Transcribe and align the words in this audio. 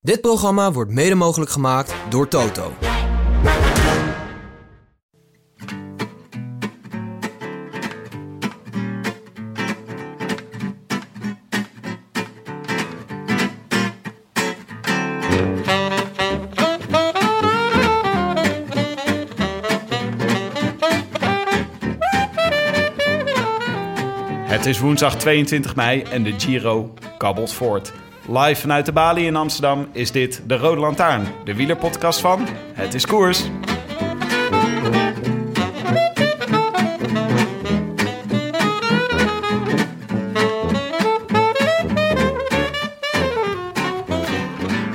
Dit 0.00 0.20
programma 0.20 0.72
wordt 0.72 0.90
mede 0.90 1.14
mogelijk 1.14 1.50
gemaakt 1.50 1.94
door 2.08 2.28
Toto. 2.28 2.72
Het 24.46 24.66
is 24.66 24.78
woensdag 24.78 25.16
22 25.16 25.76
mei 25.76 26.02
en 26.02 26.22
de 26.22 26.34
Giro 26.38 26.94
kabbelt 27.18 27.52
voort. 27.52 27.92
Live 28.30 28.60
vanuit 28.60 28.86
de 28.86 28.92
Bali 28.92 29.26
in 29.26 29.36
Amsterdam 29.36 29.88
is 29.92 30.12
dit 30.12 30.42
de 30.46 30.56
Rode 30.56 30.80
Lantaarn, 30.80 31.26
de 31.44 31.54
wielerpodcast 31.54 32.20
van 32.20 32.46
Het 32.72 32.94
is 32.94 33.06
Koers. 33.06 33.42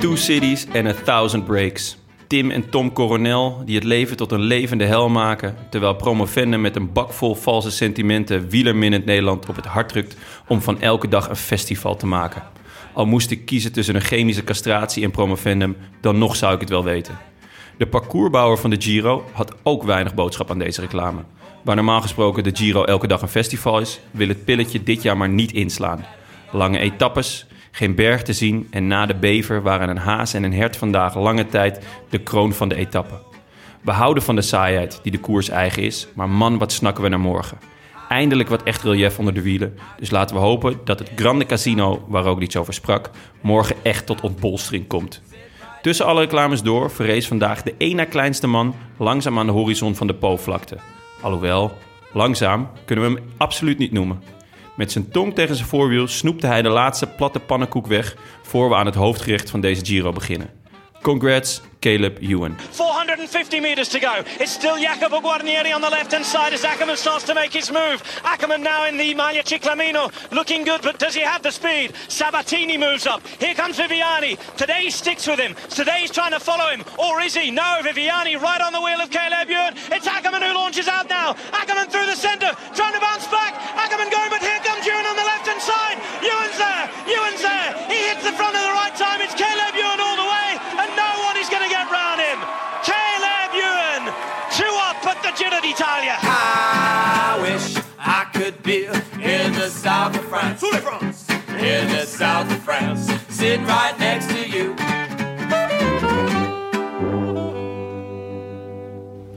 Two 0.00 0.16
cities 0.16 0.66
and 0.74 0.86
a 0.86 0.92
thousand 1.04 1.44
breaks. 1.44 1.96
Tim 2.26 2.50
en 2.50 2.70
Tom 2.70 2.92
Coronel 2.92 3.62
die 3.64 3.74
het 3.74 3.84
leven 3.84 4.16
tot 4.16 4.32
een 4.32 4.42
levende 4.42 4.84
hel 4.84 5.08
maken... 5.08 5.56
terwijl 5.70 5.94
promovenden 5.94 6.60
met 6.60 6.76
een 6.76 6.92
bak 6.92 7.12
vol 7.12 7.34
valse 7.34 7.70
sentimenten... 7.70 8.48
wielerminnend 8.48 9.04
Nederland 9.04 9.48
op 9.48 9.56
het 9.56 9.66
hart 9.66 9.88
drukt 9.88 10.16
om 10.48 10.60
van 10.60 10.80
elke 10.80 11.08
dag 11.08 11.28
een 11.28 11.36
festival 11.36 11.96
te 11.96 12.06
maken. 12.06 12.53
Al 12.94 13.06
moest 13.06 13.30
ik 13.30 13.44
kiezen 13.44 13.72
tussen 13.72 13.94
een 13.94 14.00
chemische 14.00 14.44
castratie 14.44 15.04
en 15.04 15.10
promovendum... 15.10 15.76
dan 16.00 16.18
nog 16.18 16.36
zou 16.36 16.54
ik 16.54 16.60
het 16.60 16.68
wel 16.68 16.84
weten. 16.84 17.18
De 17.78 17.86
parcoursbouwer 17.86 18.58
van 18.58 18.70
de 18.70 18.80
Giro 18.80 19.24
had 19.32 19.54
ook 19.62 19.82
weinig 19.82 20.14
boodschap 20.14 20.50
aan 20.50 20.58
deze 20.58 20.80
reclame. 20.80 21.20
Waar 21.62 21.76
normaal 21.76 22.00
gesproken 22.00 22.42
de 22.42 22.50
Giro 22.54 22.84
elke 22.84 23.06
dag 23.06 23.22
een 23.22 23.28
festival 23.28 23.80
is... 23.80 24.00
wil 24.10 24.28
het 24.28 24.44
pilletje 24.44 24.82
dit 24.82 25.02
jaar 25.02 25.16
maar 25.16 25.28
niet 25.28 25.52
inslaan. 25.52 26.04
Lange 26.52 26.78
etappes, 26.78 27.46
geen 27.70 27.94
berg 27.94 28.22
te 28.22 28.32
zien 28.32 28.66
en 28.70 28.86
na 28.86 29.06
de 29.06 29.14
bever 29.14 29.62
waren 29.62 29.88
een 29.88 29.96
haas 29.96 30.34
en 30.34 30.42
een 30.42 30.52
hert 30.52 30.76
vandaag 30.76 31.16
lange 31.16 31.46
tijd 31.46 31.86
de 32.08 32.18
kroon 32.18 32.52
van 32.52 32.68
de 32.68 32.74
etappe. 32.74 33.14
We 33.80 33.90
houden 33.90 34.22
van 34.22 34.34
de 34.34 34.42
saaiheid 34.42 35.00
die 35.02 35.12
de 35.12 35.18
koers 35.18 35.48
eigen 35.48 35.82
is, 35.82 36.06
maar 36.14 36.28
man 36.28 36.58
wat 36.58 36.72
snakken 36.72 37.02
we 37.02 37.08
naar 37.08 37.20
morgen. 37.20 37.58
Eindelijk 38.14 38.48
wat 38.48 38.62
echt 38.62 38.82
relief 38.82 39.18
onder 39.18 39.34
de 39.34 39.42
wielen, 39.42 39.78
dus 39.98 40.10
laten 40.10 40.36
we 40.36 40.42
hopen 40.42 40.80
dat 40.84 40.98
het 40.98 41.10
Grande 41.16 41.46
Casino, 41.46 42.04
waar 42.08 42.26
ook 42.26 42.40
iets 42.40 42.56
over 42.56 42.74
sprak, 42.74 43.10
morgen 43.40 43.76
echt 43.82 44.06
tot 44.06 44.20
ontbolstering 44.20 44.86
komt. 44.86 45.22
Tussen 45.82 46.06
alle 46.06 46.20
reclames 46.20 46.62
door 46.62 46.90
verrees 46.90 47.26
vandaag 47.26 47.62
de 47.62 47.74
één 47.78 47.96
na 47.96 48.04
kleinste 48.04 48.46
man 48.46 48.74
langzaam 48.96 49.38
aan 49.38 49.46
de 49.46 49.52
horizon 49.52 49.94
van 49.94 50.06
de 50.06 50.14
Po-vlakte. 50.14 50.76
Alhoewel, 51.20 51.72
langzaam 52.12 52.70
kunnen 52.84 53.04
we 53.04 53.14
hem 53.14 53.30
absoluut 53.36 53.78
niet 53.78 53.92
noemen. 53.92 54.22
Met 54.76 54.92
zijn 54.92 55.08
tong 55.08 55.34
tegen 55.34 55.56
zijn 55.56 55.68
voorwiel 55.68 56.08
snoepte 56.08 56.46
hij 56.46 56.62
de 56.62 56.68
laatste 56.68 57.06
platte 57.06 57.40
pannenkoek 57.40 57.86
weg 57.86 58.16
voor 58.42 58.68
we 58.68 58.74
aan 58.74 58.86
het 58.86 58.94
hoofdgerecht 58.94 59.50
van 59.50 59.60
deze 59.60 59.84
Giro 59.84 60.12
beginnen. 60.12 60.50
Congrats, 61.04 61.60
Caleb 61.82 62.18
Ewan. 62.22 62.56
450 62.56 63.60
meters 63.60 63.90
to 63.90 64.00
go. 64.00 64.24
It's 64.40 64.52
still 64.52 64.78
Jacopo 64.78 65.20
Guarnieri 65.20 65.74
on 65.74 65.82
the 65.82 65.90
left-hand 65.90 66.24
side 66.24 66.54
as 66.54 66.64
Ackerman 66.64 66.96
starts 66.96 67.26
to 67.26 67.34
make 67.34 67.52
his 67.52 67.70
move. 67.70 68.02
Ackerman 68.24 68.62
now 68.62 68.86
in 68.86 68.96
the 68.96 69.14
Maglia 69.14 69.44
Ciclamino, 69.44 70.10
looking 70.32 70.64
good, 70.64 70.80
but 70.80 70.98
does 70.98 71.14
he 71.14 71.20
have 71.20 71.42
the 71.42 71.50
speed? 71.50 71.92
Sabatini 72.08 72.78
moves 72.78 73.06
up. 73.06 73.20
Here 73.38 73.54
comes 73.54 73.76
Viviani. 73.76 74.38
Today 74.56 74.84
he 74.84 74.90
sticks 74.90 75.26
with 75.26 75.38
him. 75.38 75.54
Today 75.68 75.98
he's 76.00 76.10
trying 76.10 76.32
to 76.32 76.40
follow 76.40 76.70
him. 76.70 76.82
Or 76.98 77.20
is 77.20 77.34
he? 77.34 77.50
No, 77.50 77.80
Viviani 77.82 78.40
right 78.40 78.62
on 78.62 78.72
the 78.72 78.80
wheel 78.80 79.02
of 79.02 79.10
Caleb 79.10 79.50
Ewan. 79.50 79.74
It's 79.92 80.06
Ackerman 80.06 80.40
who 80.40 80.54
launches 80.54 80.88
out 80.88 81.10
now. 81.10 81.36
Ackerman 81.52 81.90
through 81.90 82.06
the 82.06 82.16
centre, 82.16 82.56
trying 82.74 82.94
to 82.94 83.00
bounce 83.00 83.28
back. 83.28 83.52
Ackerman 83.76 84.08
going, 84.08 84.30
but 84.30 84.40
here 84.40 84.63
south 100.64 100.74
of 100.74 100.82
France. 100.82 101.32
In 101.58 101.88
the 101.88 102.06
south 102.06 102.46
of 102.46 102.62
France, 102.62 103.12
sitting 103.28 103.66
right 103.66 103.98
next 103.98 104.28
to 104.28 104.48
you. 104.48 104.74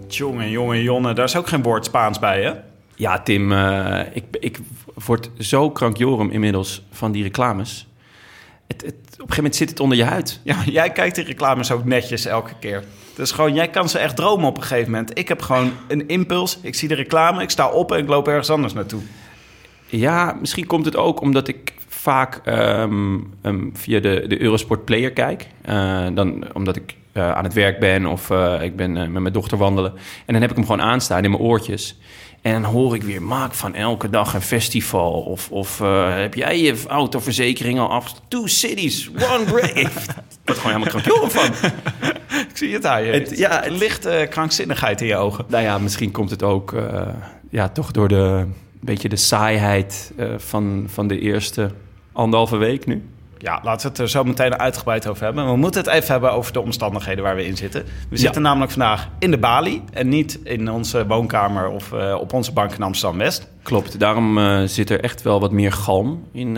Jongen, 0.07 0.49
jongen, 0.49 0.81
Jonne, 0.81 1.13
daar 1.13 1.25
is 1.25 1.35
ook 1.35 1.47
geen 1.47 1.63
woord 1.63 1.85
Spaans 1.85 2.19
bij, 2.19 2.43
hè? 2.43 2.53
Ja, 2.95 3.19
Tim, 3.19 3.51
eh, 3.51 3.99
ik, 4.13 4.23
ik 4.39 4.59
word 5.05 5.29
zo 5.39 5.71
krankjorum 5.71 6.29
inmiddels 6.29 6.85
van 6.91 7.11
die 7.11 7.23
reclames. 7.23 7.87
Het, 8.67 8.81
het, 8.81 8.93
op 8.93 9.03
een 9.03 9.09
gegeven 9.11 9.35
moment 9.35 9.55
zit 9.55 9.69
het 9.69 9.79
onder 9.79 9.97
je 9.97 10.03
huid. 10.03 10.39
Ja, 10.43 10.57
jij 10.65 10.91
kijkt 10.91 11.15
die 11.15 11.23
reclames 11.23 11.71
ook 11.71 11.85
netjes 11.85 12.25
elke 12.25 12.53
keer. 12.59 12.83
Dus 13.15 13.31
gewoon, 13.31 13.53
jij 13.53 13.69
kan 13.69 13.89
ze 13.89 13.99
echt 13.99 14.15
dromen 14.15 14.47
op 14.47 14.57
een 14.57 14.63
gegeven 14.63 14.91
moment. 14.91 15.17
Ik 15.17 15.27
heb 15.27 15.41
gewoon 15.41 15.71
een 15.87 16.07
impuls, 16.07 16.59
ik 16.61 16.75
zie 16.75 16.87
de 16.87 16.95
reclame, 16.95 17.41
ik 17.41 17.49
sta 17.49 17.69
op 17.69 17.91
en 17.91 17.97
ik 17.97 18.07
loop 18.07 18.27
ergens 18.27 18.49
anders 18.49 18.73
naartoe. 18.73 19.01
Ja, 19.89 20.37
misschien 20.39 20.65
komt 20.65 20.85
het 20.85 20.95
ook 20.95 21.21
omdat 21.21 21.47
ik 21.47 21.73
vaak 21.87 22.41
ehm, 22.43 23.17
ehm, 23.41 23.69
via 23.73 23.99
de, 23.99 24.25
de 24.27 24.41
Eurosport 24.41 24.85
Player 24.85 25.11
kijk. 25.11 25.47
Eh, 25.61 26.05
dan, 26.13 26.43
omdat 26.53 26.75
ik 26.75 26.95
eh, 27.11 27.31
aan 27.31 27.43
het 27.43 27.53
werk 27.53 27.79
ben 27.79 28.05
of 28.05 28.29
eh, 28.29 28.61
ik 28.61 28.75
ben 28.75 28.91
met 28.91 29.21
mijn 29.21 29.33
dochter 29.33 29.57
wandelen. 29.57 29.91
En 30.25 30.33
dan 30.33 30.41
heb 30.41 30.49
ik 30.49 30.55
hem 30.55 30.65
gewoon 30.65 30.81
aanstaan 30.81 31.23
in 31.23 31.31
mijn 31.31 31.43
oortjes. 31.43 31.97
En 32.41 32.61
dan 32.61 32.71
hoor 32.71 32.95
ik 32.95 33.03
weer, 33.03 33.21
maak 33.21 33.53
van 33.53 33.75
elke 33.75 34.09
dag 34.09 34.33
een 34.33 34.41
festival. 34.41 35.11
Of, 35.11 35.51
of 35.51 35.79
heb 36.13 36.33
jij 36.33 36.61
je 36.61 36.83
autoverzekering 36.87 37.79
al 37.79 37.89
af? 37.89 38.13
Two 38.27 38.45
cities, 38.45 39.09
one 39.09 39.43
break. 39.43 39.75
Ik 40.47 40.53
word 40.53 40.57
gewoon 40.59 40.81
helemaal 40.81 40.87
krankjoren 41.01 41.31
van. 41.31 41.69
Ik 42.39 42.57
zie 42.57 42.73
het 42.73 42.85
aan 42.85 43.03
je. 43.03 43.11
Het- 43.11 43.37
ja, 43.37 43.61
het- 43.63 43.71
lichte 43.77 44.27
krankzinnigheid 44.29 45.01
in 45.01 45.07
je 45.07 45.15
ogen. 45.15 45.45
Nou 45.47 45.63
ja, 45.63 45.77
misschien 45.77 46.11
komt 46.11 46.29
het 46.29 46.43
ook 46.43 46.75
ja, 47.49 47.69
toch 47.69 47.91
door 47.91 48.07
de 48.07 48.45
beetje 48.87 49.09
de 49.09 49.15
saaiheid 49.15 50.11
eh, 50.17 50.27
van, 50.37 50.85
van 50.87 51.07
de 51.07 51.19
eerste 51.19 51.71
anderhalve 52.11 52.57
week 52.57 52.85
nu. 52.85 53.03
Ja, 53.37 53.59
laten 53.63 53.81
we 53.81 53.87
het 53.87 53.97
er 53.97 54.09
zo 54.09 54.23
meteen 54.23 54.57
uitgebreid 54.59 55.07
over 55.07 55.23
hebben. 55.23 55.45
We 55.45 55.55
moeten 55.55 55.81
het 55.81 55.89
even 55.89 56.11
hebben 56.11 56.31
over 56.31 56.53
de 56.53 56.61
omstandigheden 56.61 57.23
waar 57.23 57.35
we 57.35 57.45
in 57.45 57.57
zitten. 57.57 57.85
We 58.09 58.17
zitten 58.17 58.41
namelijk 58.41 58.71
vandaag 58.71 59.09
in 59.19 59.31
de 59.31 59.37
Bali 59.37 59.83
en 59.93 60.09
niet 60.09 60.39
in 60.43 60.71
onze 60.71 61.07
woonkamer 61.07 61.67
of 61.67 61.91
eh, 61.91 62.17
op 62.19 62.33
onze 62.33 62.53
bank 62.53 62.71
in 62.71 62.83
Amsterdam-West. 62.83 63.47
Klopt, 63.63 63.99
daarom 63.99 64.37
eh, 64.37 64.63
zit 64.63 64.89
er 64.89 65.03
echt 65.03 65.21
wel 65.21 65.39
wat 65.39 65.51
meer 65.51 65.71
galm 65.71 66.23
in, 66.31 66.57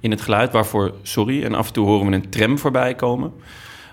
in 0.00 0.10
het 0.10 0.20
geluid. 0.20 0.52
Waarvoor, 0.52 0.94
sorry, 1.02 1.44
en 1.44 1.54
af 1.54 1.66
en 1.66 1.72
toe 1.72 1.86
horen 1.86 2.06
we 2.06 2.12
een 2.12 2.30
tram 2.30 2.58
voorbij 2.58 2.94
komen. 2.94 3.32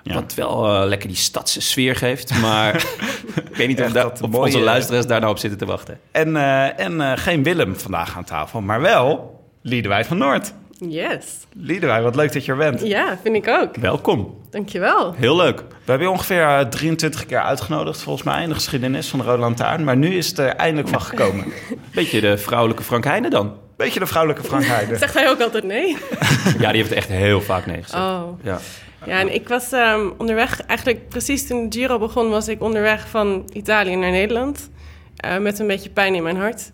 Ja. 0.10 0.16
Wat 0.16 0.34
wel 0.34 0.82
eh, 0.82 0.88
lekker 0.88 1.08
die 1.08 1.18
stadse 1.18 1.62
sfeer 1.62 1.96
geeft. 1.96 2.42
Maar 2.42 2.76
ik 3.50 3.56
weet 3.56 3.68
niet 3.68 3.82
of, 3.82 3.92
daar, 3.92 4.04
dat 4.04 4.22
of 4.22 4.30
mooie- 4.30 4.46
onze 4.46 4.60
luisteraars 4.60 5.08
daar 5.08 5.20
nou 5.20 5.32
op 5.32 5.38
zitten 5.40 5.60
te 5.60 5.66
wachten. 5.66 6.00
En, 6.12 6.36
eh, 6.36 6.80
en 6.80 7.02
eh, 7.02 7.12
geen 7.16 7.44
Willem 7.44 7.76
vandaag 7.76 8.18
aan 8.18 8.24
tafel, 8.24 8.62
maar 8.62 8.82
wel 8.82 9.40
Liedewij 9.62 10.06
van 10.06 10.18
Noord. 10.18 10.54
Yes. 10.88 11.26
Liedewij, 11.56 12.02
wat 12.02 12.16
leuk 12.16 12.34
dat 12.34 12.46
je 12.46 12.52
er 12.52 12.58
bent. 12.58 12.82
Ja, 12.82 13.18
vind 13.24 13.36
ik 13.36 13.48
ook. 13.48 13.76
Welkom, 13.76 14.38
Dankjewel. 14.50 15.14
heel 15.14 15.36
leuk. 15.36 15.58
We 15.60 15.66
hebben 15.86 16.08
je 16.08 16.14
ongeveer 16.14 16.42
eh, 16.44 16.60
23 16.60 17.26
keer 17.26 17.42
uitgenodigd, 17.42 18.02
volgens 18.02 18.26
mij, 18.26 18.44
in 18.44 18.50
de 18.50 18.56
geschiedenis 18.56 19.08
van 19.08 19.20
de 19.20 19.26
Rode 19.26 19.38
Lantaarn. 19.40 19.84
Maar 19.84 19.98
nu 19.98 20.14
is 20.16 20.28
het 20.28 20.38
er 20.38 20.48
eindelijk 20.48 20.88
van 20.90 21.02
gekomen. 21.02 21.46
Beetje 21.94 22.22
de 22.22 22.38
vrouwelijke 22.38 22.84
Frank 22.84 23.04
Heijnen 23.04 23.30
dan. 23.32 23.54
Beetje 23.80 24.00
de 24.00 24.06
vrouwelijke 24.06 24.44
Frank 24.48 24.64
Heijden. 24.64 24.98
Zegt 25.08 25.14
hij 25.14 25.30
ook 25.30 25.42
altijd 25.42 25.64
nee? 25.64 25.98
Ja, 26.60 26.72
die 26.72 26.82
heeft 26.82 26.92
echt 26.92 27.08
heel 27.08 27.42
vaak 27.42 27.66
nee 27.66 27.84
gezegd. 27.84 28.04
Oh. 28.04 28.44
Ja. 28.44 28.60
Ja, 29.06 29.20
en 29.20 29.34
ik 29.34 29.48
was 29.48 29.72
ehm, 29.72 30.10
onderweg, 30.18 30.62
eigenlijk 30.62 31.10
precies 31.10 31.48
toen 31.48 31.70
de 31.70 31.80
Giro 31.80 31.98
begon, 32.00 32.30
was 32.30 32.48
ik 32.48 32.62
onderweg 32.62 33.08
van 33.10 33.50
Italië 33.54 33.96
naar 33.96 34.12
Nederland. 34.12 34.70
eh, 35.16 35.38
met 35.38 35.60
een 35.60 35.68
beetje 35.68 35.90
pijn 35.90 36.16
in 36.16 36.24
mijn 36.24 36.38
hart. 36.38 36.72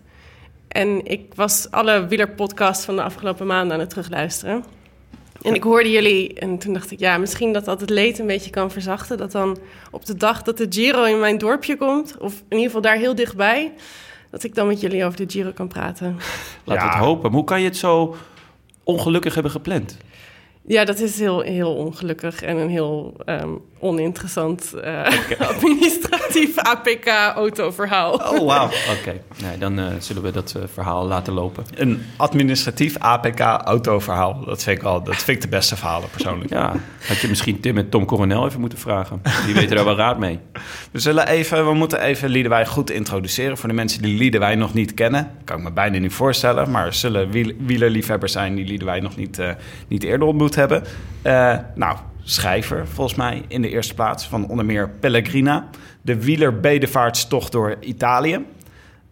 En 0.68 1.06
ik 1.06 1.34
was 1.36 1.68
alle 1.72 2.08
wielerpodcasts 2.08 2.86
van 2.86 2.96
de 2.96 3.02
afgelopen 3.02 3.48
maanden 3.48 3.74
aan 3.74 3.80
het 3.80 3.90
terugluisteren. 3.90 4.64
En 5.42 5.54
ik 5.54 5.64
hoorde 5.64 5.92
jullie 5.92 6.34
en 6.34 6.58
toen 6.58 6.74
dacht 6.74 6.92
ik, 6.92 7.00
ja, 7.00 7.18
misschien 7.18 7.54
dat 7.54 7.66
dat 7.66 7.82
het 7.82 7.90
leed 7.90 8.20
een 8.20 8.28
beetje 8.28 8.50
kan 8.50 8.72
verzachten. 8.72 9.18
Dat 9.18 9.32
dan 9.32 9.58
op 9.92 10.06
de 10.06 10.16
dag 10.16 10.42
dat 10.42 10.58
de 10.58 10.66
Giro 10.70 11.04
in 11.04 11.20
mijn 11.20 11.38
dorpje 11.38 11.78
komt, 11.78 12.18
of 12.18 12.34
in 12.34 12.44
ieder 12.58 12.66
geval 12.66 12.82
daar 12.82 12.98
heel 12.98 13.16
dichtbij, 13.16 13.72
dat 14.36 14.44
ik 14.44 14.56
dan 14.56 14.68
met 14.68 14.82
jullie 14.82 15.06
over 15.06 15.18
de 15.18 15.26
Giro 15.28 15.52
kan 15.52 15.68
praten. 15.68 16.06
Laten 16.64 16.84
we 16.84 16.90
Ja. 16.90 16.96
het 16.98 17.06
hopen. 17.06 17.24
Maar 17.24 17.32
hoe 17.40 17.44
kan 17.44 17.60
je 17.62 17.66
het 17.68 17.78
zo 17.78 18.16
ongelukkig 18.84 19.34
hebben 19.34 19.52
gepland? 19.52 19.98
Ja, 20.68 20.86
dat 20.86 21.00
is 21.00 21.20
heel, 21.20 21.42
heel 21.42 21.76
ongelukkig 21.76 22.42
en 22.42 22.58
een 22.58 22.70
heel 22.70 23.14
ehm, 23.26 23.50
oninteressant 23.80 24.74
eh, 24.74 25.06
administratief 25.54 26.58
APK-autoverhaal. 26.58 28.14
Oh, 28.14 28.46
wauw. 28.46 28.66
Oké, 28.66 29.22
nee, 29.42 29.58
dan 29.58 29.80
eh, 29.80 29.86
zullen 30.00 30.24
we 30.24 30.32
dat 30.32 30.54
eh, 30.58 30.64
verhaal 30.74 31.08
laten 31.08 31.34
lopen. 31.34 31.64
Een 31.76 32.02
administratief 32.18 32.98
APK-autoverhaal. 32.98 34.46
Dat 34.46 34.64
vind 34.64 34.78
ik 34.78 34.84
wel, 34.84 35.04
dat 35.04 35.16
vind 35.16 35.38
ik 35.38 35.42
de 35.42 35.48
beste 35.48 35.76
verhalen 35.76 36.10
persoonlijk. 36.10 36.50
Ja, 36.50 36.74
had 37.08 37.20
je 37.20 37.28
misschien 37.28 37.60
Tim 37.60 37.78
en 37.78 37.90
Tom 37.90 38.06
Coronel 38.06 38.46
even 38.46 38.60
moeten 38.60 38.80
vragen. 38.80 39.22
Die 39.46 39.54
weten 39.54 39.76
daar 39.76 39.86
wel 39.86 39.96
raad 39.96 40.20
mee. 40.20 40.40
We, 40.92 41.00
zullen 41.00 41.28
even, 41.28 41.66
we 41.66 41.74
moeten 41.74 42.02
even 42.02 42.30
Liedewij 42.30 42.66
goed 42.66 42.90
introduceren. 42.92 43.58
Voor 43.58 43.70
de 43.70 43.76
mensen 43.76 44.02
die 44.02 44.18
Liedewij 44.18 44.56
nog 44.56 44.74
niet 44.74 44.94
kennen. 44.94 45.32
Kan 45.44 45.58
ik 45.58 45.64
me 45.64 45.72
bijna 45.72 45.98
niet 45.98 46.14
voorstellen. 46.14 46.72
Maar 46.72 46.86
er 46.86 46.94
zullen 46.94 47.30
wiel, 47.30 47.52
wielerliefhebbers 47.58 48.32
zijn 48.32 48.56
die 48.56 48.66
Liedewij 48.66 49.00
nog 49.00 49.16
niet, 49.16 49.40
eh, 49.40 49.50
niet 49.88 50.04
eerder 50.04 50.28
ontmoet 50.28 50.55
hebben. 50.56 50.84
Eh, 51.22 51.58
nou, 51.76 51.98
schrijver 52.24 52.88
volgens 52.88 53.18
mij 53.18 53.44
in 53.48 53.62
de 53.62 53.70
eerste 53.70 53.94
plaats. 53.94 54.28
Van 54.28 54.48
onder 54.48 54.66
meer 54.66 54.90
Pellegrina. 54.90 55.68
De 56.02 56.24
wielerbedevaartstocht 56.24 57.52
door 57.52 57.76
Italië. 57.80 58.46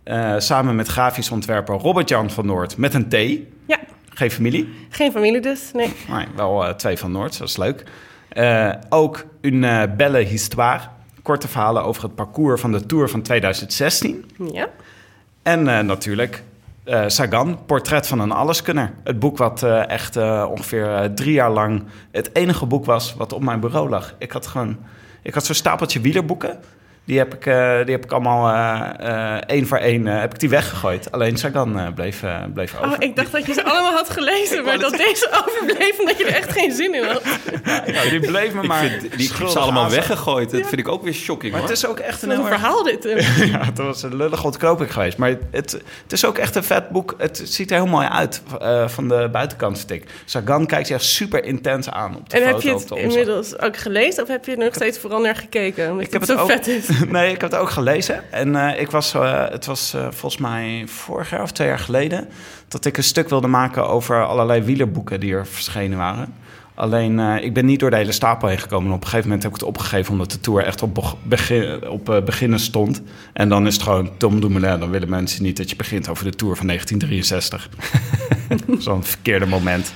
Eh, 0.03 0.33
samen 0.37 0.75
met 0.75 0.87
grafisch 0.87 1.31
ontwerper 1.31 1.75
Robert-Jan 1.75 2.29
van 2.29 2.45
Noord 2.45 2.77
met 2.77 2.93
een 2.93 3.09
T. 3.09 3.13
Ja, 3.65 3.79
Geen 4.09 4.31
familie. 4.31 4.69
geen 4.89 5.11
familie 5.11 5.41
dus, 5.41 5.71
nee. 5.73 5.93
Nee, 6.09 6.25
wel 6.35 6.65
eh, 6.65 6.73
twee 6.73 6.97
van 6.97 7.11
Noord, 7.11 7.37
dat 7.37 7.47
is 7.47 7.57
leuk. 7.57 7.83
Ook 8.89 9.25
een 9.41 9.91
belle 9.97 10.19
histoire. 10.19 10.81
Korte 11.21 11.47
verhalen 11.47 11.83
over 11.83 12.03
het 12.03 12.15
parcours 12.15 12.61
van 12.61 12.71
de 12.71 12.85
Tour 12.85 13.09
van 13.09 13.21
2016. 13.21 14.25
Ja. 14.51 14.67
En 15.43 15.63
natuurlijk 15.85 16.43
eh, 16.83 17.03
Sagan, 17.07 17.65
Portret 17.65 18.07
van 18.07 18.19
een 18.19 18.31
Alleskunner. 18.31 18.93
Het 19.03 19.19
boek 19.19 19.37
wat 19.37 19.63
eh, 19.63 19.89
echt 19.89 20.15
eh, 20.15 20.45
ongeveer 20.49 21.11
drie 21.15 21.33
jaar 21.33 21.51
lang 21.51 21.83
het 22.11 22.29
enige 22.35 22.65
boek 22.65 22.85
was 22.85 23.13
wat 23.13 23.33
op 23.33 23.43
mijn 23.43 23.59
bureau 23.59 23.89
lag. 23.89 24.15
Ik 24.17 24.31
had 24.31 24.47
gewoon, 24.47 24.77
ik 25.21 25.33
had 25.33 25.45
zo'n 25.45 25.55
stapeltje 25.55 26.01
wielerboeken. 26.01 26.59
Die 27.05 27.17
heb 27.17 27.33
ik, 27.33 27.45
eh, 27.45 27.75
die 27.83 27.91
heb 27.95 28.03
ik 28.03 28.11
allemaal 28.11 28.53
eh, 28.53 29.33
eh, 29.35 29.41
één 29.47 29.67
voor 29.67 29.77
één 29.77 30.07
eh, 30.07 30.19
heb 30.19 30.33
ik 30.33 30.39
die 30.39 30.49
weggegooid. 30.49 31.11
Alleen 31.11 31.37
Sagan 31.37 31.91
bleef, 31.95 32.23
bleef 32.53 32.75
over. 32.75 32.87
Oh, 32.89 32.95
ik 32.99 33.15
dacht 33.15 33.31
dat 33.31 33.45
je 33.45 33.53
ze 33.53 33.63
allemaal 33.63 33.91
had 33.93 34.09
gelezen, 34.09 34.63
maar 34.63 34.79
dat 34.79 34.91
deze 34.97 35.29
overbleef 35.45 35.99
omdat 35.99 36.17
je 36.17 36.25
er 36.25 36.35
echt 36.35 36.51
geen 36.51 36.71
zin 36.71 36.93
in 36.93 37.03
had. 37.03 37.21
Ja, 37.85 38.09
die 38.09 38.19
bleef 38.19 38.53
me 38.53 38.61
Ik 38.61 38.67
maar 38.67 38.79
vind, 38.85 39.17
die 39.17 39.31
heb 39.37 39.47
ze 39.47 39.59
allemaal 39.59 39.83
aanzien. 39.83 39.99
weggegooid. 39.99 40.51
Dat 40.51 40.67
vind 40.67 40.79
ik 40.81 40.87
ook 40.87 41.03
weer 41.03 41.13
shocking, 41.13 41.51
Maar 41.51 41.61
hoor. 41.61 41.69
het 41.69 41.77
is 41.77 41.85
ook 41.87 41.99
echt 41.99 42.21
een 42.21 42.29
heel 42.29 42.39
erg... 42.39 42.47
verhaal 42.47 42.83
dit. 42.83 43.03
Ja, 43.53 43.65
het 43.65 43.77
was 43.77 44.03
een 44.03 44.15
lullig 44.15 44.43
ontknoping 44.43 44.93
geweest. 44.93 45.17
Maar 45.17 45.29
het, 45.51 45.71
het 46.03 46.11
is 46.11 46.25
ook 46.25 46.37
echt 46.37 46.55
een 46.55 46.63
vet 46.63 46.89
boek. 46.89 47.15
Het 47.17 47.41
ziet 47.43 47.71
er 47.71 47.77
heel 47.77 47.85
mooi 47.85 48.07
uit 48.07 48.41
eh, 48.61 48.87
van 48.87 49.07
de 49.07 49.29
buitenkant, 49.31 49.77
vind 49.77 49.91
ik. 49.91 50.03
Sagan 50.25 50.65
kijkt 50.65 50.87
je 50.87 50.93
echt 50.93 51.03
super 51.03 51.43
intens 51.43 51.89
aan 51.89 52.15
op 52.15 52.29
de 52.29 52.37
En 52.37 52.43
foto. 52.43 52.53
heb 52.55 52.61
je 52.89 52.95
het 52.95 53.03
inmiddels 53.03 53.59
ook 53.59 53.77
gelezen 53.77 54.23
of 54.23 54.29
heb 54.29 54.45
je 54.45 54.51
er 54.51 54.57
nog 54.57 54.73
steeds 54.73 54.99
vooral 54.99 55.19
naar 55.21 55.35
gekeken? 55.35 55.89
Omdat 55.91 56.05
Ik 56.05 56.11
heb 56.11 56.21
het 56.21 56.29
het 56.29 56.37
zo 56.39 56.43
ook- 56.43 56.51
vet 56.51 56.67
is. 56.67 56.87
Nee, 57.09 57.31
ik 57.33 57.41
heb 57.41 57.51
het 57.51 57.59
ook 57.59 57.69
gelezen. 57.69 58.31
En 58.31 58.55
eh, 58.55 58.81
ik 58.81 58.91
was, 58.91 59.13
eh, 59.13 59.49
het 59.49 59.65
was 59.65 59.93
eh, 59.93 60.01
volgens 60.01 60.37
mij 60.41 60.83
vorig 60.87 61.29
jaar 61.29 61.41
of 61.41 61.51
twee 61.51 61.67
jaar 61.67 61.79
geleden... 61.79 62.27
dat 62.67 62.85
ik 62.85 62.97
een 62.97 63.03
stuk 63.03 63.29
wilde 63.29 63.47
maken 63.47 63.87
over 63.87 64.25
allerlei 64.25 64.61
wielerboeken 64.61 65.19
die 65.19 65.33
er 65.33 65.47
verschenen 65.47 65.97
waren. 65.97 66.33
Alleen, 66.75 67.19
eh, 67.19 67.43
ik 67.43 67.53
ben 67.53 67.65
niet 67.65 67.79
door 67.79 67.89
de 67.89 67.95
hele 67.95 68.11
stapel 68.11 68.47
heen 68.47 68.57
gekomen. 68.59 68.87
En 68.87 68.93
op 68.93 69.01
een 69.01 69.07
gegeven 69.07 69.25
moment 69.25 69.43
heb 69.43 69.53
ik 69.53 69.59
het 69.59 69.67
opgegeven... 69.69 70.11
omdat 70.11 70.31
de 70.31 70.39
Tour 70.39 70.63
echt 70.63 70.81
op, 70.81 70.93
beg- 70.95 71.15
begin, 71.23 71.87
op 71.87 72.09
eh, 72.09 72.21
beginnen 72.23 72.59
stond. 72.59 73.01
En 73.33 73.49
dan 73.49 73.67
is 73.67 73.73
het 73.73 73.83
gewoon 73.83 74.09
Tom 74.17 74.39
Dumoulin. 74.41 74.79
Dan 74.79 74.89
willen 74.89 75.09
mensen 75.09 75.43
niet 75.43 75.57
dat 75.57 75.69
je 75.69 75.75
begint 75.75 76.09
over 76.09 76.23
de 76.25 76.35
Tour 76.35 76.55
van 76.55 76.67
1963. 76.67 77.69
Zo'n 78.85 79.03
verkeerde 79.03 79.45
moment. 79.45 79.93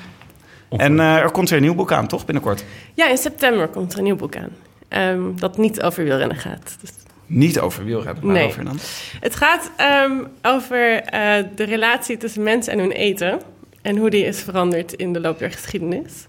En 0.70 1.00
eh, 1.00 1.16
er 1.16 1.32
komt 1.32 1.50
weer 1.50 1.58
een 1.58 1.64
nieuw 1.66 1.76
boek 1.76 1.92
aan, 1.92 2.08
toch? 2.08 2.26
Binnenkort. 2.26 2.64
Ja, 2.94 3.10
in 3.10 3.18
september 3.18 3.68
komt 3.68 3.92
er 3.92 3.98
een 3.98 4.04
nieuw 4.04 4.16
boek 4.16 4.36
aan. 4.36 4.50
Ehm, 4.88 5.36
dat 5.36 5.58
niet 5.58 5.82
over 5.82 6.04
wielrennen 6.04 6.38
gaat. 6.38 6.78
Dus 6.82 6.90
Niet 7.26 7.60
over 7.60 7.86
wielrennen, 7.86 8.26
maar 8.26 8.36
Nee. 8.36 8.46
over 8.46 8.64
dan. 8.64 8.80
het 9.20 9.36
gaat 9.36 9.72
ehm, 9.78 10.12
over 10.42 11.02
eh, 11.02 11.44
de 11.56 11.64
relatie 11.64 12.18
tussen 12.18 12.44
mensen 12.44 12.74
en 12.74 12.80
hun 12.80 12.92
eten. 12.92 13.42
En 13.82 13.98
hoe 13.98 14.10
die 14.10 14.26
is 14.26 14.42
veranderd 14.42 14.94
in 14.94 15.14
de 15.14 15.20
loop 15.20 15.40
der 15.40 15.52
geschiedenis. 15.52 16.26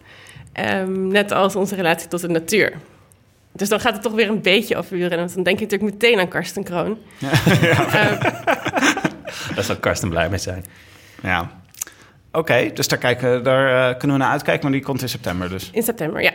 Ehm, 0.53 1.07
net 1.09 1.33
als 1.33 1.57
onze 1.57 1.75
relatie 1.75 2.09
tot 2.09 2.21
de 2.21 2.29
natuur. 2.29 2.73
Dus 3.53 3.69
dan 3.69 3.81
gaat 3.81 3.93
het 3.93 4.03
toch 4.03 4.13
weer 4.13 4.29
een 4.29 4.43
beetje 4.43 4.77
over 4.77 4.91
wielrennen. 4.97 5.19
Want 5.19 5.35
dan 5.35 5.43
denk 5.45 5.59
je 5.59 5.65
natuurlijk 5.65 5.93
meteen 5.93 6.19
aan 6.19 6.29
Karsten 6.29 6.63
Kroon. 6.65 6.99
Ehm, 7.93 8.21
Daar 9.55 9.65
zal 9.65 9.77
Karsten 9.77 10.09
blij 10.09 10.29
mee 10.29 10.39
zijn. 10.39 10.65
Ja. 11.23 11.51
Oké, 12.33 12.71
dus 12.75 12.89
daar, 12.89 12.99
kijken, 12.99 13.43
daar 13.45 13.91
eh, 13.91 13.99
kunnen 13.99 14.17
we 14.17 14.23
naar 14.23 14.33
uitkijken, 14.33 14.63
maar 14.63 14.73
die 14.73 14.83
komt 14.83 15.03
in 15.03 15.09
september 15.09 15.49
dus. 15.49 15.71
in 15.73 15.83
september, 15.83 16.23
ja. 16.23 16.33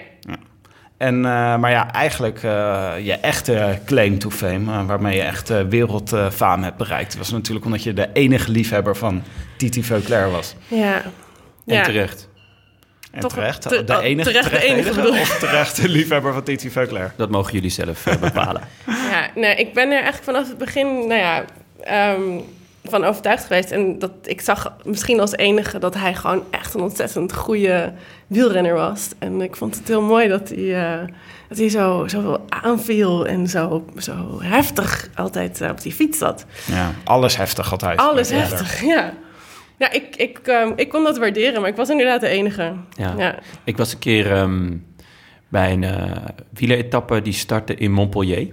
En, 1.03 1.15
eh, 1.25 1.55
maar 1.57 1.71
ja, 1.71 1.91
eigenlijk 1.91 2.43
eh, 2.43 2.91
je 3.01 3.13
echte 3.13 3.79
claim 3.85 4.19
to 4.19 4.29
fame, 4.29 4.71
eh, 4.71 4.85
waarmee 4.85 5.15
je 5.15 5.21
echt 5.21 5.49
eh, 5.49 5.61
wereldfaam 5.69 6.63
hebt 6.63 6.77
bereikt, 6.77 7.17
was 7.17 7.31
natuurlijk 7.31 7.65
omdat 7.65 7.83
je 7.83 7.93
de 7.93 8.09
enige 8.13 8.51
liefhebber 8.51 8.95
van 8.95 9.23
Titi 9.57 9.83
Veuclair 9.83 10.31
was. 10.31 10.55
Ja. 10.67 11.01
En 11.65 11.75
ja. 11.75 11.83
terecht. 11.83 12.29
En 13.11 13.19
Toch- 13.19 13.33
terecht, 13.33 13.61
te- 13.61 13.83
de 13.83 13.97
oh, 13.97 14.03
enige, 14.03 14.29
terecht 14.29 14.49
de 14.49 14.57
enige, 14.63 14.73
enige 14.73 14.95
bedoel 14.95 15.13
je? 15.15 15.21
of 15.21 15.39
terecht 15.39 15.81
de 15.81 15.89
liefhebber 15.89 16.33
van 16.33 16.43
Titi 16.43 16.71
Veuclair. 16.71 17.13
Dat 17.15 17.29
mogen 17.29 17.53
jullie 17.53 17.69
zelf 17.69 18.03
bepalen. 18.19 18.61
Ja, 18.85 19.27
nee, 19.35 19.55
ik 19.55 19.73
ben 19.73 19.85
er 19.87 20.01
eigenlijk 20.01 20.23
vanaf 20.23 20.47
het 20.47 20.57
begin, 20.57 20.87
nou 21.07 21.13
ja, 21.19 21.45
ehm, 21.83 22.21
van 22.83 23.03
overtuigd 23.03 23.43
geweest. 23.43 23.71
En 23.71 23.99
dat 23.99 24.11
ik 24.23 24.41
zag 24.41 24.75
misschien 24.83 25.19
als 25.19 25.35
enige 25.35 25.79
dat 25.79 25.93
hij 25.93 26.15
gewoon 26.15 26.43
echt 26.49 26.73
een 26.73 26.81
ontzettend 26.81 27.33
goede 27.33 27.93
wielrenner 28.27 28.73
was. 28.73 29.09
En 29.19 29.41
ik 29.41 29.55
vond 29.55 29.75
het 29.75 29.87
heel 29.87 30.01
mooi 30.01 30.27
dat 30.27 30.49
hij, 30.49 30.83
eh, 30.83 31.07
dat 31.49 31.57
hij 31.57 31.69
zo, 31.69 32.07
zo 32.07 32.45
aanviel 32.49 33.27
en 33.27 33.47
zo, 33.47 33.85
zo 33.97 34.41
heftig 34.41 35.09
altijd 35.15 35.61
eh, 35.61 35.69
op 35.69 35.81
die 35.81 35.93
fiets 35.93 36.17
zat. 36.17 36.45
Ja, 36.65 36.91
alles 37.03 37.37
heftig 37.37 37.71
altijd. 37.71 37.99
Alles 37.99 38.31
Met 38.31 38.39
Veuclair. 38.39 38.59
heftig, 38.59 38.81
ja. 38.81 39.13
Ja, 39.77 39.91
ik, 39.91 40.15
ik, 40.15 40.37
ehm, 40.37 40.71
ik 40.75 40.89
kon 40.89 41.03
dat 41.03 41.17
waarderen, 41.17 41.61
maar 41.61 41.69
ik 41.69 41.75
was 41.75 41.89
inderdaad 41.89 42.21
de 42.21 42.27
enige. 42.27 42.73
Ja. 42.97 43.13
Ja. 43.17 43.35
Ik 43.63 43.77
was 43.77 43.93
een 43.93 43.99
keer 43.99 44.31
ehm, 44.31 44.77
bij 45.47 45.71
een 45.71 45.81
uh, 45.81 46.11
wieleretappe 46.49 47.21
die 47.21 47.33
startte 47.33 47.75
in 47.75 47.91
Montpellier. 47.91 48.47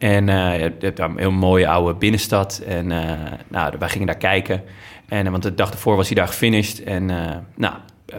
En 0.00 0.28
uh, 0.28 0.56
je 0.56 0.72
hebt 0.78 0.96
daar 0.96 1.10
een 1.10 1.18
heel 1.18 1.30
mooie 1.30 1.68
oude 1.68 1.94
binnenstad. 1.94 2.62
En 2.66 2.90
uh, 2.90 3.12
nou, 3.48 3.74
wij 3.78 3.88
gingen 3.88 4.06
daar 4.06 4.16
kijken. 4.16 4.62
En, 5.08 5.24
uh, 5.24 5.30
want 5.30 5.42
de 5.42 5.54
dag 5.54 5.70
ervoor 5.70 5.96
was 5.96 6.06
hij 6.06 6.16
daar 6.16 6.26
gefinished. 6.26 6.82
En 6.82 7.06
nou, 7.56 7.74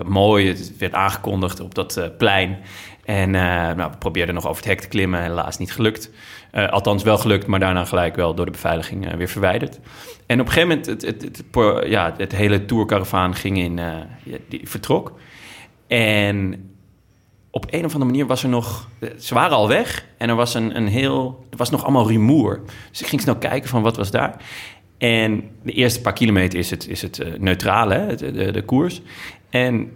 mooi, 0.05 0.47
het 0.47 0.77
werd 0.77 0.93
aangekondigd 0.93 1.59
op 1.59 1.75
dat 1.75 2.11
plein. 2.17 2.57
En 3.05 3.31
nou, 3.31 3.91
we 3.91 3.97
probeerden 3.97 4.35
nog 4.35 4.47
over 4.47 4.61
het 4.61 4.71
hek 4.71 4.81
te 4.81 4.87
klimmen, 4.87 5.21
helaas 5.21 5.57
niet 5.57 5.73
gelukt. 5.73 6.11
Althans 6.51 7.03
wel 7.03 7.17
gelukt, 7.17 7.47
maar 7.47 7.59
daarna 7.59 7.85
gelijk 7.85 8.15
wel 8.15 8.33
door 8.33 8.45
de 8.45 8.51
beveiliging 8.51 9.15
weer 9.15 9.27
verwijderd. 9.27 9.79
En 10.25 10.39
op 10.39 10.45
een 10.45 10.51
gegeven 10.51 10.77
moment, 10.77 11.03
het, 11.03 11.21
het, 11.21 11.43
ja, 11.89 12.13
het 12.17 12.31
hele 12.31 12.65
tourcaravaan 12.65 13.35
ging 13.35 13.57
in, 13.57 13.79
die 14.47 14.69
vertrok. 14.69 15.19
En 15.87 16.70
op 17.51 17.65
een 17.69 17.85
of 17.85 17.93
andere 17.93 18.11
manier 18.11 18.25
was 18.25 18.43
er 18.43 18.49
nog... 18.49 18.89
Ze 19.17 19.33
waren 19.33 19.57
al 19.57 19.67
weg 19.67 20.05
en 20.17 20.29
er 20.29 20.35
was 20.35 20.53
een, 20.53 20.75
een 20.75 20.87
heel... 20.87 21.45
Er 21.49 21.57
was 21.57 21.69
nog 21.69 21.83
allemaal 21.83 22.07
rumoer. 22.07 22.61
Dus 22.89 23.01
ik 23.01 23.07
ging 23.07 23.21
snel 23.21 23.37
kijken 23.37 23.69
van 23.69 23.81
wat 23.81 23.97
was 23.97 24.11
daar. 24.11 24.43
En 24.97 25.43
de 25.63 25.71
eerste 25.71 26.01
paar 26.01 26.13
kilometer 26.13 26.59
is 26.59 26.69
het, 26.69 26.87
is 26.87 27.01
het 27.01 27.19
uh, 27.19 27.27
neutrale, 27.37 28.15
de, 28.15 28.31
de, 28.31 28.51
de 28.51 28.61
koers. 28.61 29.01
En 29.49 29.91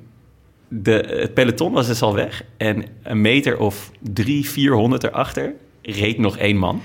de, 0.67 1.15
het 1.19 1.33
peloton 1.33 1.71
was 1.71 1.88
dus 1.88 2.01
al 2.01 2.13
weg. 2.13 2.43
En 2.57 2.85
een 3.03 3.21
meter 3.21 3.59
of 3.59 3.91
drie, 4.00 4.50
vierhonderd 4.50 5.03
erachter 5.03 5.53
reed 5.81 6.17
nog 6.17 6.38
één 6.38 6.57
man. 6.57 6.81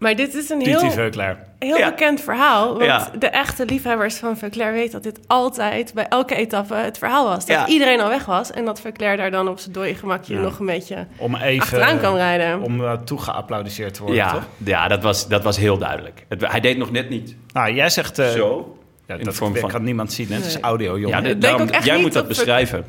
Maar 0.00 0.16
dit 0.16 0.34
is 0.34 0.48
een 0.50 0.60
heel, 0.60 0.90
Veuclair. 0.90 1.38
heel 1.58 1.76
Ja. 1.78 1.88
bekend 1.90 2.20
verhaal. 2.20 2.68
Want 2.72 2.84
Ja. 2.84 3.10
de 3.18 3.26
echte 3.28 3.64
liefhebbers 3.64 4.16
van 4.16 4.36
Veuclair 4.36 4.72
weten 4.72 4.92
dat 4.92 5.02
dit 5.14 5.18
altijd 5.26 5.94
bij 5.94 6.06
elke 6.08 6.34
etappe 6.34 6.74
het 6.74 6.98
verhaal 6.98 7.24
was. 7.24 7.46
Dat 7.46 7.56
Ja. 7.56 7.66
iedereen 7.66 8.00
al 8.00 8.08
weg 8.08 8.24
was 8.24 8.50
en 8.50 8.64
dat 8.64 8.80
Veuclair 8.80 9.16
daar 9.16 9.30
dan 9.30 9.48
op 9.48 9.58
zijn 9.58 9.72
dode 9.72 9.94
gemakje 9.94 10.34
Ja. 10.34 10.40
nog 10.40 10.58
een 10.58 10.66
beetje 10.66 11.06
Om 11.16 11.36
even 11.36 11.62
achteraan 11.62 12.00
kan 12.00 12.16
rijden. 12.16 12.62
om 12.62 12.80
uh, 12.80 12.92
toegeapplaudiseerd 12.92 13.94
te 13.94 14.00
worden, 14.02 14.18
Ja, 14.18 14.32
toch? 14.32 14.42
ja 14.56 14.88
dat, 14.88 15.02
was, 15.02 15.28
dat 15.28 15.42
was 15.42 15.56
heel 15.56 15.78
duidelijk. 15.78 16.24
Het, 16.28 16.46
hij 16.50 16.60
deed 16.60 16.76
nog 16.78 16.90
net 16.90 17.08
niet 17.10 17.36
Nou, 17.52 17.72
jij 17.72 17.90
zegt... 17.90 18.18
eh, 18.18 18.28
zo. 18.28 18.78
Ja, 19.10 19.16
in 19.16 19.24
dat 19.24 19.32
de 19.32 19.38
vorm 19.38 19.52
kan 19.52 19.70
van... 19.70 19.82
niemand 19.84 20.12
zien. 20.12 20.28
hè. 20.28 20.34
Het 20.34 20.46
is 20.46 20.60
audio, 20.60 20.98
jongen. 20.98 21.22
Ja, 21.22 21.28
Ja, 21.28 21.34
daarom- 21.34 21.68
jij 21.82 22.00
moet 22.00 22.12
dat 22.12 22.28
beschrijven. 22.28 22.84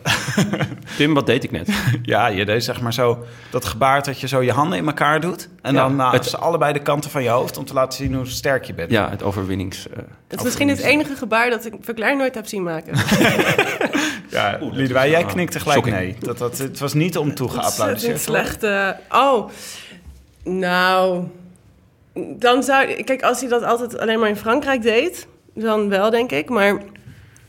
Tim, 0.97 1.13
wat 1.13 1.25
deed 1.25 1.43
ik 1.43 1.51
net? 1.51 1.67
je 2.03 2.45
deed 2.45 2.63
zeg 2.63 2.81
maar 2.81 2.93
zo 2.93 3.25
dat 3.49 3.65
gebaar 3.65 4.03
dat 4.03 4.19
je 4.19 4.27
zo 4.27 4.41
je 4.41 4.51
handen 4.51 4.77
in 4.77 4.85
elkaar 4.85 5.19
doet. 5.19 5.49
En 5.61 5.73
Ja, 5.73 5.81
dan 5.81 5.95
naar 5.95 6.13
het- 6.13 6.37
allebei 6.37 6.73
de 6.73 6.81
kanten 6.81 7.11
van 7.11 7.23
je 7.23 7.29
hoofd 7.29 7.57
om 7.57 7.65
te 7.65 7.73
laten 7.73 7.97
zien 7.97 8.13
hoe 8.15 8.25
sterk 8.27 8.63
je 8.63 8.73
bent. 8.73 8.91
Ja, 8.91 9.09
het 9.09 9.23
overwinnings... 9.23 9.89
eh, 9.89 9.97
Het 10.27 10.39
is 10.39 10.45
misschien 10.45 10.69
het 10.69 10.79
enige 10.79 11.15
gebaar 11.15 11.49
dat 11.49 11.65
ik 11.65 11.73
Verklaar 11.81 12.17
nooit 12.17 12.35
heb 12.35 12.47
zien 12.47 12.63
maken. 12.63 12.93
Ja, 14.29 14.59
Oeh, 14.61 14.73
Liedewij, 14.73 15.09
jij 15.09 15.23
ah, 15.23 15.31
knikte 15.31 15.59
gelijk 15.59 15.77
shocking. 15.77 15.95
nee. 15.95 16.15
Dat, 16.19 16.37
dat, 16.37 16.57
het 16.57 16.79
was 16.79 16.93
niet 16.93 17.17
om 17.17 17.35
te 17.35 17.43
worden. 17.43 18.19
slechte... 18.19 18.97
Oh, 19.09 19.49
nou... 20.43 21.23
Dan 22.13 22.63
zou... 22.63 23.03
Kijk, 23.03 23.21
als 23.21 23.39
hij 23.39 23.49
dat 23.49 23.63
altijd 23.63 23.97
alleen 23.99 24.19
maar 24.19 24.29
in 24.29 24.35
Frankrijk 24.35 24.81
deed... 24.81 25.27
dan 25.53 25.89
wel, 25.89 26.09
denk 26.09 26.31
ik. 26.31 26.49
Maar 26.49 26.81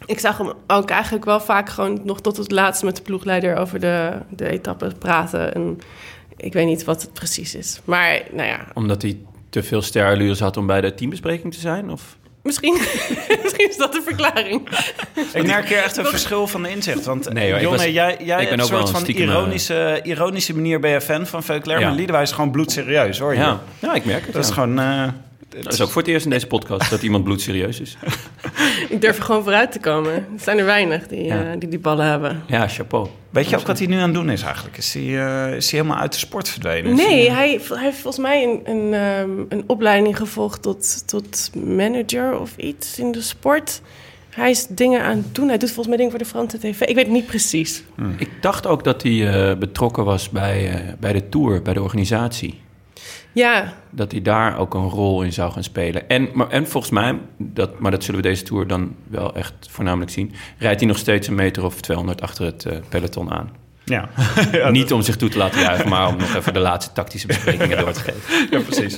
ik 0.06 0.18
zag 0.18 0.38
hem 0.38 0.52
ook 0.66 0.90
eigenlijk 0.90 1.24
wel 1.24 1.40
vaak 1.40 1.68
gewoon 1.68 2.00
nog 2.04 2.20
tot 2.20 2.36
het 2.36 2.50
laatst... 2.50 2.82
met 2.82 2.96
de 2.96 3.02
ploegleider 3.02 3.56
over 3.56 3.80
de, 3.80 4.12
de 4.28 4.48
etappe 4.48 4.92
praten. 4.98 5.54
En 5.54 5.78
ik 6.36 6.52
weet 6.52 6.66
niet 6.66 6.84
wat 6.84 7.02
het 7.02 7.12
precies 7.12 7.54
is. 7.54 7.80
Maar, 7.84 8.22
nou 8.30 8.48
ja... 8.48 8.66
Omdat 8.74 9.02
hij 9.02 9.18
te 9.50 9.62
veel 9.62 9.82
sterallures 9.82 10.40
had 10.40 10.56
om 10.56 10.66
bij 10.66 10.80
de 10.80 10.94
teambespreking 10.94 11.54
te 11.54 11.60
zijn? 11.60 11.90
Of? 11.90 12.16
Misschien, 12.42 12.72
misschien 13.42 13.68
is 13.68 13.76
dat 13.76 13.92
de 13.92 14.02
verklaring. 14.04 14.68
Ik 15.32 15.46
merk 15.46 15.68
hier 15.68 15.78
echt 15.82 15.96
een 15.96 16.06
verschil 16.06 16.46
van 16.46 16.62
de 16.62 16.70
inzicht. 16.70 17.04
Want 17.04 17.32
Nee, 17.32 17.46
hoor, 17.46 17.56
ik 17.56 17.62
Jonne, 17.62 17.78
was- 17.78 17.86
jij, 17.86 18.16
jij 18.20 18.42
ik 18.42 18.48
ben 18.48 18.58
hebt 18.58 18.70
een 18.70 18.76
soort 18.76 18.90
van 18.90 19.00
stiekem, 19.00 19.28
eh, 19.28 19.34
ironische, 19.34 20.00
ironische 20.02 20.54
manier 20.54 20.80
ben 20.80 20.90
je 20.90 21.00
fan 21.00 21.26
van 21.26 21.42
Veuclair. 21.42 21.80
Ja. 21.80 21.86
Maar 21.86 21.96
Liedewij 21.96 22.22
is 22.22 22.32
gewoon 22.32 22.50
bloedserieus, 22.50 23.18
hoor 23.18 23.32
je. 23.32 23.38
Ja, 23.38 23.60
ja 23.78 23.94
ik 23.94 24.04
merk 24.04 24.24
het. 24.24 24.34
Dat 24.34 24.44
is 24.44 24.50
gewoon... 24.50 24.78
eh, 25.56 25.62
Dat 25.62 25.72
is 25.72 25.80
ook 25.80 25.90
voor 25.90 26.02
het 26.02 26.10
eerst 26.10 26.24
in 26.24 26.30
deze 26.30 26.46
podcast 26.46 26.90
dat 26.90 27.02
iemand 27.02 27.24
bloedserieus 27.24 27.80
is. 27.80 27.96
Ik 28.88 29.00
durf 29.00 29.16
er 29.18 29.22
gewoon 29.24 29.42
vooruit 29.42 29.72
te 29.72 29.78
komen. 29.78 30.12
Er 30.12 30.24
zijn 30.36 30.58
er 30.58 30.64
weinig 30.64 31.06
die 31.08 31.24
Ja. 31.24 31.42
eh, 31.52 31.58
die, 31.58 31.68
die 31.68 31.78
ballen 31.78 32.06
hebben. 32.06 32.42
Ja, 32.46 32.68
chapeau. 32.68 33.08
Weet 33.30 33.48
je 33.48 33.56
ook 33.56 33.66
wat 33.66 33.78
hij 33.78 33.86
nu 33.86 33.96
aan 33.96 34.02
het 34.02 34.14
doen 34.14 34.30
is 34.30 34.42
eigenlijk? 34.42 34.76
Is 34.76 34.94
hij, 34.94 35.02
eh, 35.02 35.56
is 35.56 35.70
hij 35.70 35.80
helemaal 35.80 36.00
uit 36.02 36.12
de 36.12 36.18
sport 36.18 36.48
verdwenen? 36.48 36.92
Is 36.92 37.06
Nee, 37.06 37.30
hij- 37.30 37.48
hij, 37.48 37.60
hij 37.68 37.84
heeft 37.84 37.98
volgens 37.98 38.22
mij 38.22 38.42
een, 38.44 38.60
een, 38.76 38.94
ehm, 38.94 39.30
een 39.48 39.64
opleiding 39.66 40.16
gevolgd 40.16 40.62
tot, 40.62 41.08
tot 41.08 41.50
manager 41.64 42.38
of 42.40 42.56
iets 42.56 42.98
in 42.98 43.12
de 43.12 43.20
sport. 43.20 43.80
Hij 44.30 44.50
is 44.50 44.66
dingen 44.66 45.02
aan 45.02 45.16
het 45.16 45.34
doen. 45.34 45.48
Hij 45.48 45.58
doet 45.58 45.68
volgens 45.68 45.86
mij 45.88 45.96
dingen 45.96 46.10
voor 46.10 46.20
de 46.20 46.28
Franse 46.28 46.58
tv. 46.58 46.80
Ik 46.80 46.94
weet 46.94 47.04
het 47.04 47.14
niet 47.14 47.26
precies. 47.26 47.82
Ik 48.16 48.28
dacht 48.40 48.66
ook 48.66 48.84
dat 48.84 49.02
hij 49.02 49.28
eh, 49.50 49.56
betrokken 49.58 50.04
was 50.04 50.28
bij, 50.30 50.70
eh, 50.74 50.92
bij 51.00 51.12
de 51.12 51.28
tour, 51.28 51.62
bij 51.62 51.74
de 51.74 51.82
organisatie. 51.82 52.60
Ja, 53.32 53.72
Dat 53.90 54.12
hij 54.12 54.22
daar 54.22 54.58
ook 54.58 54.74
een 54.74 54.88
rol 54.88 55.22
in 55.22 55.32
zou 55.32 55.52
gaan 55.52 55.62
spelen. 55.62 56.08
En, 56.08 56.28
maar, 56.32 56.48
en 56.48 56.68
volgens 56.68 56.92
mij, 56.92 57.18
dat, 57.38 57.78
maar 57.78 57.90
dat 57.90 58.04
zullen 58.04 58.22
we 58.22 58.28
deze 58.28 58.42
tour 58.42 58.66
dan 58.66 58.94
wel 59.08 59.34
echt 59.34 59.52
voornamelijk 59.70 60.10
zien... 60.10 60.32
rijdt 60.58 60.80
hij 60.80 60.88
nog 60.88 60.98
steeds 60.98 61.28
een 61.28 61.34
meter 61.34 61.64
of 61.64 61.80
200 61.80 62.20
achter 62.22 62.44
het 62.44 62.64
eh, 62.64 62.76
peloton 62.88 63.30
aan. 63.32 63.50
Ja. 63.84 64.08
Niet 64.70 64.92
om 64.92 65.02
zich 65.02 65.16
toe 65.16 65.28
te 65.28 65.38
laten 65.38 65.60
juichen, 65.60 65.88
maar 65.88 66.08
om 66.08 66.16
nog 66.16 66.34
even 66.34 66.52
de 66.52 66.58
laatste 66.58 66.92
tactische 66.92 67.26
besprekingen 67.26 67.78
door 67.78 67.92
te 67.92 68.00
geven. 68.10 68.46
ja, 68.50 68.60
precies. 68.64 68.96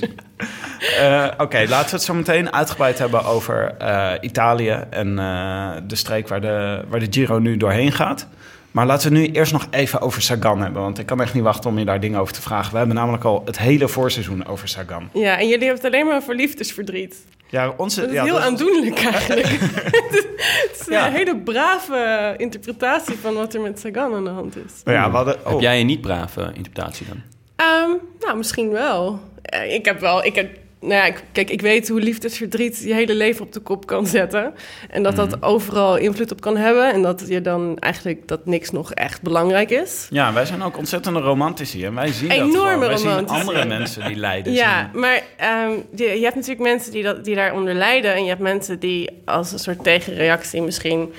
Eh, 0.99 1.27
Oké, 1.37 1.65
laten 1.67 1.89
we 1.89 1.95
het 1.95 2.03
zo 2.03 2.13
meteen 2.13 2.53
uitgebreid 2.53 2.97
hebben 2.99 3.25
over 3.25 3.75
eh, 3.77 4.11
Italië 4.21 4.79
en 4.89 5.19
eh, 5.19 5.71
de 5.87 5.95
streek 5.95 6.27
waar 6.27 6.41
de, 6.41 6.83
waar 6.87 6.99
de 6.99 7.07
Giro 7.09 7.39
nu 7.39 7.57
doorheen 7.57 7.91
gaat. 7.91 8.27
Maar 8.75 8.85
laten 8.85 9.11
we 9.11 9.17
nu 9.17 9.25
eerst 9.31 9.51
nog 9.51 9.67
even 9.71 10.01
over 10.01 10.21
Sagan 10.21 10.61
hebben, 10.61 10.81
want 10.81 10.99
ik 10.99 11.05
kan 11.05 11.21
echt 11.21 11.33
niet 11.33 11.43
wachten 11.43 11.69
om 11.69 11.79
je 11.79 11.85
daar 11.85 11.99
dingen 11.99 12.19
over 12.19 12.33
te 12.33 12.41
vragen. 12.41 12.71
We 12.71 12.77
hebben 12.77 12.95
namelijk 12.95 13.23
al 13.23 13.41
het 13.45 13.57
hele 13.59 13.87
voorseizoen 13.87 14.45
over 14.45 14.67
Sagan. 14.67 15.09
ja, 15.13 15.37
en 15.39 15.47
jullie 15.47 15.65
hebben 15.65 15.83
het 15.83 15.93
alleen 15.93 16.05
maar 16.05 16.23
voor 16.23 16.35
liefdesverdriet. 16.35 17.15
Ja, 17.49 17.73
onze, 17.77 17.99
Dat 18.01 18.09
is 18.09 18.15
ja, 18.15 18.23
heel 18.23 18.33
dat 18.33 18.41
is- 18.41 18.47
aandoenlijk 18.47 18.99
eigenlijk. 19.03 19.47
het 19.47 20.77
is 20.79 20.85
Ja. 20.87 21.07
een 21.07 21.13
hele 21.13 21.37
brave 21.37 22.33
interpretatie 22.37 23.15
van 23.21 23.33
wat 23.33 23.53
er 23.53 23.61
met 23.61 23.79
Sagan 23.79 24.13
aan 24.13 24.23
de 24.23 24.29
hand 24.29 24.55
is. 24.55 24.71
Nou 24.83 24.97
ja, 24.97 25.09
we 25.09 25.15
hadden, 25.15 25.35
Heb 25.43 25.53
oh, 25.53 25.61
jij 25.61 25.79
een 25.79 25.85
niet 25.85 26.01
brave 26.01 26.51
interpretatie 26.53 27.05
dan? 27.07 27.21
Ehm, 27.55 27.89
nou, 28.19 28.37
misschien 28.37 28.69
wel. 28.69 29.19
Eh, 29.41 29.73
Ik 29.73 29.85
heb 29.85 29.99
wel... 29.99 30.25
Ik 30.25 30.35
heb, 30.35 30.57
nou 30.87 30.93
ja, 30.93 31.05
ik- 31.05 31.23
kijk, 31.31 31.49
ik 31.49 31.61
weet 31.61 31.89
hoe 31.89 31.99
liefdesverdriet 31.99 32.79
je 32.83 32.93
hele 32.93 33.15
leven 33.15 33.45
op 33.45 33.53
de 33.53 33.59
kop 33.59 33.85
kan 33.85 34.07
zetten. 34.07 34.53
En 34.89 35.03
dat 35.03 35.15
dat 35.15 35.43
overal 35.43 35.97
invloed 35.97 36.31
op 36.31 36.41
kan 36.41 36.57
hebben. 36.57 36.93
En 36.93 37.01
dat 37.01 37.23
je 37.27 37.41
dan 37.41 37.77
eigenlijk 37.79 38.27
dat 38.27 38.45
niks 38.45 38.71
nog 38.71 38.93
echt 38.93 39.21
belangrijk 39.21 39.69
is. 39.69 40.07
Ja, 40.09 40.33
wij 40.33 40.45
zijn 40.45 40.63
ook 40.63 40.77
ontzettende 40.77 41.19
romantici 41.19 41.85
en 41.85 41.95
wij 41.95 42.11
zien 42.11 42.29
dat 42.29 42.37
Enorme 42.37 42.61
gewoon. 42.61 42.87
Wij 42.87 42.97
zien 42.97 43.27
andere 43.27 43.65
mensen 43.65 44.05
die 44.07 44.15
lijden. 44.15 44.53
Ja, 44.53 44.89
maar 44.93 45.21
ehm, 45.37 45.71
je, 45.95 46.03
je 46.03 46.23
hebt 46.23 46.35
natuurlijk 46.35 46.61
mensen 46.61 46.91
die, 46.91 47.03
dat, 47.03 47.23
die 47.25 47.35
daaronder 47.35 47.73
lijden. 47.73 48.13
En 48.13 48.21
je 48.23 48.29
hebt 48.29 48.41
mensen 48.41 48.79
die 48.79 49.09
als 49.25 49.51
een 49.51 49.59
soort 49.59 49.83
tegenreactie 49.83 50.61
misschien... 50.61 51.13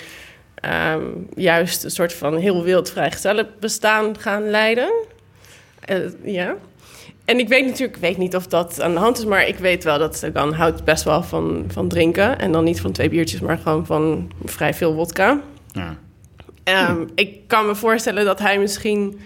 ehm, 0.55 1.03
juist 1.35 1.85
een 1.85 1.91
soort 1.91 2.13
van 2.13 2.37
heel 2.37 2.63
wild 2.63 2.91
vrijgezellen 2.91 3.49
bestaan 3.61 4.19
gaan 4.19 4.51
leiden. 4.51 4.93
Eh, 5.81 5.97
ja. 6.25 6.55
En 7.27 7.39
ik 7.39 7.49
weet 7.49 7.65
natuurlijk 7.65 7.97
ik 7.97 8.03
weet 8.03 8.17
niet 8.17 8.37
of 8.37 8.47
dat 8.47 8.81
aan 8.81 8.93
de 8.93 8.99
hand 9.01 9.19
is, 9.19 9.25
maar 9.25 9.47
ik 9.49 9.59
weet 9.59 9.85
wel 9.85 9.99
dat 9.99 10.17
Sagan 10.17 10.53
houdt 10.53 10.85
best 10.85 11.05
wel 11.05 11.23
van, 11.23 11.65
van 11.69 11.89
drinken. 11.89 12.39
En 12.39 12.53
dan 12.53 12.65
niet 12.65 12.81
van 12.81 12.93
twee 12.93 13.09
biertjes, 13.09 13.41
maar 13.41 13.59
gewoon 13.59 13.87
van 13.87 14.31
vrij 14.45 14.75
veel 14.75 14.95
wodka. 14.95 15.41
Ja. 15.73 15.97
Ehm, 16.65 17.05
Ik 17.15 17.49
kan 17.49 17.67
me 17.67 17.75
voorstellen 17.75 18.25
dat 18.25 18.39
hij 18.39 18.59
misschien 18.59 19.21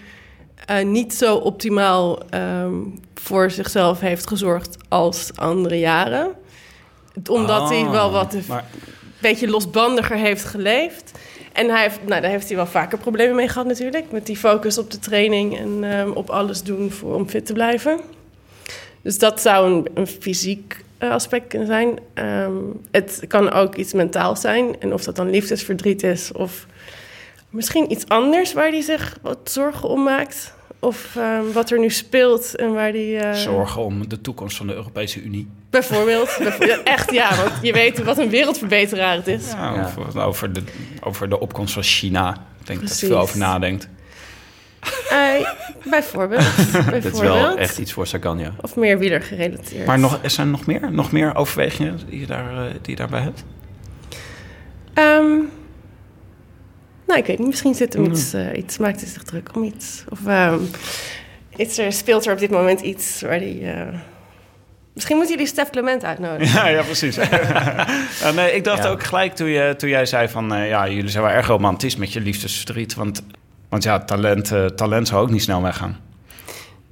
eh, 0.65 0.85
niet 0.85 1.13
zo 1.13 1.35
optimaal 1.35 2.19
ehm, 2.29 2.73
voor 3.15 3.51
zichzelf 3.51 3.99
heeft 3.99 4.27
gezorgd 4.27 4.77
als 4.89 5.31
andere 5.35 5.79
jaren. 5.79 6.31
Omdat 7.29 7.69
hij 7.69 7.81
Oh, 7.81 7.91
wel 7.91 8.11
wat 8.11 8.33
een 8.33 8.43
beetje 9.21 9.47
losbandiger 9.49 10.17
heeft 10.17 10.45
geleefd. 10.45 11.19
En 11.51 11.69
hij 11.69 11.81
heeft, 11.81 11.99
nou, 12.07 12.21
daar 12.21 12.29
heeft 12.31 12.47
hij 12.47 12.55
wel 12.55 12.65
vaker 12.65 12.97
problemen 12.97 13.35
mee 13.35 13.47
gehad 13.47 13.67
natuurlijk. 13.67 14.11
Met 14.11 14.25
die 14.25 14.37
focus 14.37 14.77
op 14.77 14.91
de 14.91 14.99
training 14.99 15.57
en 15.57 15.83
ehm, 15.83 16.09
op 16.11 16.29
alles 16.29 16.63
doen 16.63 16.91
voor, 16.91 17.15
om 17.15 17.29
fit 17.29 17.45
te 17.45 17.53
blijven. 17.53 17.99
Dus 19.01 19.17
dat 19.19 19.41
zou 19.41 19.71
een, 19.71 19.87
een 19.93 20.07
fysiek 20.07 20.83
eh, 20.97 21.09
aspect 21.09 21.47
kunnen 21.47 21.67
zijn. 21.67 21.99
Ehm, 22.13 22.55
het 22.91 23.23
kan 23.27 23.51
ook 23.51 23.75
iets 23.75 23.93
mentaal 23.93 24.35
zijn. 24.35 24.75
En 24.79 24.93
of 24.93 25.03
dat 25.03 25.15
dan 25.15 25.29
liefdesverdriet 25.29 26.03
is 26.03 26.31
of 26.31 26.65
misschien 27.49 27.91
iets 27.91 28.07
anders 28.07 28.53
waar 28.53 28.69
hij 28.69 28.81
zich 28.81 29.17
wat 29.21 29.37
zorgen 29.43 29.89
om 29.89 30.03
maakt. 30.03 30.53
Of 30.79 31.15
ehm, 31.15 31.51
wat 31.53 31.69
er 31.71 31.79
nu 31.79 31.89
speelt 31.89 32.55
en 32.55 32.73
waar 32.73 32.91
hij... 32.91 33.19
eh, 33.19 33.33
Zorgen 33.33 33.81
om 33.83 34.09
de 34.09 34.21
toekomst 34.21 34.57
van 34.57 34.67
de 34.67 34.73
Europese 34.73 35.21
Unie. 35.21 35.47
Bijvoorbeeld. 35.71 36.35
bijvoorbeeld. 36.39 36.83
Echt, 36.83 37.11
ja. 37.11 37.35
Want 37.35 37.51
je 37.61 37.73
weet 37.73 38.03
wat 38.03 38.17
een 38.17 38.29
wereldverbeteraar 38.29 39.15
het 39.15 39.27
is. 39.27 39.51
Ja, 39.51 39.73
Ja. 39.73 39.83
Over, 39.97 40.21
over, 40.21 40.53
de, 40.53 40.63
over 41.03 41.29
de 41.29 41.39
opkomst 41.39 41.73
van 41.73 41.83
China. 41.83 42.29
Ik 42.31 42.67
denk 42.67 42.79
dat 42.79 42.87
Precies. 42.87 42.99
je 42.99 43.07
veel 43.07 43.17
over 43.19 43.37
nadenkt. 43.37 43.87
Eh, 45.09 45.49
bijvoorbeeld. 45.89 46.55
bijvoorbeeld. 46.55 47.03
Dat 47.03 47.13
is 47.13 47.19
wel 47.19 47.57
echt 47.57 47.77
iets 47.77 47.93
voor 47.93 48.07
Sagan, 48.07 48.39
ja. 48.39 48.53
Of 48.61 48.75
meer 48.75 48.97
wieler 48.99 49.21
gerelateerd. 49.21 49.85
Maar 49.85 49.99
nog, 49.99 50.19
is 50.21 50.37
er 50.37 50.45
nog 50.47 50.65
meer, 50.65 50.91
nog 50.91 51.11
meer 51.11 51.35
overwegingen 51.35 51.99
die 52.09 52.19
je, 52.19 52.25
daar, 52.25 52.65
eh, 52.65 52.71
die 52.81 52.89
je 52.91 52.95
daarbij 52.95 53.21
hebt? 53.21 53.43
Ehm, 54.93 55.37
nou, 57.07 57.19
ik 57.19 57.25
weet 57.25 57.37
niet. 57.39 57.47
Misschien 57.47 57.75
zit 57.75 57.93
Hmm. 57.93 58.03
hem 58.03 58.11
iets, 58.13 58.33
eh, 58.33 58.57
iets... 58.57 58.77
Maakt 58.77 59.01
hij 59.01 59.09
zich 59.09 59.23
druk 59.23 59.49
om 59.55 59.63
iets? 59.63 60.03
Of 60.09 60.25
ehm, 60.27 60.59
is 61.55 61.77
er, 61.77 61.91
speelt 61.93 62.25
er 62.25 62.33
op 62.33 62.39
dit 62.39 62.51
moment 62.51 62.81
iets 62.81 63.21
waar 63.21 63.39
hij... 63.39 63.59
eh, 63.63 63.99
Misschien 64.93 65.15
moeten 65.17 65.35
jullie 65.35 65.49
Stef 65.51 65.69
Clement 65.69 66.03
uitnodigen. 66.05 66.59
Ja, 66.61 66.67
ja 66.67 66.81
precies. 66.83 67.15
Ja, 67.15 68.31
nee, 68.35 68.51
ik 68.55 68.63
dacht 68.63 68.83
Ja. 68.83 68.89
ook 68.89 69.03
gelijk 69.03 69.33
toen, 69.35 69.47
je, 69.47 69.75
toen 69.77 69.89
jij 69.89 70.05
zei 70.05 70.27
van... 70.27 70.53
eh, 70.53 70.69
ja, 70.69 70.89
jullie 70.89 71.09
zijn 71.09 71.23
wel 71.23 71.33
erg 71.33 71.47
romantisch 71.47 71.95
met 71.95 72.13
je 72.13 72.19
liefdesverdriet. 72.21 72.93
Want, 72.93 73.23
want 73.69 73.83
ja, 73.83 73.99
talent, 73.99 74.51
eh, 74.51 74.65
talent 74.65 75.07
zou 75.07 75.21
ook 75.21 75.29
niet 75.29 75.41
snel 75.43 75.61
weggaan. 75.61 75.99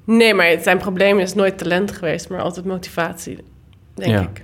Nee, 0.06 0.34
maar 0.34 0.56
zijn 0.62 0.77
probleem 0.77 1.20
is 1.20 1.34
nooit 1.34 1.58
talent 1.58 1.91
geweest, 1.91 2.29
maar 2.29 2.41
altijd 2.41 2.65
motivatie, 2.65 3.38
denk 3.96 4.12
Ja. 4.12 4.22
ik. 4.22 4.44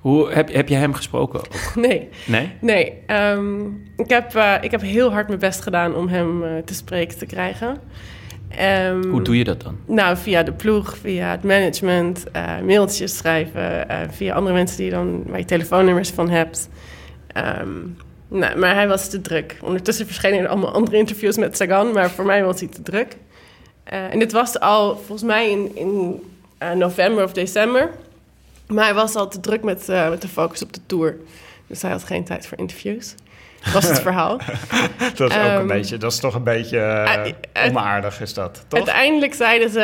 Hoe, 0.00 0.30
heb, 0.32 0.52
heb 0.52 0.68
je 0.68 0.74
hem 0.74 0.94
gesproken? 0.94 1.40
Nee, 1.74 2.08
Nee? 2.26 2.52
nee. 2.60 2.92
ehm, 3.06 3.60
ik, 3.96 4.08
heb, 4.08 4.34
eh, 4.34 4.54
ik 4.60 4.70
heb 4.70 4.80
heel 4.80 5.12
hard 5.12 5.28
mijn 5.28 5.40
best 5.40 5.60
gedaan 5.62 5.94
om 5.94 6.08
hem 6.08 6.44
eh, 6.44 6.50
te 6.64 6.74
spreken 6.74 7.18
te 7.18 7.26
krijgen. 7.26 7.76
Ehm, 8.48 9.08
Hoe 9.08 9.22
doe 9.22 9.38
je 9.38 9.44
dat 9.44 9.62
dan? 9.62 9.76
Nou, 9.86 10.16
via 10.16 10.42
de 10.42 10.52
ploeg, 10.52 10.96
via 10.96 11.30
het 11.30 11.42
management, 11.42 12.30
eh, 12.32 12.60
mailtjes 12.64 13.16
schrijven, 13.16 13.88
eh, 13.88 13.98
via 14.10 14.34
andere 14.34 14.54
mensen 14.54 14.76
die 14.76 14.90
dan, 14.90 15.22
waar 15.26 15.38
je 15.38 15.44
telefoonnummers 15.44 16.10
van 16.10 16.30
hebt. 16.30 16.68
Ehm, 17.26 17.68
nou, 18.28 18.58
maar 18.58 18.74
hij 18.74 18.88
was 18.88 19.08
te 19.08 19.20
druk. 19.20 19.56
Ondertussen 19.62 20.06
verschenen 20.06 20.38
er 20.38 20.48
allemaal 20.48 20.72
andere 20.72 20.96
interviews 20.96 21.36
met 21.36 21.56
Sagan, 21.56 21.92
maar 21.92 22.10
voor 22.10 22.24
mij 22.24 22.44
was 22.44 22.60
hij 22.60 22.68
te 22.68 22.82
druk. 22.82 23.16
Eh, 23.84 24.12
en 24.12 24.18
dit 24.18 24.32
was 24.32 24.60
al 24.60 24.96
volgens 24.96 25.22
mij 25.22 25.50
in, 25.50 25.76
in 25.76 26.20
november 26.74 27.24
of 27.24 27.32
december. 27.32 27.90
Maar 28.66 28.84
hij 28.84 28.94
was 28.94 29.14
al 29.14 29.28
te 29.28 29.40
druk 29.40 29.62
met, 29.62 29.86
met 29.86 30.22
de 30.22 30.28
focus 30.28 30.62
op 30.62 30.72
de 30.72 30.80
tour. 30.86 31.16
Dus 31.66 31.82
hij 31.82 31.90
had 31.90 32.04
geen 32.04 32.24
tijd 32.24 32.46
voor 32.46 32.58
interviews. 32.58 33.14
Dat 33.64 33.72
was 33.72 33.88
het 33.88 34.00
verhaal. 34.00 34.38
Dat 35.16 35.30
is 35.30 35.36
ook 35.36 35.42
een 35.42 35.48
Ehm, 35.48 35.66
beetje... 35.66 35.96
Dat 35.96 36.12
is 36.12 36.18
toch 36.18 36.34
een 36.34 36.42
beetje 36.42 36.78
eh, 36.78 37.32
eh, 37.52 37.70
onaardig, 37.70 38.20
is 38.20 38.34
dat, 38.34 38.64
toch? 38.68 38.78
Uiteindelijk 38.78 39.34
zeiden 39.34 39.70
ze 39.70 39.80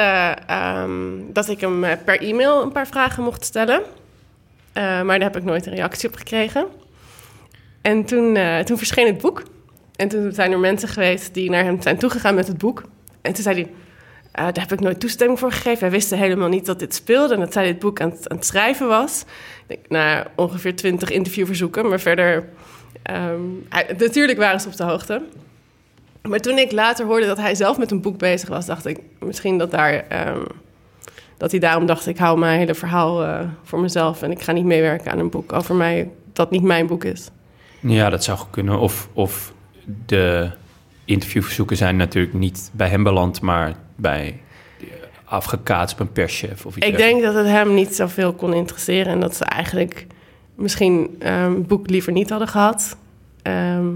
ehm, 0.47 0.93
dat 1.33 1.49
ik 1.49 1.61
hem 1.61 1.85
eh, 1.85 1.97
per 2.05 2.21
e-mail 2.21 2.63
een 2.63 2.73
paar 2.73 2.87
vragen 2.87 3.23
mocht 3.23 3.45
stellen. 3.45 3.83
Maar 4.75 5.07
daar 5.07 5.21
heb 5.21 5.37
ik 5.37 5.45
nooit 5.45 5.67
een 5.67 5.75
reactie 5.75 6.09
op 6.09 6.17
gekregen. 6.17 6.67
En 7.83 8.05
toen, 8.05 8.39
toen 8.65 8.79
verscheen 8.79 9.07
het 9.07 9.19
boek. 9.19 9.43
En 9.97 10.09
toen 10.09 10.33
zijn 10.33 10.53
er 10.53 10.59
mensen 10.59 10.89
geweest 10.89 11.35
die 11.35 11.51
naar 11.51 11.65
hem 11.65 11.83
zijn 11.83 11.99
toegegaan 11.99 12.35
met 12.35 12.47
het 12.47 12.59
boek. 12.59 12.83
En 13.23 13.33
toen 13.33 13.43
zei 13.43 13.55
hij, 13.55 13.71
daar 14.33 14.63
heb 14.63 14.73
ik 14.73 14.81
nooit 14.81 15.01
toestemming 15.01 15.39
voor 15.39 15.53
gegeven. 15.53 15.81
Wij 15.81 15.91
wisten 15.91 16.19
helemaal 16.19 16.49
niet 16.49 16.67
dat 16.67 16.79
dit 16.79 16.95
speelde 16.95 17.35
en 17.35 17.41
dat 17.41 17.53
zij 17.53 17.65
dit 17.65 17.79
boek 17.79 18.01
aan 18.01 18.11
het, 18.11 18.29
aan 18.29 18.37
het 18.37 18.47
schrijven 18.47 18.89
was. 18.89 19.25
Ik 19.67 19.67
denk, 19.67 19.89
nou, 19.89 20.27
ongeveer 20.37 20.77
twintig 20.77 21.11
interviewverzoeken, 21.11 21.89
maar 21.89 22.01
verder... 22.01 22.49
ehm, 23.05 23.41
hij- 23.69 23.95
natuurlijk 23.99 24.39
waren 24.39 24.61
ze 24.61 24.69
op 24.69 24.77
de 24.77 24.85
hoogte. 24.85 25.23
Maar 26.23 26.41
toen 26.41 26.59
ik 26.59 26.73
later 26.73 27.07
hoorde 27.07 27.27
dat 27.27 27.39
hij 27.39 27.55
zelf 27.55 27.79
met 27.79 27.91
een 27.91 28.01
boek 28.01 28.19
bezig 28.19 28.49
was, 28.49 28.67
dacht 28.67 28.87
ik 28.87 28.99
misschien 29.19 29.59
dat, 29.59 29.71
daar, 29.71 29.93
ehm, 30.09 30.43
dat 31.37 31.51
hij 31.51 31.61
daarom 31.61 31.87
dacht: 31.87 32.07
ik 32.07 32.19
hou 32.19 32.39
mijn 32.39 32.59
hele 32.59 32.75
verhaal 32.75 33.25
eh, 33.25 33.41
voor 33.63 33.81
mezelf 33.81 34.23
en 34.23 34.31
ik 34.31 34.43
ga 34.43 34.53
niet 34.53 34.65
meewerken 34.65 35.13
aan 35.13 35.19
een 35.19 35.31
boek 35.31 35.53
over 35.53 35.75
mij 35.75 36.11
dat 36.33 36.51
niet 36.51 36.63
mijn 36.63 36.87
boek 36.87 37.05
is. 37.05 37.29
Ja, 37.81 38.11
dat 38.11 38.25
zou 38.25 38.39
kunnen. 38.51 38.79
Of, 38.79 39.09
of 39.13 39.53
de 40.07 40.51
interviewverzoeken 41.05 41.77
zijn 41.77 41.97
natuurlijk 41.97 42.35
niet 42.35 42.71
bij 42.73 42.89
hem 42.89 43.03
beland, 43.03 43.41
maar 43.41 43.75
bij 43.97 44.41
eh, 44.81 44.87
afgekaatst 45.25 45.95
op 45.95 46.01
een 46.01 46.13
perschef 46.13 46.67
of 46.67 46.77
iets 46.77 46.87
Ik 46.87 46.97
denk 46.97 47.23
dat 47.23 47.35
het 47.35 47.47
hem 47.47 47.75
niet 47.75 47.95
zoveel 47.95 48.33
kon 48.33 48.55
interesseren 48.55 49.13
en 49.13 49.21
dat 49.21 49.37
ze 49.37 49.45
eigenlijk 49.45 50.07
misschien 50.55 51.17
ehm, 51.19 51.55
het 51.55 51.67
boek 51.67 51.91
liever 51.91 52.13
niet 52.13 52.31
hadden 52.31 52.49
gehad. 52.49 52.97
Ehm, 53.43 53.87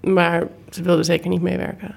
maar 0.00 0.46
ze 0.70 0.82
wilden 0.82 1.04
zeker 1.04 1.28
niet 1.28 1.42
meewerken. 1.42 1.94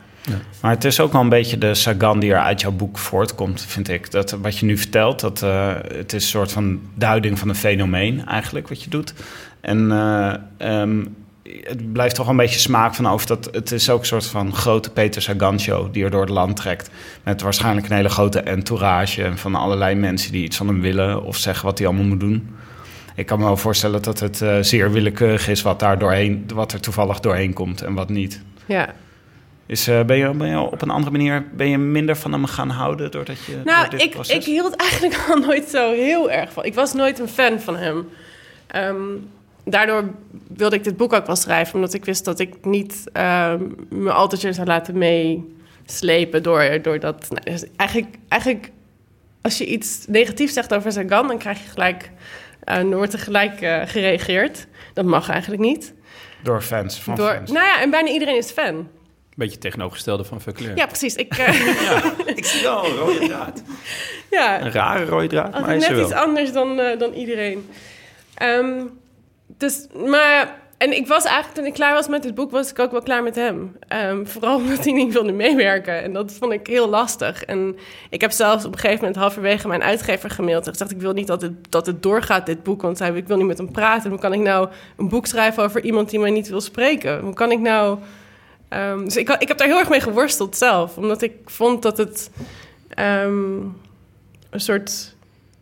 Maar 0.62 0.72
het 0.72 0.86
is 0.86 1.00
ook 1.00 1.12
wel 1.12 1.22
een 1.22 1.30
beetje 1.30 1.58
de 1.58 1.74
Sagan 1.74 2.20
die 2.20 2.34
er 2.34 2.40
uit 2.40 2.62
jouw 2.62 2.72
boek 2.72 2.98
voortkomt, 2.98 3.62
vind 3.62 3.90
ik. 3.90 4.12
Dat, 4.12 4.32
wat 4.32 4.58
je 4.58 4.66
nu 4.66 4.78
vertelt, 4.78 5.20
dat, 5.20 5.42
eh, 5.42 5.74
het 5.94 6.14
is 6.14 6.24
een 6.24 6.30
soort 6.30 6.52
van 6.52 6.80
duiding 6.94 7.40
van 7.40 7.50
een 7.50 7.56
fenomeen 7.56 8.26
eigenlijk, 8.26 8.68
wat 8.68 8.84
je 8.84 8.90
doet. 8.90 9.14
En 9.62 9.92
eh, 9.92 10.34
ehm, 10.58 11.06
het 11.64 11.94
blijft 11.94 12.16
toch 12.16 12.28
een 12.28 12.36
beetje 12.36 12.60
smaak 12.60 12.96
van 12.96 13.08
over 13.08 13.28
dat 13.28 13.50
het 13.52 13.72
is 13.72 13.90
ook 13.90 14.00
een 14.00 14.06
soort 14.06 14.26
van 14.26 14.56
grote 14.56 14.90
Peter 14.90 15.22
Sagan-show 15.22 15.94
die 15.94 16.04
er 16.04 16.12
door 16.12 16.22
het 16.22 16.30
land 16.30 16.56
trekt. 16.56 16.90
Met 17.24 17.42
waarschijnlijk 17.42 17.90
een 17.90 17.96
hele 17.96 18.10
grote 18.10 18.40
entourage 18.40 19.32
van 19.36 19.56
allerlei 19.56 19.96
mensen 19.96 20.32
die 20.32 20.44
iets 20.44 20.58
van 20.58 20.68
hem 20.68 20.82
willen 20.82 21.24
of 21.24 21.38
zeggen 21.38 21.66
wat 21.66 21.78
hij 21.78 21.88
allemaal 21.88 22.06
moet 22.06 22.20
doen. 22.20 22.56
Ik 23.20 23.26
kan 23.26 23.40
me 23.40 23.46
wel 23.46 23.58
voorstellen 23.58 24.02
dat 24.02 24.20
het 24.20 24.42
eh, 24.42 24.58
zeer 24.62 24.92
willekeurig 24.92 25.48
is 25.48 25.62
wat, 25.62 25.80
daar 25.80 26.00
doorheen, 26.00 26.46
wat 26.54 26.74
er 26.74 26.80
toevallig 26.80 27.20
doorheen 27.20 27.54
komt 27.54 27.82
en 27.82 27.94
wat 27.94 28.10
niet. 28.10 28.42
Ja. 28.66 28.94
Is, 29.66 29.88
eh, 29.88 30.04
ben, 30.04 30.18
je, 30.18 30.30
ben 30.30 30.48
je 30.48 30.60
op 30.60 30.82
een 30.82 30.90
andere 30.90 31.12
manier 31.12 31.46
ben 31.52 31.70
je 31.70 31.78
minder 31.78 32.16
van 32.16 32.32
hem 32.32 32.46
gaan 32.46 32.70
houden 32.70 33.12
doordat 33.12 33.46
je 33.46 33.62
Nou, 33.64 33.98
ik, 33.98 34.10
proces? 34.10 34.36
ik 34.36 34.44
hield 34.44 34.76
eigenlijk 34.90 35.26
al 35.30 35.38
nooit 35.38 35.70
zo 35.70 35.92
heel 35.92 36.32
erg 36.32 36.54
van. 36.54 36.64
Ik 36.66 36.74
was 36.74 36.94
nooit 36.94 37.20
een 37.20 37.28
fan 37.28 37.60
van 37.60 37.76
hem. 37.76 38.08
Ehm, 38.68 38.96
daardoor 39.64 40.04
wilde 40.48 40.76
ik 40.76 40.84
dit 40.84 40.98
boek 40.98 41.14
ook 41.14 41.26
wel 41.26 41.36
schrijven, 41.36 41.76
omdat 41.76 41.94
ik 41.94 42.06
wist 42.06 42.26
dat 42.26 42.40
ik 42.40 42.66
niet 42.66 43.04
ehm, 43.14 43.64
me 43.90 44.12
altijd 44.12 44.56
zou 44.56 44.68
laten 44.68 44.98
meeslepen 44.98 46.44
door, 46.44 46.82
door 46.82 47.00
dat. 47.00 47.28
nou, 47.30 47.44
dus 47.44 47.64
eigenlijk, 47.76 48.16
eigenlijk, 48.28 48.72
als 49.42 49.58
je 49.58 49.66
iets 49.66 50.06
negatiefs 50.08 50.54
zegt 50.54 50.74
over 50.74 50.92
Sagan, 50.92 51.28
dan 51.28 51.38
krijg 51.38 51.64
je 51.64 51.70
gelijk. 51.70 52.12
Eh, 52.70 52.76
dan 52.78 52.96
wordt 52.96 53.14
er 53.14 53.20
gelijk 53.20 53.62
eh, 53.62 53.82
gereageerd. 53.86 54.68
Dat 54.94 55.06
mag 55.06 55.30
eigenlijk 55.30 55.62
niet. 55.62 55.94
Door 56.44 56.62
fans, 56.62 57.02
van 57.02 57.16
Door, 57.16 57.34
fans. 57.34 57.52
nou 57.52 57.66
ja, 57.66 57.82
en 57.82 57.90
bijna 57.90 58.10
iedereen 58.10 58.38
is 58.38 58.52
fan. 58.52 58.88
Beetje 59.36 59.58
tegenovergestelde 59.58 60.24
van 60.24 60.42
Verclair. 60.42 60.78
Ja, 60.78 60.86
precies. 60.86 61.16
Ik, 61.16 61.34
eh, 61.38 61.56
Ik 62.36 62.46
zie 62.46 62.62
wel 62.64 62.86
een 62.86 62.96
rode 62.96 63.28
draad. 63.28 63.64
ja, 64.30 64.62
Een 64.62 64.72
rare 64.72 65.06
rode 65.06 65.28
draad, 65.28 65.52
maar 65.52 65.64
hij 65.64 65.74
Altijd 65.74 65.82
is 65.82 65.88
er 65.88 65.96
net 65.96 66.06
iets 66.06 66.14
anders 66.14 66.52
dan, 66.52 66.80
eh, 66.80 67.00
dan 67.00 67.14
iedereen. 67.14 67.70
Ehm, 68.34 68.86
dus, 69.58 69.88
maar... 70.06 70.58
En 70.80 70.96
ik 70.96 71.08
was 71.08 71.24
eigenlijk, 71.24 71.56
toen 71.56 71.66
ik 71.66 71.74
klaar 71.74 71.94
was 71.94 72.08
met 72.08 72.24
het 72.24 72.36
boek, 72.36 72.52
was 72.52 72.70
ik 72.70 72.80
ook 72.80 72.92
wel 72.92 73.02
klaar 73.02 73.24
met 73.24 73.36
hem. 73.36 73.76
Ehm, 73.88 74.26
vooral 74.26 74.56
omdat 74.62 74.84
hij 74.84 74.94
niet 74.94 75.14
wilde 75.14 75.32
meewerken. 75.32 76.04
En 76.04 76.14
dat 76.14 76.32
vond 76.32 76.52
ik 76.52 76.68
heel 76.68 76.90
lastig. 76.90 77.44
En 77.44 77.78
ik 78.10 78.22
heb 78.22 78.32
zelfs 78.32 78.66
op 78.66 78.74
een 78.74 78.80
gegeven 78.80 79.00
moment 79.00 79.22
halverwege 79.22 79.68
mijn 79.68 79.84
uitgever 79.84 80.30
gemaild. 80.30 80.66
En 80.66 80.72
gezegd, 80.72 80.92
ik 80.92 81.02
wil 81.02 81.14
niet 81.14 81.28
dat 81.28 81.42
het, 81.42 81.72
dat 81.72 81.86
het 81.86 82.04
doorgaat, 82.04 82.46
dit 82.46 82.64
boek. 82.64 82.82
Want 82.82 83.00
hij, 83.00 83.12
ik 83.12 83.28
wil 83.28 83.38
niet 83.38 83.46
met 83.46 83.58
hem 83.58 83.72
praten. 83.72 84.10
Hoe 84.10 84.20
kan 84.20 84.34
ik 84.34 84.40
nou 84.40 84.70
een 84.98 85.10
boek 85.10 85.26
schrijven 85.26 85.64
over 85.64 85.84
iemand 85.84 86.10
die 86.10 86.20
mij 86.20 86.32
niet 86.32 86.50
wil 86.50 86.62
spreken? 86.62 87.20
Hoe 87.20 87.34
kan 87.34 87.52
ik 87.52 87.60
nou... 87.60 88.00
Ehm, 88.70 89.04
dus 89.04 89.18
ik, 89.18 89.30
ik 89.30 89.48
heb 89.48 89.58
daar 89.58 89.68
heel 89.68 89.80
erg 89.80 89.90
mee 89.90 90.02
geworsteld 90.02 90.58
zelf. 90.58 90.98
Omdat 90.98 91.22
ik 91.22 91.34
vond 91.46 91.82
dat 91.82 91.98
het 91.98 92.32
ehm, 92.90 93.58
een 94.50 94.60
soort 94.60 95.16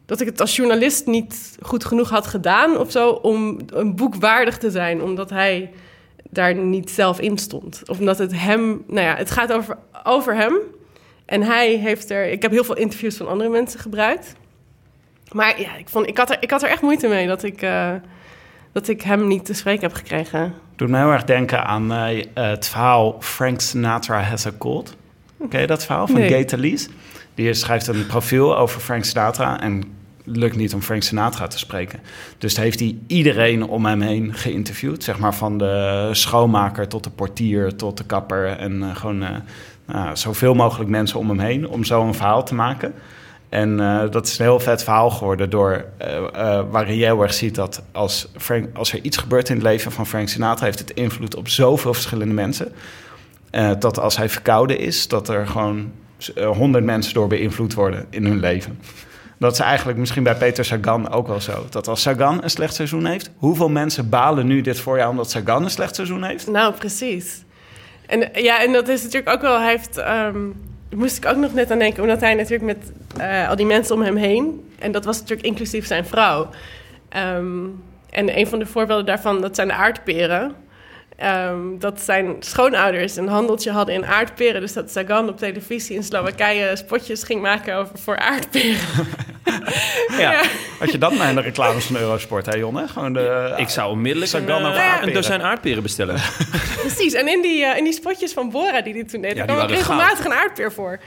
dat 0.07 0.21
ik 0.21 0.27
het 0.27 0.41
als 0.41 0.55
journalist 0.55 1.05
niet 1.05 1.57
goed 1.61 1.85
genoeg 1.85 2.09
had 2.09 2.27
gedaan 2.27 2.77
of 2.77 2.91
zo 2.91 3.09
om 3.09 3.59
een 3.65 3.95
boek 3.95 4.15
waardig 4.15 4.57
te 4.57 4.71
zijn, 4.71 5.01
omdat 5.01 5.29
hij 5.29 5.71
daar 6.29 6.55
niet 6.55 6.89
zelf 6.89 7.19
in 7.19 7.37
stond. 7.37 7.81
Of 7.85 7.99
omdat 7.99 8.17
het 8.17 8.39
hem, 8.39 8.83
nou 8.87 9.07
ja, 9.07 9.15
het 9.15 9.31
gaat 9.31 9.53
over, 9.53 9.77
over 10.03 10.35
hem. 10.35 10.53
En 11.25 11.41
hij 11.41 11.75
heeft 11.75 12.09
er, 12.09 12.29
ik 12.29 12.41
heb 12.41 12.51
heel 12.51 12.63
veel 12.63 12.77
interviews 12.77 13.17
van 13.17 13.27
andere 13.27 13.49
mensen 13.49 13.79
gebruikt. 13.79 14.35
Maar 15.31 15.61
ja, 15.61 15.75
ik, 15.75 15.89
vond, 15.89 16.07
ik, 16.07 16.17
had, 16.17 16.29
er, 16.29 16.37
ik 16.39 16.51
had 16.51 16.63
er 16.63 16.69
echt 16.69 16.81
moeite 16.81 17.07
mee 17.07 17.27
dat 17.27 17.43
ik, 17.43 17.61
eh, 17.61 17.93
dat 18.71 18.87
ik 18.87 19.01
hem 19.01 19.27
niet 19.27 19.45
te 19.45 19.53
spreken 19.53 19.81
heb 19.81 19.93
gekregen. 19.93 20.53
Doet 20.75 20.89
me 20.89 20.97
heel 20.97 21.11
erg 21.11 21.23
denken 21.23 21.65
aan 21.65 21.93
eh, 21.93 22.25
het 22.33 22.67
verhaal 22.67 23.15
Frank 23.19 23.59
Sinatra 23.59 24.21
Has 24.21 24.45
a 24.45 24.51
Cold. 24.57 24.95
Ken 25.49 25.61
je 25.61 25.67
dat 25.67 25.85
verhaal 25.85 26.07
van 26.07 26.19
Nee. 26.19 26.29
Gay 26.29 26.45
Talese? 26.45 26.89
Die 27.35 27.53
schrijft 27.53 27.87
een 27.87 28.05
profiel 28.05 28.57
over 28.57 28.81
Frank 28.81 29.03
Sinatra 29.03 29.59
en 29.59 29.96
lukt 30.27 30.55
niet 30.55 30.73
om 30.73 30.81
Frank 30.81 31.03
Sinatra 31.03 31.47
te 31.47 31.57
spreken. 31.57 31.99
Dus 32.37 32.57
heeft 32.57 32.79
hij 32.79 32.97
iedereen 33.07 33.63
om 33.63 33.85
hem 33.85 34.01
heen 34.01 34.33
geïnterviewd. 34.33 35.03
Zeg 35.03 35.19
maar 35.19 35.35
van 35.35 35.57
de 35.57 36.09
schoonmaker 36.11 36.87
tot 36.87 37.03
de 37.03 37.09
portier 37.09 37.75
tot 37.75 37.97
de 37.97 38.03
kapper. 38.03 38.47
En 38.47 38.83
eh, 38.83 38.95
gewoon 38.95 39.23
eh, 39.23 39.35
nou, 39.85 40.15
zoveel 40.15 40.53
mogelijk 40.53 40.89
mensen 40.89 41.19
om 41.19 41.29
hem 41.29 41.39
heen 41.39 41.67
om 41.67 41.83
zo 41.83 42.03
een 42.03 42.13
verhaal 42.13 42.43
te 42.43 42.55
maken. 42.55 42.93
En 43.49 43.79
eh, 43.79 44.09
dat 44.11 44.27
is 44.27 44.39
een 44.39 44.45
heel 44.45 44.59
vet 44.59 44.83
verhaal 44.83 45.09
geworden 45.09 45.49
door, 45.49 45.85
waarin 46.71 46.97
je 46.97 47.05
heel 47.05 47.21
erg 47.21 47.33
ziet 47.33 47.55
dat 47.55 47.83
als, 47.91 48.27
Frank, 48.37 48.77
als 48.77 48.93
er 48.93 48.99
iets 49.01 49.17
gebeurt 49.17 49.49
in 49.49 49.55
het 49.55 49.63
leven 49.63 49.91
van 49.91 50.07
Frank 50.07 50.27
Sinatra, 50.27 50.65
heeft 50.65 50.79
het 50.79 50.91
invloed 50.91 51.35
op 51.35 51.47
zoveel 51.47 51.93
verschillende 51.93 52.33
mensen. 52.33 52.71
Dat 53.79 53.99
als 53.99 54.17
hij 54.17 54.29
verkouden 54.29 54.79
is, 54.79 55.07
dat 55.07 55.29
er 55.29 55.47
gewoon 55.47 55.91
honderd 56.35 56.83
mensen 56.83 57.13
door 57.13 57.27
beïnvloed 57.27 57.73
worden 57.73 58.05
in 58.09 58.25
hun 58.25 58.39
leven. 58.39 58.79
Dat 59.39 59.51
is 59.51 59.59
eigenlijk 59.59 59.97
misschien 59.97 60.23
bij 60.23 60.35
Peter 60.35 60.65
Sagan 60.65 61.09
ook 61.09 61.27
wel 61.27 61.41
zo. 61.41 61.65
Dat 61.69 61.87
als 61.87 62.01
Sagan 62.01 62.43
een 62.43 62.49
slecht 62.49 62.75
seizoen 62.75 63.05
heeft, 63.05 63.29
hoeveel 63.37 63.69
mensen 63.69 64.09
balen 64.09 64.47
nu 64.47 64.61
dit 64.61 64.79
voorjaar 64.79 65.09
omdat 65.09 65.31
Sagan 65.31 65.63
een 65.63 65.69
slecht 65.69 65.95
seizoen 65.95 66.23
heeft? 66.23 66.47
Nou, 66.47 66.73
precies. 66.73 67.43
En 68.05 68.29
ja, 68.33 68.63
en 68.63 68.73
dat 68.73 68.87
is 68.87 69.03
natuurlijk 69.03 69.35
ook 69.35 69.41
wel, 69.41 69.59
hij 69.59 69.69
heeft, 69.69 69.95
daar 69.95 70.33
moest 70.95 71.17
ik 71.17 71.25
ook 71.25 71.35
nog 71.35 71.53
net 71.53 71.71
aan 71.71 71.79
denken, 71.79 72.03
omdat 72.03 72.21
hij 72.21 72.33
natuurlijk 72.33 72.63
met 72.77 72.91
eh, 73.17 73.49
al 73.49 73.55
die 73.55 73.65
mensen 73.65 73.95
om 73.95 74.01
hem 74.01 74.15
heen, 74.15 74.71
en 74.79 74.91
dat 74.91 75.05
was 75.05 75.19
natuurlijk 75.19 75.47
inclusief 75.47 75.85
zijn 75.85 76.05
vrouw. 76.05 76.49
Ehm, 77.09 77.65
en 78.09 78.37
een 78.37 78.47
van 78.47 78.59
de 78.59 78.65
voorbeelden 78.65 79.05
daarvan, 79.05 79.41
dat 79.41 79.55
zijn 79.55 79.67
de 79.67 79.73
aardperen. 79.73 80.55
Ehm, 81.15 81.77
dat 81.79 82.01
zijn 82.01 82.35
schoonouders 82.39 83.15
een 83.15 83.27
handeltje 83.27 83.71
hadden 83.71 83.95
in 83.95 84.05
aardperen. 84.05 84.61
Dus 84.61 84.73
dat 84.73 84.91
Sagan 84.91 85.29
op 85.29 85.37
televisie 85.37 85.95
in 85.95 86.03
Slowakije 86.03 86.75
spotjes 86.75 87.23
ging 87.23 87.41
maken 87.41 87.75
over 87.75 87.97
voor 87.97 88.17
aardperen. 88.17 89.07
Ja. 90.17 90.31
Ja. 90.31 90.43
Had 90.79 90.91
je 90.91 90.97
dat 90.97 91.13
maar 91.17 91.29
in 91.29 91.35
de 91.35 91.41
reclames 91.41 91.85
van 91.85 91.95
Eurosport, 91.95 92.45
hè 92.45 92.55
Jonne? 92.55 92.87
Gewoon 92.87 93.13
de, 93.13 93.53
Ik 93.57 93.69
zou 93.69 93.91
onmiddellijk 93.91 94.33
een, 94.33 94.41
over 94.43 94.55
een 94.65 94.65
aardperen. 94.75 95.13
dozijn 95.13 95.41
aardperen 95.43 95.83
bestellen. 95.83 96.15
Precies, 96.85 97.13
en 97.13 97.27
in 97.27 97.41
die, 97.41 97.65
eh, 97.65 97.77
in 97.77 97.83
die 97.83 97.93
spotjes 97.93 98.33
van 98.33 98.49
Bora 98.49 98.81
die 98.81 98.93
hij 98.93 99.03
toen 99.03 99.21
deed, 99.21 99.35
Ja, 99.35 99.45
daar 99.45 99.47
die 99.47 99.55
kwam 99.55 99.57
waren 99.57 99.75
regelmatig 99.75 100.25
een 100.25 100.33
aardpeer 100.33 100.71
voor. 100.71 100.99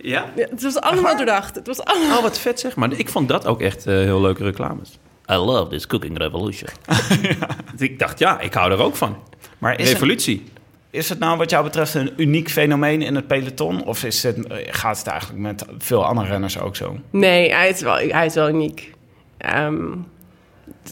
Ja? 0.00 0.24
Ja, 0.36 0.46
het 0.50 0.62
was 0.62 0.80
allemaal 0.80 1.16
doordacht. 1.16 1.54
Het 1.54 1.66
was 1.66 1.84
allemaal... 1.84 2.16
Oh, 2.16 2.22
wat 2.22 2.38
vet 2.38 2.60
zeg. 2.60 2.76
Maar 2.76 2.92
ik 2.92 3.08
vond 3.08 3.28
dat 3.28 3.46
ook 3.46 3.60
echt 3.60 3.86
eh, 3.86 3.94
heel 3.94 4.20
leuke 4.20 4.42
reclames. 4.44 4.98
I 5.30 5.34
love 5.34 5.70
this 5.70 5.86
cooking 5.86 6.18
revolution. 6.18 6.68
Ik 7.78 7.98
dacht, 7.98 8.18
ja, 8.18 8.40
ik 8.40 8.54
hou 8.54 8.72
er 8.72 8.82
ook 8.82 8.96
van. 8.96 9.16
Maar 9.58 9.80
is 9.80 9.92
Revolutie. 9.92 10.44
Is 10.90 11.08
het 11.08 11.18
nou 11.18 11.38
wat 11.38 11.50
jou 11.50 11.64
betreft 11.64 11.94
een 11.94 12.12
uniek 12.16 12.50
fenomeen 12.50 13.02
in 13.02 13.14
het 13.14 13.26
peloton? 13.26 13.84
Of 13.84 14.04
is 14.04 14.22
het, 14.22 14.38
gaat 14.66 14.98
het 14.98 15.06
eigenlijk 15.06 15.40
met 15.40 15.64
veel 15.78 16.04
andere 16.06 16.28
renners 16.28 16.58
ook 16.60 16.76
zo? 16.76 16.96
Nee, 17.10 17.52
hij 17.52 17.68
is 17.68 17.80
wel, 17.80 17.94
hij 17.96 18.26
is 18.26 18.34
wel 18.34 18.48
uniek. 18.48 18.92
Ehm, 19.38 19.84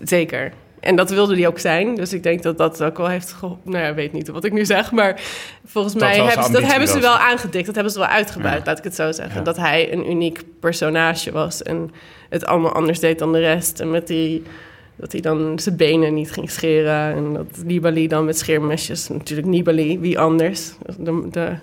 zeker. 0.03 0.53
En 0.81 0.97
dat 0.97 1.11
wilde 1.11 1.35
hij 1.37 1.47
ook 1.47 1.59
zijn. 1.59 1.95
Dus 1.95 2.13
ik 2.13 2.23
denk 2.23 2.43
dat 2.43 2.59
dat 2.59 2.83
ook 2.83 2.97
wel 2.97 3.09
heeft 3.09 3.33
geholpen. 3.33 3.71
Nou 3.71 3.83
ja, 3.85 3.89
ik 3.91 3.95
weet 3.95 4.13
niet 4.13 4.29
wat 4.29 4.45
ik 4.45 4.53
nu 4.53 4.65
zeg. 4.65 4.93
Maar 4.93 5.21
volgens 5.65 5.95
Dat 5.95 6.03
mij 6.03 6.17
hebben 6.17 6.45
ze, 6.45 6.53
dat 6.53 6.63
hebben 6.63 6.89
ze 6.89 7.01
wel 7.01 7.17
aangedikt. 7.17 7.67
Dat 7.67 7.75
hebben 7.75 7.93
ze 7.93 7.99
wel 7.99 8.09
uitgebuit, 8.09 8.59
Ja. 8.59 8.65
laat 8.65 8.79
ik 8.79 8.85
het 8.85 8.95
zo 8.95 9.13
zeggen. 9.13 9.37
Ja. 9.37 9.43
Dat 9.43 9.57
hij 9.57 9.93
een 9.93 10.11
uniek 10.11 10.43
personage 10.61 11.33
was. 11.33 11.63
En 11.63 11.91
het 12.29 12.47
allemaal 12.47 12.73
anders 12.73 12.99
deed 13.01 13.19
dan 13.19 13.33
de 13.33 13.39
rest. 13.41 13.81
En 13.81 13.91
met 13.91 14.07
die... 14.07 14.43
Dat 14.97 15.13
hij 15.13 15.21
dan 15.21 15.59
zijn 15.59 15.77
benen 15.77 16.15
niet 16.15 16.33
ging 16.33 16.51
scheren. 16.51 17.15
En 17.15 17.33
dat 17.33 17.47
Nibali 17.65 18.09
dan 18.09 18.25
met 18.25 18.39
scheermesjes. 18.39 19.09
Natuurlijk 19.09 19.49
Nibali, 19.49 19.99
wie 19.99 20.19
anders? 20.19 20.73
De, 20.99 21.29
de, 21.31 21.57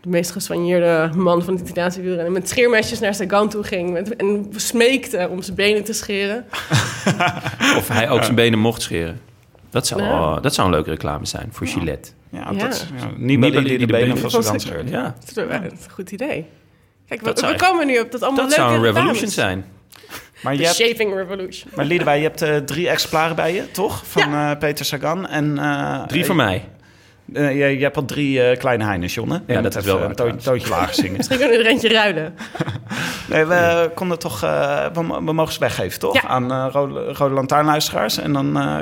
de 0.00 0.08
meest 0.08 0.30
gesoigneerde 0.30 1.10
man 1.16 1.42
van 1.42 1.54
het 1.54 1.62
Italiaanse 1.68 2.00
wielrennen. 2.00 2.32
Met 2.32 2.48
scheermesjes 2.48 3.00
naar 3.00 3.14
Sagan 3.14 3.48
toe 3.48 3.62
ging. 3.64 3.92
Met, 3.92 4.16
en 4.16 4.46
smeekte 4.56 5.28
om 5.30 5.42
zijn 5.42 5.56
benen 5.56 5.84
te 5.84 5.92
scheren. 5.92 6.44
Of 7.78 7.88
hij 7.88 8.10
ook 8.10 8.22
zijn 8.22 8.34
benen 8.34 8.58
mocht 8.58 8.82
scheren. 8.82 9.20
Dat 9.70 9.86
zou, 9.86 10.02
Ja. 10.02 10.40
dat 10.40 10.54
zou 10.54 10.66
een 10.68 10.74
leuke 10.74 10.90
reclame 10.90 11.26
zijn 11.26 11.48
voor 11.52 11.66
Gillette. 11.66 12.10
Ja, 12.30 12.50
Ja. 12.52 12.58
dat 12.58 12.72
is 12.74 12.86
ja, 13.00 13.10
Nibali 13.16 13.62
die 13.62 13.78
de 13.78 13.86
benen 13.86 14.18
van 14.18 14.30
Sagan 14.30 14.60
scheurt. 14.60 14.88
Ja, 14.90 15.14
Dat 15.20 15.28
is 15.28 15.36
een 15.84 15.90
goed 15.90 16.10
idee. 16.10 16.46
Kijk, 17.08 17.20
we, 17.20 17.26
Dat 17.26 17.40
we 17.40 17.56
komen 17.56 17.86
nu 17.86 17.98
op 17.98 18.10
dat 18.12 18.22
allemaal 18.22 18.48
dat 18.48 18.56
leuke 18.56 18.70
zou 18.72 18.74
een 18.76 18.82
revolution 18.92 19.12
reclames. 19.28 19.34
zijn. 19.34 19.64
Maar 20.40 20.52
je 20.52 20.58
De 20.58 20.64
hebt, 20.64 20.76
shaving 20.76 21.14
revolution. 21.14 21.70
maar 21.74 21.84
Liedewij, 21.84 22.16
je 22.16 22.22
hebt 22.22 22.42
eh, 22.42 22.56
drie 22.56 22.88
exemplaren 22.88 23.36
bij 23.36 23.54
je, 23.54 23.70
toch? 23.70 24.02
Van 24.06 24.22
eh, 24.32 24.50
Peter 24.58 24.84
Sagan. 24.84 25.26
En, 25.28 25.58
eh, 25.58 26.02
Drie 26.06 26.24
van 26.24 26.36
mij. 26.36 26.64
eh, 27.32 27.50
je, 27.58 27.76
je 27.76 27.82
hebt 27.82 27.96
al 27.96 28.04
drie 28.04 28.42
eh, 28.42 28.58
kleine 28.58 28.84
Heines? 28.84 29.14
Je 29.14 29.40
Ja, 29.46 29.60
dat 29.60 29.76
is 29.76 29.84
wel 29.84 30.02
een 30.02 30.14
to- 30.14 30.36
toontje 30.36 30.68
lager 30.68 30.94
zingen. 30.94 31.16
Misschien 31.16 31.38
kunnen 31.38 31.56
we 31.58 31.62
er 31.64 31.70
eentje 31.70 31.88
ruilen. 31.88 32.34
Nee, 33.28 33.44
we 33.44 33.90
konden 33.94 34.18
toch... 34.18 34.42
eh, 34.42 34.86
we, 34.92 35.00
we 35.24 35.32
mogen 35.32 35.52
ze 35.52 35.58
weggeven, 35.58 35.98
toch? 36.00 36.14
Ja. 36.14 36.28
Aan 36.28 36.52
eh, 36.52 36.66
Rode, 36.72 37.12
Rode 37.12 37.34
Lantaarnluisteraars. 37.34 38.18
En 38.18 38.32
dan 38.32 38.58
eh, 38.58 38.76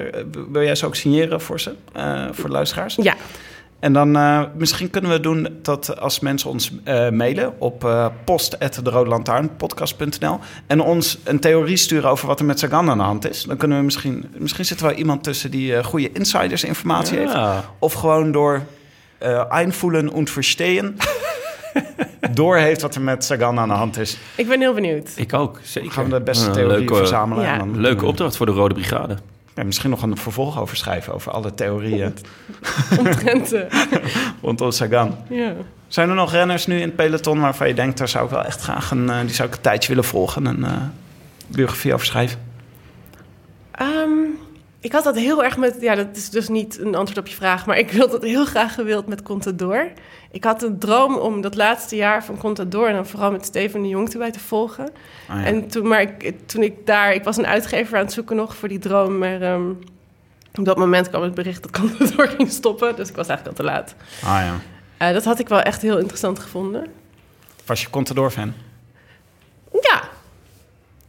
wil 0.50 0.62
jij 0.62 0.74
ze 0.74 0.86
ook 0.86 0.94
signeren 0.96 1.40
voor 1.40 1.60
ze, 1.60 1.72
eh, 1.92 2.24
voor 2.32 2.44
de 2.44 2.52
luisteraars. 2.52 2.94
Ja, 3.02 3.14
En 3.80 3.92
dan 3.92 4.16
eh, 4.16 4.42
misschien 4.56 4.90
kunnen 4.90 5.10
we 5.10 5.20
doen 5.20 5.48
dat 5.62 6.00
als 6.00 6.20
mensen 6.20 6.50
ons 6.50 6.72
eh, 6.84 7.10
mailen 7.10 7.60
op 7.60 7.84
uh, 7.84 8.06
post.derodelantaarnpodcast.nl 8.24 10.38
en 10.66 10.80
ons 10.80 11.18
een 11.24 11.40
theorie 11.40 11.76
sturen 11.76 12.10
over 12.10 12.26
wat 12.26 12.38
er 12.38 12.44
met 12.44 12.58
Sagan 12.58 12.90
aan 12.90 12.98
de 12.98 13.04
hand 13.04 13.28
is. 13.28 13.42
Dan 13.42 13.56
kunnen 13.56 13.78
we 13.78 13.84
misschien... 13.84 14.24
Misschien 14.36 14.64
zit 14.64 14.80
er 14.80 14.86
wel 14.86 14.94
iemand 14.94 15.22
tussen 15.22 15.50
die 15.50 15.76
eh, 15.76 15.84
goede 15.84 16.12
insidersinformatie 16.12 17.18
heeft. 17.18 17.32
Ja. 17.32 17.64
Of 17.78 17.92
gewoon 17.92 18.32
door 18.32 18.62
eh 19.18 19.52
einvoelen 19.52 20.08
und 20.08 20.30
verstehen... 20.30 20.96
door 22.32 22.56
heeft 22.56 22.82
wat 22.82 22.94
er 22.94 23.00
met 23.00 23.24
Sagan 23.24 23.58
aan 23.58 23.68
de 23.68 23.74
hand 23.74 23.98
is. 23.98 24.18
ik 24.36 24.48
ben 24.48 24.60
heel 24.60 24.74
benieuwd. 24.74 25.10
Ik 25.16 25.34
ook, 25.34 25.58
zeker. 25.62 25.90
Gaan 25.90 26.04
we 26.04 26.10
de 26.10 26.20
beste 26.20 26.50
theorie 26.50 26.78
leuke, 26.78 26.94
verzamelen. 26.94 27.44
ja. 27.44 27.52
en 27.52 27.58
dan 27.58 27.80
Leuke 27.80 28.06
opdracht 28.06 28.36
voor 28.36 28.46
de 28.46 28.52
Rode 28.52 28.74
Brigade. 28.74 29.16
Ja, 29.56 29.64
misschien 29.64 29.90
nog 29.90 30.02
een 30.02 30.16
vervolg 30.16 30.60
over 30.60 30.76
schrijven 30.76 31.14
over 31.14 31.32
alle 31.32 31.54
theorieën 31.54 32.14
Omtrent, 32.98 33.52
eh, 33.52 33.82
rondom 34.42 34.70
Sagan. 34.70 35.16
ja. 35.28 35.52
Zijn 35.88 36.08
er 36.08 36.14
nog 36.14 36.32
renners 36.32 36.66
nu 36.66 36.76
in 36.76 36.86
het 36.86 36.96
peloton 36.96 37.40
waarvan 37.40 37.68
je 37.68 37.74
denkt, 37.74 37.98
daar 37.98 38.08
zou 38.08 38.24
ik 38.24 38.30
wel 38.30 38.44
echt 38.44 38.60
graag 38.60 38.90
een, 38.90 39.10
eh, 39.10 39.20
die 39.20 39.34
zou 39.34 39.48
ik 39.48 39.54
een 39.54 39.60
tijdje 39.60 39.88
willen 39.88 40.04
volgen 40.04 40.46
en 40.46 40.56
een 40.56 40.64
eh, 40.64 40.82
biografie 41.46 41.94
over 41.94 42.06
schrijven? 42.06 42.38
Ehm, 43.70 44.10
ik 44.86 44.92
had 44.92 45.04
dat 45.04 45.16
heel 45.16 45.44
erg 45.44 45.56
met... 45.56 45.76
Ja, 45.80 45.94
dat 45.94 46.16
is 46.16 46.30
dus 46.30 46.48
niet 46.48 46.78
een 46.78 46.94
antwoord 46.94 47.18
op 47.18 47.26
je 47.26 47.34
vraag... 47.34 47.66
maar 47.66 47.78
ik 47.78 47.90
had 47.90 48.10
dat 48.10 48.22
heel 48.22 48.44
graag 48.44 48.74
gewild 48.74 49.06
met 49.06 49.22
Contador. 49.22 49.92
Ik 50.30 50.44
had 50.44 50.62
een 50.62 50.78
droom 50.78 51.16
om 51.16 51.40
dat 51.40 51.54
laatste 51.54 51.96
jaar 51.96 52.24
van 52.24 52.38
Contador... 52.38 52.88
en 52.88 52.94
dan 52.94 53.06
vooral 53.06 53.30
met 53.30 53.44
Steven 53.44 53.82
de 53.82 53.88
Jong 53.88 54.12
erbij 54.12 54.30
te 54.30 54.38
volgen. 54.38 54.88
Ah, 55.28 55.36
ja. 55.36 55.44
En 55.44 55.68
toen, 55.68 55.88
maar 55.88 56.00
ik, 56.00 56.34
toen 56.46 56.62
ik 56.62 56.86
daar... 56.86 57.14
Ik 57.14 57.24
was 57.24 57.36
een 57.36 57.46
uitgever 57.46 57.98
aan 57.98 58.04
het 58.04 58.12
zoeken 58.12 58.36
nog 58.36 58.56
voor 58.56 58.68
die 58.68 58.78
droom... 58.78 59.18
maar 59.18 59.42
ehm, 59.42 59.70
op 60.54 60.64
dat 60.64 60.76
moment 60.76 61.08
kwam 61.08 61.22
het 61.22 61.34
bericht 61.34 61.62
dat 61.62 61.80
Contador 61.80 62.28
ging 62.36 62.50
stoppen... 62.50 62.96
dus 62.96 63.08
ik 63.08 63.16
was 63.16 63.28
eigenlijk 63.28 63.58
al 63.58 63.64
te 63.64 63.72
laat. 63.72 63.94
ah 64.22 64.28
ja. 64.28 64.54
Eh, 64.96 65.12
dat 65.12 65.24
had 65.24 65.38
ik 65.38 65.48
wel 65.48 65.60
echt 65.60 65.82
heel 65.82 65.98
interessant 65.98 66.38
gevonden. 66.38 66.86
Was 67.64 67.82
je 67.82 67.90
Contador-fan? 67.90 68.46
Ja, 68.48 68.52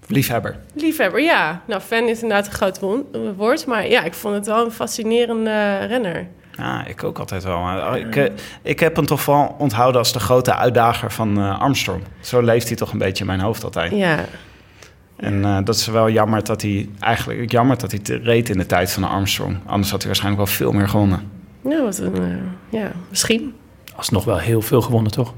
Liefhebber? 0.07 0.55
liefhebber, 0.73 1.21
ja. 1.21 1.61
Nou, 1.67 1.81
fan 1.81 2.03
is 2.07 2.21
inderdaad 2.21 2.45
een 2.47 2.53
groot 2.53 2.79
wo- 2.79 3.05
woord... 3.37 3.65
maar 3.65 3.87
ja, 3.89 4.03
ik 4.03 4.13
vond 4.13 4.35
het 4.35 4.45
wel 4.45 4.65
een 4.65 4.71
fascinerende 4.71 5.77
renner. 5.85 6.27
Ja, 6.57 6.85
ik 6.85 7.03
ook 7.03 7.19
altijd 7.19 7.43
wel. 7.43 7.59
Maar 7.61 7.89
oh, 7.91 7.97
ik, 7.97 8.15
eh, 8.15 8.31
ik 8.61 8.79
heb 8.79 8.95
hem 8.95 9.05
toch 9.05 9.25
wel 9.25 9.55
onthouden 9.57 9.99
als 9.99 10.13
de 10.13 10.19
grote 10.19 10.55
uitdager 10.55 11.11
van 11.11 11.37
eh, 11.37 11.59
Armstrong. 11.61 12.03
Zo 12.21 12.41
leeft 12.41 12.67
hij 12.67 12.75
toch 12.77 12.91
een 12.91 12.97
beetje 12.97 13.21
in 13.21 13.29
mijn 13.29 13.39
hoofd 13.39 13.63
altijd. 13.63 13.91
Ja, 13.91 14.19
En 15.15 15.43
eh, 15.45 15.57
dat 15.63 15.75
is 15.75 15.87
wel 15.87 16.09
jammer 16.09 16.43
dat 16.43 16.61
hij 16.61 16.89
eigenlijk 16.99 17.51
jammer 17.51 17.77
dat 17.77 17.91
hij 17.91 17.99
te- 17.99 18.17
reed 18.17 18.49
in 18.49 18.57
de 18.57 18.65
tijd 18.65 18.91
van 18.91 19.03
Armstrong. 19.03 19.57
Anders 19.65 19.89
had 19.91 19.99
hij 19.99 20.07
waarschijnlijk 20.07 20.45
wel 20.45 20.55
veel 20.55 20.71
meer 20.71 20.89
gewonnen. 20.89 21.31
nou, 21.61 21.83
wat 21.83 21.97
een... 21.97 22.41
ja, 22.69 22.91
misschien. 23.09 23.53
Alsnog 23.95 24.23
wel 24.25 24.37
heel 24.37 24.61
veel 24.61 24.81
gewonnen, 24.81 25.11
toch? 25.11 25.33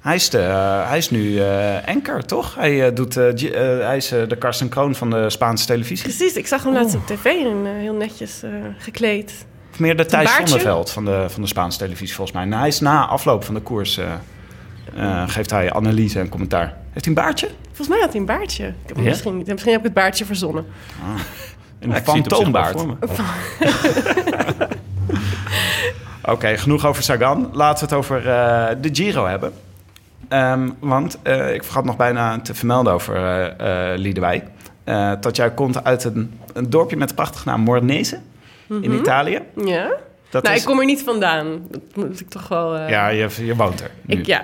Hij 0.00 0.14
is, 0.14 0.30
de, 0.30 0.38
eh, 0.38 0.88
hij 0.88 0.98
is 0.98 1.10
nu 1.10 1.40
eh 1.40 1.76
anchor, 1.86 2.24
toch? 2.24 2.54
Hij, 2.54 2.86
eh, 2.86 2.94
doet, 2.94 3.14
hij 3.14 3.96
is 3.96 4.08
de 4.08 4.36
Karsten 4.38 4.68
Kroon 4.68 4.94
van 4.94 5.10
de 5.10 5.30
Spaanse 5.30 5.66
televisie. 5.66 6.04
Precies, 6.04 6.34
ik 6.36 6.46
zag 6.46 6.62
hem 6.64 6.72
laatst 6.72 6.94
op 6.96 7.06
tv 7.06 7.24
en 7.24 7.66
heel 7.66 7.94
netjes 7.94 8.42
eh, 8.42 8.50
gekleed. 8.78 9.46
Of 9.72 9.78
meer 9.78 9.96
de 9.96 10.06
Thijs 10.06 10.24
baardje? 10.28 10.46
Zonneveld 10.46 10.90
van 10.90 11.04
de, 11.04 11.24
van 11.28 11.42
de 11.42 11.48
Spaanse 11.48 11.78
televisie, 11.78 12.14
volgens 12.14 12.36
mij. 12.36 12.46
Nou, 12.46 12.58
hij 12.60 12.68
is 12.68 12.80
na 12.80 13.06
afloop 13.06 13.44
van 13.44 13.54
de 13.54 13.60
koers... 13.60 13.96
eh, 13.98 14.06
eh, 14.96 15.28
geeft 15.28 15.50
hij 15.50 15.72
analyse 15.72 16.18
en 16.18 16.28
commentaar. 16.28 16.74
Heeft 16.90 17.04
hij 17.04 17.14
een 17.14 17.22
baardje? 17.22 17.48
Volgens 17.66 17.88
mij 17.88 17.98
had 18.00 18.10
hij 18.10 18.20
een 18.20 18.26
baardje. 18.26 18.66
Ik 18.66 18.74
heb 18.86 18.96
hem 18.96 19.04
Ja? 19.04 19.10
misschien 19.10 19.36
niet. 19.36 19.46
Misschien 19.46 19.70
heb 19.72 19.80
ik 19.80 19.86
het 19.86 19.94
baardje 19.94 20.24
verzonnen. 20.24 20.66
Een 21.80 21.88
Ja, 21.90 21.94
zich 21.94 22.04
wel 22.04 22.14
fantoombaard. 22.14 22.80
Oké, 26.22 26.56
genoeg 26.56 26.86
over 26.86 27.02
Sagan. 27.02 27.50
Laten 27.52 27.88
we 27.88 27.94
het 27.94 28.04
over 28.04 28.16
eh, 28.28 28.66
de 28.80 28.88
Giro 28.92 29.26
hebben. 29.26 29.52
Ehm, 30.28 30.68
want 30.78 31.18
eh, 31.22 31.54
ik 31.54 31.64
vergat 31.64 31.84
nog 31.84 31.96
bijna 31.96 32.40
te 32.40 32.54
vermelden 32.54 32.92
over 32.92 33.54
Liedewij. 33.96 34.44
Eh, 34.84 35.12
dat 35.20 35.36
jij 35.36 35.50
komt 35.54 35.84
uit 35.84 36.04
een, 36.04 36.38
een 36.52 36.70
dorpje 36.70 36.96
met 36.96 37.08
de 37.08 37.14
prachtige 37.14 37.48
naam 37.48 37.60
Mornese 37.60 38.18
in 38.68 38.92
Italië. 38.92 39.42
Ja? 39.64 39.90
Dat 40.30 40.42
nou, 40.42 40.54
is, 40.54 40.60
ik 40.60 40.66
kom 40.66 40.78
er 40.78 40.84
niet 40.84 41.02
vandaan. 41.02 41.62
Dat 41.70 41.80
moet 41.94 42.20
ik 42.20 42.28
toch 42.28 42.48
wel... 42.48 42.76
eh, 42.76 42.88
Ja, 42.88 43.08
je, 43.08 43.28
je 43.44 43.56
woont 43.56 43.80
er. 43.80 43.90
nu. 44.02 44.16
ik, 44.16 44.26
ja. 44.26 44.42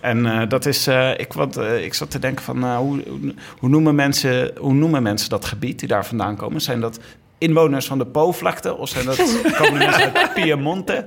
En 0.00 0.26
eh, 0.26 0.48
dat 0.48 0.66
is, 0.66 0.86
ik, 1.16 1.34
eh, 1.34 1.84
ik 1.84 1.94
zat 1.94 2.10
te 2.10 2.18
denken 2.18 2.44
van, 2.44 2.76
hoe, 2.76 3.02
hoe, 3.08 3.34
hoe 3.58 3.68
noemen 3.68 3.94
mensen, 3.94 4.52
hoe 4.58 4.72
noemen 4.74 5.02
mensen 5.02 5.30
dat 5.30 5.44
gebied 5.44 5.78
die 5.78 5.88
daar 5.88 6.06
vandaan 6.06 6.36
komen? 6.36 6.60
Zijn 6.60 6.80
dat 6.80 6.98
inwoners 7.42 7.86
van 7.86 7.98
de 7.98 8.06
Po-vlakte 8.06 8.76
of 8.76 8.88
zijn 8.88 9.04
dat, 9.04 9.16
komen 9.56 9.78
die 9.78 9.88
mensen 9.88 10.14
uit 10.14 10.34
Piemonte? 10.34 11.06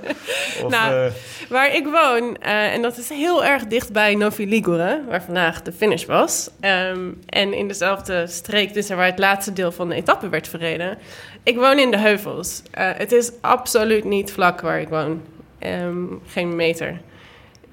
Of, 0.64 0.72
Nou, 0.72 1.06
eh, 1.06 1.12
Waar 1.50 1.76
ik 1.76 1.86
woon, 1.86 2.38
eh, 2.38 2.74
en 2.74 2.82
dat 2.82 2.98
is 2.98 3.10
heel 3.10 3.46
erg 3.46 3.66
dicht 3.66 3.92
bij 3.92 4.16
Novi 4.16 4.48
Ligure, 4.48 5.02
waar 5.10 5.24
vandaag 5.24 5.62
de 5.62 5.72
finish 5.72 6.06
was. 6.06 6.50
Ehm, 6.60 7.00
en 7.26 7.54
in 7.54 7.68
dezelfde 7.68 8.28
streek, 8.28 8.74
dus 8.74 8.90
waar 8.90 9.06
het 9.06 9.20
laatste 9.20 9.54
deel 9.54 9.72
van 9.72 9.90
de 9.90 9.96
etappe 9.96 10.30
werd 10.30 10.48
verreden. 10.48 10.98
Ik 11.44 11.56
woon 11.56 11.80
in 11.80 11.92
de 11.92 11.98
heuvels. 11.98 12.62
Eh, 12.72 12.90
het 12.96 13.12
is 13.12 13.32
absoluut 13.42 14.04
niet 14.04 14.32
vlak 14.32 14.62
waar 14.62 14.80
ik 14.80 14.90
woon. 14.90 15.22
Ehm, 15.60 16.06
geen 16.28 16.56
meter. 16.56 17.02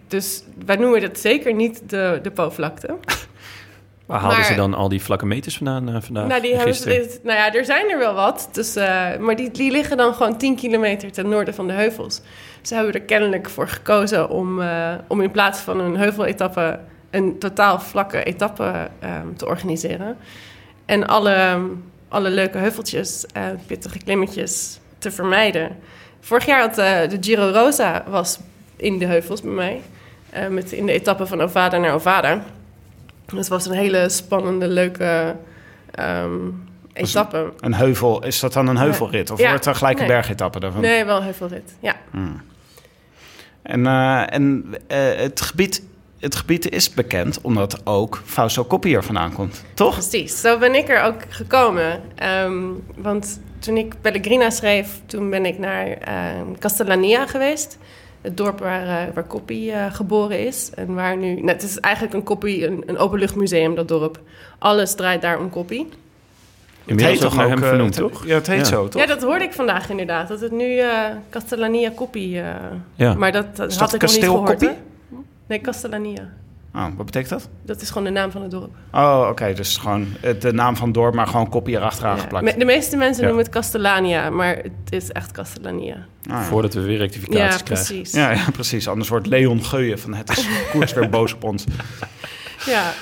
Dus 0.09 0.42
wij 0.66 0.77
noemen 0.77 1.01
dat 1.01 1.18
zeker 1.18 1.55
niet 1.55 1.83
de, 1.87 2.18
de 2.22 2.31
Po-vlakte. 2.31 2.96
Waar 4.12 4.20
haalden 4.20 4.38
Maar- 4.38 4.48
ze 4.48 4.55
dan 4.55 4.75
al 4.75 4.88
die 4.88 5.03
vlakke 5.03 5.27
meters 5.27 5.57
vandaan 5.57 5.88
eh, 5.88 6.03
vandaag? 6.03 6.27
Nou, 6.27 6.40
die 6.40 6.51
en 6.51 6.57
hebben 6.57 6.75
ze, 6.75 7.20
nou 7.22 7.38
ja, 7.38 7.53
er 7.53 7.64
zijn 7.64 7.90
er 7.90 7.98
wel 7.98 8.14
wat. 8.14 8.48
Dus, 8.53 8.77
eh, 8.77 9.16
maar 9.16 9.37
die, 9.37 9.51
die 9.51 9.70
liggen 9.70 9.96
dan 9.96 10.14
gewoon 10.14 10.37
10 10.38 10.57
kilometer 10.57 11.12
ten 11.12 11.29
noorden 11.29 11.55
van 11.55 11.66
de 11.66 11.72
heuvels. 11.72 12.20
Ze 12.62 12.75
hebben 12.75 12.92
er 12.92 13.01
kennelijk 13.01 13.51
voor 13.51 13.68
gekozen 13.68 14.31
om, 14.31 14.61
eh, 14.61 14.94
om 15.09 15.20
in 15.20 15.31
plaats 15.31 15.61
van 15.61 15.81
een 15.81 15.96
heuveletappe... 15.96 16.79
een 17.11 17.38
totaal 17.38 17.81
vlakke 17.81 18.22
etappe 18.22 18.88
ehm, 18.98 19.35
te 19.37 19.46
organiseren. 19.46 20.16
En 20.85 21.07
alle, 21.07 21.59
alle 22.09 22.31
leuke 22.31 22.59
heuveltjes, 22.59 23.27
pittige 23.66 23.98
klimmetjes 23.98 24.79
te 24.98 25.11
vermijden. 25.11 25.77
Vorig 26.20 26.46
jaar 26.46 26.61
had 26.61 26.75
de 27.11 27.16
Giro 27.20 27.51
Rosa 27.51 28.05
was 28.09 28.38
in 28.77 28.98
de 28.98 29.07
heuvels 29.07 29.40
bij 29.40 29.53
mij. 29.53 29.81
met 30.51 30.72
in 30.72 30.87
de 30.87 30.92
etappe 30.92 31.27
van 31.27 31.40
Ovada 31.40 31.79
naar 31.79 31.94
Ovada. 31.94 32.42
Het 33.37 33.49
was 33.49 33.66
een 33.66 33.73
hele 33.75 34.09
spannende, 34.09 34.68
leuke 34.68 35.37
ehm 35.90 36.33
etappe. 36.92 37.53
een 37.61 37.75
heuvel, 37.75 38.25
is 38.25 38.40
dat 38.40 38.53
dan 38.53 38.66
een 38.68 38.77
heuvelrit? 38.77 39.31
Of 39.31 39.38
Ja. 39.38 39.49
wordt 39.51 39.66
er 39.66 39.75
gelijk 39.75 39.99
een 40.01 40.07
Nee. 40.07 40.14
bergetappe 40.16 40.61
daarvan? 40.61 40.81
Nee, 40.81 41.05
wel 41.05 41.16
een 41.16 41.23
heuvelrit. 41.23 41.77
Ja. 41.81 41.97
En, 43.62 43.87
eh, 43.87 44.35
en 44.35 44.64
eh, 44.87 44.99
het, 45.16 45.40
gebied, 45.40 45.83
het 46.18 46.35
gebied 46.35 46.68
is 46.71 46.95
bekend 46.95 47.40
omdat 47.40 47.81
ook 47.87 48.23
Fausto 48.25 48.64
Coppi 48.64 48.95
er 48.95 49.05
vandaan 49.05 49.33
komt, 49.33 49.64
toch? 49.75 49.92
Precies, 49.92 50.40
zo 50.40 50.59
ben 50.59 50.75
ik 50.75 50.88
er 50.88 51.03
ook 51.03 51.21
gekomen. 51.29 52.01
Ehm, 52.14 52.62
want 52.97 53.40
toen 53.59 53.77
ik 53.77 53.95
Pellegrina 54.01 54.51
schreef, 54.51 55.01
toen 55.07 55.31
ben 55.31 55.47
ik 55.47 55.59
naar 55.59 55.87
ehm, 55.87 56.47
Castellania 56.59 57.27
geweest. 57.27 57.79
Het 58.22 58.37
dorp 58.37 58.58
waar, 58.58 58.82
eh 59.08 59.14
waar 59.14 59.26
Coppi 59.26 59.70
eh, 59.70 59.94
geboren 59.94 60.46
is. 60.46 60.70
En 60.74 60.94
waar 60.94 61.16
nu, 61.16 61.35
nou, 61.35 61.46
het 61.46 61.62
is 61.62 61.78
eigenlijk 61.80 62.14
een 62.14 62.22
Coppi, 62.22 62.64
een, 62.66 62.82
een 62.87 62.98
openluchtmuseum, 62.98 63.74
dat 63.74 63.88
dorp. 63.88 64.20
Alles 64.58 64.94
draait 64.94 65.22
daar 65.22 65.38
om 65.38 65.50
Coppi. 65.50 65.88
Inmiddels 66.85 67.24
ook 67.24 67.35
naar 67.35 67.48
hem 67.48 67.62
eh, 67.62 67.68
vernoemd, 67.68 67.96
het- 67.96 68.12
toch? 68.12 68.26
Ja, 68.26 68.35
het 68.35 68.46
heet 68.46 68.58
Ja. 68.58 68.64
zo, 68.64 68.88
toch? 68.88 69.00
Ja, 69.00 69.06
dat 69.06 69.22
hoorde 69.22 69.44
ik 69.44 69.52
vandaag 69.52 69.90
inderdaad. 69.90 70.28
Dat 70.28 70.40
het 70.40 70.52
nu 70.52 70.78
eh, 70.78 71.04
Castellania 71.30 71.90
Coppi... 71.96 72.38
eh 72.38 72.46
Ja. 72.94 73.14
Maar 73.14 73.32
dat, 73.32 73.56
dat 73.56 73.70
had 73.74 73.78
dat 73.78 73.94
ik 73.94 74.00
nog 74.02 74.11
niet 74.11 74.20
kasteel 74.20 74.32
gehoord. 74.37 74.76
Nee, 75.46 75.61
Castellania. 75.61 76.28
Oh, 76.74 76.87
wat 76.96 77.06
betekent 77.06 77.30
dat? 77.30 77.48
Dat 77.62 77.80
is 77.80 77.88
gewoon 77.88 78.04
de 78.04 78.11
naam 78.11 78.30
van 78.30 78.42
het 78.42 78.50
dorp. 78.50 78.70
Oh, 78.92 79.26
oké, 79.30 79.52
dus 79.52 79.76
gewoon 79.76 80.06
de 80.40 80.52
naam 80.52 80.76
van 80.76 80.85
het 80.85 80.94
dorp, 80.94 81.14
maar 81.14 81.26
gewoon 81.26 81.48
Coppi 81.48 81.74
erachteraan 81.76 82.16
Ja. 82.16 82.22
geplakt. 82.22 82.58
De 82.58 82.64
meeste 82.64 82.96
mensen 82.96 83.20
Ja. 83.20 83.26
noemen 83.26 83.44
het 83.44 83.54
Castellania, 83.54 84.30
maar 84.30 84.56
het 84.56 84.70
is 84.88 85.11
echt 85.11 85.32
Castellania. 85.32 85.94
Ah, 85.94 86.02
ja. 86.22 86.42
Voordat 86.42 86.74
we 86.74 86.80
weer 86.80 86.98
rectificaties 86.98 87.56
Ja, 87.56 87.62
krijgen. 87.64 87.87
precies. 87.87 88.12
Ja, 88.12 88.30
ja, 88.30 88.50
precies. 88.52 88.88
Anders 88.88 89.08
wordt 89.08 89.26
Leon 89.26 89.64
Geuyen 89.64 89.98
van 89.98 90.14
het 90.14 90.30
is 90.38 90.46
koers 90.72 90.92
weer 90.92 91.08
boos 91.11 91.35
op 91.35 91.44
ons. 91.44 91.64
Ja. 92.66 92.92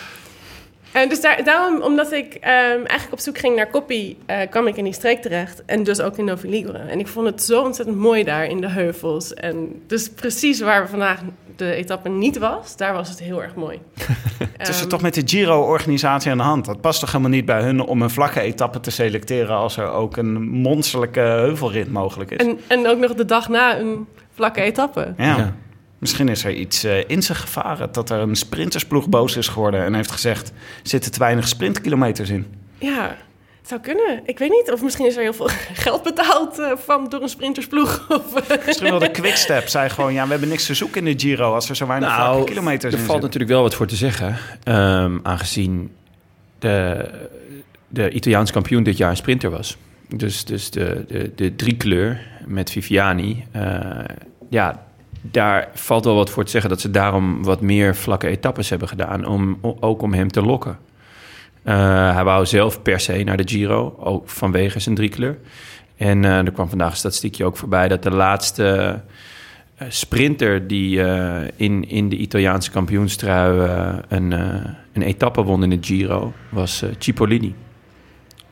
En 0.93 1.09
dus 1.09 1.21
daar, 1.21 1.45
daarom, 1.45 1.83
omdat 1.83 2.13
ik 2.13 2.35
ehm, 2.35 2.53
eigenlijk 2.77 3.13
op 3.13 3.19
zoek 3.19 3.39
ging 3.39 3.57
naar 3.57 3.71
koppie, 3.71 4.19
eh, 4.27 4.49
kwam 4.51 4.67
ik 4.67 4.77
in 4.77 4.85
die 4.85 4.93
streek 4.93 5.23
terecht. 5.23 5.63
En 5.65 5.83
dus 5.83 6.01
ook 6.01 6.19
in 6.19 6.25
Novi 6.25 6.49
Ligure. 6.49 6.79
En 6.79 6.99
ik 6.99 7.07
vond 7.09 7.27
het 7.27 7.43
zo 7.43 7.63
ontzettend 7.63 7.97
mooi 7.99 8.25
daar 8.25 8.45
in 8.45 8.61
de 8.61 8.69
heuvels. 8.69 9.35
En 9.35 9.83
dus 9.87 10.09
precies 10.11 10.61
waar 10.61 10.83
we 10.83 10.89
vandaag 10.89 11.21
de 11.65 11.75
etappe 11.75 12.09
niet 12.09 12.39
was, 12.39 12.77
daar 12.77 12.93
was 12.93 13.09
het 13.09 13.19
heel 13.19 13.43
erg 13.43 13.55
mooi. 13.55 13.79
Het 14.59 14.69
is 14.69 14.87
toch 14.87 15.03
met 15.03 15.15
de 15.15 15.23
Giro-organisatie 15.25 16.31
aan 16.31 16.37
de 16.37 16.43
hand. 16.43 16.65
Dat 16.65 16.81
past 16.81 17.01
toch 17.01 17.13
helemaal 17.13 17.33
niet 17.33 17.45
bij 17.45 17.63
hun 17.63 17.81
om 17.81 18.03
een 18.03 18.11
vlakke 18.11 18.41
etappe 18.41 18.81
te 18.81 18.91
selecteren... 18.91 19.57
als 19.57 19.77
er 19.77 19.91
ook 19.91 20.17
een 20.17 20.43
monsterlijke 20.43 21.21
heuvelrit 21.21 21.93
mogelijk 21.93 22.31
is. 22.31 22.47
en, 22.47 22.59
en 22.69 22.87
ook 22.87 22.99
nog 22.99 23.15
de 23.15 23.25
dag 23.25 23.49
na 23.49 23.79
een 23.79 24.07
vlakke 24.35 24.61
etappe. 24.61 25.15
Ja. 25.17 25.37
Ja. 25.37 25.55
Misschien 25.99 26.29
is 26.29 26.45
er 26.45 26.53
iets 26.53 26.85
eh, 26.85 27.09
in 27.09 27.23
zich 27.23 27.41
gevaren. 27.41 27.93
Dat 27.93 28.11
er 28.11 28.19
een 28.19 28.37
sprintersploeg 28.37 29.09
boos 29.09 29.37
is 29.37 29.49
geworden 29.49 29.85
en 29.85 29.95
heeft 29.95 30.11
gezegd... 30.11 30.49
er 30.49 30.55
zitten 30.83 31.13
te 31.13 31.19
weinig 31.19 31.49
sprintkilometers 31.49 32.31
in. 32.31 32.47
Ja, 32.79 33.17
het 33.61 33.69
zou 33.69 33.81
kunnen. 33.81 34.21
Ik 34.25 34.39
weet 34.39 34.51
niet. 34.51 34.71
Of 34.73 34.83
misschien 34.83 35.07
is 35.07 35.17
er 35.17 35.23
heel 35.23 35.33
veel 35.33 35.49
geld 35.87 36.03
betaald 36.03 36.59
eh, 36.59 36.71
van, 36.77 37.09
door 37.09 37.23
een 37.23 37.29
sprintersploeg. 37.29 38.07
Of, 38.09 38.35
eh, 38.49 38.67
Misschien 38.67 38.91
wel 38.91 38.99
de 38.99 39.11
Quickstep 39.11 39.69
zei 39.69 39.89
gewoon... 39.89 40.13
ja, 40.13 40.25
we 40.25 40.31
hebben 40.31 40.49
niks 40.49 40.67
te 40.67 40.75
zoeken 40.75 41.07
in 41.07 41.17
de 41.17 41.21
Giro... 41.27 41.55
als 41.55 41.69
er 41.69 41.77
zo 41.77 41.87
weinig 41.87 42.15
vlakke 42.15 42.45
kilometers 42.45 42.83
Nou, 42.83 42.95
er 42.95 43.01
in 43.01 43.07
valt 43.07 43.23
natuurlijk 43.23 43.51
wel 43.53 43.63
wat 43.63 43.75
voor 43.75 43.87
te 43.87 43.97
zeggen. 43.97 44.37
ehm, 44.65 45.19
aangezien 45.23 45.91
de, 46.59 47.09
de 47.89 48.11
Italiaanse 48.11 48.53
kampioen 48.53 48.83
dit 48.83 48.97
jaar 48.97 49.11
een 49.11 49.17
sprinter 49.17 49.51
was. 49.51 49.77
Dus, 50.09 50.45
dus 50.45 50.71
de, 50.71 51.05
de, 51.09 51.33
de 51.35 51.57
driekleur 51.57 52.27
met 52.47 52.71
Viviani. 52.71 53.45
eh, 53.53 53.91
ja, 54.49 54.87
daar 55.23 55.69
valt 55.75 56.05
wel 56.05 56.15
wat 56.15 56.31
voor 56.31 56.45
te 56.45 56.51
zeggen 56.51 56.71
dat 56.71 56.81
ze 56.81 56.91
daarom 56.91 57.45
wat 57.45 57.61
meer 57.61 57.97
vlakke 57.97 58.27
etappes 58.29 58.71
hebben 58.71 58.89
gedaan. 58.89 59.25
Om, 59.27 59.59
ook 59.81 60.03
om 60.03 60.13
hem 60.13 60.29
te 60.31 60.43
lokken. 60.43 60.79
Eh, 61.63 62.15
hij 62.15 62.25
wou 62.25 62.47
zelf 62.47 62.83
per 62.83 63.01
se 63.01 63.23
naar 63.25 63.37
de 63.37 63.49
Giro, 63.49 63.97
ook 63.99 64.29
vanwege 64.29 64.81
zijn 64.81 64.95
driekleur. 64.95 65.39
En 65.97 66.25
eh, 66.25 66.37
er 66.37 66.53
kwam 66.53 66.69
vandaag 66.69 66.91
een 66.91 66.97
statistiekje 66.97 67.45
ook 67.45 67.57
voorbij 67.57 67.89
dat 67.89 68.03
de 68.03 68.11
laatste 68.11 69.01
eh, 69.75 69.87
sprinter 69.89 70.67
die 70.67 70.99
in, 71.57 71.89
in 71.89 72.09
de 72.09 72.17
Italiaanse 72.17 72.71
kampioenstrui 72.71 73.71
een, 74.09 74.33
een 74.93 75.03
etappe 75.03 75.43
won 75.43 75.63
in 75.63 75.71
de 75.71 75.79
Giro 75.81 76.33
was 76.49 76.85
Cipollini. 76.99 77.55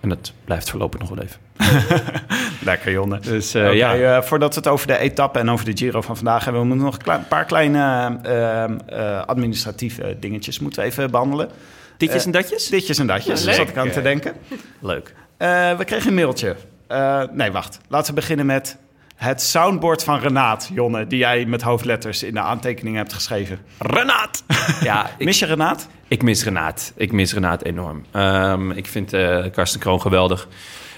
En 0.01 0.09
dat 0.09 0.33
blijft 0.45 0.71
voorlopig 0.71 1.01
nog 1.01 1.09
wel 1.09 1.25
even. 1.25 1.41
Lekker, 2.71 2.93
Jonne. 2.93 3.21
Dus 3.21 3.53
ja, 3.53 4.23
voordat 4.23 4.55
we 4.55 4.61
het 4.61 4.69
over 4.69 4.87
de 4.87 4.99
etappe 4.99 5.39
en 5.39 5.51
over 5.51 5.65
de 5.65 5.77
Giro 5.77 6.01
van 6.01 6.17
vandaag 6.17 6.45
hebben... 6.45 6.63
we 6.63 6.69
moeten 6.69 6.85
nog 6.85 6.99
een 7.05 7.29
paar 7.29 7.45
kleine 7.45 9.25
administratieve 9.27 10.17
dingetjes 10.21 10.59
moeten 10.59 10.83
we 10.83 10.89
even 10.89 11.11
behandelen. 11.11 11.51
Ditjes 11.99 12.21
eh, 12.21 12.27
en 12.27 12.33
datjes? 12.33 12.67
Ditjes 12.69 12.99
en 12.99 13.07
datjes, 13.07 13.41
Ja, 13.41 13.47
leuk. 13.47 13.55
zat 13.55 13.69
ik 13.69 13.77
aan 13.77 13.91
te 13.91 14.03
denken. 14.03 14.33
Leuk. 14.81 15.15
Eh, 15.37 15.77
we 15.77 15.85
kregen 15.85 16.09
een 16.09 16.15
mailtje. 16.15 16.57
Eh, 16.87 17.23
nee, 17.33 17.53
wacht. 17.53 17.81
Laten 17.89 18.15
we 18.15 18.21
beginnen 18.21 18.47
met 18.47 18.77
het 19.17 19.43
soundboard 19.43 20.05
van 20.05 20.19
Renaat, 20.19 20.71
Jonne... 20.73 21.07
die 21.07 21.19
jij 21.19 21.45
met 21.45 21.63
hoofdletters 21.63 22.23
in 22.23 22.35
de 22.35 22.41
aantekeningen 22.41 22.99
hebt 22.99 23.13
geschreven. 23.13 23.59
Renaat! 23.79 24.45
ja, 24.81 25.11
ik, 25.19 25.25
Mis 25.25 25.39
je 25.39 25.47
Renaat? 25.47 25.89
ik 26.09 26.23
mis 26.23 26.45
Renaat. 26.45 26.93
Ik 26.97 27.13
mis 27.13 27.33
Renaat 27.35 27.63
enorm. 27.65 28.05
Ehm, 28.11 28.71
ik 28.71 28.87
vind 28.87 29.11
Karsten 29.53 29.81
Kroon 29.81 30.01
geweldig. 30.01 30.49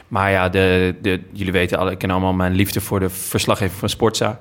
Maar 0.08 0.30
ja, 0.30 0.48
de, 0.48 0.94
de, 1.02 1.22
jullie 1.32 1.52
weten, 1.52 1.78
alle, 1.78 1.90
ik 1.90 1.98
ken 1.98 2.10
allemaal 2.10 2.32
mijn 2.32 2.52
liefde 2.54 2.80
voor 2.80 3.00
de 3.00 3.10
verslaggever 3.10 3.78
van 3.78 3.88
Sportza. 3.88 4.38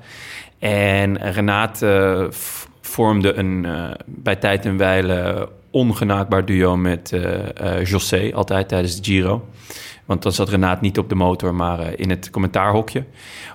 En 0.59 1.31
Renaat 1.31 1.85
vormde 2.81 3.33
een, 3.33 3.67
bij 4.05 4.35
tijd 4.35 4.65
en 4.65 4.77
wijle 4.77 5.49
ongenaakbaar 5.71 6.45
duo 6.45 6.77
met 6.77 7.11
eh 7.11 7.77
eh, 7.79 7.85
José, 7.85 8.31
altijd 8.33 8.67
tijdens 8.67 8.95
de 8.95 9.03
Giro. 9.03 9.47
Want 10.05 10.23
dan 10.23 10.31
zat 10.31 10.49
Renaat 10.49 10.81
niet 10.81 10.97
op 10.97 11.09
de 11.09 11.15
motor, 11.15 11.55
maar 11.55 11.79
eh, 11.79 11.93
in 11.95 12.09
het 12.09 12.29
commentaarhokje. 12.29 13.03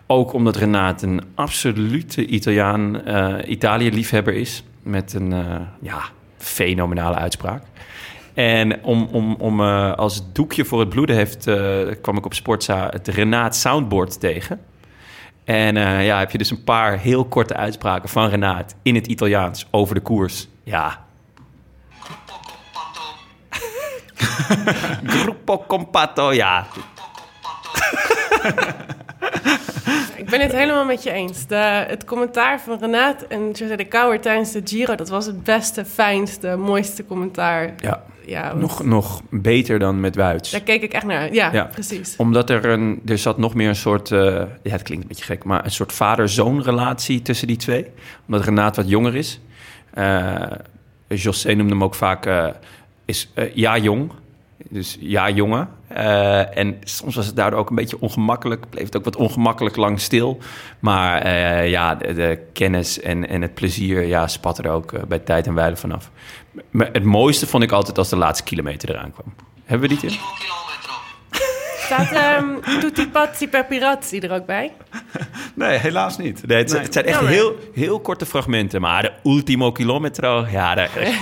Ook 0.07 0.33
omdat 0.33 0.57
Renaat 0.57 1.03
een 1.03 1.23
absolute 1.35 2.27
Italiaan, 2.27 3.03
Italië-liefhebber 3.47 4.35
is. 4.35 4.65
Met 4.83 5.13
een 5.13 5.31
ja, 5.81 6.03
fenomenale 6.37 7.17
uitspraak. 7.17 7.63
En 8.35 8.85
om, 8.85 9.09
om, 9.13 9.35
om 9.35 9.61
als 9.61 10.33
doekje 10.33 10.65
voor 10.65 10.81
het 10.81 10.89
bloeden 10.89 11.17
heeft, 11.17 11.45
kwam 12.01 12.17
ik 12.17 12.25
op 12.25 12.35
Sportza 12.35 12.89
het 12.91 13.09
Renaat 13.09 13.57
Soundboard 13.57 14.21
tegen. 14.21 14.61
En 15.45 15.75
ja, 16.03 16.19
heb 16.19 16.31
je 16.31 16.39
dus 16.39 16.51
een 16.51 16.65
paar 16.65 16.99
heel 16.99 17.25
korte 17.25 17.55
uitspraken 17.55 18.09
van 18.09 18.29
Renaat 18.29 18.75
in 18.83 18.95
het 18.95 19.07
Italiaans 19.07 19.67
over 19.71 19.95
de 19.95 20.01
koers. 20.01 20.49
Ja. 20.63 21.05
Gruppo 25.07 25.65
Compatto, 25.67 26.33
ja. 26.33 26.67
Ik 30.17 30.31
ben 30.31 30.41
het 30.41 30.53
helemaal 30.53 30.85
met 30.85 31.03
je 31.03 31.11
eens. 31.11 31.47
De, 31.47 31.85
het 31.89 32.05
commentaar 32.05 32.61
van 32.61 32.79
Renaat 32.81 33.23
en 33.23 33.51
José 33.51 33.77
de 33.77 33.85
Kouwer 33.85 34.21
tijdens 34.21 34.53
de 34.53 34.61
Giro... 34.65 34.95
dat 34.95 35.09
was 35.09 35.27
het 35.27 35.45
beste, 35.45 35.85
fijnste, 35.85 36.57
mooiste 36.57 37.07
commentaar. 37.07 37.75
ja. 37.77 38.03
Ja, 38.27 38.49
want 38.49 38.61
Nog, 38.61 38.85
nog 38.85 39.23
beter 39.31 39.79
dan 39.79 40.01
met 40.01 40.17
Wuits. 40.17 40.51
Daar 40.51 40.61
keek 40.61 40.83
ik 40.83 40.93
echt 40.93 41.05
naar. 41.05 41.33
Ja, 41.35 41.53
Ja. 41.53 41.65
precies. 41.65 42.15
Omdat 42.17 42.51
er 42.51 42.65
een, 42.65 43.03
er 43.07 43.19
zat 43.19 43.39
nog 43.39 43.55
meer 43.55 43.69
een 43.69 43.77
soort, 43.77 44.11
eh, 44.11 44.21
ja, 44.63 44.71
het 44.71 44.83
klinkt 44.83 45.03
een 45.03 45.09
beetje 45.09 45.25
gek, 45.25 45.45
maar 45.45 45.65
een 45.65 45.71
soort 45.71 45.93
vader-zoon 45.93 46.63
relatie 46.63 47.23
tussen 47.23 47.47
die 47.47 47.57
twee. 47.57 47.87
Omdat 48.27 48.45
Renaat 48.45 48.77
wat 48.77 48.89
jonger 48.89 49.15
is. 49.17 49.41
Eh 49.95 50.43
José 51.09 51.55
noemde 51.55 51.73
hem 51.73 51.85
ook 51.85 51.95
vaak, 51.95 52.27
eh, 52.27 52.47
is 53.05 53.31
eh, 53.35 53.55
ja 53.55 53.79
jong, 53.79 54.11
dus 54.71 54.97
ja 55.01 55.31
jongen. 55.31 55.69
Eh, 55.89 56.57
en 56.59 56.77
soms 56.85 57.15
was 57.15 57.27
het 57.27 57.37
daardoor 57.37 57.59
ook 57.59 57.69
een 57.71 57.77
beetje 57.77 58.01
ongemakkelijk, 58.01 58.71
bleef 58.71 58.85
het 58.85 58.97
ook 58.97 59.05
wat 59.05 59.17
ongemakkelijk 59.17 59.77
lang 59.77 60.01
stil. 60.01 60.39
Maar 60.79 61.21
eh, 61.23 61.71
ja, 61.71 61.95
de, 61.95 62.13
de 62.15 62.39
kennis 62.53 63.01
en, 63.01 63.29
en 63.29 63.43
het 63.43 63.55
plezier, 63.55 64.03
ja, 64.07 64.29
spat 64.29 64.59
er 64.59 64.71
ook 64.71 65.09
bij 65.09 65.19
tijd 65.19 65.47
en 65.47 65.55
wijle 65.55 65.77
vanaf. 65.77 66.11
Maar 66.71 66.89
het 66.93 67.05
mooiste 67.05 67.47
vond 67.47 67.63
ik 67.63 67.73
altijd 67.73 67.99
als 67.99 68.09
de 68.09 68.17
laatste 68.17 68.45
kilometer 68.45 68.89
eraan 68.91 69.13
kwam. 69.13 69.35
Hebben 69.65 69.89
we 69.89 69.97
die 70.01 70.11
in? 70.11 70.17
Staat 71.79 72.13
ehm 72.13 72.81
Tutti 72.81 73.09
Pazzi 73.09 73.49
per 73.49 73.65
Pirazzi 73.65 74.19
er 74.19 74.33
ook 74.33 74.47
bij? 74.47 74.73
Nee, 75.55 75.79
helaas 75.79 76.17
niet. 76.19 76.47
Nee, 76.47 76.59
het, 76.59 76.71
zijn- 76.71 76.83
het 76.83 76.93
zijn 76.93 77.05
echt 77.05 77.15
Jammer. 77.15 77.33
heel, 77.33 77.57
heel 77.75 78.01
korte 78.01 78.27
fragmenten. 78.27 78.81
Maar 78.81 79.03
de 79.03 79.13
ultimo 79.31 79.73
kilometro, 79.73 80.47
ja, 80.51 80.75
daar 80.75 80.91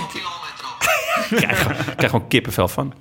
daar 1.29 1.39
krijg 1.49 1.95
krijg 1.95 2.11
gewoon 2.11 2.27
kippenvel 2.27 2.67
van. 2.67 2.93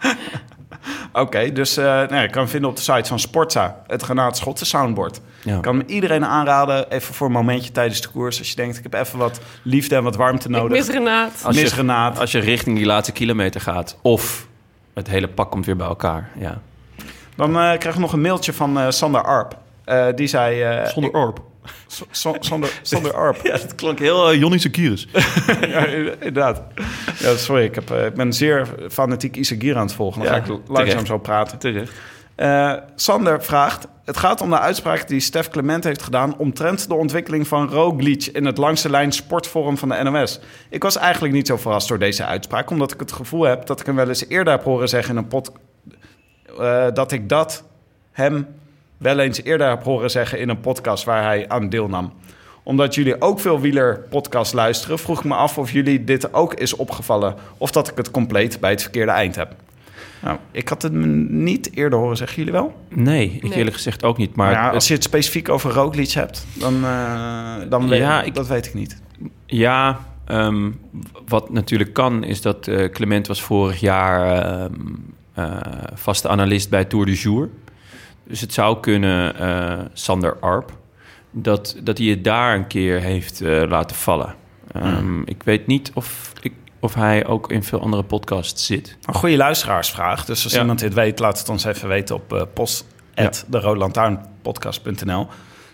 Oké, 1.13 1.53
dus 1.53 1.77
eh, 1.77 1.85
nou, 1.85 2.17
ik 2.23 2.31
kan 2.31 2.49
vinden 2.49 2.71
op 2.71 2.77
de 2.77 2.83
site 2.83 3.05
van 3.09 3.19
Sportza 3.19 3.83
het 3.87 4.03
Renaat 4.03 4.37
Schotten 4.37 4.67
soundboard. 4.67 5.21
Ja. 5.43 5.57
Ik 5.57 5.63
kan 5.63 5.77
hem 5.79 5.89
iedereen 5.89 6.25
aanraden, 6.25 6.91
even 6.91 7.15
voor 7.15 7.27
een 7.27 7.33
momentje 7.33 7.73
tijdens 7.73 8.01
de 8.01 8.09
koers. 8.09 8.39
Als 8.39 8.49
je 8.51 8.57
denkt, 8.57 8.77
ik 8.77 8.83
heb 8.83 8.95
even 8.95 9.19
wat 9.19 9.41
liefde 9.63 9.97
en 9.97 10.03
wat 10.03 10.17
warmte 10.17 10.49
Ik 10.49 10.55
nodig. 10.55 10.79
mis 10.79 10.89
Renaat. 10.89 11.33
Als 11.45 11.57
Mis 11.57 11.71
je, 11.71 11.77
Renaat. 11.77 12.19
als 12.19 12.33
je 12.33 12.39
richting 12.39 12.77
die 12.77 12.87
laatste 12.87 13.13
kilometer 13.13 13.61
gaat. 13.61 13.97
Of 14.03 14.47
het 14.95 15.07
hele 15.09 15.29
pak 15.29 15.51
komt 15.51 15.67
weer 15.67 15.77
bij 15.77 15.87
elkaar. 15.87 16.29
Ja. 16.39 16.61
Dan 17.37 17.49
eh 17.51 17.79
krijg 17.79 17.95
ik 17.95 18.01
nog 18.01 18.13
een 18.13 18.21
mailtje 18.21 18.53
van 18.53 18.79
eh, 18.79 18.87
Sander 18.91 19.23
Arp. 19.25 19.57
Eh, 19.85 20.07
die 20.15 20.27
zei... 20.27 20.63
eh, 20.63 20.97
ik- 21.05 21.17
orp. 21.17 21.37
S- 21.39 21.43
S- 21.43 21.52
Sander, 22.41 22.79
Sander 22.83 23.15
Arp. 23.15 23.41
Ja, 23.47 23.53
dat 23.53 23.75
klonk 23.75 23.99
heel 23.99 24.33
uh, 24.33 24.39
Jonnische 24.41 24.71
Kiris. 24.71 25.09
ja, 25.61 25.87
inderdaad. 25.87 26.63
Ja, 27.19 27.37
sorry, 27.37 27.65
ik, 27.65 27.75
heb, 27.75 27.91
eh, 27.91 28.07
ik 28.07 28.15
ben 28.15 28.33
zeer 28.33 28.69
fanatiek 28.91 29.37
Isagir 29.37 29.77
aan 29.77 29.87
het 29.87 29.95
volgen. 29.95 30.23
Dan 30.23 30.33
Ja, 30.33 30.39
ga 30.39 30.45
ik 30.45 30.49
langzaam 30.49 30.87
terecht. 30.87 31.07
zo 31.07 31.19
praten. 31.19 31.59
Terecht. 31.59 31.93
Eh, 32.35 32.73
Sander 32.95 33.43
vraagt... 33.43 33.87
Het 34.05 34.17
gaat 34.17 34.41
om 34.41 34.51
de 34.51 34.59
uitspraak 34.59 35.09
die 35.09 35.21
Stef 35.21 35.49
Clement 35.49 35.85
heeft 35.85 36.03
gedaan... 36.03 36.37
omtrent 36.39 36.89
de 36.89 36.95
ontwikkeling 36.95 37.47
van 37.49 37.69
Roglic... 37.69 38.27
in 38.27 38.45
het 38.45 38.59
langste 38.59 38.91
lijn 38.91 39.13
sportforum 39.13 39.79
van 39.79 39.89
de 39.89 40.03
NOS. 40.03 40.41
Ik 40.71 40.83
was 40.83 40.97
eigenlijk 40.97 41.35
niet 41.35 41.47
zo 41.47 41.57
verrast 41.57 41.89
door 41.89 41.99
deze 41.99 42.25
uitspraak... 42.25 42.71
omdat 42.71 42.93
ik 42.93 43.01
het 43.01 43.13
gevoel 43.13 43.43
heb 43.43 43.67
dat 43.67 43.81
ik 43.81 43.87
hem 43.87 43.97
wel 43.97 44.09
eens 44.09 44.27
eerder 44.29 44.53
heb 44.53 44.63
horen 44.65 44.89
zeggen... 44.89 45.11
in 45.11 45.17
een 45.17 45.29
pod, 45.29 45.53
eh, 46.59 46.87
dat 46.93 47.13
ik 47.13 47.29
dat 47.29 47.65
hem 48.13 48.47
wel 49.03 49.19
eens 49.19 49.43
eerder 49.43 49.69
heb 49.69 49.83
horen 49.83 50.11
zeggen... 50.11 50.39
in 50.39 50.49
een 50.49 50.61
podcast 50.61 51.05
waar 51.05 51.23
hij 51.23 51.49
aan 51.49 51.69
deelnam. 51.69 52.13
Omdat 52.63 52.95
jullie 52.95 53.21
ook 53.21 53.41
veel 53.41 53.61
wieler-podcast 53.61 54.53
luisteren... 54.53 54.99
vroeg 54.99 55.19
ik 55.19 55.25
me 55.25 55.35
af 55.35 55.59
of 55.59 55.73
jullie 55.73 56.05
dit 56.05 56.35
ook 56.35 56.55
is 56.55 56.77
opgevallen... 56.77 57.35
of 57.59 57.71
dat 57.71 57.89
ik 57.89 57.97
het 57.97 58.11
compleet 58.11 58.61
bij 58.61 58.71
het 58.71 58.83
verkeerde 58.83 59.13
eind 59.13 59.37
heb. 59.37 59.55
Nou, 60.23 60.39
ik 60.51 60.69
had 60.69 60.83
het 60.83 60.93
me 60.93 61.07
niet 61.29 61.77
eerder 61.77 61.99
horen 61.99 62.17
zeggen. 62.17 62.37
Jullie 62.37 62.53
wel? 62.53 62.75
Nee, 62.89 63.31
ik 63.31 63.43
Nee. 63.43 63.53
eerlijk 63.53 63.77
gezegd 63.77 64.05
ook 64.05 64.17
niet. 64.17 64.37
Maar 64.37 64.71
als 64.71 64.89
je 64.89 64.95
het 64.95 65.03
specifiek 65.03 65.49
over 65.49 65.71
Roglic 65.71 66.11
hebt, 66.11 66.47
dan, 66.53 66.85
eh, 66.85 67.55
dan 67.69 67.89
weet 67.89 68.01
Ja, 68.01 68.23
ik, 68.23 68.35
dat 68.35 68.47
weet 68.47 68.67
ik 68.67 68.75
niet. 68.75 69.01
Ja, 69.47 70.01
ehm, 70.25 70.71
wat 71.29 71.51
natuurlijk 71.51 71.93
kan, 71.93 72.25
is 72.25 72.41
dat 72.41 72.67
eh, 72.67 72.91
Clement 72.91 73.27
was 73.27 73.43
vorig 73.43 73.81
jaar 73.81 74.43
ehm, 74.43 74.73
eh, 75.35 75.57
vaste 75.95 76.29
analist 76.29 76.71
bij 76.71 76.85
Tour 76.85 77.07
de 77.07 77.15
Jour. 77.15 77.49
Dus 78.33 78.41
het 78.41 78.53
zou 78.53 78.81
kunnen, 78.81 79.39
eh, 79.39 79.79
Sander 79.93 80.37
Arp, 80.41 80.73
dat, 81.31 81.77
dat 81.83 81.99
hij 81.99 82.07
het 82.07 82.25
daar 82.25 82.55
een 82.55 82.67
keer 82.67 83.01
heeft 83.01 83.41
eh, 83.41 83.63
laten 83.69 83.97
vallen. 83.97 84.35
Ehm, 84.73 85.23
Ik 85.23 85.43
weet 85.43 85.67
niet 85.67 85.91
of... 85.95 86.33
Ik, 86.41 86.53
of 86.81 86.95
hij 86.95 87.27
ook 87.27 87.51
in 87.51 87.63
veel 87.63 87.81
andere 87.81 88.03
podcasts 88.03 88.67
zit. 88.67 88.97
Een 89.03 89.15
goede 89.15 89.37
luisteraarsvraag. 89.37 90.25
Dus 90.25 90.45
als 90.45 90.53
Ja. 90.53 90.61
iemand 90.61 90.79
dit 90.79 90.95
weet, 90.95 91.19
laat 91.19 91.39
het 91.39 91.49
ons 91.49 91.65
even 91.65 91.89
weten 91.89 92.15
op 92.15 92.49
post 92.55 92.87
de 93.49 93.61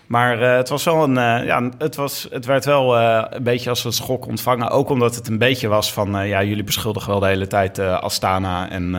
Maar 0.07 0.39
het 0.39 0.69
was 0.69 0.83
wel 0.83 1.03
een, 1.03 1.45
ja, 1.45 1.69
het, 1.77 1.95
was, 1.95 2.27
het 2.31 2.45
werd 2.45 2.65
wel 2.65 2.97
een 2.97 3.43
beetje 3.43 3.69
als 3.69 3.83
een 3.85 3.93
schok 3.93 4.25
ontvangen. 4.27 4.69
Ook 4.69 4.89
omdat 4.89 5.15
het 5.15 5.27
een 5.27 5.37
beetje 5.37 5.67
was 5.67 5.93
van, 5.93 6.27
ja, 6.27 6.43
jullie 6.43 6.63
beschuldigen 6.63 7.09
wel 7.09 7.19
de 7.19 7.27
hele 7.27 7.47
tijd 7.47 7.79
Astana 7.79 8.69
en, 8.69 8.95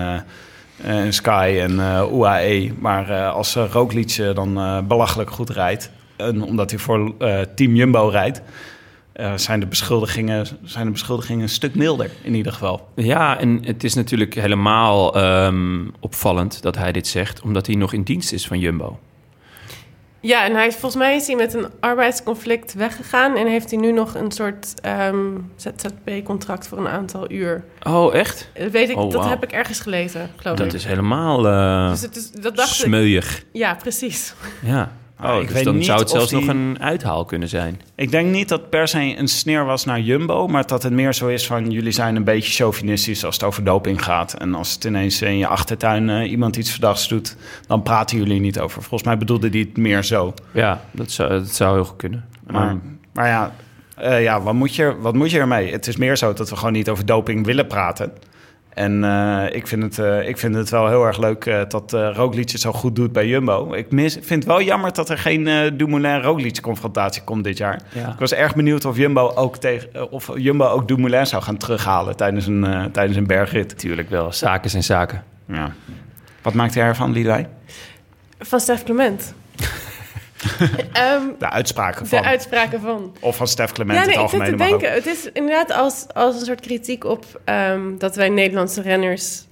en 0.82 1.12
Sky 1.12 1.58
en 1.60 1.80
eh, 1.80 2.12
UAE. 2.12 2.72
Maar 2.78 3.10
eh, 3.10 3.32
als 3.32 3.56
uh, 3.56 3.64
eh, 3.74 4.34
dan 4.34 4.58
eh, 4.58 4.80
belachelijk 4.80 5.30
goed 5.30 5.50
rijdt, 5.50 5.90
en 6.20 6.42
omdat 6.42 6.70
hij 6.70 6.78
voor 6.78 7.14
eh, 7.18 7.40
Team 7.54 7.74
Jumbo 7.74 8.08
rijdt, 8.08 8.42
eh, 9.12 9.36
zijn, 9.36 9.60
de 9.60 9.66
beschuldigingen, 9.66 10.46
zijn 10.62 10.84
de 10.84 10.92
beschuldigingen 10.92 11.42
een 11.42 11.48
stuk 11.48 11.74
milder 11.74 12.10
in 12.22 12.34
ieder 12.34 12.52
geval. 12.52 12.88
Ja, 12.94 13.38
en 13.38 13.60
het 13.64 13.84
is 13.84 13.94
natuurlijk 13.94 14.34
helemaal 14.34 15.14
ehm, 15.14 15.88
opvallend 16.00 16.62
dat 16.62 16.76
hij 16.76 16.92
dit 16.92 17.06
zegt, 17.06 17.40
omdat 17.42 17.66
hij 17.66 17.74
nog 17.74 17.92
in 17.92 18.02
dienst 18.02 18.32
is 18.32 18.46
van 18.46 18.58
Jumbo. 18.58 18.98
Ja, 20.22 20.44
en 20.44 20.54
hij 20.54 20.66
is, 20.66 20.72
volgens 20.72 21.02
mij 21.02 21.16
is 21.16 21.26
hij 21.26 21.36
met 21.36 21.54
een 21.54 21.66
arbeidsconflict 21.80 22.74
weggegaan... 22.74 23.36
en 23.36 23.46
heeft 23.46 23.70
hij 23.70 23.80
nu 23.80 23.92
nog 23.92 24.14
een 24.14 24.30
soort 24.32 24.80
ehm, 24.80 25.26
ZZP-contract 25.56 26.66
voor 26.68 26.78
een 26.78 26.88
aantal 26.88 27.30
uur. 27.30 27.64
Oh, 27.82 28.14
echt? 28.14 28.48
Dat 28.54 28.70
weet 28.70 28.88
ik, 28.88 28.96
Oh, 28.96 29.10
dat 29.12 29.28
heb 29.28 29.42
ik 29.42 29.52
ergens 29.52 29.80
gelezen, 29.80 30.30
geloof 30.36 30.56
Dat 30.56 30.66
ik. 30.66 30.72
is 30.72 30.84
helemaal 30.84 31.46
eh 31.48 31.90
Dus 31.90 32.00
het 32.02 32.16
is, 32.16 32.30
dat 32.30 32.56
dacht 32.56 32.70
ik... 32.70 32.74
smeuig. 32.86 33.44
Ja, 33.52 33.74
precies. 33.74 34.34
Ja. 34.62 34.92
Oh, 35.24 35.34
ik 35.40 35.46
dus 35.46 35.52
weet 35.52 35.64
dan 35.64 35.76
niet 35.76 35.84
zou 35.84 35.98
het 35.98 36.10
zelfs 36.10 36.28
die- 36.30 36.38
nog 36.40 36.48
een 36.48 36.76
uithaal 36.80 37.24
kunnen 37.24 37.48
zijn. 37.48 37.80
Ik 37.94 38.10
denk 38.10 38.30
niet 38.30 38.48
dat 38.48 38.70
per 38.70 38.88
se 38.88 39.14
een 39.18 39.28
sneer 39.28 39.64
was 39.64 39.84
naar 39.84 40.00
Jumbo, 40.00 40.46
maar 40.46 40.66
dat 40.66 40.82
het 40.82 40.92
meer 40.92 41.14
zo 41.14 41.26
is 41.26 41.46
van 41.46 41.70
jullie 41.70 41.92
zijn 41.92 42.16
een 42.16 42.24
beetje 42.24 42.52
chauvinistisch 42.52 43.24
als 43.24 43.34
het 43.34 43.44
over 43.44 43.64
doping 43.64 44.04
gaat. 44.04 44.32
En 44.32 44.54
als 44.54 44.74
het 44.74 44.84
ineens 44.84 45.22
in 45.22 45.38
je 45.38 45.46
achtertuin 45.46 46.10
eh, 46.10 46.30
iemand 46.30 46.56
iets 46.56 46.70
verdachts 46.70 47.08
doet, 47.08 47.36
dan 47.66 47.82
praten 47.82 48.18
jullie 48.18 48.40
niet 48.40 48.60
over. 48.60 48.82
Volgens 48.82 49.02
mij 49.02 49.18
bedoelde 49.18 49.48
die 49.50 49.64
het 49.64 49.76
meer 49.76 50.04
zo. 50.04 50.34
Ja, 50.52 50.80
dat 50.90 51.10
zou, 51.10 51.28
dat 51.28 51.48
zou 51.54 51.74
heel 51.74 51.84
goed 51.84 51.96
kunnen. 51.96 52.24
Maar, 52.50 52.76
maar 53.12 53.26
ja, 53.26 53.52
eh, 53.96 54.22
ja 54.22 54.40
wat, 54.42 54.54
moet 54.54 54.74
je, 54.74 54.96
wat 55.00 55.14
moet 55.14 55.30
je 55.30 55.38
ermee? 55.38 55.72
Het 55.72 55.86
is 55.86 55.96
meer 55.96 56.16
zo 56.16 56.32
dat 56.32 56.50
we 56.50 56.56
gewoon 56.56 56.72
niet 56.72 56.88
over 56.88 57.06
doping 57.06 57.46
willen 57.46 57.66
praten. 57.66 58.12
En 58.74 59.04
eh, 59.04 59.54
ik, 59.54 59.66
vind 59.66 59.82
het, 59.82 59.98
eh, 59.98 60.28
ik 60.28 60.38
vind 60.38 60.54
het 60.54 60.70
wel 60.70 60.88
heel 60.88 61.06
erg 61.06 61.18
leuk 61.18 61.46
eh, 61.46 61.60
dat 61.68 61.92
eh 61.92 62.10
Roglic 62.14 62.50
het 62.50 62.60
zo 62.60 62.72
goed 62.72 62.96
doet 62.96 63.12
bij 63.12 63.26
Jumbo. 63.26 63.72
Ik 63.72 63.90
mis, 63.90 64.12
vind 64.12 64.28
het 64.28 64.44
wel 64.44 64.62
jammer 64.62 64.92
dat 64.92 65.08
er 65.08 65.18
geen 65.18 65.46
eh 65.46 65.70
Dumoulin-Roglic-confrontatie 65.74 67.22
komt 67.22 67.44
dit 67.44 67.58
jaar. 67.58 67.80
ja. 67.92 68.12
Ik 68.12 68.18
was 68.18 68.32
erg 68.32 68.54
benieuwd 68.54 68.84
of 68.84 68.96
Jumbo 68.96 69.32
ook, 69.34 69.56
tegen, 69.56 70.10
of 70.10 70.30
Jumbo 70.36 70.66
ook 70.66 70.88
Dumoulin 70.88 71.26
zou 71.26 71.42
gaan 71.42 71.56
terughalen 71.56 72.16
tijdens 72.16 72.46
een, 72.46 72.88
tijdens 72.92 73.16
een 73.16 73.26
bergrit. 73.26 73.68
Natuurlijk 73.68 74.10
wel. 74.10 74.32
Zaken 74.32 74.70
zijn 74.70 74.82
zaken. 74.82 75.24
Ja. 75.46 75.72
Wat 76.42 76.54
maakt 76.54 76.74
hij 76.74 76.84
ervan, 76.84 77.12
Lilay? 77.12 77.48
Van 78.38 78.60
Stef 78.60 78.84
Clement. 78.84 79.34
Ehm, 80.92 81.22
De 81.38 81.50
uitspraken 81.50 82.02
de 82.02 82.08
van. 82.08 82.24
uitspraken 82.24 82.80
van. 82.80 83.16
Of 83.20 83.36
van 83.36 83.48
Stef 83.48 83.72
Clement 83.72 83.98
Ja, 83.98 84.04
in 84.04 84.08
nee, 84.10 84.18
het 84.18 84.24
ik 84.24 84.30
zit 84.30 84.40
algemeen. 84.40 84.68
te 84.68 84.72
maar 84.72 84.80
denken. 84.80 84.92
Het 84.92 85.06
is 85.18 85.30
inderdaad 85.32 85.72
als, 85.72 86.06
als 86.12 86.40
een 86.40 86.46
soort 86.46 86.60
kritiek 86.60 87.04
op 87.04 87.24
ehm, 87.44 87.96
dat 87.98 88.16
wij 88.16 88.28
Nederlandse 88.28 88.82
renners 88.82 89.44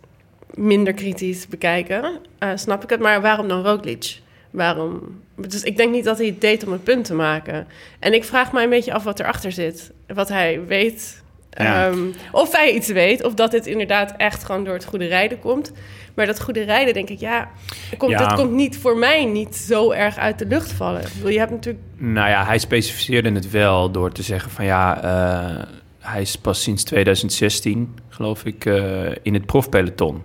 minder 0.55 0.93
kritisch 0.95 1.47
bekijken. 1.49 2.21
Eh, 2.39 2.51
snap 2.55 2.83
ik 2.83 2.91
het, 2.91 3.01
maar 3.01 3.21
waarom 3.21 3.49
dan 3.49 3.63
Roglic? 3.65 4.19
Waarom? 4.51 5.21
Dus 5.37 5.63
ik 5.63 5.77
denk 5.77 5.93
niet 5.93 6.05
dat 6.05 6.19
hij 6.19 6.27
het 6.27 6.41
deed 6.41 6.67
om 6.67 6.73
een 6.73 6.83
punt 6.83 7.05
te 7.05 7.15
maken. 7.15 7.67
En 7.99 8.15
ik 8.15 8.25
vraag 8.25 8.53
mij 8.53 8.65
een 8.65 8.71
beetje 8.71 8.93
af 8.93 9.05
wat 9.05 9.21
erachter 9.21 9.53
zit. 9.53 9.91
Wat 10.07 10.29
hij 10.29 10.65
weet. 10.67 11.23
Ja. 11.51 11.87
Ehm, 11.89 11.99
of 12.33 12.53
hij 12.57 12.73
iets 12.73 12.89
weet, 12.89 13.25
of 13.25 13.35
dat 13.35 13.51
dit 13.51 13.67
inderdaad 13.67 14.15
echt 14.17 14.45
gewoon 14.45 14.65
door 14.65 14.75
het 14.75 14.85
goede 14.85 15.07
rijden 15.07 15.39
komt. 15.39 15.73
Maar 16.15 16.27
dat 16.27 16.41
goede 16.41 16.63
rijden, 16.63 16.95
denk 16.95 17.09
ik, 17.09 17.21
ja, 17.21 17.49
komt, 17.97 18.13
Ja. 18.13 18.19
dat 18.19 18.35
komt 18.35 18.53
niet 18.53 18.79
voor 18.79 18.97
mij 18.97 19.25
niet 19.25 19.57
zo 19.57 19.91
erg 19.91 20.17
uit 20.17 20.39
de 20.39 20.47
lucht 20.47 20.73
vallen. 20.73 21.01
Ik 21.01 21.13
bedoel, 21.15 21.31
je 21.31 21.39
hebt 21.39 21.51
natuurlijk 21.51 21.85
Nou 21.97 22.29
ja, 22.29 22.45
hij 22.45 22.59
specificeerde 22.59 23.33
het 23.33 23.51
wel 23.51 23.91
door 23.91 24.13
te 24.13 24.23
zeggen 24.23 24.51
van 24.51 24.65
ja, 24.65 25.03
eh, 25.03 25.67
hij 26.01 26.21
is 26.21 26.37
pas 26.37 26.63
sinds 26.63 26.83
2016, 26.85 27.99
geloof 28.09 28.45
ik, 28.45 28.65
eh, 28.65 29.11
in 29.23 29.35
het 29.35 29.47
profpeloton. 29.47 30.23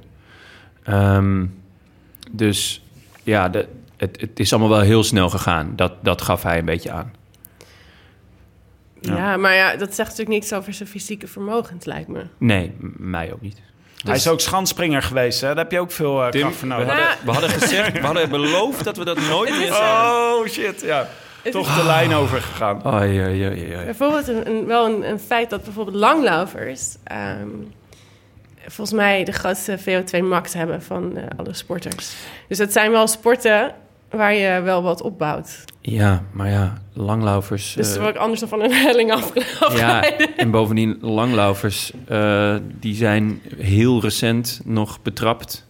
Ehm, 0.83 1.45
dus 2.31 2.83
ja, 3.23 3.49
de, 3.49 3.67
het, 3.97 4.21
het 4.21 4.39
is 4.39 4.51
allemaal 4.53 4.71
wel 4.71 4.79
heel 4.79 5.03
snel 5.03 5.29
gegaan. 5.29 5.73
Dat, 5.75 5.93
dat 6.01 6.21
gaf 6.21 6.43
hij 6.43 6.57
een 6.57 6.65
beetje 6.65 6.91
aan. 6.91 7.13
Ja. 9.05 9.15
Ja. 9.15 9.37
maar 9.37 9.53
ja, 9.55 9.75
dat 9.75 9.95
zegt 9.95 10.09
natuurlijk 10.09 10.37
niks 10.39 10.53
over 10.53 10.73
zijn 10.73 10.89
fysieke 10.89 11.27
vermogens, 11.27 11.85
lijkt 11.85 12.07
me. 12.07 12.23
Nee, 12.37 12.75
mij 12.97 13.33
ook 13.33 13.41
niet. 13.41 13.61
Hij 14.03 14.15
is 14.15 14.27
ook 14.27 14.39
schanspringer 14.39 15.01
geweest, 15.01 15.41
hè? 15.41 15.47
Daar 15.47 15.57
heb 15.57 15.71
je 15.71 15.79
ook 15.79 15.91
veel 15.91 16.23
eh, 16.23 16.29
Tim, 16.29 16.41
kracht 16.41 16.55
voor 16.55 16.67
we 16.67 16.73
nodig. 16.73 16.97
Ja. 16.97 17.15
we 17.25 17.31
hadden 17.31 17.49
gezegd, 17.49 17.91
we 17.91 18.05
hadden 18.05 18.29
beloofd 18.29 18.83
dat 18.83 18.97
we 18.97 19.05
dat 19.05 19.19
nooit 19.29 19.57
meer 19.57 19.73
zouden. 19.73 20.39
Oh, 20.41 20.47
shit, 20.47 20.81
ja. 20.81 21.07
Het 21.41 21.51
Toch 21.51 21.67
is 21.69 21.75
de 21.75 21.83
lijn 21.83 22.13
overgegaan. 22.13 22.77
Oh, 22.77 22.91
ja, 23.13 23.25
ja, 23.27 23.27
ja, 23.27 23.49
ja. 23.49 23.83
bijvoorbeeld 23.83 24.27
een, 24.27 24.47
een- 24.47 24.65
wel 24.65 24.85
een, 24.85 25.09
een 25.09 25.19
feit 25.19 25.49
dat 25.49 25.63
bijvoorbeeld 25.63 25.95
langlaufers... 25.97 26.95
ehm, 27.03 27.47
volgens 28.67 28.97
mij 28.97 29.23
de 29.23 29.31
grootste 29.31 29.79
VO2 29.79 30.19
max 30.23 30.53
hebben 30.53 30.81
van 30.81 31.17
eh, 31.17 31.23
alle 31.37 31.53
sporters. 31.53 32.13
Dus 32.47 32.57
het 32.57 32.71
zijn 32.71 32.91
wel 32.91 33.07
sporten 33.07 33.75
waar 34.15 34.33
je 34.33 34.61
wel 34.61 34.83
wat 34.83 35.01
opbouwt. 35.01 35.63
Ja, 35.81 36.23
maar 36.31 36.49
ja, 36.49 36.77
langlaufers... 36.93 37.73
Dus 37.73 37.93
eh, 37.95 38.01
word 38.01 38.15
ik 38.15 38.21
anders 38.21 38.39
dan 38.39 38.49
van 38.49 38.61
een 38.61 38.71
helling 38.73 39.11
afge- 39.11 39.75
Ja, 39.77 40.03
en 40.37 40.51
bovendien 40.51 40.97
langlaufers, 41.01 41.91
eh, 42.07 42.55
die 42.79 42.95
zijn 42.95 43.41
heel 43.57 44.01
recent 44.01 44.61
nog 44.65 45.01
betrapt 45.01 45.67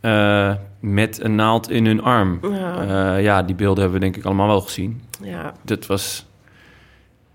eh, 0.00 0.54
met 0.80 1.20
een 1.22 1.34
naald 1.34 1.70
in 1.70 1.86
hun 1.86 2.02
arm. 2.02 2.38
Ja. 2.42 3.14
Eh, 3.16 3.22
ja, 3.22 3.42
die 3.42 3.54
beelden 3.54 3.82
hebben 3.82 4.00
we 4.00 4.04
denk 4.06 4.16
ik 4.16 4.24
allemaal 4.24 4.46
wel 4.46 4.60
gezien. 4.60 5.02
Ja. 5.22 5.52
Dat 5.62 5.86
was... 5.86 6.26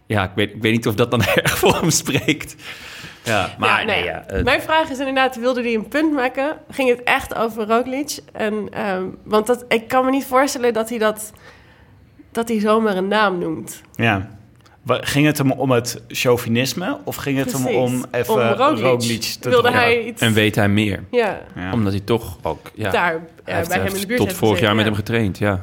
Ja, 0.05 0.23
ik 0.23 0.31
weet, 0.35 0.49
ik 0.55 0.61
weet 0.61 0.71
niet 0.71 0.87
of 0.87 0.95
dat 0.95 1.11
dan 1.11 1.23
erg 1.35 1.57
voor 1.57 1.75
hem 1.79 1.89
spreekt. 1.89 2.55
Ja, 3.29 3.49
maar 3.57 3.79
Ja, 3.79 3.85
nee, 3.85 4.03
ja. 4.03 4.25
Mijn 4.43 4.61
vraag 4.61 4.89
is 4.89 4.99
inderdaad, 4.99 5.35
wilde 5.35 5.61
hij 5.61 5.73
een 5.73 5.87
punt 5.87 6.13
maken? 6.13 6.57
Ging 6.69 6.89
het 6.89 7.03
echt 7.03 7.35
over 7.35 7.67
Roglic? 7.67 8.17
En, 8.33 8.67
ehm, 8.71 9.03
want 9.23 9.47
dat, 9.47 9.65
ik 9.67 9.87
kan 9.87 10.05
me 10.05 10.11
niet 10.11 10.25
voorstellen 10.25 10.73
dat 10.73 10.89
hij 10.89 10.97
dat... 10.97 11.31
dat 12.31 12.47
hij 12.47 12.59
zomaar 12.59 12.95
een 12.95 13.07
naam 13.07 13.37
noemt. 13.39 13.81
Ja. 13.95 14.27
Ging 14.87 15.25
het 15.25 15.37
hem 15.37 15.51
om 15.51 15.71
het 15.71 16.01
chauvinisme 16.07 16.97
of 17.03 17.15
ging 17.15 17.37
het 17.37 17.51
hem 17.51 17.65
om 17.67 18.05
even 18.11 18.33
Om 18.33 18.39
Roglic, 18.39 18.83
Roglic. 18.83 19.21
te 19.21 19.49
Wilde 19.49 19.71
hij 19.71 20.03
iets... 20.03 20.21
En 20.21 20.33
weet 20.33 20.55
hij 20.55 20.69
meer. 20.69 21.03
Ja, 21.11 21.39
Ja. 21.55 21.71
Omdat 21.73 21.91
hij 21.93 22.01
toch 22.01 22.37
ook... 22.41 22.71
Ja, 22.73 22.91
daar 22.91 23.05
hij 23.11 23.19
eh, 23.45 23.55
heeft, 23.55 23.67
bij 23.69 23.77
hem 23.77 23.93
in 23.93 24.01
de 24.01 24.07
buurt 24.07 24.19
tot 24.19 24.33
vorig 24.33 24.59
jaar 24.59 24.75
met 24.75 24.85
hem 24.85 24.93
getraind, 24.93 25.37
ja. 25.37 25.61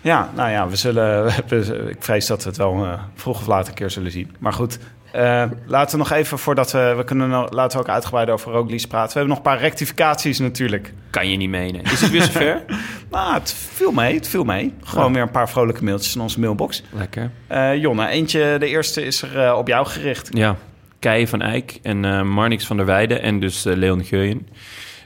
Ja, 0.00 0.30
nou 0.34 0.50
ja, 0.50 0.68
we 0.68 0.76
zullen, 0.76 1.24
we- 1.48 1.86
ik 1.90 2.02
vrees 2.02 2.26
dat 2.26 2.42
we 2.42 2.48
het 2.48 2.58
wel 2.58 2.84
eh, 2.84 2.92
vroeg 3.14 3.40
of 3.40 3.46
laat 3.46 3.68
een 3.68 3.74
keer 3.74 3.90
zullen 3.90 4.10
zien. 4.10 4.34
Maar 4.38 4.52
goed, 4.52 4.78
eh, 5.18 5.50
laten 5.66 5.90
we 5.98 6.04
nog 6.04 6.12
even, 6.12 6.38
voordat 6.38 6.72
we, 6.72 6.94
we 6.96 7.04
kunnen 7.04 7.28
nou- 7.28 7.54
laten 7.54 7.78
we 7.78 7.84
ook 7.84 7.90
uitgebreid 7.90 8.30
over 8.30 8.52
Roglic 8.52 8.88
praten. 8.88 9.12
We 9.12 9.18
hebben 9.18 9.28
nog 9.28 9.36
een 9.36 9.50
paar 9.52 9.58
rectificaties 9.60 10.38
natuurlijk. 10.38 10.92
Kan 11.10 11.30
je 11.30 11.36
niet 11.36 11.48
menen. 11.50 11.82
Is 11.82 12.00
het 12.00 12.10
weer 12.10 12.22
zover? 12.22 12.64
Nou, 13.10 13.34
het 13.34 13.52
viel 13.52 13.92
mee, 13.92 14.14
het 14.14 14.28
viel 14.28 14.44
mee. 14.44 14.74
Gewoon 14.84 15.06
Ja. 15.06 15.12
weer 15.12 15.22
een 15.22 15.30
paar 15.30 15.48
vrolijke 15.48 15.84
mailtjes 15.84 16.14
in 16.14 16.20
onze 16.20 16.40
mailbox. 16.40 16.82
Lekker. 16.92 17.30
Eh 17.46 17.76
Jonne, 17.76 18.08
eentje, 18.08 18.56
de 18.58 18.66
eerste 18.68 19.04
is 19.04 19.22
er 19.22 19.44
eh, 19.44 19.56
op 19.56 19.68
jou 19.68 19.86
gericht. 19.86 20.28
Ja, 20.32 20.56
Kei 20.98 21.26
van 21.28 21.42
Eyck 21.42 21.78
en 21.82 22.04
eh, 22.04 22.22
Marnix 22.22 22.66
van 22.66 22.76
der 22.76 22.86
Weijden 22.86 23.22
en 23.22 23.40
dus 23.40 23.62
Leon 23.64 24.04
Geuyen 24.04 24.48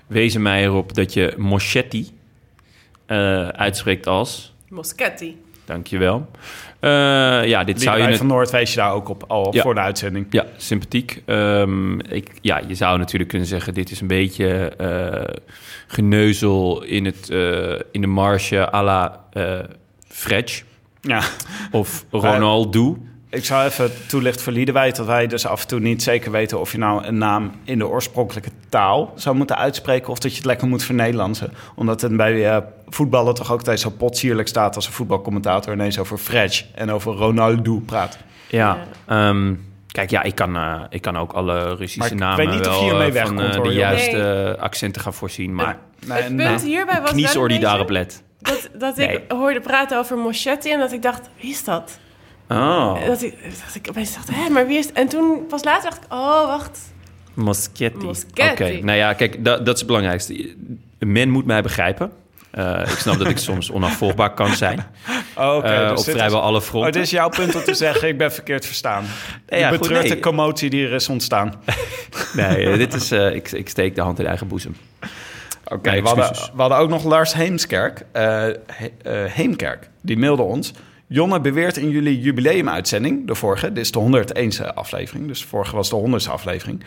wezen 0.06 0.42
mij 0.42 0.62
erop 0.62 0.94
dat 0.94 1.12
je 1.12 1.34
Moschetti 1.36 2.10
eh, 3.06 3.48
uitspreekt 3.48 4.06
als... 4.06 4.54
Moschetti. 4.68 5.40
Dankjewel. 5.64 6.30
Eh 6.82 6.90
ja, 7.48 7.64
dit 7.64 7.82
zou 7.82 7.98
je... 7.98 8.04
Net- 8.06 8.16
van 8.16 8.26
Noord 8.26 8.50
wees 8.50 8.70
je 8.70 8.76
daar 8.76 8.92
ook 8.92 9.08
op 9.08 9.24
al 9.28 9.54
Ja. 9.54 9.62
voor 9.62 9.74
de 9.74 9.80
uitzending. 9.80 10.26
Ja, 10.30 10.44
sympathiek. 10.56 11.22
Ehm, 11.26 12.00
ik, 12.00 12.30
ja, 12.40 12.60
je 12.66 12.74
zou 12.74 12.98
natuurlijk 12.98 13.30
kunnen 13.30 13.48
zeggen... 13.48 13.74
dit 13.74 13.90
is 13.90 14.00
een 14.00 14.06
beetje 14.06 14.68
eh, 14.68 15.34
geneuzel 15.86 16.82
in, 16.82 17.04
het, 17.04 17.30
eh, 17.30 17.72
in 17.90 18.00
de 18.00 18.06
marge 18.06 18.72
à 18.74 18.82
la 18.82 19.24
Fretch 20.08 20.62
Ja, 21.00 21.22
of 21.70 22.04
Ronaldo. 22.10 22.98
Ik 23.32 23.44
zou 23.44 23.64
even 23.64 23.90
toelichten 24.06 24.42
voor 24.42 24.52
Liederwijk 24.52 24.94
dat 24.94 25.06
wij 25.06 25.26
dus 25.26 25.46
af 25.46 25.60
en 25.60 25.66
toe 25.68 25.80
niet 25.80 26.02
zeker 26.02 26.30
weten 26.30 26.60
of 26.60 26.72
je 26.72 26.78
nou 26.78 27.04
een 27.04 27.18
naam 27.18 27.52
in 27.64 27.78
de 27.78 27.88
oorspronkelijke 27.88 28.50
taal 28.68 29.12
zou 29.16 29.36
moeten 29.36 29.56
uitspreken 29.56 30.10
of 30.10 30.18
dat 30.18 30.30
je 30.30 30.36
het 30.36 30.46
lekker 30.46 30.68
moet 30.68 30.84
vernederlandsen. 30.84 31.52
Omdat 31.74 32.00
het 32.00 32.16
bij 32.16 32.50
eh, 32.50 32.62
voetballen 32.88 33.34
toch 33.34 33.52
ook 33.52 33.58
altijd 33.58 33.80
zo 33.80 33.90
potsierlijk 33.90 34.48
staat 34.48 34.76
als 34.76 34.86
een 34.86 34.92
voetbalcommentator 34.92 35.72
ineens 35.72 35.98
over 35.98 36.18
Fretch 36.18 36.64
en 36.74 36.90
over 36.90 37.12
Ronaldo 37.12 37.82
praat. 37.86 38.18
Ja, 38.48 38.78
ehm, 39.06 39.54
kijk, 39.86 40.10
ja, 40.10 40.22
ik 40.22 40.34
kan, 40.34 40.56
eh, 40.56 40.82
ik 40.88 41.02
kan 41.02 41.18
ook 41.18 41.32
alle 41.32 41.54
Maar 41.54 41.76
Russische 41.76 42.12
ik 42.12 42.18
namen 42.18 42.36
weet 42.46 42.54
niet 42.54 42.66
of 42.66 42.66
wel 42.66 42.84
je 42.84 42.84
hiermee 42.84 43.12
eh, 43.12 43.24
van 43.24 43.36
wegkomt, 43.36 43.54
hoor, 43.54 43.64
de 43.64 43.74
juiste 43.74 44.56
accenten 44.60 45.02
gaan 45.02 45.14
voorzien. 45.14 45.54
Maar 45.54 45.78
Nee, 46.06 46.22
het 46.22 46.32
nee. 46.32 46.46
punt 46.46 46.62
hierbij 46.62 47.00
was 47.00 47.10
kniesoor 47.10 47.48
die 47.48 47.60
daarop 47.60 47.90
let. 47.90 48.22
dat, 48.38 48.68
dat 48.78 48.96
Nee. 48.96 49.08
ik 49.08 49.30
hoorde 49.30 49.60
praten 49.60 49.98
over 49.98 50.16
Moschetti... 50.16 50.72
en 50.72 50.78
dat 50.78 50.92
ik 50.92 51.02
dacht, 51.02 51.28
wie 51.40 51.50
is 51.50 51.64
dat? 51.64 51.98
Oh, 52.48 53.06
Dat 53.06 53.22
ik, 53.22 53.34
dat 53.42 53.74
ik 53.74 53.86
opeens 53.88 54.14
dacht, 54.14 54.28
hè, 54.32 54.48
maar 54.48 54.66
wie 54.66 54.78
is 54.78 54.86
het? 54.86 54.94
En 54.94 55.08
toen 55.08 55.46
pas 55.48 55.64
later 55.64 55.90
dacht 55.90 56.04
ik, 56.04 56.12
oh, 56.12 56.46
wacht. 56.46 56.80
Moschetti. 57.34 58.04
Moschetti. 58.04 58.42
Oké, 58.64 58.78
nou 58.84 58.98
ja, 58.98 59.12
kijk, 59.12 59.44
dat, 59.44 59.58
dat 59.58 59.74
is 59.74 59.78
het 59.80 59.86
belangrijkste. 59.86 60.54
Men 60.98 61.30
moet 61.30 61.46
mij 61.46 61.62
begrijpen. 61.62 62.10
Eh, 62.50 62.80
ik 62.82 62.98
snap 62.98 63.18
dat 63.18 63.28
ik 63.28 63.38
soms 63.38 63.70
onafvolgbaar 63.70 64.34
kan 64.34 64.54
zijn. 64.54 64.86
Oh, 65.36 65.54
Oké, 65.56 65.66
Eh, 65.66 65.88
dus 65.90 65.98
op 66.08 66.14
vrijwel 66.14 66.38
is- 66.38 66.44
alle 66.44 66.56
Oh, 66.58 66.62
fronten. 66.64 66.92
dit 66.92 67.02
is 67.02 67.10
jouw 67.10 67.28
punt 67.28 67.54
om 67.54 67.62
te 67.62 67.74
zeggen, 67.74 68.08
ik 68.08 68.18
ben 68.18 68.32
verkeerd 68.32 68.66
verstaan. 68.66 69.04
Nee, 69.48 69.60
ja, 69.60 69.66
je 69.66 69.72
goed, 69.72 69.80
betreurt 69.82 70.02
nee. 70.06 70.14
de 70.14 70.20
commotie 70.20 70.70
die 70.70 70.86
er 70.86 70.92
is 70.92 71.08
ontstaan. 71.08 71.54
Nee, 72.32 72.66
eh, 72.70 72.76
dit 72.78 72.94
is, 72.94 73.10
eh, 73.10 73.34
ik, 73.34 73.52
ik 73.52 73.68
steek 73.68 73.94
de 73.94 74.00
hand 74.00 74.18
in 74.18 74.26
eigen 74.26 74.46
boezem. 74.48 74.76
Oké, 75.64 75.90
we, 75.90 76.02
we 76.54 76.60
hadden 76.60 76.78
ook 76.78 76.88
nog 76.88 77.04
Lars 77.04 77.34
Heemskerk. 77.34 78.04
eh, 78.12 78.22
He- 78.66 78.92
eh, 79.02 79.32
Heemkerk, 79.32 79.88
die 80.02 80.18
mailde 80.18 80.42
ons. 80.42 80.72
Jonne 81.12 81.40
beweert 81.40 81.76
in 81.76 81.90
jullie 81.90 82.20
jubileumuitzending, 82.20 83.26
de 83.26 83.34
vorige, 83.34 83.72
dit 83.72 83.84
is 83.84 83.92
de 83.92 84.24
101ste 84.34 84.74
aflevering, 84.74 85.26
dus 85.26 85.40
de 85.40 85.46
vorige 85.46 85.76
was 85.76 85.90
de 85.90 85.96
100ste 85.96 86.30
aflevering, 86.30 86.84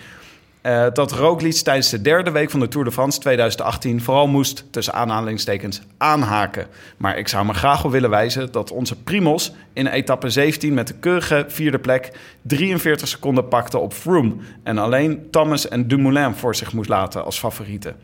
eh, 0.61 0.86
dat 0.93 1.11
Roglic 1.11 1.53
tijdens 1.53 1.89
de 1.89 2.01
derde 2.01 2.32
week 2.32 2.49
van 2.49 2.59
de 2.59 2.67
Tour 2.67 2.86
de 2.86 2.91
France 2.91 3.19
2018 3.19 4.01
vooral 4.01 4.28
moest, 4.28 4.65
tussen 4.71 4.93
aanhalingstekens, 4.93 5.82
aanhaken. 5.97 6.67
Maar 6.97 7.17
ik 7.17 7.28
zou 7.28 7.45
me 7.45 7.53
graag 7.53 7.82
wel 7.82 7.91
willen 7.91 8.09
wijzen 8.09 8.51
dat 8.51 8.71
onze 8.71 8.95
Primos 9.01 9.51
in 9.73 9.88
etappe 9.88 10.30
17 10.30 10.73
met 10.73 10.88
de 10.88 10.95
keurige 10.99 11.45
vierde 11.47 11.80
plek 11.80 12.11
43 12.41 13.07
seconden 13.07 13.47
pakte 13.47 13.78
op 13.78 13.93
Froome 13.93 14.36
en 14.63 14.78
alleen 14.78 15.28
Thomas 15.32 15.67
en 15.67 15.88
Dumoulin 15.88 16.34
voor 16.34 16.55
zich 16.55 16.73
moest 16.73 16.89
laten 16.89 17.26
als 17.26 17.39
favorieten. 17.39 17.95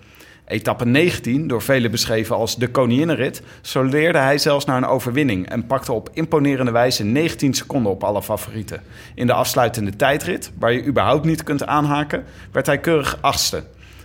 Etappe 0.52 0.86
19, 0.86 1.48
door 1.48 1.62
velen 1.62 1.92
beschreven 1.92 2.36
als 2.36 2.56
de 2.56 2.68
koninginnenrit, 2.68 3.42
soleerde 3.62 4.18
hij 4.18 4.38
zelfs 4.38 4.66
naar 4.66 4.78
een 4.78 4.86
overwinning 4.86 5.50
en 5.50 5.66
pakte 5.66 5.94
op 5.94 6.10
imponerende 6.14 6.72
wijze 6.72 7.04
19 7.04 7.54
seconden 7.54 7.92
op 7.92 8.04
alle 8.04 8.24
favorieten. 8.24 8.82
In 9.16 9.28
de 9.28 9.34
afsluitende 9.34 9.96
tijdrit, 9.96 10.52
waar 10.60 10.72
je 10.72 10.86
überhaupt 10.86 11.26
niet 11.26 11.44
kunt 11.44 11.66
aanhaken, 11.66 12.24
werd 12.52 12.66
hij 12.66 12.80
keurig 12.80 13.18
achtste. 13.22 13.64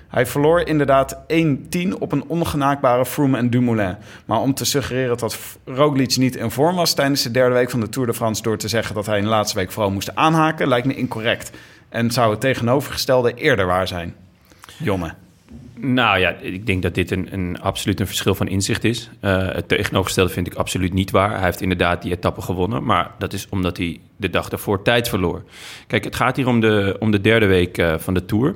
Hij 0.09 0.27
verloor 0.27 0.61
inderdaad 0.61 1.17
1-10 1.17 1.19
op 1.99 2.13
een 2.13 2.25
ongenaakbare 2.27 3.07
Froome 3.07 3.37
en 3.37 3.51
Dumoulin. 3.51 3.97
Maar 4.25 4.41
om 4.41 4.55
te 4.55 4.65
suggereren 4.65 5.19
dat 5.19 5.39
Roglic 5.65 6.17
niet 6.17 6.37
in 6.37 6.51
vorm 6.51 6.77
was 6.77 6.95
tijdens 6.95 7.23
de 7.23 7.31
derde 7.31 7.55
week 7.55 7.71
van 7.71 7.81
de 7.81 7.89
Tour 7.89 8.09
de 8.09 8.15
France... 8.15 8.43
door 8.43 8.57
te 8.57 8.69
zeggen 8.69 8.95
dat 8.95 9.07
hij 9.07 9.19
in 9.19 9.25
de 9.25 9.31
laatste 9.31 9.59
week 9.59 9.73
vooral 9.73 9.91
moest 9.91 10.15
aanhaken, 10.15 10.69
lijkt 10.69 10.87
me 10.87 10.95
incorrect. 10.95 11.51
En 11.89 12.11
zou 12.11 12.31
het 12.31 12.41
tegenovergestelde 12.41 13.35
eerder 13.35 13.67
waar 13.67 13.89
zijn. 13.89 14.15
Jonne. 14.79 15.15
Nou 15.81 16.19
ja, 16.19 16.31
ik 16.31 16.67
denk 16.67 16.83
dat 16.83 16.95
dit 16.95 17.11
een, 17.11 17.29
een 17.33 17.61
absoluut 17.61 18.01
een 18.01 18.07
verschil 18.07 18.35
van 18.35 18.49
inzicht 18.49 18.85
is. 18.85 19.11
Eh, 19.21 19.49
het 19.53 19.69
tegenovergestelde 19.69 20.33
vind 20.33 20.47
ik 20.47 20.55
absoluut 20.55 20.93
niet 20.93 21.11
waar. 21.11 21.31
Hij 21.31 21.45
heeft 21.45 21.61
inderdaad 21.61 22.03
die 22.03 22.13
etappe 22.13 22.43
gewonnen, 22.43 22.85
maar 22.85 23.11
dat 23.19 23.33
is 23.33 23.47
omdat 23.49 23.77
hij 23.77 24.01
de 24.17 24.31
dag 24.31 24.49
daarvoor 24.49 24.83
tijd 24.83 25.09
verloor. 25.09 25.43
Kijk, 25.87 26.05
het 26.05 26.17
gaat 26.17 26.37
hier 26.37 26.47
om 26.49 26.61
de, 26.61 26.97
om 26.99 27.11
de 27.11 27.21
derde 27.21 27.47
week 27.47 27.79
eh, 27.79 27.95
van 27.99 28.15
de 28.15 28.25
Tour. 28.25 28.55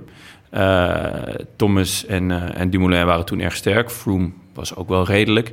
Eh, 0.50 1.12
Thomas 1.56 2.06
en, 2.06 2.54
en 2.54 2.70
Dumoulin 2.70 3.06
waren 3.06 3.24
toen 3.24 3.40
erg 3.40 3.56
sterk. 3.56 3.90
Froome 3.90 4.30
was 4.54 4.76
ook 4.76 4.88
wel 4.88 5.04
redelijk. 5.04 5.52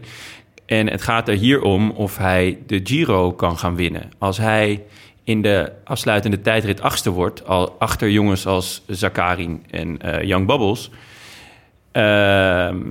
En 0.66 0.90
het 0.90 1.02
gaat 1.02 1.28
er 1.28 1.36
hier 1.36 1.62
om 1.62 1.92
of 1.92 2.18
hij 2.18 2.58
de 2.68 2.80
Giro 2.84 3.32
kan 3.32 3.58
gaan 3.58 3.76
winnen. 3.76 4.12
Als 4.18 4.38
hij 4.38 4.84
in 5.24 5.42
de 5.42 5.72
afsluitende 5.84 6.42
tijdrit 6.42 6.82
achtste 6.82 7.10
wordt, 7.10 7.48
al 7.48 7.76
achter 7.80 8.10
jongens 8.10 8.46
als 8.46 8.84
Zakarin 8.88 9.64
en 9.70 10.00
Young 10.22 10.48
Bubbles... 10.48 10.92
Ehm, 11.98 12.82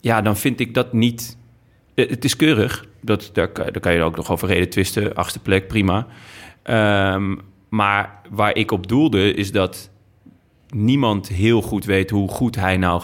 ja, 0.00 0.22
dan 0.22 0.36
vind 0.36 0.60
ik 0.60 0.74
dat 0.74 0.92
niet. 0.92 1.36
eh, 1.94 2.08
Het 2.08 2.24
is 2.24 2.36
keurig. 2.36 2.84
Dat, 3.00 3.30
daar, 3.32 3.52
daar 3.54 3.80
kan 3.80 3.94
je 3.94 4.02
ook 4.02 4.16
nog 4.16 4.30
over 4.30 4.48
reden 4.48 4.68
twisten. 4.70 5.14
Achtste 5.14 5.38
plek, 5.40 5.68
prima. 5.68 6.06
Ehm, 6.62 7.34
maar 7.68 8.20
waar 8.30 8.56
ik 8.56 8.70
op 8.70 8.88
doelde 8.88 9.34
is 9.34 9.52
dat 9.52 9.90
niemand 10.68 11.28
heel 11.28 11.62
goed 11.62 11.84
weet 11.84 12.10
hoe 12.10 12.28
goed 12.28 12.56
hij 12.56 12.76
nou 12.76 13.02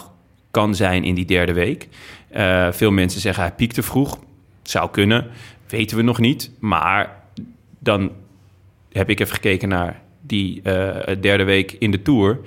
kan 0.51 0.75
zijn 0.75 1.03
in 1.03 1.15
die 1.15 1.25
derde 1.25 1.53
week. 1.53 1.87
Eh, 2.29 2.71
veel 2.71 2.91
mensen 2.91 3.21
zeggen 3.21 3.43
hij 3.43 3.51
piekte 3.53 3.83
vroeg. 3.83 4.19
Zou 4.61 4.89
kunnen. 4.89 5.27
Weten 5.67 5.97
we 5.97 6.03
nog 6.03 6.19
niet. 6.19 6.51
Maar 6.59 7.21
dan 7.79 8.11
heb 8.91 9.09
ik 9.09 9.19
even 9.19 9.33
gekeken 9.33 9.69
naar 9.69 10.01
die 10.21 10.61
eh, 10.61 11.15
derde 11.21 11.43
week 11.43 11.71
in 11.79 11.91
de 11.91 12.01
Tour... 12.01 12.39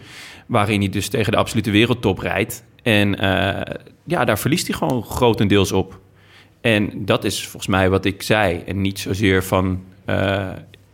waarin 0.47 0.81
hij 0.81 0.89
dus 0.89 1.09
tegen 1.09 1.33
de 1.33 1.39
absolute 1.39 1.71
wereldtop 1.71 2.19
rijdt. 2.19 2.65
En 2.85 3.19
eh, 3.19 3.75
ja, 4.05 4.25
daar 4.25 4.39
verliest 4.39 4.67
hij 4.67 4.77
gewoon 4.77 5.03
grotendeels 5.03 5.73
op. 5.73 5.99
En 6.61 6.91
dat 6.95 7.25
is 7.25 7.43
volgens 7.43 7.67
mij 7.67 7.91
wat 7.91 8.05
ik 8.05 8.23
zei. 8.23 8.63
En 8.67 8.81
niet 8.81 8.99
zozeer 8.99 9.45
van... 9.45 9.83
eh, 10.05 10.49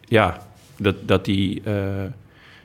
ja, 0.04 0.38
dat, 0.76 0.94
dat 1.06 1.26
hij... 1.26 1.60
eh, 1.64 1.74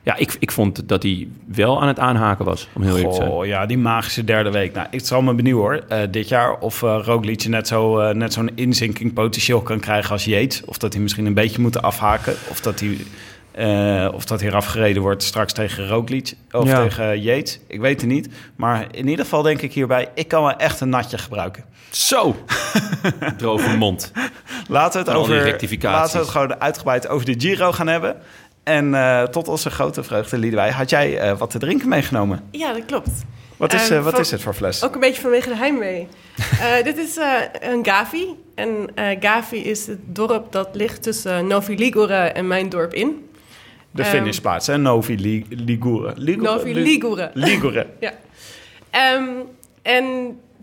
ja, 0.04 0.16
ik, 0.16 0.36
ik 0.40 0.52
vond 0.52 0.90
dat 0.90 1.04
hij 1.04 1.28
wel 1.46 1.82
aan 1.82 1.88
het 1.88 2.00
aanhaken 2.00 2.46
was, 2.46 2.68
om 2.74 2.82
heel 2.82 2.96
eerlijk 2.96 3.14
te 3.14 3.16
zijn. 3.16 3.30
Oh 3.30 3.46
ja, 3.46 3.66
die 3.66 3.78
magische 3.78 4.24
derde 4.24 4.52
week. 4.52 4.74
Nou, 4.74 4.88
ik 4.92 5.06
zal 5.06 5.22
me 5.22 5.34
benieuwen 5.34 5.64
hoor, 5.64 6.10
dit 6.12 6.28
jaar 6.28 6.60
of 6.60 6.82
uh, 6.82 7.20
net, 7.48 7.68
zo, 7.68 8.00
eh, 8.00 8.16
net 8.16 8.34
zo'n 8.34 8.52
inzinking 8.56 9.14
potentieel 9.14 9.62
kan 9.62 9.80
krijgen 9.80 10.12
als 10.12 10.26
Yates. 10.26 10.66
Of 10.66 10.78
dat 10.78 10.94
hij 10.94 11.02
misschien 11.02 11.26
een 11.26 11.34
beetje 11.34 11.62
moet 11.62 11.82
afhaken. 11.82 12.34
Of 12.50 12.62
dat 12.62 12.80
hij, 12.80 12.98
eh, 13.56 14.10
of 14.14 14.26
dat 14.26 14.40
hij 14.40 14.50
eraf 14.50 14.66
gereden 14.66 15.02
wordt 15.02 15.24
straks 15.24 15.54
tegen 15.54 15.88
Roglic 15.88 16.34
of 16.52 16.68
Ja. 16.68 16.82
tegen 16.84 17.22
Yates. 17.22 17.60
Ik 17.68 17.80
weet 17.80 18.02
het 18.02 18.10
niet. 18.10 18.30
Maar 18.56 18.88
in 18.92 19.08
ieder 19.08 19.26
geval 19.26 19.42
denk 19.42 19.62
ik 19.62 19.74
hierbij, 19.74 20.10
ik 20.16 20.28
kan 20.28 20.42
wel 20.44 20.56
echt 20.56 20.80
een 20.82 20.90
natje 20.90 21.18
gebruiken. 21.18 21.64
Zo! 21.92 22.36
Droge 23.38 23.78
mond. 23.78 24.12
Laten 24.68 25.04
we 25.04 25.10
het, 25.10 25.18
over, 25.20 25.36
laten 25.82 26.14
we 26.18 26.20
het 26.20 26.30
gewoon 26.30 26.62
uitgebreid 26.62 27.08
over 27.08 27.26
de 27.26 27.36
Giro 27.38 27.72
gaan 27.72 27.88
hebben. 27.88 28.16
En 28.64 28.94
eh, 28.96 29.24
tot 29.24 29.48
onze 29.48 29.70
grote 29.70 30.04
vreugde, 30.04 30.38
Liedewij, 30.38 30.72
had 30.72 30.90
jij 30.90 31.18
eh, 31.20 31.38
wat 31.38 31.50
te 31.50 31.58
drinken 31.60 31.90
meegenomen. 31.90 32.40
Ja, 32.52 32.74
dat 32.74 32.86
klopt. 32.86 33.10
Wat 33.58 33.74
is, 33.74 33.90
Eh, 33.90 33.98
eh, 33.98 34.04
wat 34.04 34.12
van- 34.14 34.22
is 34.22 34.32
het 34.32 34.42
voor 34.42 34.54
fles? 34.54 34.84
Ook 34.84 34.94
een 34.94 35.00
beetje 35.00 35.22
vanwege 35.22 35.50
de 35.50 35.56
heimwee. 35.56 36.08
Eh, 36.60 36.84
dit 36.90 36.98
is 36.98 37.18
eh, 37.18 37.28
een 37.60 37.86
Gavi. 37.86 38.26
En 38.56 38.88
eh, 38.96 39.18
Gavi 39.20 39.58
is 39.58 39.88
het 39.88 40.00
dorp 40.06 40.52
dat 40.52 40.70
ligt 40.74 41.04
tussen 41.04 41.48
Novi 41.48 41.76
Ligure 41.78 42.16
en 42.16 42.48
mijn 42.48 42.70
dorp 42.70 42.94
in. 42.94 43.30
De 43.96 44.02
ehm, 44.04 44.12
finishplaats, 44.12 44.68
hè? 44.68 44.78
Novi 44.78 45.16
Li- 45.20 45.46
Ligure. 45.50 46.14
Ligure? 46.16 46.42
Novi 46.54 46.74
Li- 46.74 46.82
Ligure. 46.84 47.32
Ligure. 47.34 47.88
Ja. 48.00 48.12
Ehm, 48.90 49.24
en 49.82 50.04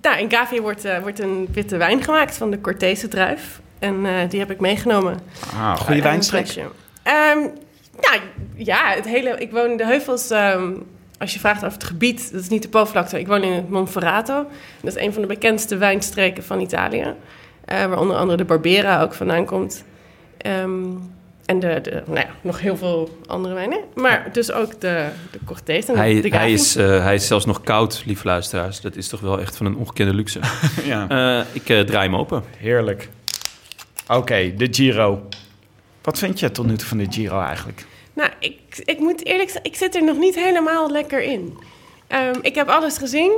nou, 0.02 0.18
in 0.18 0.30
Gavi 0.30 0.60
wordt, 0.60 0.84
eh, 0.84 0.98
wordt 0.98 1.20
een 1.20 1.48
witte 1.52 1.76
wijn 1.76 2.02
gemaakt 2.02 2.36
van 2.36 2.50
de 2.50 2.60
Cortese 2.60 3.08
druif. 3.08 3.60
En 3.78 4.06
eh, 4.06 4.12
die 4.28 4.40
heb 4.40 4.50
ik 4.50 4.60
meegenomen. 4.60 5.18
Ah, 5.54 5.76
goede 5.76 6.02
wijnstreek. 6.02 6.40
een 6.40 6.46
flesje. 6.48 6.70
Ehm, 7.02 7.38
nou, 8.00 8.20
ja, 8.54 8.90
het 8.94 9.04
hele, 9.04 9.30
ik 9.38 9.50
woon 9.50 9.70
in 9.70 9.76
de 9.76 9.86
heuvels. 9.86 10.30
ehm, 10.30 10.70
als 11.18 11.32
je 11.32 11.38
vraagt 11.40 11.64
over 11.64 11.78
het 11.78 11.84
gebied, 11.86 12.32
dat 12.32 12.40
is 12.40 12.48
niet 12.48 12.62
de 12.62 12.68
Po-vlakte. 12.68 13.18
Ik 13.20 13.26
woon 13.26 13.42
in 13.42 13.52
het 13.52 13.68
Monferrato. 13.70 14.46
Dat 14.82 14.96
is 14.96 15.02
een 15.02 15.12
van 15.12 15.22
de 15.22 15.28
bekendste 15.28 15.76
wijnstreken 15.76 16.44
van 16.44 16.60
Italië. 16.60 17.14
eh, 17.64 17.84
waar 17.84 17.98
onder 18.00 18.16
andere 18.16 18.36
de 18.38 18.44
Barbera 18.44 19.02
ook 19.02 19.14
vandaan 19.14 19.44
komt. 19.44 19.84
Ehm, 20.38 20.80
en 21.52 21.60
de, 21.60 21.80
de, 21.82 22.02
nou 22.06 22.18
ja, 22.18 22.26
nog 22.40 22.60
heel 22.60 22.76
veel 22.76 23.18
andere 23.26 23.54
wijnen. 23.54 23.78
Maar 23.94 24.28
dus 24.32 24.52
ook 24.52 24.80
de, 24.80 25.08
de 25.30 25.38
Cortese 25.44 25.92
en 25.92 25.98
Hij, 25.98 26.20
de 26.20 26.28
hij, 26.28 26.52
is, 26.52 26.76
eh, 26.76 27.02
hij 27.02 27.14
is 27.14 27.26
zelfs 27.26 27.44
nog 27.46 27.60
koud, 27.60 28.02
lieve 28.06 28.26
luisteraars. 28.26 28.80
Dat 28.80 28.96
is 28.96 29.08
toch 29.08 29.20
wel 29.20 29.40
echt 29.40 29.56
van 29.56 29.66
een 29.66 29.76
ongekende 29.76 30.14
luxe. 30.14 30.40
Ja, 30.84 31.08
Eh, 31.08 31.44
ik 31.52 31.68
eh, 31.68 31.80
draai 31.80 32.08
hem 32.08 32.16
open. 32.18 32.42
heerlijk. 32.56 33.08
Oké, 34.08 34.54
de 34.56 34.68
Giro. 34.70 35.22
Wat 36.02 36.18
vind 36.18 36.40
je 36.40 36.50
tot 36.50 36.66
nu 36.66 36.76
toe 36.76 36.88
van 36.88 36.98
de 36.98 37.06
Giro 37.10 37.40
eigenlijk? 37.40 37.86
Nou, 38.12 38.30
ik, 38.38 38.60
ik 38.84 38.98
moet 38.98 39.24
eerlijk 39.26 39.50
zeggen, 39.50 39.70
ik 39.70 39.76
zit 39.76 39.94
er 39.94 40.04
nog 40.04 40.16
niet 40.18 40.34
helemaal 40.34 40.90
lekker 40.90 41.22
in. 41.22 41.58
Ehm, 42.06 42.38
ik 42.42 42.54
heb 42.54 42.68
alles 42.68 42.98
gezien 42.98 43.32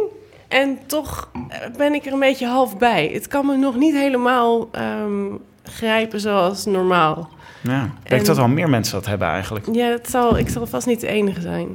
en 0.48 0.78
toch 0.86 1.30
ben 1.76 1.94
ik 1.94 2.06
er 2.06 2.12
een 2.12 2.18
beetje 2.18 2.46
half 2.46 2.78
bij. 2.78 3.10
Het 3.12 3.28
kan 3.28 3.46
me 3.46 3.56
nog 3.56 3.76
niet 3.76 3.94
helemaal 3.94 4.68
ehm, 4.72 5.26
grijpen 5.62 6.20
zoals 6.20 6.64
normaal. 6.64 7.28
Ja, 7.64 7.84
ik 7.84 8.08
denk 8.08 8.20
En- 8.20 8.26
dat 8.26 8.36
wel 8.36 8.48
meer 8.48 8.68
mensen 8.68 8.94
dat 8.94 9.06
hebben 9.06 9.28
eigenlijk. 9.28 9.66
Ja, 9.72 9.90
dat 9.90 10.10
zal, 10.10 10.38
ik 10.38 10.48
zal 10.48 10.66
vast 10.66 10.86
niet 10.86 11.00
de 11.00 11.06
enige 11.06 11.40
zijn. 11.40 11.68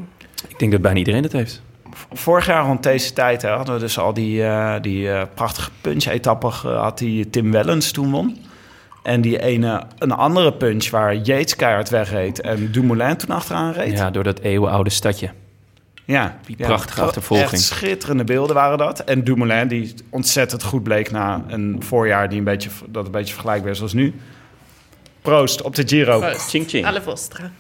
Ik 0.48 0.60
denk 0.60 0.72
dat 0.72 0.82
bijna 0.82 0.98
iedereen 0.98 1.22
dat 1.22 1.32
heeft. 1.32 1.62
Vorig 2.14 2.46
jaar 2.46 2.66
rond 2.66 2.84
deze 2.84 3.14
tijd 3.14 3.42
hè, 3.42 3.50
hadden 3.50 3.74
we 3.76 3.80
dus 3.82 4.00
al 4.00 4.14
die, 4.14 4.44
eh, 4.44 4.76
die 4.82 5.12
eh, 5.12 5.22
prachtige 5.34 5.70
punch-etappe 5.82 6.52
gehad 6.52 6.98
die 6.98 7.30
Tim 7.30 7.52
Wellens 7.52 7.92
toen 7.92 8.12
won. 8.12 8.38
En 9.04 9.22
die 9.22 9.42
ene, 9.42 9.84
een 9.98 10.12
andere 10.12 10.54
punch 10.54 10.90
waar 10.90 11.16
Yates 11.16 11.56
keihard 11.56 11.90
wegreed 11.90 12.42
en 12.42 12.72
Dumoulin 12.72 13.18
toen 13.18 13.36
achteraan 13.36 13.72
reed. 13.72 13.98
Ja, 13.98 14.12
door 14.12 14.24
dat 14.24 14.40
eeuwenoude 14.40 14.90
stadje. 14.90 15.30
Ja, 16.06 16.38
Die 16.46 16.56
ja. 16.60 16.66
prachtige 16.68 17.02
achtervolging. 17.02 17.52
Echt 17.52 17.62
schitterende 17.62 18.24
beelden 18.24 18.56
waren 18.56 18.78
dat. 18.78 19.00
En 19.00 19.24
Dumoulin, 19.24 19.68
die 19.68 19.94
ontzettend 20.10 20.64
goed 20.64 20.84
bleek 20.84 21.12
na 21.12 21.44
een 21.48 21.76
voorjaar 21.80 22.30
die 22.30 22.38
een 22.38 22.44
beetje, 22.44 22.70
dat 22.88 23.06
een 23.06 23.12
beetje 23.12 23.34
vergelijkbaar 23.34 23.72
is 23.72 23.82
als 23.82 23.94
nu. 23.94 24.14
Proost 25.22 25.61
op 25.61 25.76
de 25.76 25.88
Giro. 25.88 26.20
Proost. 26.20 26.49
Ching, 26.49 26.70
ching. 26.70 26.86
Alle 26.86 27.01
Vostra. 27.01 27.51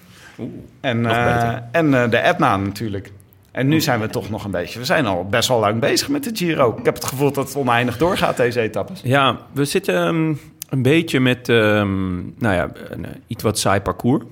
En, 0.81 1.05
eh, 1.05 1.57
en 1.71 1.93
eh, 1.93 2.09
de 2.09 2.17
Etna 2.17 2.57
natuurlijk. 2.57 3.11
En 3.51 3.67
nu 3.67 3.81
zijn 3.81 3.99
we 3.99 4.07
toch 4.07 4.29
nog 4.29 4.43
een 4.43 4.51
beetje... 4.51 4.79
We 4.79 4.85
zijn 4.85 5.05
al 5.05 5.25
best 5.25 5.47
wel 5.47 5.59
lang 5.59 5.79
bezig 5.79 6.09
met 6.09 6.23
de 6.23 6.29
Giro. 6.33 6.75
Ik 6.77 6.85
heb 6.85 6.93
het 6.93 7.05
gevoel 7.05 7.31
dat 7.31 7.47
het 7.47 7.55
oneindig 7.55 7.97
doorgaat, 7.97 8.37
deze 8.37 8.59
etappes. 8.59 9.01
Ja, 9.03 9.37
we 9.51 9.65
zitten 9.65 9.95
ehm, 9.95 10.33
een 10.69 10.81
beetje 10.81 11.19
met 11.19 11.49
ehm, 11.49 12.15
nou 12.15 12.55
ja, 12.55 12.69
een 12.89 13.05
eh, 13.05 13.11
iets 13.27 13.43
wat 13.43 13.59
saai 13.59 13.81
parcours. 13.81 14.23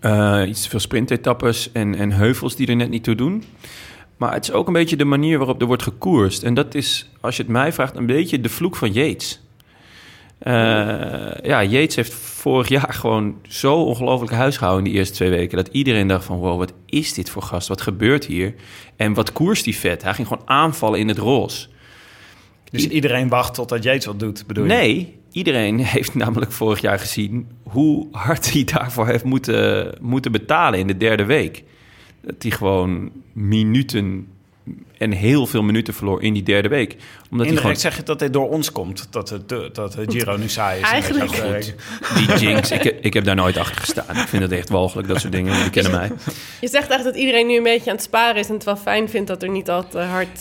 Eh, 0.00 0.42
iets 0.46 0.62
te 0.62 0.68
veel 0.68 0.80
sprintetappes 0.80 1.72
en, 1.72 1.94
en 1.94 2.12
heuvels 2.12 2.56
die 2.56 2.66
er 2.66 2.76
net 2.76 2.90
niet 2.90 3.04
toe 3.04 3.14
doen. 3.14 3.44
Maar 4.16 4.32
het 4.32 4.44
is 4.44 4.52
ook 4.52 4.66
een 4.66 4.72
beetje 4.72 4.96
de 4.96 5.04
manier 5.04 5.38
waarop 5.38 5.60
er 5.60 5.66
wordt 5.66 5.82
gekoerst. 5.82 6.42
En 6.42 6.54
dat 6.54 6.74
is, 6.74 7.10
als 7.20 7.36
je 7.36 7.42
het 7.42 7.52
mij 7.52 7.72
vraagt, 7.72 7.96
een 7.96 8.06
beetje 8.06 8.40
de 8.40 8.48
vloek 8.48 8.76
van 8.76 8.92
Yates. 8.92 9.41
Eh, 10.42 10.52
ja, 11.42 11.62
Yates 11.62 11.96
heeft 11.96 12.14
vorig 12.14 12.68
jaar 12.68 12.92
gewoon 12.94 13.36
zo 13.48 13.74
ongelooflijk 13.74 14.32
huisgehouden 14.32 14.84
in 14.84 14.90
die 14.90 14.98
eerste 14.98 15.14
twee 15.14 15.30
weken... 15.30 15.56
dat 15.56 15.68
iedereen 15.72 16.06
dacht 16.06 16.24
van, 16.24 16.38
wow, 16.38 16.58
wat 16.58 16.72
is 16.86 17.14
dit 17.14 17.30
voor 17.30 17.42
gast? 17.42 17.68
Wat 17.68 17.80
gebeurt 17.80 18.24
hier? 18.24 18.54
En 18.96 19.14
wat 19.14 19.32
koerst 19.32 19.64
die 19.64 19.76
vet? 19.76 20.02
Hij 20.02 20.14
ging 20.14 20.28
gewoon 20.28 20.48
aanvallen 20.48 20.98
in 20.98 21.08
het 21.08 21.18
roze. 21.18 21.66
Dus 22.70 22.88
iedereen 22.88 23.28
wacht 23.28 23.54
totdat 23.54 23.82
Yates 23.82 24.04
wat 24.04 24.18
doet, 24.18 24.46
bedoel 24.46 24.64
je? 24.64 24.70
Nee, 24.70 25.18
iedereen 25.32 25.78
heeft 25.94 26.14
namelijk 26.14 26.52
vorig 26.52 26.80
jaar 26.80 26.98
gezien 26.98 27.48
hoe 27.62 28.08
hard 28.12 28.52
hij 28.52 28.64
daarvoor 28.64 29.06
heeft 29.06 29.24
moeten, 29.24 29.94
moeten 30.00 30.32
betalen 30.32 30.78
in 30.78 30.86
de 30.86 30.96
derde 30.96 31.24
week. 31.24 31.64
Dat 32.20 32.34
hij 32.38 32.50
gewoon 32.50 33.10
minuten 33.32 34.26
en 34.98 35.12
heel 35.12 35.46
veel 35.46 35.62
minuten 35.62 35.94
verloor 35.94 36.22
in 36.22 36.32
die 36.32 36.42
derde 36.42 36.68
week. 36.68 36.90
Omdat 36.92 37.06
hij 37.30 37.38
Indirect 37.38 37.60
gewoon 37.60 37.76
zeg 37.76 37.96
je 37.96 38.02
dat 38.02 38.18
dit 38.18 38.32
door 38.32 38.48
ons 38.48 38.72
komt, 38.72 39.06
dat 39.10 39.28
het, 39.28 39.48
dat 39.74 39.94
het 39.94 40.12
Giro 40.12 40.36
nu 40.36 40.48
saai 40.48 40.80
is. 40.80 40.88
Eigenlijk 40.90 41.32
En 41.32 41.52
dat 41.52 41.66
je- 41.66 41.74
die 42.26 42.36
jinx, 42.48 42.70
ik, 42.70 42.82
ik 42.84 43.14
heb 43.14 43.24
daar 43.24 43.34
nooit 43.34 43.56
achter 43.56 43.76
gestaan. 43.80 44.16
Ik 44.16 44.28
vind 44.28 44.42
het 44.42 44.52
echt 44.52 44.68
walgelijk, 44.68 45.08
dat 45.08 45.20
soort 45.20 45.32
dingen. 45.32 45.54
Jullie 45.56 45.70
kennen 45.70 45.92
mij. 45.92 46.10
Je 46.60 46.68
zegt 46.68 46.90
echt 46.90 47.04
dat 47.04 47.16
iedereen 47.16 47.46
nu 47.46 47.56
een 47.56 47.62
beetje 47.62 47.90
aan 47.90 47.96
het 47.96 48.04
sparen 48.04 48.40
is... 48.40 48.48
en 48.48 48.54
het 48.54 48.64
wel 48.64 48.76
fijn 48.76 49.08
vindt 49.08 49.28
dat 49.28 49.42
er 49.42 49.48
niet 49.50 49.70
al 49.70 49.88
te 49.88 49.98
hard... 49.98 50.40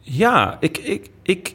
Ja, 0.00 0.56
ik, 0.60 0.78
ik, 0.78 1.08
ik, 1.22 1.54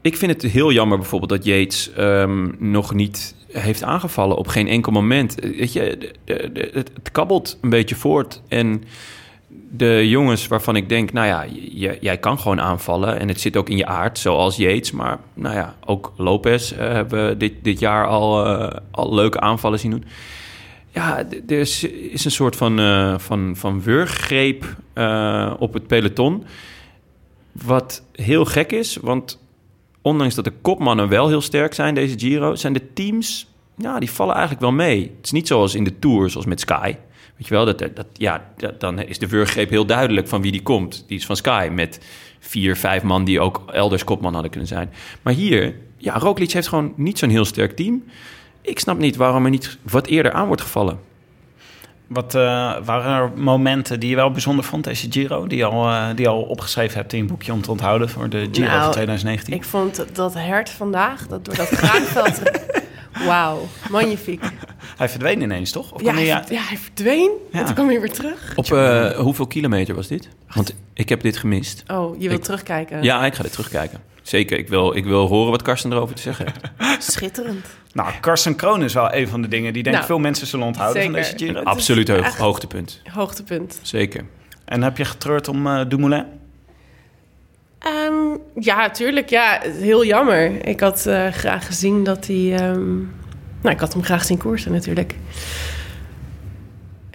ik 0.00 0.16
vind 0.16 0.42
het 0.42 0.52
heel 0.52 0.72
jammer 0.72 0.98
bijvoorbeeld 0.98 1.30
dat 1.30 1.44
Yates 1.44 1.92
ehm, 1.92 2.48
nog 2.58 2.94
niet 2.94 3.34
heeft 3.52 3.82
aangevallen 3.82 4.36
op 4.36 4.48
geen 4.48 4.68
enkel 4.68 4.92
moment. 4.92 5.40
Eh, 5.40 5.58
Weet 5.58 5.72
je, 5.72 6.12
het, 6.24 6.90
het 6.94 7.10
kabbelt 7.12 7.58
een 7.62 7.70
beetje 7.70 7.94
voort. 7.94 8.42
En 8.48 8.82
de 9.72 10.08
jongens 10.08 10.46
waarvan 10.46 10.76
ik 10.76 10.88
denk, 10.88 11.12
nou 11.12 11.26
ja, 11.26 11.44
jij 12.00 12.18
kan 12.18 12.38
gewoon 12.38 12.60
aanvallen. 12.60 13.18
En 13.18 13.28
het 13.28 13.40
zit 13.40 13.56
ook 13.56 13.68
in 13.68 13.76
je 13.76 13.86
aard, 13.86 14.18
zoals 14.18 14.56
Yates. 14.56 14.90
Maar 14.90 15.18
nou 15.34 15.54
ja, 15.54 15.74
ook 15.84 16.12
Lopez 16.16 16.72
eh, 16.72 16.78
hebben 16.78 17.28
we 17.28 17.36
dit, 17.36 17.52
dit 17.62 17.78
jaar 17.78 18.06
al, 18.06 18.46
eh, 18.46 18.76
al 18.90 19.14
leuke 19.14 19.40
aanvallen 19.40 19.78
zien 19.78 19.90
doen. 19.90 20.04
Ja, 20.92 21.24
er 21.48 21.58
is, 21.58 21.82
een 22.12 22.30
soort 22.30 22.56
van, 22.56 22.78
eh 22.78 23.18
van, 23.18 23.56
van 23.56 23.82
wurggreep 23.82 24.64
op 25.58 25.72
het 25.72 25.86
peloton. 25.86 26.44
Wat 27.52 28.02
heel 28.12 28.44
gek 28.44 28.72
is, 28.72 28.96
want 28.96 29.38
ondanks 30.02 30.34
dat 30.34 30.44
de 30.44 30.52
kopmannen 30.62 31.08
wel 31.08 31.28
heel 31.28 31.40
sterk 31.40 31.74
zijn, 31.74 31.94
deze 31.94 32.18
Giro, 32.18 32.54
zijn 32.54 32.72
de 32.72 32.92
teams, 32.92 33.48
ja, 33.76 33.98
die 33.98 34.10
vallen 34.10 34.32
eigenlijk 34.34 34.62
wel 34.62 34.72
mee. 34.72 35.02
Het 35.16 35.24
is 35.24 35.30
niet 35.30 35.46
zoals 35.46 35.74
in 35.74 35.84
de 35.84 35.98
Tour, 35.98 36.30
zoals 36.30 36.46
met 36.46 36.60
Sky. 36.60 36.94
Weet 37.40 37.48
je 37.48 37.54
wel, 37.54 37.64
dat, 37.64 37.78
dat, 37.78 38.06
ja, 38.12 38.44
dat- 38.56 38.80
dan 38.80 39.02
is 39.02 39.18
de 39.18 39.26
wurggreep 39.28 39.70
heel 39.70 39.86
duidelijk 39.86 40.28
van 40.28 40.42
wie 40.42 40.52
die 40.52 40.62
komt. 40.62 41.04
Die 41.06 41.18
is 41.18 41.26
van 41.26 41.36
Sky, 41.36 41.68
met 41.72 42.00
vier, 42.38 42.76
vijf 42.76 43.02
man 43.02 43.24
die 43.24 43.40
ook 43.40 43.62
elders 43.72 44.04
kopman 44.04 44.32
hadden 44.32 44.50
kunnen 44.50 44.68
zijn. 44.68 44.90
Maar 45.22 45.32
hier, 45.32 45.74
ja, 45.96 46.18
Roglic 46.18 46.50
heeft 46.52 46.68
gewoon 46.68 46.92
niet 46.96 47.18
zo'n 47.18 47.28
heel 47.30 47.44
sterk 47.44 47.76
team. 47.76 48.04
Ik 48.62 48.78
snap 48.78 48.98
niet 48.98 49.16
waarom 49.16 49.44
er 49.44 49.50
niet 49.50 49.78
wat 49.82 50.06
eerder 50.06 50.32
aan 50.32 50.46
wordt 50.46 50.62
gevallen. 50.62 50.98
Wat 52.06 52.34
eh, 52.34 52.40
waren 52.84 53.12
er 53.22 53.30
momenten 53.38 54.00
die 54.00 54.10
je 54.10 54.16
wel 54.16 54.30
bijzonder 54.30 54.64
vond, 54.64 54.84
deze 54.84 55.06
Giro? 55.10 55.46
Die 55.46 55.58
je 55.58 55.64
al, 55.64 55.88
eh, 55.88 56.06
die 56.14 56.28
al 56.28 56.42
opgeschreven 56.42 56.96
hebt 56.96 57.12
in 57.12 57.18
je 57.18 57.24
boekje 57.24 57.52
om 57.52 57.62
te 57.62 57.70
onthouden 57.70 58.08
voor 58.08 58.28
de 58.28 58.48
Giro 58.52 58.66
Nou, 58.68 58.82
van 58.82 58.90
2019? 58.92 59.52
Ik 59.54 59.64
vond 59.64 60.04
dat 60.12 60.34
hert 60.34 60.70
vandaag, 60.70 61.26
dat 61.26 61.44
door 61.44 61.56
dat 61.56 61.68
graanveld... 61.80 62.42
Wauw, 63.26 63.68
magnifiek. 63.90 64.42
Hij 64.96 65.08
verdween 65.08 65.40
ineens, 65.40 65.70
toch? 65.70 65.92
Of 65.92 66.02
Ja, 66.02 66.14
hij, 66.14 66.26
hij, 66.26 66.42
ver- 66.44 66.52
ja, 66.54 66.62
hij 66.62 66.76
verdween 66.76 67.30
Ja. 67.52 67.58
en 67.58 67.64
toen 67.64 67.74
kwam 67.74 67.88
hij 67.88 68.00
weer 68.00 68.12
terug. 68.12 68.52
Op 68.56 68.72
eh, 68.72 69.10
hoeveel 69.10 69.46
kilometer 69.46 69.94
was 69.94 70.06
dit? 70.06 70.28
Want 70.54 70.74
ik 70.94 71.08
heb 71.08 71.20
dit 71.20 71.36
gemist. 71.36 71.82
Oh, 71.86 72.14
je 72.20 72.26
wilt 72.28 72.38
Ik- 72.38 72.44
terugkijken. 72.44 73.02
Ja, 73.02 73.26
ik 73.26 73.34
ga 73.34 73.42
dit 73.42 73.52
terugkijken. 73.52 74.00
Zeker, 74.22 74.58
ik 74.58 74.68
wil, 74.68 74.96
ik 74.96 75.04
wil 75.04 75.26
horen 75.26 75.50
wat 75.50 75.62
Karsten 75.62 75.92
erover 75.92 76.14
te 76.14 76.22
zeggen 76.22 76.46
heeft. 76.76 77.02
Schitterend. 77.12 77.66
Nou, 77.92 78.10
Karsten 78.20 78.56
Kroon 78.56 78.82
is 78.82 78.94
wel 78.94 79.14
een 79.14 79.28
van 79.28 79.42
de 79.42 79.48
dingen 79.48 79.72
die 79.72 79.82
denk 79.82 79.94
ik 79.96 80.02
Nou, 80.02 80.06
veel 80.12 80.18
mensen 80.18 80.46
zullen 80.46 80.66
onthouden 80.66 81.02
van 81.02 81.12
deze 81.12 81.32
Giro. 81.36 81.62
Absoluut 81.62 82.08
hoog, 82.08 82.36
hoogtepunt. 82.36 83.00
Hoogtepunt. 83.12 83.78
Zeker. 83.82 84.24
En 84.64 84.82
heb 84.82 84.96
je 84.96 85.04
getreurd 85.04 85.48
om 85.48 85.66
eh 85.66 85.80
Dumoulin? 85.88 86.24
Ehm, 87.80 88.36
ja, 88.54 88.90
tuurlijk. 88.90 89.28
Ja, 89.28 89.60
heel 89.62 90.04
jammer. 90.04 90.66
Ik 90.66 90.80
had 90.80 91.06
eh, 91.06 91.28
graag 91.28 91.66
gezien 91.66 92.04
dat 92.04 92.26
hij... 92.26 92.54
ehm, 92.56 92.96
nou, 93.60 93.74
ik 93.74 93.80
had 93.80 93.92
hem 93.92 94.02
graag 94.02 94.24
zien 94.24 94.38
koersen 94.38 94.72
natuurlijk. 94.72 95.14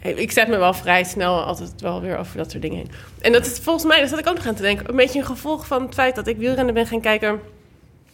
Ik 0.02 0.32
zet 0.32 0.48
me 0.48 0.58
wel 0.58 0.74
vrij 0.74 1.04
snel 1.04 1.44
altijd 1.44 1.82
wel 1.82 2.02
weer 2.02 2.18
over 2.18 2.38
dat 2.38 2.52
soort 2.52 2.62
dingen 2.62 2.78
heen. 2.78 2.92
En 3.22 3.32
dat 3.32 3.46
is 3.46 3.60
volgens 3.60 3.86
mij, 3.86 4.00
daar 4.00 4.08
zat 4.08 4.20
ik 4.20 4.28
ook 4.28 4.36
nog 4.36 4.48
aan 4.48 4.56
te 4.56 4.62
denken... 4.62 4.90
een 4.90 4.96
beetje 4.96 5.20
een 5.20 5.26
gevolg 5.26 5.68
van 5.68 5.82
het 5.82 5.94
feit 5.94 6.16
dat 6.16 6.28
ik 6.28 6.38
wielrennen 6.38 6.74
ben 6.74 6.88
gaan 6.88 7.02
kijken... 7.02 7.40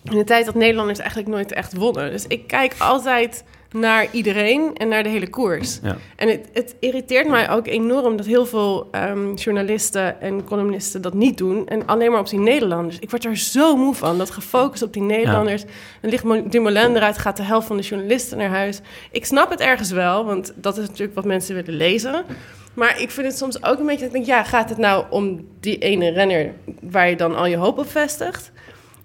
in 0.04 0.18
de 0.18 0.24
tijd 0.24 0.45
dat 0.45 0.56
Nederlanders 0.56 0.99
eigenlijk 0.99 1.30
nooit 1.30 1.52
echt 1.52 1.74
wonnen. 1.74 2.12
Dus 2.12 2.28
ik 2.28 2.47
kijk 2.47 2.76
altijd 2.78 3.43
naar 3.72 4.07
iedereen 4.11 4.76
en 4.78 4.88
naar 4.88 5.03
de 5.03 5.09
hele 5.09 5.30
koers. 5.30 5.80
Ja. 5.84 5.97
En 6.15 6.28
het, 6.30 6.49
het 6.53 6.76
irriteert 6.80 7.28
mij 7.28 7.49
ook 7.49 7.67
enorm 7.67 8.17
dat 8.17 8.26
heel 8.26 8.45
veel 8.45 8.88
ehm, 8.91 9.34
journalisten 9.34 10.22
en 10.22 10.43
columnisten 10.43 11.01
dat 11.01 11.13
niet 11.13 11.38
doen. 11.38 11.67
En 11.67 11.86
alleen 11.88 12.11
maar 12.11 12.19
op 12.19 12.30
die 12.30 12.39
Nederlanders. 12.39 12.99
Ik 12.99 13.09
word 13.09 13.26
er 13.26 13.38
zo 13.38 13.76
moe 13.76 13.93
van, 13.95 14.17
dat 14.17 14.32
gefocust 14.32 14.84
op 14.84 14.93
die 14.93 15.01
Nederlanders. 15.01 15.63
Dan 16.01 16.09
ligt 16.11 16.24
Mo- 16.24 16.47
Dumoulin 16.49 16.95
eruit, 16.95 17.17
gaat 17.17 17.38
de 17.38 17.43
helft 17.43 17.67
van 17.67 17.78
de 17.78 17.84
journalisten 17.84 18.38
naar 18.38 18.49
huis. 18.49 18.80
Ik 19.11 19.26
snap 19.26 19.49
het 19.49 19.59
ergens 19.59 19.91
wel, 19.91 20.26
want 20.26 20.53
dat 20.55 20.78
is 20.78 20.88
natuurlijk 20.88 21.15
wat 21.15 21.26
mensen 21.26 21.55
willen 21.55 21.74
lezen. 21.74 22.24
Maar 22.74 23.01
ik 23.01 23.11
vind 23.11 23.28
het 23.28 23.38
soms 23.38 23.63
ook 23.63 23.80
een 23.80 23.86
beetje, 23.86 24.05
dat 24.05 24.07
ik 24.07 24.13
denk, 24.13 24.26
ja, 24.26 24.43
gaat 24.43 24.69
het 24.69 24.78
nou 24.78 25.05
om 25.09 25.47
die 25.59 25.78
ene 25.78 26.09
renner 26.09 26.53
waar 26.82 27.09
je 27.09 27.15
dan 27.15 27.36
al 27.36 27.45
je 27.45 27.57
hoop 27.57 27.78
op 27.78 27.89
vestigt? 27.91 28.51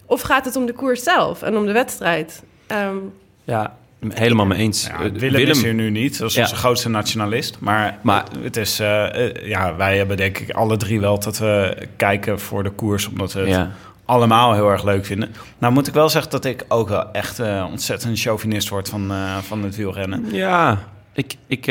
Of 0.06 0.20
gaat 0.20 0.44
het 0.44 0.56
om 0.56 0.66
de 0.66 0.72
koers 0.72 1.02
zelf 1.02 1.42
en 1.42 1.56
om 1.56 1.66
de 1.66 1.72
wedstrijd? 1.72 2.42
Ehm, 2.66 2.96
Ja, 3.44 3.76
helemaal 4.08 4.46
mee 4.46 4.58
eens. 4.58 4.86
Ja, 4.86 5.00
Eh, 5.02 5.10
Willem, 5.12 5.40
is 5.46 5.62
hier 5.62 5.74
nu 5.74 5.90
niet, 5.90 6.18
dat 6.18 6.28
is 6.28 6.34
Ja. 6.34 6.42
onze 6.42 6.54
grootste 6.56 6.88
nationalist. 6.88 7.56
Maar, 7.60 7.98
Maar- 8.02 8.24
het 8.40 8.56
is, 8.56 8.80
eh, 8.80 9.24
eh, 9.26 9.48
ja, 9.48 9.76
wij 9.76 9.96
hebben 9.96 10.16
denk 10.16 10.38
ik 10.38 10.50
alle 10.50 10.76
drie 10.76 11.00
wel 11.00 11.18
dat 11.18 11.38
we 11.38 11.76
kijken 11.96 12.40
voor 12.40 12.62
de 12.62 12.70
koers, 12.70 13.08
omdat 13.08 13.32
we 13.32 13.40
het 13.40 13.48
Ja. 13.48 13.70
allemaal 14.04 14.52
heel 14.54 14.70
erg 14.70 14.84
leuk 14.84 15.04
vinden. 15.04 15.34
Nou 15.58 15.72
moet 15.72 15.86
ik 15.86 15.94
wel 15.94 16.08
zeggen 16.08 16.30
dat 16.30 16.44
ik 16.44 16.64
ook 16.68 16.88
wel 16.88 17.12
echt 17.12 17.38
eh, 17.38 17.66
ontzettend 17.70 18.20
chauvinist 18.20 18.68
word 18.68 18.88
van, 18.88 19.12
van 19.42 19.62
het 19.62 19.76
wielrennen. 19.76 20.24
Ja, 20.32 20.78
ik, 21.12 21.34
ik 21.46 21.64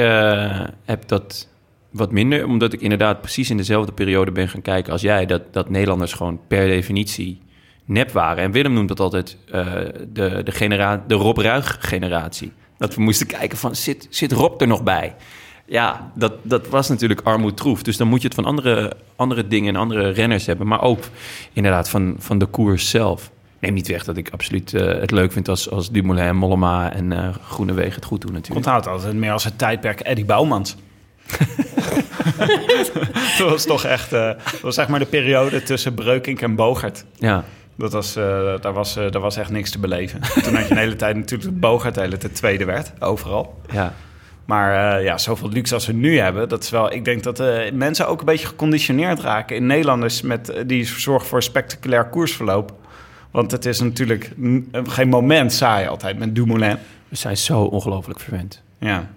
heb 0.86 1.08
dat 1.08 1.48
wat 1.92 2.12
minder, 2.12 2.46
omdat 2.46 2.74
ik 2.74 2.82
inderdaad 2.82 3.22
precies 3.22 3.50
in 3.50 3.58
dezelfde 3.58 3.92
periode 3.92 4.32
ben 4.32 4.50
gaan 4.50 4.62
kijken 4.62 4.92
als 4.92 5.02
jij, 5.02 5.26
dat, 5.26 5.42
dat 5.54 5.70
Nederlanders 5.70 6.14
gewoon 6.14 6.40
per 6.48 6.68
definitie 6.68 7.42
nep 7.86 8.12
waren. 8.12 8.44
En 8.44 8.52
Willem 8.52 8.74
noemt 8.74 8.88
dat 8.88 9.00
altijd 9.00 9.38
eh, 9.52 9.66
de, 10.14 10.42
de, 10.44 10.52
genera 10.52 11.04
de 11.08 11.14
Rob 11.14 11.38
Ruig-generatie. 11.38 12.52
Dat 12.78 12.96
we 12.96 13.02
moesten 13.02 13.28
kijken 13.28 13.58
van, 13.58 13.76
zit, 13.76 14.08
zit 14.10 14.32
Rob 14.32 14.62
er 14.62 14.68
nog 14.68 14.84
bij? 14.84 15.16
Ja, 15.66 16.12
dat, 16.16 16.34
dat 16.42 16.68
was 16.68 16.90
natuurlijk 16.90 17.22
armoedtroef. 17.24 17.84
Dus 17.84 17.98
dan 17.98 18.08
moet 18.08 18.22
je 18.22 18.28
het 18.28 18.36
van 18.36 18.46
andere, 18.46 18.94
andere 19.16 19.48
dingen 19.48 19.76
en 19.76 19.82
andere 19.82 20.10
renners 20.10 20.46
hebben. 20.46 20.68
Maar 20.68 20.82
ook 20.82 21.04
inderdaad 21.54 21.90
van, 21.90 22.16
van 22.20 22.38
de 22.38 22.46
koers 22.46 22.90
zelf. 22.90 23.32
Neem 23.60 23.74
niet 23.74 23.88
weg 23.88 24.04
dat 24.04 24.18
ik 24.18 24.30
absoluut 24.30 24.74
eh, 24.74 24.88
het 24.88 25.12
leuk 25.12 25.32
vind 25.32 25.50
als, 25.50 25.70
als 25.70 25.92
Dumoulin 25.92 26.24
en 26.24 26.36
Mollema 26.36 26.94
en 26.94 27.12
eh 27.12 27.36
Groenewegen 27.50 27.94
het 27.94 28.06
goed 28.06 28.22
doen 28.22 28.34
natuurlijk. 28.34 28.66
onthoud 28.66 28.88
altijd 28.88 29.14
meer 29.14 29.32
als 29.32 29.44
het 29.44 29.58
tijdperk 29.58 30.00
Eddie 30.00 30.26
Bouwmans. 30.26 30.76
dat 33.38 33.50
was 33.50 33.66
toch 33.66 33.84
echt, 33.84 34.14
eh, 34.14 34.28
dat 34.28 34.62
was 34.62 34.76
zeg 34.76 34.88
maar 34.88 35.00
de 35.00 35.06
periode 35.06 35.64
tussen 35.64 35.94
Breukink 35.94 36.42
en 36.42 36.56
Bogert. 36.56 37.06
Ja, 37.18 37.44
Dat 37.78 37.94
was, 37.94 38.16
eh, 38.16 38.54
daar, 38.62 38.74
was, 38.74 38.96
eh, 38.96 39.12
daar 39.12 39.22
was 39.22 39.38
echt 39.38 39.50
niks 39.50 39.72
te 39.72 39.80
beleven. 39.80 40.22
Toen 40.44 40.56
had 40.56 40.68
je 40.68 40.72
een 40.72 40.78
hele 40.78 40.96
tijd 40.96 41.16
natuurlijk 41.16 41.50
dat 41.50 41.60
Bogert 41.60 41.96
de 41.96 42.02
hele 42.02 42.18
tijd 42.18 42.36
tweede 42.36 42.66
werd, 42.66 42.92
overal. 43.00 43.62
ja. 43.72 43.94
Maar 44.46 44.98
eh, 44.98 45.04
ja, 45.04 45.18
zoveel 45.18 45.50
luxe 45.50 45.74
als 45.74 45.86
we 45.86 45.94
nu 45.94 46.20
hebben, 46.20 46.50
dat 46.50 46.64
is 46.64 46.70
wel. 46.70 46.94
Ik 46.94 47.06
denk 47.06 47.24
dat 47.24 47.40
eh, 47.40 47.72
mensen 47.72 48.08
ook 48.08 48.20
een 48.20 48.26
beetje 48.26 48.48
geconditioneerd 48.48 49.20
raken 49.20 49.56
in 49.56 49.66
Nederlanders 49.66 50.22
met 50.22 50.64
die 50.66 50.86
zorgen 50.86 51.28
voor 51.28 51.44
spectaculair 51.44 52.06
koersverloop. 52.06 52.74
Want 53.32 53.52
het 53.52 53.66
is 53.66 53.80
natuurlijk 53.80 54.32
geen 54.84 55.10
moment 55.10 55.54
saai 55.54 55.88
altijd 55.88 56.18
met 56.18 56.36
Dumoulin. 56.36 56.78
We 57.10 57.16
zijn 57.16 57.38
zo 57.38 57.62
ongelooflijk 57.62 58.20
verwend. 58.20 58.62
Ja. 58.78 59.10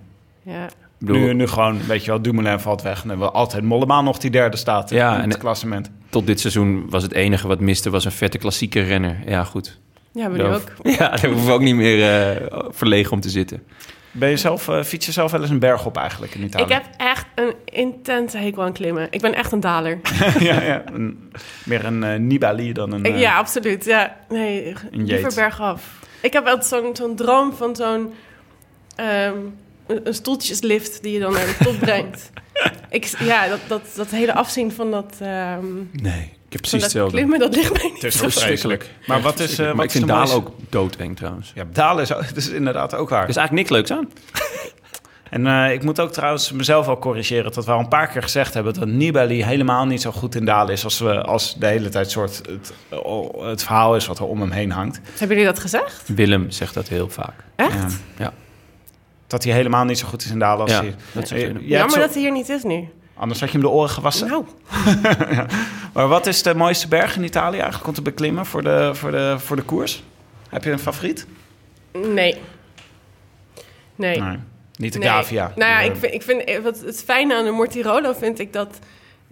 ja. 0.43 0.69
Bedoel, 0.99 1.17
Nu, 1.19 1.33
nu 1.35 1.47
gewoon, 1.47 1.87
weet 1.87 2.05
je 2.05 2.11
wel, 2.11 2.23
Dumoulin 2.23 2.59
valt 2.59 2.83
weg. 2.83 3.05
En 3.07 3.19
we 3.19 3.31
altijd 3.31 3.63
Mollema 3.65 4.01
nog 4.01 4.19
die 4.19 4.31
derde 4.31 4.57
staat 4.57 4.91
Ja, 4.91 5.15
in 5.17 5.23
en- 5.23 5.29
het 5.31 5.39
klassement. 5.39 5.91
tot 6.11 6.27
dit 6.27 6.41
seizoen 6.41 6.87
was 6.91 7.03
het 7.03 7.13
enige 7.13 7.47
wat 7.49 7.61
miste 7.61 7.91
was 7.91 8.05
een 8.05 8.13
vette 8.13 8.39
klassieke 8.39 8.81
renner. 8.81 9.17
Ja, 9.27 9.45
goed. 9.45 9.79
Ja, 10.13 10.29
maar 10.29 10.39
nu 10.39 10.45
ook. 10.45 10.73
Ja, 10.99 11.09
daar 11.09 11.27
hoeven 11.27 11.47
we 11.47 11.53
ook 11.53 11.61
niet 11.61 11.75
meer 11.75 12.29
eh, 12.31 12.47
verlegen 12.71 13.13
om 13.13 13.21
te 13.21 13.31
zitten. 13.31 13.63
Ben 14.11 14.29
je 14.31 14.37
zelf, 14.37 14.69
eh, 14.69 14.83
fiets 14.83 15.07
je 15.07 15.13
zelf 15.13 15.31
wel 15.33 15.41
eens 15.41 15.51
een 15.51 15.59
berg 15.59 15.87
op 15.87 15.97
eigenlijk 15.97 16.35
in 16.35 16.43
Italië? 16.43 16.65
Ik 16.65 16.71
heb 16.73 16.85
echt 16.97 17.27
een 17.35 17.53
intense 17.65 18.39
hekel 18.39 18.63
aan 18.63 18.73
klimmen. 18.73 19.07
Ik 19.11 19.21
ben 19.21 19.35
echt 19.35 19.53
een 19.53 19.61
daler. 19.61 19.99
ja, 20.39 20.63
ja, 20.63 20.83
een- 20.93 21.31
meer 21.65 21.85
een 21.85 22.05
eh, 22.05 22.19
Nibali 22.19 22.73
dan 22.73 22.93
een... 22.93 23.05
Ik- 23.05 23.19
ja, 23.19 23.37
absoluut. 23.37 23.85
Ja, 23.85 24.17
nee, 24.29 24.75
Een 24.91 25.05
liever 25.05 25.33
bergaf. 25.35 25.99
Ik 26.23 26.33
heb 26.33 26.47
altijd 26.47 26.67
zo'n 26.67 26.97
zo'n 26.97 27.17
droom 27.17 27.53
van 27.53 27.77
zo'n... 27.77 28.13
ehm, 28.97 29.35
een, 29.89 30.15
stoeltjeslift 30.15 31.03
die 31.03 31.13
je 31.13 31.21
dan 31.21 31.33
naar 31.33 31.47
de 31.47 31.65
top 31.65 31.79
brengt. 31.89 32.31
Ik, 32.91 33.05
ja, 33.19 33.49
dat, 33.49 33.61
dat, 33.67 33.83
dat 33.97 34.11
hele 34.11 34.35
afzien 34.35 34.73
van 34.73 34.91
dat, 34.91 35.15
ehm 35.21 35.65
Nee, 35.93 36.33
ik 36.47 36.53
heb 36.53 36.61
precies 36.61 36.71
dat 36.71 36.81
hetzelfde. 36.81 37.17
klimmen, 37.17 37.39
dat 37.39 37.55
ligt 37.55 37.73
mij 37.73 37.91
niet. 37.93 38.03
Het 38.03 38.23
is 38.23 38.35
vreselijk. 38.35 38.91
Maar 39.07 39.21
wat 39.21 39.41
is... 39.41 39.59
eh, 39.59 39.67
maar 39.67 39.75
wat 39.75 39.85
ik 39.85 39.91
is 39.91 39.97
vind 39.97 40.07
de 40.07 40.13
dalen 40.13 40.35
ook 40.35 40.51
doodeng 40.69 41.17
trouwens. 41.17 41.53
Ja, 41.55 41.65
dalen 41.73 42.03
is, 42.03 42.09
dat 42.09 42.37
is 42.37 42.49
inderdaad 42.49 42.95
ook 42.95 43.09
waar. 43.09 43.23
Er 43.23 43.29
is 43.29 43.37
eigenlijk 43.37 43.69
niks 43.69 43.89
leuks 43.89 44.01
aan. 44.01 44.09
En 45.31 45.47
eh, 45.47 45.73
ik 45.73 45.83
moet 45.83 46.01
ook 46.01 46.13
trouwens 46.13 46.53
mezelf 46.53 46.89
al 46.89 46.99
corrigeren... 46.99 47.53
dat 47.53 47.65
we 47.65 47.71
al 47.71 47.79
een 47.79 47.89
paar 47.89 48.09
keer 48.09 48.23
gezegd 48.23 48.55
hebben... 48.55 48.75
dat 48.75 48.89
Nibali 48.89 49.45
helemaal 49.45 49.87
niet 49.87 50.03
zo 50.03 50.13
goed 50.13 50.35
in 50.35 50.45
dalen 50.45 50.73
is... 50.73 50.85
als, 50.85 50.99
we, 50.99 51.23
als 51.23 51.55
de 51.59 51.67
hele 51.67 51.89
tijd 51.89 52.11
soort 52.11 52.37
het, 52.47 52.73
het 53.41 53.63
verhaal 53.63 53.97
is 53.97 54.07
wat 54.07 54.19
er 54.19 54.25
om 54.25 54.41
hem 54.41 54.51
heen 54.51 54.71
hangt. 54.71 55.01
Hebben 55.19 55.37
jullie 55.37 55.53
dat 55.53 55.63
gezegd? 55.63 56.03
Willem 56.07 56.51
zegt 56.51 56.75
dat 56.75 56.89
heel 56.89 57.09
vaak. 57.09 57.35
Echt? 57.57 57.75
Ja. 57.75 57.89
Ja. 58.19 58.33
Dat 59.29 59.45
hij 59.45 59.53
helemaal 59.53 59.85
niet 59.85 59.99
zo 59.99 60.07
goed 60.09 60.25
is 60.25 60.31
in 60.31 60.39
dalen 60.39 60.61
als 60.61 60.71
Ja, 60.71 60.81
hij... 60.81 60.95
dat 61.13 61.29
zegt 61.29 61.43
Eh, 61.43 61.69
Jammer 61.69 61.91
zo- 61.91 61.99
dat 62.01 62.13
hij 62.13 62.23
hier 62.23 62.33
niet 62.33 62.49
is 62.49 62.63
nu. 62.63 62.89
Anders 63.15 63.41
had 63.41 63.49
je 63.51 63.59
hem 63.59 63.67
de 63.67 63.73
oren 63.73 63.91
gewassen. 63.91 64.29
Nou, 64.29 64.45
Maar 65.95 66.09
wat 66.09 66.27
is 66.27 66.43
de 66.43 66.55
mooiste 66.55 66.89
berg 66.89 67.17
in 67.17 67.25
Italië 67.25 67.57
eigenlijk 67.59 67.87
om 67.89 67.95
te 67.95 68.03
beklimmen 68.03 68.47
voor 68.47 68.63
de, 68.63 68.91
voor 68.95 69.11
de, 69.11 69.35
voor 69.39 69.57
de 69.57 69.63
koers? 69.63 70.03
Heb 70.49 70.65
je 70.65 70.71
een 70.71 70.79
favoriet? 70.79 71.27
nee. 71.93 72.37
Nee. 73.95 74.21
Nee. 74.21 74.39
Niet 74.77 74.93
de 74.93 74.99
Nee. 74.99 75.09
Gavia. 75.09 75.53
Nou 75.57 75.71
ja, 75.71 75.81
ik 75.81 75.97
vind, 75.97 76.15
ik 76.15 76.23
vind 76.23 76.45
eh, 76.45 76.59
wat 76.63 76.81
het 76.81 77.03
fijne 77.05 77.35
aan 77.37 77.45
de 77.45 77.51
Mortirolo 77.51 78.13
vind 78.13 78.39
ik 78.39 78.53
dat 78.53 78.79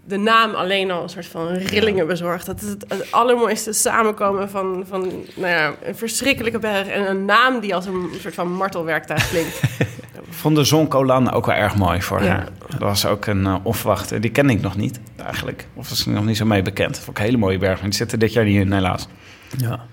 de 0.06 0.16
naam 0.16 0.54
alleen 0.54 0.90
al 0.90 1.02
een 1.02 1.08
soort 1.08 1.26
van 1.26 1.48
rillingen 1.48 2.06
bezorgt. 2.06 2.46
Dat 2.46 2.62
is 2.62 2.68
het, 2.68 2.84
het 2.88 3.12
allermooiste 3.12 3.72
samenkomen 3.72 4.50
van, 4.50 4.84
van 4.88 5.00
nou 5.34 5.48
ja, 5.48 5.74
een 5.82 5.96
verschrikkelijke 5.96 6.58
berg 6.58 6.86
en 6.88 7.10
een 7.10 7.24
naam 7.24 7.60
die 7.60 7.74
als 7.74 7.86
een 7.86 8.08
soort 8.20 8.34
van 8.34 8.52
martelwerktuig 8.52 9.28
klinkt. 9.28 9.62
Ik 9.78 10.32
vond 10.42 10.56
de 10.56 10.64
Zoncolan 10.64 11.30
ook 11.32 11.46
wel 11.46 11.54
erg 11.54 11.76
mooi 11.76 12.02
voor 12.02 12.22
Ja. 12.22 12.28
haar. 12.28 12.48
Dat 12.68 12.78
was 12.78 13.06
ook 13.06 13.26
een 13.26 13.40
uh, 13.44 13.54
onverwachte. 13.62 14.20
Die 14.20 14.30
kende 14.30 14.52
ik 14.52 14.60
nog 14.60 14.76
niet 14.76 15.00
eigenlijk. 15.24 15.66
Of 15.74 15.88
was 15.88 16.00
ik 16.00 16.06
nog 16.06 16.24
niet 16.24 16.36
zo 16.36 16.44
mee 16.44 16.62
bekend. 16.62 16.96
Vond 16.98 17.08
ik 17.10 17.18
een 17.18 17.24
hele 17.24 17.36
mooie 17.38 17.58
berg. 17.58 17.74
Maar 17.80 17.88
die 17.88 17.98
zitten 17.98 18.18
dit 18.18 18.32
jaar 18.32 18.44
niet 18.44 18.60
in 18.60 18.72
helaas. 18.72 19.08
Ja. 19.56 19.84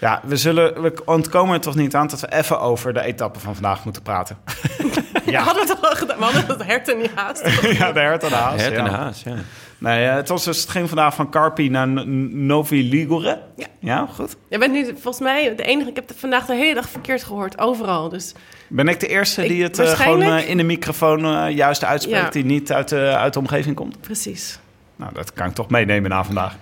Ja, 0.00 0.20
we, 0.24 0.36
zullen, 0.36 0.82
we 0.82 0.92
ontkomen 1.04 1.54
er 1.54 1.60
toch 1.60 1.74
niet 1.74 1.94
aan 1.94 2.06
dat 2.06 2.20
we 2.20 2.32
even 2.32 2.60
over 2.60 2.92
de 2.92 3.02
etappe 3.02 3.38
van 3.40 3.54
vandaag 3.54 3.84
moeten 3.84 4.02
praten. 4.02 4.38
ja. 5.26 5.42
Hadden 5.42 5.66
we 5.66 5.72
het 5.72 5.84
al 5.84 5.96
gedaan? 5.96 6.18
We 6.18 6.24
hadden 6.24 6.46
het 6.46 6.64
hert 6.64 6.88
en 6.88 6.98
niet 6.98 7.10
haast. 7.14 7.42
ja, 7.78 7.92
de 7.92 8.00
hert 8.00 8.22
en 8.22 8.28
de 8.28 8.34
haas. 8.34 8.62
Het 8.64 8.72
en 8.72 8.84
de 8.84 8.90
ja. 8.90 8.96
haas, 8.96 9.22
ja. 9.22 9.34
Nee, 9.78 10.06
eh, 10.06 10.14
het, 10.14 10.28
was 10.28 10.44
dus, 10.44 10.60
het 10.60 10.70
ging 10.70 10.88
vandaag 10.88 11.14
van 11.14 11.30
Carpi 11.30 11.68
naar 11.68 11.88
Novi 12.08 12.88
Ligure. 12.88 13.42
Ja. 13.56 13.66
ja, 13.78 14.08
goed. 14.14 14.36
Je 14.48 14.58
bent 14.58 14.72
nu 14.72 14.84
volgens 14.84 15.20
mij 15.20 15.54
de 15.54 15.62
enige. 15.62 15.88
Ik 15.88 15.96
heb 15.96 16.08
het 16.08 16.16
vandaag 16.18 16.46
de 16.46 16.54
hele 16.54 16.74
dag 16.74 16.88
verkeerd 16.88 17.24
gehoord, 17.24 17.58
overal. 17.58 18.08
Dus 18.08 18.34
Ben 18.68 18.88
ik 18.88 19.00
de 19.00 19.08
eerste 19.08 19.42
die 19.42 19.62
het 19.62 19.78
eh, 19.78 19.88
gewoon 19.88 20.22
eh, 20.22 20.48
in 20.48 20.56
de 20.56 20.62
microfoon 20.62 21.52
juist 21.54 21.84
uitspreekt, 21.84 22.24
Ja. 22.24 22.30
die 22.30 22.44
niet 22.44 22.72
uit, 22.72 22.88
de 22.88 23.14
uit 23.16 23.32
de 23.32 23.38
omgeving 23.38 23.76
komt? 23.76 24.00
precies. 24.00 24.58
Nou, 24.96 25.12
dat 25.14 25.32
kan 25.32 25.46
ik 25.46 25.54
toch 25.54 25.70
meenemen 25.70 26.10
na 26.10 26.24
vandaag. 26.24 26.54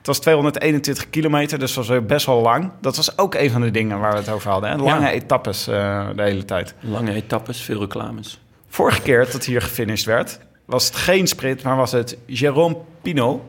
Het 0.00 0.06
was 0.08 0.18
221 0.18 1.10
kilometer, 1.10 1.58
dus 1.58 1.74
was 1.74 1.90
best 2.06 2.26
wel 2.26 2.40
lang. 2.40 2.70
Dat 2.80 2.96
was 2.96 3.18
ook 3.18 3.34
een 3.34 3.50
van 3.50 3.60
de 3.60 3.70
dingen 3.70 3.98
waar 4.00 4.12
we 4.12 4.18
het 4.18 4.28
over 4.28 4.50
hadden. 4.50 4.70
Hè? 4.70 4.76
Lange 4.76 5.06
Ja. 5.06 5.10
etappes 5.12 5.66
eh, 5.66 6.08
de 6.16 6.22
hele 6.22 6.44
tijd. 6.44 6.74
Lange 6.80 7.12
etappes, 7.12 7.60
veel 7.60 7.80
reclames. 7.80 8.40
Vorige 8.68 9.02
keer 9.02 9.28
dat 9.32 9.44
hier 9.44 9.62
gefinished 9.62 10.06
werd, 10.06 10.38
was 10.64 10.86
het 10.86 10.96
geen 10.96 11.26
sprint, 11.26 11.62
maar 11.62 11.76
was 11.76 11.92
het 11.92 12.16
Jérôme 12.26 12.76
Pino. 13.02 13.48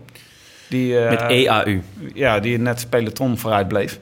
Die, 0.69 0.99
eh, 0.99 1.09
Met 1.09 1.21
EAU. 1.21 1.81
Ja, 2.13 2.39
die 2.39 2.57
net 2.57 2.85
peloton 2.89 3.37
vooruit 3.37 3.67
bleef. 3.67 3.99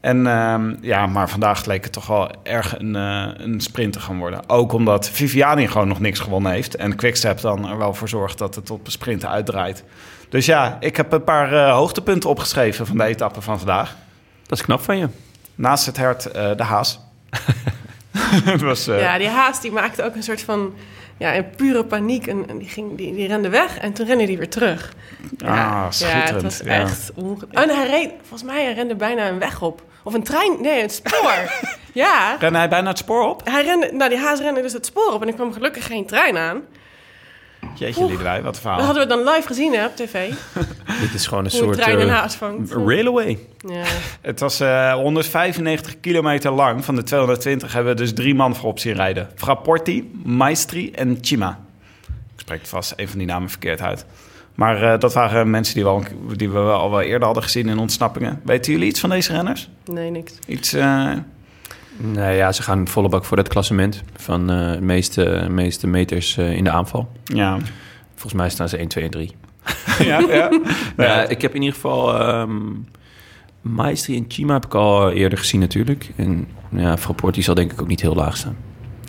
En 0.00 0.26
ehm, 0.26 0.74
ja, 0.80 1.06
maar 1.06 1.28
vandaag 1.28 1.64
leek 1.64 1.84
het 1.84 1.92
toch 1.92 2.06
wel 2.06 2.30
erg 2.42 2.78
een, 2.78 2.96
eh, 2.96 3.28
een 3.36 3.60
sprint 3.60 3.92
te 3.92 4.00
gaan 4.00 4.18
worden. 4.18 4.48
Ook 4.48 4.72
omdat 4.72 5.08
Viviani 5.10 5.68
gewoon 5.68 5.88
nog 5.88 6.00
niks 6.00 6.18
gewonnen 6.20 6.52
heeft. 6.52 6.74
En 6.76 6.96
Quickstep 6.96 7.40
dan 7.40 7.68
er 7.68 7.78
wel 7.78 7.94
voor 7.94 8.08
zorgt 8.08 8.38
dat 8.38 8.54
het 8.54 8.70
op 8.70 8.84
de 8.84 8.90
sprint 8.90 9.24
uitdraait. 9.24 9.84
Dus 10.28 10.46
ja, 10.46 10.76
ik 10.80 10.96
heb 10.96 11.12
een 11.12 11.24
paar 11.24 11.52
eh, 11.52 11.72
hoogtepunten 11.72 12.30
opgeschreven 12.30 12.86
van 12.86 12.96
de 12.96 13.04
etappe 13.04 13.40
van 13.40 13.58
vandaag. 13.58 13.96
Dat 14.46 14.58
is 14.58 14.64
knap 14.64 14.80
van 14.82 14.98
je. 14.98 15.08
Naast 15.54 15.86
het 15.86 15.96
hert 15.96 16.26
eh, 16.26 16.56
de 16.56 16.62
haas. 16.62 17.00
het 18.44 18.60
was, 18.60 18.86
eh, 18.86 19.00
Ja, 19.00 19.18
die 19.18 19.28
haast 19.28 19.62
die 19.62 19.72
maakte 19.72 20.02
ook 20.04 20.14
een 20.14 20.22
soort 20.22 20.42
van... 20.42 20.74
Ja, 21.16 21.32
in 21.32 21.46
pure 21.56 21.84
paniek. 21.84 22.26
En, 22.26 22.48
en 22.48 22.58
die, 22.58 22.68
ging, 22.68 22.96
die, 22.96 23.14
die 23.14 23.26
rende 23.26 23.48
weg 23.48 23.78
en 23.78 23.92
toen 23.92 24.06
rende 24.06 24.26
die 24.26 24.38
weer 24.38 24.48
terug. 24.48 24.92
Ah, 25.44 25.48
Ja, 25.56 25.90
schitterend. 25.90 26.28
Ja, 26.28 26.34
het 26.34 26.42
was 26.42 26.60
Ja. 26.66 26.72
echt 26.80 27.12
onge... 27.14 27.46
En 27.50 27.68
hij 27.68 27.86
reed... 27.86 28.10
Volgens 28.20 28.50
mij 28.50 28.64
hij 28.64 28.74
rende 28.74 28.94
bijna 28.96 29.28
een 29.28 29.38
weg 29.38 29.62
op. 29.62 29.82
Of 30.04 30.14
een 30.14 30.22
trein... 30.22 30.56
Nee, 30.60 30.82
een 30.82 30.90
spoor. 30.90 31.52
ja. 31.92 32.36
Rende 32.38 32.58
hij 32.58 32.68
bijna 32.68 32.88
het 32.88 32.98
spoor 32.98 33.28
op? 33.28 33.40
Hij 33.44 33.64
rende... 33.64 33.90
Nou, 33.92 34.10
die 34.10 34.18
haas 34.18 34.40
rende 34.40 34.62
dus 34.62 34.72
het 34.72 34.86
spoor 34.86 35.12
op. 35.12 35.22
En 35.22 35.28
er 35.28 35.34
kwam 35.34 35.52
gelukkig 35.52 35.86
geen 35.86 36.06
trein 36.06 36.36
aan. 36.36 36.62
Jeetje, 37.74 38.06
Liedewij, 38.06 38.42
wat 38.42 38.54
een 38.54 38.60
verhaal. 38.60 38.78
Dat 38.78 38.86
hadden 38.86 39.08
we 39.08 39.14
dan 39.24 39.34
live 39.34 39.46
gezien 39.46 39.74
hè, 39.74 39.86
op 39.86 39.96
tv. 39.96 40.30
Dit 41.00 41.14
is 41.14 41.26
gewoon 41.26 41.44
een 41.44 41.50
Hoe 41.50 41.60
soort 41.60 41.76
trein 41.76 42.00
eh, 42.00 42.08
haas 42.08 42.34
vangt. 42.34 42.72
railway. 42.72 43.38
Ja. 43.66 43.82
Het 44.20 44.40
was 44.40 44.60
eh, 44.60 44.92
195 44.92 46.00
kilometer 46.00 46.50
lang. 46.50 46.84
Van 46.84 46.94
de 46.94 47.02
220 47.02 47.72
hebben 47.72 47.92
we 47.92 48.00
dus 48.00 48.14
drie 48.14 48.34
man 48.34 48.54
voorop 48.54 48.78
zien 48.78 48.94
rijden. 48.94 49.30
Frapporti, 49.34 50.10
Maestri 50.24 50.90
en 50.90 51.18
Chima. 51.20 51.60
Ik 52.06 52.40
spreek 52.44 52.60
het 52.60 52.68
vast 52.68 52.92
een 52.96 53.08
van 53.08 53.18
die 53.18 53.26
namen 53.26 53.50
verkeerd 53.50 53.80
uit. 53.80 54.06
Maar 54.58 54.82
eh, 54.92 54.98
dat 55.00 55.12
waren 55.14 55.50
mensen 55.50 55.74
die 55.74 55.84
we, 55.84 55.90
al, 55.90 56.02
die 56.36 56.50
we 56.50 56.58
al 56.58 56.90
wel 56.90 57.00
eerder 57.00 57.24
hadden 57.24 57.42
gezien 57.42 57.68
in 57.68 57.78
ontsnappingen. 57.78 58.40
Weten 58.44 58.72
jullie 58.72 58.88
iets 58.88 59.00
van 59.00 59.10
deze 59.10 59.32
renners? 59.32 59.68
Nee, 59.84 60.10
niks. 60.10 60.32
Iets... 60.46 60.72
eh, 60.72 61.10
Nou 61.96 62.32
ja, 62.32 62.52
ze 62.52 62.62
gaan 62.62 62.88
volle 62.88 63.08
bak 63.08 63.24
voor 63.24 63.36
dat 63.36 63.48
klassement 63.48 64.02
van 64.16 64.50
eh, 64.50 64.72
de 64.72 64.80
meeste, 64.80 65.46
meeste 65.50 65.86
meters 65.86 66.36
eh, 66.36 66.52
in 66.52 66.64
de 66.64 66.70
aanval. 66.70 67.08
ja. 67.24 67.58
Volgens 68.14 68.32
mij 68.40 68.50
staan 68.50 68.68
ze 68.68 68.76
1, 68.76 68.88
2 68.88 69.04
en 69.04 69.10
3. 69.10 69.34
ja, 70.08 70.18
ja. 70.18 70.50
Ja, 70.96 71.22
ik 71.28 71.42
heb 71.42 71.54
in 71.54 71.60
ieder 71.60 71.74
geval... 71.74 72.18
ehm 72.20 72.50
Maestri 73.60 74.16
en 74.16 74.24
Chima 74.28 74.52
heb 74.52 74.64
ik 74.64 74.74
al 74.74 75.10
eerder 75.10 75.38
gezien 75.38 75.60
natuurlijk. 75.60 76.10
En 76.16 76.48
ja, 76.70 76.96
Frapporti 76.96 77.42
zal 77.42 77.54
denk 77.54 77.72
ik 77.72 77.80
ook 77.80 77.86
niet 77.86 78.00
heel 78.00 78.14
laag 78.14 78.36
staan. 78.36 78.56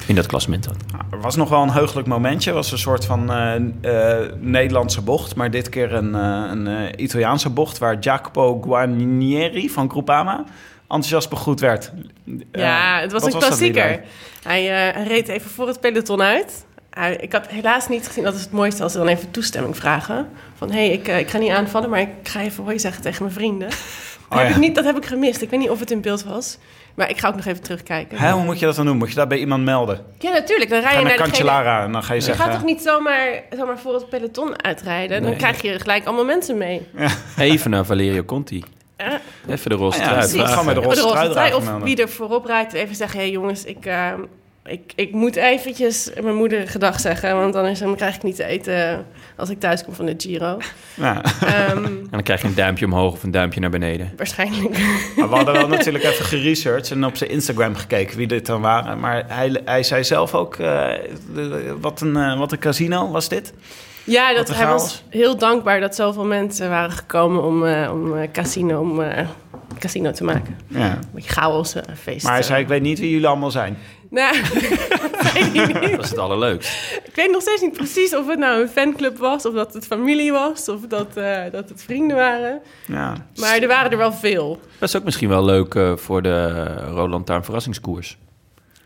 In 0.09 0.15
dat 0.15 0.25
klassement 0.25 0.63
dan. 0.63 0.75
Er 1.11 1.21
was 1.21 1.35
nog 1.35 1.49
wel 1.49 1.61
een 1.61 1.69
heugelijk 1.69 2.07
momentje. 2.07 2.49
Het 2.49 2.59
was 2.59 2.71
een 2.71 2.77
soort 2.77 3.05
van 3.05 3.31
eh, 3.31 3.55
eh, 3.81 4.31
Nederlandse 4.39 5.01
bocht. 5.01 5.35
Maar 5.35 5.51
dit 5.51 5.69
keer 5.69 5.93
een, 5.93 6.15
eh, 6.15 6.43
een 6.51 7.01
Italiaanse 7.03 7.49
bocht... 7.49 7.77
waar 7.77 7.99
Jacopo 7.99 8.61
Guarnieri 8.61 9.69
van 9.69 9.89
Groupama 9.89 10.43
enthousiast 10.81 11.29
begroet 11.29 11.59
werd. 11.59 11.91
Ja, 12.51 12.99
het 12.99 13.11
was 13.11 13.23
wat 13.23 13.33
een 13.33 13.39
klassieker. 13.39 14.01
Hij, 14.43 14.91
eh, 14.93 15.07
reed 15.07 15.27
even 15.27 15.49
voor 15.51 15.67
het 15.67 15.79
peloton 15.79 16.21
uit. 16.21 16.65
Hij- 16.89 17.15
ik 17.15 17.31
had 17.31 17.47
helaas 17.47 17.87
niet 17.87 18.07
gezien, 18.07 18.23
dat 18.23 18.35
is 18.35 18.41
het 18.41 18.51
mooiste, 18.51 18.83
als 18.83 18.91
ze 18.91 18.97
dan 18.97 19.07
even 19.07 19.31
toestemming 19.31 19.75
vragen. 19.77 20.27
Van, 20.55 20.71
hé, 20.71 20.85
hey, 20.85 20.89
ik, 20.89 21.07
ik 21.07 21.29
ga 21.29 21.37
niet 21.37 21.51
aanvallen, 21.51 21.89
maar 21.89 21.99
ik 22.01 22.09
ga 22.23 22.41
even 22.41 22.63
hoi 22.63 22.79
zeggen 22.79 23.01
tegen 23.01 23.23
mijn 23.23 23.35
vrienden. 23.35 23.69
Dat, 23.69 23.77
Oh, 24.29 24.37
heb 24.37 24.47
ja. 24.47 24.53
ik 24.53 24.59
niet, 24.61 24.75
dat 24.75 24.85
heb 24.85 24.97
ik 24.97 25.05
gemist. 25.05 25.41
Ik 25.41 25.49
weet 25.49 25.59
niet 25.59 25.69
of 25.69 25.79
het 25.79 25.91
in 25.91 26.01
beeld 26.01 26.23
was. 26.23 26.57
Maar 26.95 27.09
ik 27.09 27.19
ga 27.19 27.27
ook 27.27 27.35
nog 27.35 27.45
even 27.45 27.61
terugkijken. 27.61 28.17
Hè, 28.17 28.31
hoe 28.31 28.43
moet 28.43 28.59
je 28.59 28.65
dat 28.65 28.75
dan 28.75 28.85
doen? 28.85 28.97
Moet 28.97 29.09
je 29.09 29.15
dat 29.15 29.27
bij 29.27 29.37
iemand 29.37 29.63
melden? 29.63 30.05
Ja, 30.17 30.31
natuurlijk. 30.31 30.69
Dan 30.69 30.79
rij 30.79 30.91
Ga 30.91 30.97
je 30.97 31.03
naar 31.03 31.17
naar 31.17 31.27
degene... 31.27 31.37
Cancellara 31.37 31.83
en 31.83 31.91
dan 31.91 32.03
ga 32.03 32.13
je 32.13 32.19
Je 32.19 32.25
zeggen... 32.25 32.45
gaat 32.45 32.53
toch 32.53 32.63
niet 32.63 32.81
zomaar, 32.81 33.43
zomaar 33.57 33.79
voor 33.79 33.93
het 33.93 34.09
peloton 34.09 34.63
uitrijden? 34.63 35.23
Dan 35.23 35.35
krijg 35.35 35.61
je 35.61 35.79
gelijk 35.79 36.05
allemaal 36.05 36.25
mensen 36.25 36.57
mee. 36.57 36.87
Even 37.37 37.71
naar 37.71 37.85
Valerio 37.85 38.23
Conti. 38.23 38.63
Ja. 38.97 39.19
Even 39.47 39.69
de 39.69 39.75
roze 39.75 39.99
Ja, 39.99 40.07
trui 40.07 40.31
de 40.31 40.37
Ja, 40.37 40.61
maar 40.61 40.73
de 40.73 40.79
roze 40.79 41.29
trui, 41.31 41.53
Of 41.53 41.71
wie 41.83 42.01
er 42.01 42.09
voorop 42.09 42.45
rijdt, 42.45 42.73
even 42.73 42.95
zeggen... 42.95 43.19
hé 43.19 43.25
hey, 43.25 43.33
jongens, 43.33 43.65
ik, 43.65 43.85
eh, 43.85 44.13
ik, 44.65 44.93
ik 44.95 45.11
moet 45.11 45.35
eventjes 45.35 46.09
mijn 46.21 46.35
moeder 46.35 46.67
gedag 46.67 46.99
zeggen... 46.99 47.35
want 47.35 47.55
anders 47.55 47.79
dan 47.79 47.95
krijg 47.95 48.15
ik 48.15 48.23
niet 48.23 48.35
te 48.35 48.43
eten 48.43 49.05
als 49.35 49.49
ik 49.49 49.59
thuis 49.59 49.83
kom 49.83 49.93
van 49.93 50.05
de 50.05 50.13
Giro. 50.17 50.57
Ja. 50.93 51.21
Ehm, 51.45 51.85
En 51.85 52.07
dan 52.11 52.23
krijg 52.23 52.41
je 52.41 52.47
een 52.47 52.55
duimpje 52.55 52.85
omhoog 52.85 53.13
of 53.13 53.23
een 53.23 53.31
duimpje 53.31 53.59
naar 53.59 53.69
beneden. 53.69 54.13
waarschijnlijk. 54.17 54.77
Maar 55.15 55.29
we 55.29 55.35
hadden 55.35 55.53
wel 55.53 55.67
natuurlijk 55.77 56.03
even 56.03 56.25
geresearched 56.25 56.91
en 56.91 57.05
op 57.05 57.17
zijn 57.17 57.29
Instagram 57.29 57.75
gekeken 57.75 58.17
wie 58.17 58.27
dit 58.27 58.45
dan 58.45 58.61
waren. 58.61 58.99
Maar 58.99 59.23
hij, 59.27 59.61
hij 59.65 59.83
zei 59.83 60.03
zelf 60.03 60.35
ook, 60.35 60.55
eh, 60.55 60.87
wat, 61.81 62.01
een, 62.01 62.15
eh, 62.15 62.37
wat 62.37 62.51
een 62.51 62.59
casino 62.59 63.11
was 63.11 63.29
dit. 63.29 63.53
Ja, 64.09 64.33
dat, 64.33 64.55
hij 64.55 64.67
was 64.67 65.03
heel 65.09 65.37
dankbaar 65.37 65.79
dat 65.79 65.95
zoveel 65.95 66.25
mensen 66.25 66.69
waren 66.69 66.91
gekomen... 66.91 67.43
om, 67.43 67.65
eh, 67.65 67.91
om 67.93 68.17
eh, 68.17 68.31
casino, 68.31 68.79
om, 68.79 69.01
eh, 69.01 69.27
casino 69.79 70.11
te 70.11 70.23
maken. 70.23 70.57
Ja. 70.67 70.91
Een 70.91 70.99
beetje 71.13 71.29
chaos, 71.29 71.75
feest. 72.01 72.23
Maar 72.23 72.33
hij 72.33 72.43
zei, 72.43 72.61
ik 72.61 72.67
weet 72.67 72.81
niet 72.81 72.99
wie 72.99 73.09
jullie 73.11 73.27
allemaal 73.27 73.51
zijn. 73.51 73.77
Nou, 74.09 74.35
dat 75.01 75.31
weet 75.33 75.55
ik 75.55 75.79
niet. 75.81 75.91
Dat 75.91 76.03
is 76.03 76.09
het 76.09 76.17
allerleukst. 76.17 77.01
Ik 77.03 77.15
weet 77.15 77.31
nog 77.31 77.41
steeds 77.41 77.61
niet 77.61 77.73
precies 77.73 78.15
of 78.15 78.27
het 78.27 78.39
nou 78.39 78.61
een 78.61 78.69
fanclub 78.69 79.17
was... 79.17 79.45
of 79.45 79.53
dat 79.53 79.73
het 79.73 79.85
familie 79.85 80.31
was, 80.31 80.69
of 80.69 80.81
dat, 80.87 81.17
eh, 81.17 81.41
dat 81.51 81.69
het 81.69 81.83
vrienden 81.83 82.15
waren. 82.15 82.61
Ja. 82.85 83.27
Maar 83.35 83.57
er 83.57 83.67
waren 83.67 83.91
er 83.91 83.97
wel 83.97 84.13
veel. 84.13 84.59
Dat 84.79 84.89
is 84.89 84.95
ook 84.95 85.03
misschien 85.03 85.29
wel 85.29 85.45
leuk 85.45 85.75
eh, 85.75 85.95
voor 85.95 86.21
de 86.21 86.65
Roland 86.85 87.09
Lantaarn 87.11 87.43
verrassingskoers. 87.43 88.17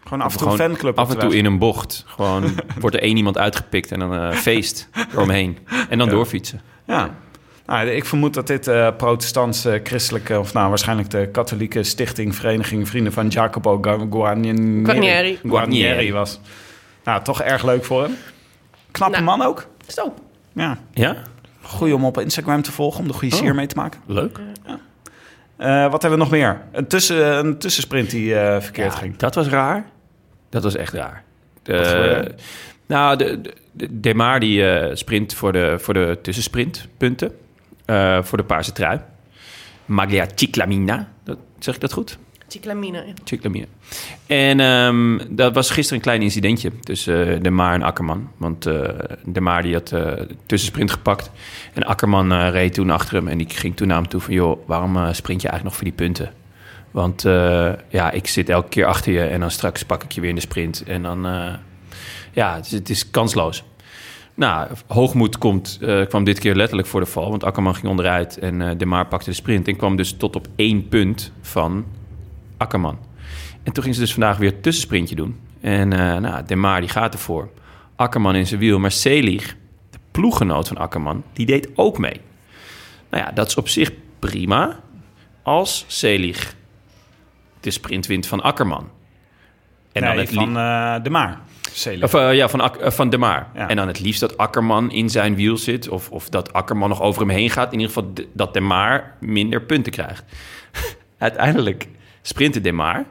Gewoon 0.03 0.21
af 0.21 0.33
en 0.33 0.39
toe 0.39 0.49
een 0.49 0.57
fanclub 0.57 0.97
Af 0.97 1.09
en 1.09 1.19
toe 1.19 1.35
in 1.35 1.45
een 1.45 1.57
bocht. 1.57 2.03
Gewoon 2.07 2.43
wordt 2.79 2.95
er 2.95 3.01
één 3.01 3.17
iemand 3.17 3.37
uitgepikt 3.37 3.91
en 3.91 3.99
dan 3.99 4.15
eh, 4.15 4.31
feest 4.31 4.89
eromheen. 5.13 5.57
En 5.89 5.97
dan 5.97 6.09
doorfietsen. 6.09 6.61
Ja. 6.85 7.15
Nou, 7.65 7.87
ik 7.87 8.05
vermoed 8.05 8.33
dat 8.33 8.47
dit 8.47 8.67
eh 8.67 8.87
protestantse, 8.97 9.79
christelijke... 9.83 10.39
of 10.39 10.53
nou 10.53 10.69
waarschijnlijk 10.69 11.09
de 11.09 11.27
katholieke 11.31 11.83
stichting... 11.83 12.35
Vereniging 12.35 12.87
Vrienden 12.87 13.13
van 13.13 13.27
Jacopo 13.27 13.77
Gu- 13.81 14.07
Guarnieri, 14.11 14.83
Guarnieri. 14.85 15.39
Guarnieri 15.43 16.11
was. 16.11 16.39
Nou, 17.03 17.23
toch 17.23 17.41
erg 17.41 17.63
leuk 17.63 17.85
voor 17.85 18.01
hem. 18.03 18.15
Knappe 18.91 19.21
Nou. 19.21 19.37
man 19.37 19.47
ook. 19.47 19.67
Zo. 19.87 20.13
Ja, 20.53 20.77
Ja? 20.93 21.15
goeie 21.61 21.95
om 21.95 22.05
op 22.05 22.19
Instagram 22.19 22.61
te 22.61 22.71
volgen, 22.71 22.99
om 22.99 23.07
de 23.07 23.13
goede 23.13 23.35
Oh. 23.35 23.41
sier 23.41 23.55
mee 23.55 23.67
te 23.67 23.75
maken. 23.75 23.99
Leuk. 24.05 24.39
Eh, 25.57 25.81
wat 25.91 26.01
hebben 26.01 26.19
we 26.19 26.25
nog 26.25 26.29
meer? 26.33 26.61
Een, 26.71 26.87
tussen, 26.87 27.37
een 27.37 27.57
tussensprint 27.57 28.09
die 28.09 28.35
eh, 28.35 28.61
verkeerd 28.61 28.93
Ja, 28.93 28.99
ging. 28.99 29.17
Dat 29.17 29.35
was 29.35 29.47
raar. 29.47 29.85
Dat 30.49 30.63
was 30.63 30.75
echt 30.75 30.93
raar. 30.93 31.23
Gebeurde? 31.63 32.35
nou, 32.85 33.17
de, 33.17 33.41
de, 33.41 33.53
de 33.71 33.99
Demar 33.99 34.39
die 34.39 34.69
eh, 34.69 34.95
sprint 34.95 35.33
voor 35.33 35.51
de, 35.51 35.75
voor 35.79 35.93
de 35.93 36.19
tussensprintpunten. 36.21 37.31
Eh, 37.85 38.23
voor 38.23 38.37
de 38.37 38.43
paarse 38.43 38.71
trui. 38.71 38.99
Maglia 39.85 40.27
Ciclamina. 40.35 41.11
Dat, 41.23 41.37
zeg 41.59 41.75
ik 41.75 41.81
dat 41.81 41.93
goed? 41.93 42.17
Chiclamina. 42.47 43.01
ja. 43.01 43.13
Ciclamina. 43.23 43.65
En 44.27 44.59
ehm, 44.59 45.19
dat 45.29 45.53
was 45.53 45.69
gisteren 45.69 45.97
een 45.97 46.03
klein 46.03 46.21
incidentje 46.21 46.79
tussen 46.79 47.35
eh, 47.35 47.41
De 47.41 47.49
Maar 47.49 47.73
en 47.73 47.83
Akkerman. 47.83 48.29
Want 48.37 48.65
eh 48.65 48.89
De 49.25 49.41
Maar 49.41 49.61
die 49.61 49.73
had 49.73 49.91
eh 49.91 50.11
tussensprint 50.45 50.91
gepakt. 50.91 51.31
En 51.73 51.83
Akkerman 51.83 52.49
reed 52.49 52.73
toen 52.73 52.89
achter 52.89 53.15
hem. 53.15 53.27
En 53.27 53.37
die 53.37 53.49
ging 53.49 53.75
toen 53.75 53.87
naar 53.87 53.97
hem 53.97 54.07
toe 54.07 54.21
van... 54.21 54.33
joh, 54.33 54.67
waarom 54.67 55.13
sprint 55.13 55.41
je 55.41 55.47
eigenlijk 55.47 55.63
nog 55.63 55.75
voor 55.75 55.83
die 55.83 56.07
punten? 56.07 56.33
Want 56.91 57.21
ja, 57.89 58.11
ik 58.11 58.27
zit 58.27 58.49
elke 58.49 58.69
keer 58.69 58.85
achter 58.85 59.11
je... 59.11 59.21
en 59.21 59.39
dan 59.39 59.51
straks 59.51 59.85
pak 59.85 60.03
ik 60.03 60.11
je 60.11 60.21
weer 60.21 60.29
in 60.29 60.35
de 60.35 60.41
sprint. 60.41 60.83
En 60.83 61.01
dan... 61.01 61.27
ja, 62.31 62.55
het 62.55 62.65
is, 62.65 62.71
het 62.71 62.89
is 62.89 63.11
kansloos. 63.11 63.63
Nou, 64.35 64.69
hoogmoed 64.87 65.37
komt, 65.37 65.77
eh, 65.81 66.05
kwam 66.05 66.23
dit 66.23 66.39
keer 66.39 66.55
letterlijk 66.55 66.87
voor 66.87 66.99
de 66.99 67.05
val. 67.05 67.29
Want 67.29 67.43
Akkerman 67.43 67.75
ging 67.75 67.87
onderuit 67.87 68.37
en 68.37 68.61
eh 68.61 68.77
De 68.77 68.85
Maar 68.85 69.07
pakte 69.07 69.29
de 69.29 69.35
sprint. 69.35 69.67
En 69.67 69.75
kwam 69.75 69.95
dus 69.95 70.13
tot 70.13 70.35
op 70.35 70.47
één 70.55 70.87
punt 70.87 71.31
van 71.41 71.85
Akkerman. 72.57 72.97
En 73.63 73.73
toen 73.73 73.83
ging 73.83 73.95
ze 73.95 74.01
dus 74.01 74.11
vandaag 74.13 74.37
weer 74.37 74.61
tussensprintje 74.61 75.15
doen. 75.15 75.39
En 75.61 75.93
eh 75.93 76.17
nou, 76.17 76.45
De 76.45 76.55
Maar 76.55 76.79
die 76.79 76.89
gaat 76.89 77.13
ervoor. 77.13 77.49
Akkerman 77.95 78.35
in 78.35 78.47
zijn 78.47 78.59
wiel. 78.59 78.79
Maar 78.79 78.91
Selig, 78.91 79.55
de 79.89 79.97
ploeggenoot 80.11 80.67
van 80.67 80.77
Akkerman, 80.77 81.23
die 81.33 81.45
deed 81.45 81.69
ook 81.75 81.97
mee. 81.97 82.21
Nou 83.09 83.23
ja, 83.23 83.31
dat 83.31 83.47
is 83.47 83.55
op 83.55 83.67
zich 83.67 83.91
prima. 84.19 84.79
Als 85.41 85.85
Selig 85.87 86.55
de 87.59 87.71
sprint 87.71 88.05
wint 88.05 88.27
van 88.27 88.41
Akkerman. 88.41 88.89
En 89.91 90.01
nee, 90.01 90.09
dan 90.11 90.19
het 90.19 90.33
van 90.33 90.57
eh, 90.57 91.03
de 91.03 91.09
Maar. 91.09 91.39
Of, 92.03 92.13
eh, 92.13 92.33
ja, 92.35 92.49
van, 92.49 92.61
Ak- 92.61 92.75
eh, 92.77 92.91
van 92.91 93.09
De 93.09 93.17
Maar. 93.17 93.49
Ja. 93.53 93.67
En 93.69 93.75
dan 93.75 93.87
het 93.87 93.99
liefst 93.99 94.19
dat 94.19 94.37
Akkerman 94.37 94.91
in 94.91 95.09
zijn 95.09 95.35
wiel 95.35 95.57
zit. 95.57 95.89
Of, 95.89 96.09
of 96.09 96.29
dat 96.29 96.53
Akkerman 96.53 96.89
nog 96.89 97.01
over 97.01 97.21
hem 97.21 97.29
heen 97.29 97.49
gaat. 97.49 97.73
In 97.73 97.79
ieder 97.79 97.93
geval 97.93 98.13
de- 98.13 98.27
dat 98.33 98.53
De 98.53 98.59
Maar 98.59 99.15
minder 99.19 99.61
punten 99.61 99.91
krijgt. 99.91 100.23
Uiteindelijk 101.17 101.87
sprintte 102.21 102.61
De 102.61 102.71
Maar 102.71 103.05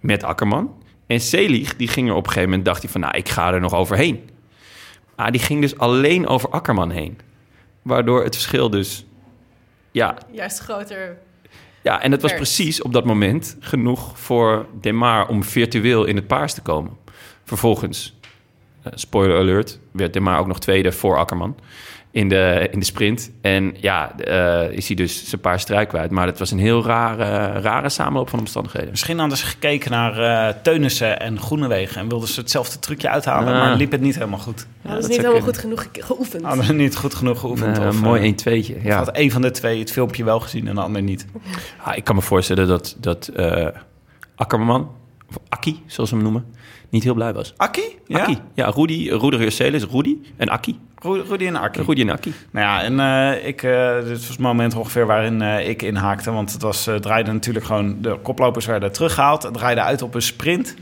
met 0.00 0.22
Akkerman. 0.22 0.82
En 1.06 1.20
Selig, 1.20 1.76
die 1.76 1.88
ging 1.88 2.08
er 2.08 2.14
op 2.14 2.22
een 2.24 2.28
gegeven 2.28 2.48
moment, 2.48 2.66
dacht 2.66 2.82
hij 2.82 2.90
van... 2.90 3.00
nou, 3.00 3.16
ik 3.16 3.28
ga 3.28 3.52
er 3.52 3.60
nog 3.60 3.74
overheen. 3.74 4.30
Maar 5.16 5.32
die 5.32 5.40
ging 5.40 5.60
dus 5.60 5.78
alleen 5.78 6.26
over 6.26 6.48
Akkerman 6.50 6.90
heen. 6.90 7.18
Waardoor 7.82 8.24
het 8.24 8.34
verschil 8.34 8.70
dus... 8.70 9.04
Ja, 9.90 10.16
Juist 10.32 10.58
groter. 10.58 11.18
ja, 11.82 12.02
en 12.02 12.12
het 12.12 12.22
was 12.22 12.34
precies 12.34 12.82
op 12.82 12.92
dat 12.92 13.04
moment 13.04 13.56
genoeg 13.60 14.18
voor 14.18 14.66
Demar 14.80 15.28
om 15.28 15.44
virtueel 15.44 16.04
in 16.04 16.16
het 16.16 16.26
paars 16.26 16.54
te 16.54 16.60
komen. 16.62 16.92
Vervolgens, 17.50 18.14
eh, 18.82 18.92
spoiler 18.94 19.38
alert, 19.38 19.78
werd 19.92 20.12
Demar 20.12 20.38
ook 20.38 20.46
nog 20.46 20.58
tweede 20.60 20.92
voor 20.92 21.16
Akkerman 21.18 21.56
in 22.10 22.28
de, 22.28 22.68
in 22.70 22.78
de 22.78 22.84
sprint. 22.84 23.30
En 23.40 23.74
ja, 23.80 24.18
eh, 24.18 24.70
is 24.76 24.86
hij 24.86 24.96
dus 24.96 25.28
zijn 25.28 25.40
paar 25.40 25.60
struik 25.60 25.88
kwijt. 25.88 26.10
Maar 26.10 26.26
het 26.26 26.38
was 26.38 26.50
een 26.50 26.58
heel 26.58 26.84
rare, 26.84 27.60
rare 27.60 27.88
samenloop 27.88 28.28
van 28.28 28.38
omstandigheden. 28.38 28.90
Misschien 28.90 29.18
hadden 29.18 29.38
ze 29.38 29.46
gekeken 29.46 29.90
naar 29.90 30.18
eh 30.48 30.54
Teunissen 30.62 31.20
en 31.20 31.40
Groenewegen... 31.40 32.00
en 32.00 32.08
wilden 32.08 32.28
ze 32.28 32.40
hetzelfde 32.40 32.78
trucje 32.78 33.08
uithalen, 33.08 33.52
maar 33.52 33.76
liep 33.76 33.90
het 33.90 34.00
niet 34.00 34.14
helemaal 34.14 34.38
goed. 34.38 34.66
dat 34.82 34.92
is 34.98 35.06
niet 35.06 35.16
helemaal 35.16 35.32
kunnen. 35.32 35.42
goed 35.54 35.58
genoeg 35.58 35.82
ge- 35.92 36.02
geoefend. 36.02 36.44
Hadden 36.44 36.64
ze 36.64 36.72
niet 36.72 36.96
goed 36.96 37.14
genoeg 37.14 37.40
geoefend. 37.40 37.78
Eh, 37.78 37.86
of, 37.86 37.94
een 37.94 38.00
mooi 38.02 38.22
eh, 38.22 38.62
1-2'tje. 38.62 38.76
of 38.76 38.82
Ja. 38.84 38.96
had 38.96 39.16
een 39.16 39.30
van 39.30 39.42
de 39.42 39.50
twee 39.50 39.78
het 39.78 39.92
filmpje 39.92 40.24
wel 40.24 40.40
gezien 40.40 40.68
en 40.68 40.74
de 40.74 40.80
ander 40.80 41.02
niet. 41.02 41.26
Ah, 41.82 41.96
ik 41.96 42.04
kan 42.04 42.14
me 42.14 42.22
voorstellen 42.22 42.68
dat, 42.68 42.96
dat 42.98 43.28
eh, 43.28 43.66
Akkerman, 44.34 44.90
of 45.28 45.36
Akkie, 45.48 45.82
zoals 45.86 46.10
we 46.10 46.16
hem 46.16 46.24
noemen, 46.24 46.44
niet 46.90 47.04
heel 47.04 47.14
blij 47.14 47.32
was. 47.32 47.54
Akkie? 47.56 47.98
Ja? 48.06 48.18
Akkie. 48.18 48.38
Ja, 48.54 48.70
Rudy, 48.74 49.10
Rudy 49.90 50.18
en 50.36 50.48
Akkie. 50.48 50.78
Ru- 51.02 51.22
Rudy 51.28 51.46
en 51.46 51.56
Akkie. 51.56 51.84
Rudy 51.84 52.00
en 52.00 52.10
Akkie. 52.10 52.34
Nou 52.50 52.66
ja, 52.66 52.82
en 52.82 53.00
eh, 53.00 53.46
ik, 53.46 53.62
eh, 53.62 53.94
dit 53.94 54.18
was 54.18 54.28
het 54.28 54.38
moment 54.38 54.74
ongeveer 54.74 55.06
waarin 55.06 55.42
eh, 55.42 55.68
ik 55.68 55.82
inhaakte. 55.82 56.30
Want 56.30 56.52
het 56.52 56.62
was, 56.62 56.88
draaide 57.00 57.32
natuurlijk 57.32 57.64
gewoon... 57.64 57.96
De 58.00 58.18
koplopers 58.22 58.66
werden 58.66 58.92
teruggehaald. 58.92 59.42
Het 59.42 59.54
draaide 59.54 59.80
uit 59.80 60.02
op 60.02 60.14
een 60.14 60.22
sprint. 60.22 60.74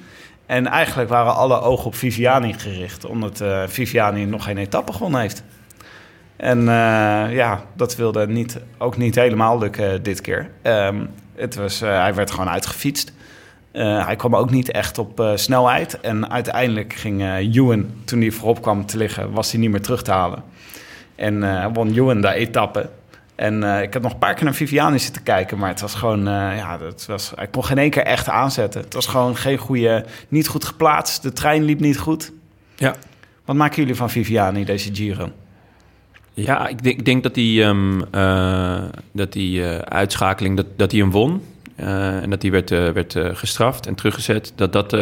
En 0.46 0.66
eigenlijk 0.66 1.08
waren 1.08 1.34
alle 1.34 1.60
ogen 1.60 1.86
op 1.86 1.94
Viviani 1.94 2.52
gericht. 2.52 3.04
Omdat 3.04 3.44
Viviani 3.66 4.24
nog 4.24 4.44
geen 4.44 4.58
etappe 4.58 4.92
gewonnen 4.92 5.20
heeft. 5.20 5.42
En 6.36 6.62
ja, 7.30 7.64
dat 7.76 7.96
wilde 7.96 8.26
niet, 8.26 8.60
ook 8.78 8.96
niet 8.96 9.14
helemaal 9.14 9.58
lukken 9.58 10.02
dit 10.02 10.20
keer. 10.20 10.50
Ehm, 10.62 11.04
het 11.34 11.54
was, 11.54 11.80
hij 11.80 12.14
werd 12.14 12.30
gewoon 12.30 12.48
uitgefietst. 12.48 13.12
Eh, 13.78 14.04
hij 14.06 14.16
kwam 14.16 14.36
ook 14.36 14.50
niet 14.50 14.70
echt 14.70 14.98
op 14.98 15.20
eh, 15.20 15.30
snelheid. 15.34 16.00
En 16.00 16.30
uiteindelijk 16.30 16.92
ging 16.92 17.22
Ewan, 17.54 17.86
toen 18.04 18.20
hij 18.20 18.30
voorop 18.30 18.62
kwam 18.62 18.86
te 18.86 18.96
liggen, 18.96 19.32
was 19.32 19.50
hij 19.50 19.60
niet 19.60 19.70
meer 19.70 19.80
terug 19.80 20.02
te 20.02 20.10
halen. 20.10 20.42
En 21.14 21.72
won 21.72 21.94
Ewan 21.94 22.20
de 22.20 22.32
etappe. 22.32 22.90
En 23.34 23.62
ik 23.82 23.92
heb 23.92 24.02
nog 24.02 24.12
een 24.12 24.18
paar 24.18 24.34
keer 24.34 24.44
naar 24.44 24.54
Viviani 24.54 24.98
zitten 24.98 25.22
kijken, 25.22 25.58
maar 25.58 25.68
het 25.68 25.80
was 25.80 25.94
gewoon, 25.94 26.24
ja, 26.24 26.78
het 26.80 27.06
was, 27.06 27.32
hij 27.34 27.46
kon 27.46 27.64
geen 27.64 27.78
één 27.78 27.90
keer 27.90 28.02
echt 28.02 28.28
aanzetten. 28.28 28.80
Het 28.80 28.94
was 28.94 29.06
gewoon 29.06 29.36
geen 29.36 29.58
goede, 29.58 30.04
niet 30.28 30.48
goed 30.48 30.64
geplaatst. 30.64 31.22
De 31.22 31.32
trein 31.32 31.64
liep 31.64 31.80
niet 31.80 31.98
goed. 31.98 32.32
Ja. 32.76 32.94
Wat 33.44 33.56
maken 33.56 33.76
jullie 33.76 33.94
van 33.94 34.10
Viviani, 34.10 34.64
deze 34.64 34.94
Giro? 34.94 35.30
Ja, 36.34 36.68
ik 36.68 36.82
denk, 36.82 36.98
ik 36.98 37.04
denk 37.04 37.22
dat 37.22 37.34
die, 37.34 37.62
ehm, 37.62 38.00
eh, 38.10 38.82
dat 39.12 39.32
die 39.32 39.64
uitschakeling, 39.84 40.56
dat, 40.56 40.66
dat 40.76 40.90
hij 40.90 41.00
hem 41.00 41.10
won. 41.10 41.42
Eh, 41.78 42.22
en 42.22 42.30
dat 42.30 42.42
hij 42.42 42.50
werd, 42.50 42.70
eh, 42.70 42.88
werd 42.90 43.14
eh, 43.14 43.28
gestraft 43.32 43.86
en 43.86 43.94
teruggezet. 43.94 44.52
Dat 44.54 44.72
dat 44.72 44.92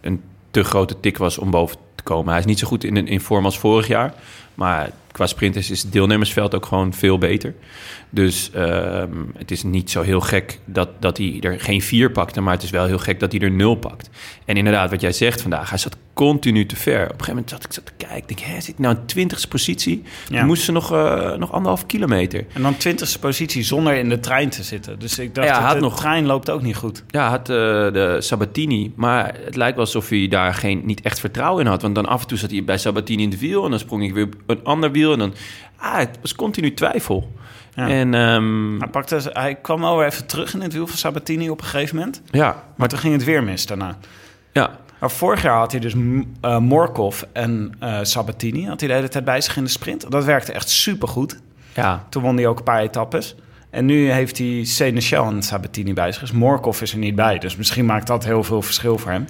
een 0.00 0.22
te 0.50 0.64
grote 0.64 1.00
tik 1.00 1.18
was 1.18 1.38
om 1.38 1.50
boven 1.50 1.76
te 1.94 2.02
komen. 2.02 2.30
Hij 2.30 2.38
is 2.38 2.46
niet 2.46 2.58
zo 2.58 2.66
goed 2.66 2.84
in, 2.84 3.06
in 3.06 3.20
vorm 3.20 3.44
als 3.44 3.58
vorig 3.58 3.86
jaar. 3.86 4.14
Maar 4.54 4.90
qua 5.14 5.26
sprinters 5.26 5.70
is 5.70 5.82
het 5.82 5.92
deelnemersveld 5.92 6.54
ook 6.54 6.66
gewoon 6.66 6.92
veel 6.94 7.18
beter. 7.18 7.54
Dus 8.10 8.50
ehm, 8.54 9.10
het 9.36 9.50
is 9.50 9.62
niet 9.62 9.90
zo 9.90 10.02
heel 10.02 10.20
gek 10.20 10.58
dat, 10.64 10.88
dat 11.00 11.16
hij 11.18 11.38
er 11.40 11.60
geen 11.60 11.82
vier 11.82 12.10
pakte. 12.10 12.40
Maar 12.40 12.54
het 12.54 12.62
is 12.62 12.70
wel 12.70 12.86
heel 12.86 12.98
gek 12.98 13.20
dat 13.20 13.32
hij 13.32 13.40
er 13.40 13.50
nul 13.50 13.74
pakt. 13.74 14.10
En 14.44 14.56
inderdaad, 14.56 14.90
wat 14.90 15.00
jij 15.00 15.12
zegt 15.12 15.40
vandaag, 15.40 15.68
hij 15.68 15.78
zat 15.78 15.96
continu 16.14 16.66
te 16.66 16.76
ver. 16.76 16.94
Op 17.02 17.02
een 17.02 17.08
gegeven 17.10 17.28
moment 17.34 17.50
zat 17.50 17.64
ik 17.64 17.72
zat 17.72 17.86
te 17.86 17.92
kijken. 18.06 18.26
Denk, 18.26 18.38
hè, 18.40 18.60
zit 18.60 18.78
nou 18.78 18.96
in 18.96 19.06
twintigste 19.06 19.48
positie? 19.48 20.02
Ja. 20.28 20.36
Dan 20.36 20.46
moesten 20.46 20.64
ze 20.66 20.72
nog, 20.72 20.92
eh, 20.92 21.36
nog 21.36 21.52
anderhalf 21.52 21.86
kilometer. 21.86 22.44
En 22.52 22.62
dan 22.62 22.76
twintigste 22.76 23.18
positie 23.18 23.62
zonder 23.62 23.94
in 23.96 24.08
de 24.08 24.20
trein 24.20 24.48
te 24.48 24.62
zitten. 24.62 24.98
Dus 24.98 25.18
ik 25.18 25.34
dacht, 25.34 25.48
Ja, 25.48 25.54
dat 25.54 25.62
had 25.62 25.74
de 25.74 25.80
nog- 25.80 25.96
trein 25.96 26.26
loopt 26.26 26.50
ook 26.50 26.62
niet 26.62 26.76
goed. 26.76 27.04
Ja, 27.08 27.28
had 27.28 27.48
eh, 27.48 27.56
de 27.56 28.16
Sabatini. 28.18 28.92
Maar 28.96 29.34
het 29.44 29.56
lijkt 29.56 29.76
wel 29.76 29.84
alsof 29.84 30.08
hij 30.08 30.28
daar 30.28 30.54
geen, 30.54 30.80
niet 30.84 31.00
echt 31.00 31.20
vertrouwen 31.20 31.64
in 31.64 31.70
had. 31.70 31.82
Want 31.82 31.94
dan 31.94 32.06
af 32.06 32.20
en 32.22 32.26
toe 32.28 32.38
zat 32.38 32.50
hij 32.50 32.64
bij 32.64 32.78
Sabatini 32.78 33.22
in 33.22 33.30
de 33.30 33.38
wiel. 33.38 33.64
En 33.64 33.70
dan 33.70 33.78
sprong 33.78 34.02
ik 34.04 34.14
weer 34.14 34.28
een 34.46 34.64
ander 34.64 34.90
wiel. 34.92 35.03
En 35.12 35.18
dan... 35.18 35.34
Ah, 35.76 35.96
het 35.96 36.18
was 36.20 36.34
continu 36.34 36.74
twijfel. 36.74 37.32
Ja. 37.74 37.88
En 37.88 38.14
ehm, 38.14 38.78
Hij, 38.78 38.88
pakte, 38.88 39.30
hij 39.32 39.54
kwam 39.54 39.80
wel 39.80 39.96
weer 39.98 40.06
even 40.06 40.26
terug 40.26 40.54
in 40.54 40.60
het 40.60 40.72
wiel 40.72 40.86
van 40.86 40.96
Sabatini 40.96 41.48
op 41.50 41.60
een 41.60 41.66
gegeven 41.66 41.96
moment. 41.96 42.22
ja, 42.30 42.62
Maar 42.76 42.88
toen 42.88 42.98
ging 42.98 43.12
het 43.12 43.24
weer 43.24 43.42
mis 43.42 43.66
daarna. 43.66 43.96
ja, 44.52 44.78
Maar 45.00 45.10
vorig 45.10 45.42
jaar 45.42 45.58
had 45.58 45.70
hij 45.70 45.80
dus 45.80 45.94
Morkov 46.60 47.22
en 47.32 47.72
eh, 47.78 47.98
Sabatini. 48.02 48.66
Had 48.66 48.80
hij 48.80 48.88
de 48.88 48.94
hele 48.94 49.08
tijd 49.08 49.24
bij 49.24 49.40
zich 49.40 49.56
in 49.56 49.64
de 49.64 49.70
sprint. 49.70 50.10
Dat 50.10 50.24
werkte 50.24 50.52
echt 50.52 50.68
supergoed. 50.68 51.40
ja. 51.74 52.04
Toen 52.08 52.22
won 52.22 52.36
hij 52.36 52.46
ook 52.46 52.58
een 52.58 52.64
paar 52.64 52.80
etappes. 52.80 53.34
En 53.70 53.84
nu 53.86 54.10
heeft 54.10 54.38
hij 54.38 54.64
Seneschal 54.64 55.26
en 55.30 55.42
Sabatini 55.42 55.92
bij 55.92 56.12
zich. 56.12 56.20
Dus 56.20 56.32
Morkov 56.32 56.80
is 56.80 56.92
er 56.92 56.98
niet 56.98 57.14
bij. 57.14 57.38
Dus 57.38 57.56
misschien 57.56 57.86
maakt 57.86 58.06
dat 58.06 58.24
heel 58.24 58.44
veel 58.44 58.62
verschil 58.62 58.98
voor 58.98 59.10
hem. 59.10 59.24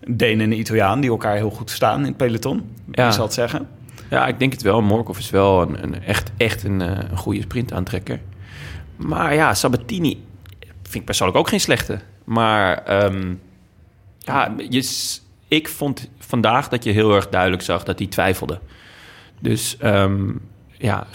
Een 0.00 0.16
Deen 0.16 0.40
en 0.40 0.50
een 0.50 0.58
Italiaan 0.58 1.00
die 1.00 1.10
elkaar 1.10 1.36
heel 1.36 1.50
goed 1.50 1.70
staan 1.70 1.98
in 2.00 2.06
het 2.06 2.16
peloton. 2.16 2.74
Ja. 2.92 3.04
Ja. 3.04 3.10
zal 3.10 3.24
het 3.24 3.34
zeggen. 3.34 3.68
Ja, 4.10 4.26
ik 4.26 4.38
denk 4.38 4.52
het 4.52 4.62
wel. 4.62 4.82
Morkov 4.82 5.18
is 5.18 5.30
wel 5.30 5.62
een, 5.62 5.82
een 5.82 6.02
echt, 6.02 6.30
echt 6.36 6.64
een, 6.64 6.80
eh, 6.82 7.10
een 7.10 7.16
goede 7.16 7.40
sprintaantrekker. 7.40 8.20
Maar 8.96 9.34
ja, 9.34 9.54
Sabatini 9.54 10.24
vind 10.82 10.94
ik 10.94 11.04
persoonlijk 11.04 11.38
ook 11.38 11.48
geen 11.48 11.60
slechte. 11.60 12.00
Maar 12.24 12.82
ehm, 12.84 13.34
ja, 14.18 14.54
je, 14.68 15.10
ik 15.48 15.68
vond 15.68 16.10
vandaag 16.18 16.68
dat 16.68 16.84
je 16.84 16.90
heel 16.90 17.14
erg 17.14 17.28
duidelijk 17.28 17.62
zag 17.62 17.84
dat 17.84 17.98
hij 17.98 18.08
twijfelde. 18.08 18.60
Dus 19.40 19.76
ehm, 19.76 20.32
ja, 20.78 21.06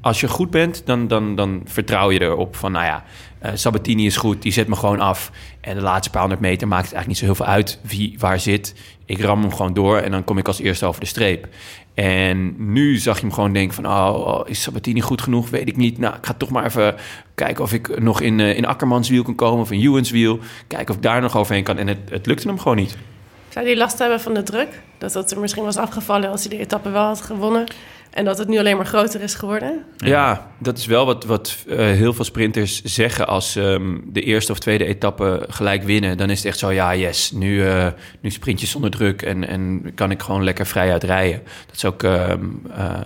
als 0.00 0.20
je 0.20 0.28
goed 0.28 0.50
bent, 0.50 0.82
dan, 0.84 1.08
dan, 1.08 1.34
dan 1.34 1.62
vertrouw 1.64 2.10
je 2.10 2.20
erop 2.20 2.56
van, 2.56 2.72
nou 2.72 2.84
ja, 2.84 3.04
eh, 3.46 3.52
Sabatini 3.54 4.06
is 4.06 4.16
goed, 4.16 4.42
die 4.42 4.52
zet 4.52 4.68
me 4.68 4.76
gewoon 4.76 5.00
af. 5.00 5.30
En 5.60 5.74
de 5.74 5.82
laatste 5.82 6.10
paar 6.10 6.20
honderd 6.20 6.40
meter 6.40 6.68
maakt 6.68 6.84
het 6.84 6.94
eigenlijk 6.94 7.06
niet 7.06 7.18
zo 7.18 7.24
heel 7.24 7.44
veel 7.44 7.54
uit 7.54 7.78
wie 7.82 8.14
waar 8.18 8.40
zit. 8.40 8.74
Ik 9.04 9.20
ram 9.20 9.40
hem 9.40 9.54
gewoon 9.54 9.74
door 9.74 9.98
en 9.98 10.10
dan 10.10 10.24
kom 10.24 10.38
ik 10.38 10.46
als 10.46 10.60
eerste 10.60 10.86
over 10.86 11.00
de 11.00 11.06
streep. 11.06 11.48
En 11.94 12.54
nu 12.72 12.96
zag 12.96 13.14
je 13.14 13.20
hem 13.20 13.32
gewoon 13.32 13.52
denken 13.52 13.74
van, 13.74 13.86
oh, 13.86 14.26
oh, 14.26 14.48
is 14.48 14.62
Sabatini 14.62 15.00
goed 15.00 15.22
genoeg? 15.22 15.50
Weet 15.50 15.68
ik 15.68 15.76
niet. 15.76 15.98
Nou, 15.98 16.14
ik 16.14 16.26
ga 16.26 16.32
toch 16.32 16.50
maar 16.50 16.64
even 16.64 16.94
kijken 17.34 17.64
of 17.64 17.72
ik 17.72 18.00
nog 18.00 18.20
in, 18.20 18.40
eh, 18.40 18.56
in 18.56 18.66
Akkermans 18.66 19.08
wiel 19.08 19.22
kan 19.22 19.34
komen 19.34 19.60
of 19.60 19.70
in 19.70 19.80
Ewan's 19.80 20.10
wiel. 20.10 20.38
Kijken 20.66 20.88
of 20.88 20.96
ik 20.96 21.02
daar 21.02 21.20
nog 21.20 21.36
overheen 21.36 21.64
kan. 21.64 21.78
En 21.78 21.86
het, 21.86 21.98
het 22.10 22.26
lukte 22.26 22.48
hem 22.48 22.58
gewoon 22.58 22.76
niet. 22.76 22.96
Zou 23.48 23.66
hij 23.66 23.76
last 23.76 23.98
hebben 23.98 24.20
van 24.20 24.34
de 24.34 24.42
druk? 24.42 24.82
Dat 24.98 25.12
dat 25.12 25.30
er 25.30 25.40
misschien 25.40 25.64
was 25.64 25.76
afgevallen 25.76 26.30
als 26.30 26.40
hij 26.40 26.56
de 26.56 26.62
etappe 26.62 26.90
wel 26.90 27.04
had 27.04 27.20
gewonnen. 27.20 27.66
En 28.16 28.24
dat 28.24 28.38
het 28.38 28.48
nu 28.48 28.58
alleen 28.58 28.76
maar 28.76 28.86
groter 28.86 29.20
is 29.20 29.34
geworden? 29.34 29.84
Ja, 29.96 30.50
dat 30.58 30.78
is 30.78 30.86
wel 30.86 31.06
wat, 31.06 31.24
wat 31.24 31.56
eh, 31.68 31.76
heel 31.76 32.12
veel 32.12 32.24
sprinters 32.24 32.82
zeggen 32.82 33.26
als 33.26 33.52
ze 33.52 33.62
ehm, 33.62 33.98
de 34.04 34.22
eerste 34.22 34.52
of 34.52 34.58
tweede 34.58 34.84
etappe 34.84 35.46
gelijk 35.48 35.82
winnen. 35.82 36.16
Dan 36.16 36.30
is 36.30 36.36
het 36.36 36.46
echt 36.46 36.58
zo, 36.58 36.72
ja, 36.72 36.94
yes, 36.94 37.30
nu, 37.30 37.66
eh, 37.66 37.86
nu 38.20 38.30
sprint 38.30 38.60
je 38.60 38.66
zonder 38.66 38.90
druk 38.90 39.22
en, 39.22 39.48
en 39.48 39.92
kan 39.94 40.10
ik 40.10 40.22
gewoon 40.22 40.44
lekker 40.44 40.66
vrijuit 40.66 41.04
rijden. 41.04 41.42
Dat 41.66 41.76
is 41.76 41.84
ook, 41.84 42.02
ehm 42.02 42.44
eh, 42.76 43.00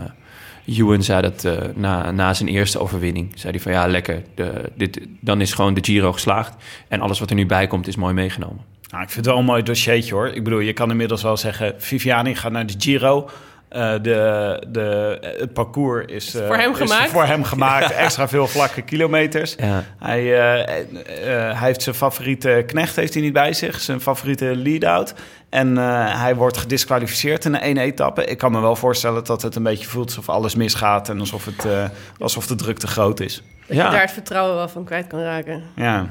Ewan 0.78 1.02
zei 1.02 1.22
dat 1.22 1.44
eh, 1.44 1.52
na, 1.74 2.10
na 2.10 2.34
zijn 2.34 2.48
eerste 2.48 2.78
overwinning. 2.78 3.32
Zei 3.34 3.52
hij 3.52 3.60
van, 3.60 3.72
ja, 3.72 3.86
lekker, 3.86 4.22
de, 4.34 4.70
dit, 4.74 5.00
dan 5.20 5.40
is 5.40 5.52
gewoon 5.52 5.74
de 5.74 5.84
Giro 5.84 6.12
geslaagd. 6.12 6.54
En 6.88 7.00
alles 7.00 7.18
wat 7.18 7.30
er 7.30 7.36
nu 7.36 7.46
bij 7.46 7.66
komt 7.66 7.86
is 7.86 7.96
mooi 7.96 8.14
meegenomen. 8.14 8.64
Nou, 8.90 9.02
ik 9.02 9.10
vind 9.10 9.24
het 9.24 9.34
wel 9.34 9.38
een 9.38 9.50
mooi 9.50 9.62
dossiertje 9.62 10.14
hoor. 10.14 10.28
Ik 10.28 10.44
bedoel, 10.44 10.58
je 10.58 10.72
kan 10.72 10.90
inmiddels 10.90 11.22
wel 11.22 11.36
zeggen... 11.36 11.74
Viviani 11.78 12.34
gaat 12.34 12.52
naar 12.52 12.66
de 12.66 12.74
Giro. 12.78 13.30
Eh, 13.70 13.92
de, 14.02 14.62
de, 14.68 15.18
het 15.38 15.52
parcours 15.52 16.06
is, 16.06 16.34
eh, 16.34 16.46
voor 16.46 16.56
hem 16.56 16.74
gemaakt. 16.74 17.10
voor 17.10 17.24
hem 17.24 17.44
gemaakt. 17.44 17.92
Extra 17.92 18.28
veel 18.28 18.46
vlakke 18.46 18.82
kilometers. 18.82 19.54
Ja. 19.58 19.84
Hij, 19.98 20.20
eh, 20.20 20.80
eh, 20.80 21.58
hij 21.58 21.66
heeft 21.66 21.82
zijn 21.82 21.94
favoriete 21.94 22.64
knecht 22.66 22.96
heeft 22.96 23.14
hij 23.14 23.22
niet 23.22 23.32
bij 23.32 23.52
zich. 23.52 23.80
Zijn 23.80 24.00
favoriete 24.00 24.56
lead-out. 24.56 25.14
En 25.50 25.78
eh, 25.78 26.20
hij 26.20 26.34
wordt 26.34 26.56
gedisqualificeerd 26.56 27.44
in 27.44 27.52
de 27.52 27.60
ene 27.60 27.80
etappe. 27.80 28.24
Ik 28.24 28.38
kan 28.38 28.52
me 28.52 28.60
wel 28.60 28.76
voorstellen 28.76 29.24
dat 29.24 29.42
het 29.42 29.54
een 29.54 29.62
beetje 29.62 29.86
voelt 29.88 30.06
alsof 30.06 30.28
alles 30.28 30.54
misgaat... 30.54 31.08
en 31.08 31.20
alsof, 31.20 31.44
het, 31.44 31.64
eh, 31.64 31.84
alsof 32.18 32.46
de 32.46 32.54
druk 32.54 32.78
te 32.78 32.86
groot 32.86 33.20
is. 33.20 33.42
Dat 33.66 33.76
je 33.76 33.82
daar 33.82 34.00
het 34.00 34.10
vertrouwen 34.10 34.56
wel 34.56 34.68
van 34.68 34.84
kwijt 34.84 35.06
kan 35.06 35.20
raken. 35.20 35.62
Ja. 35.76 36.06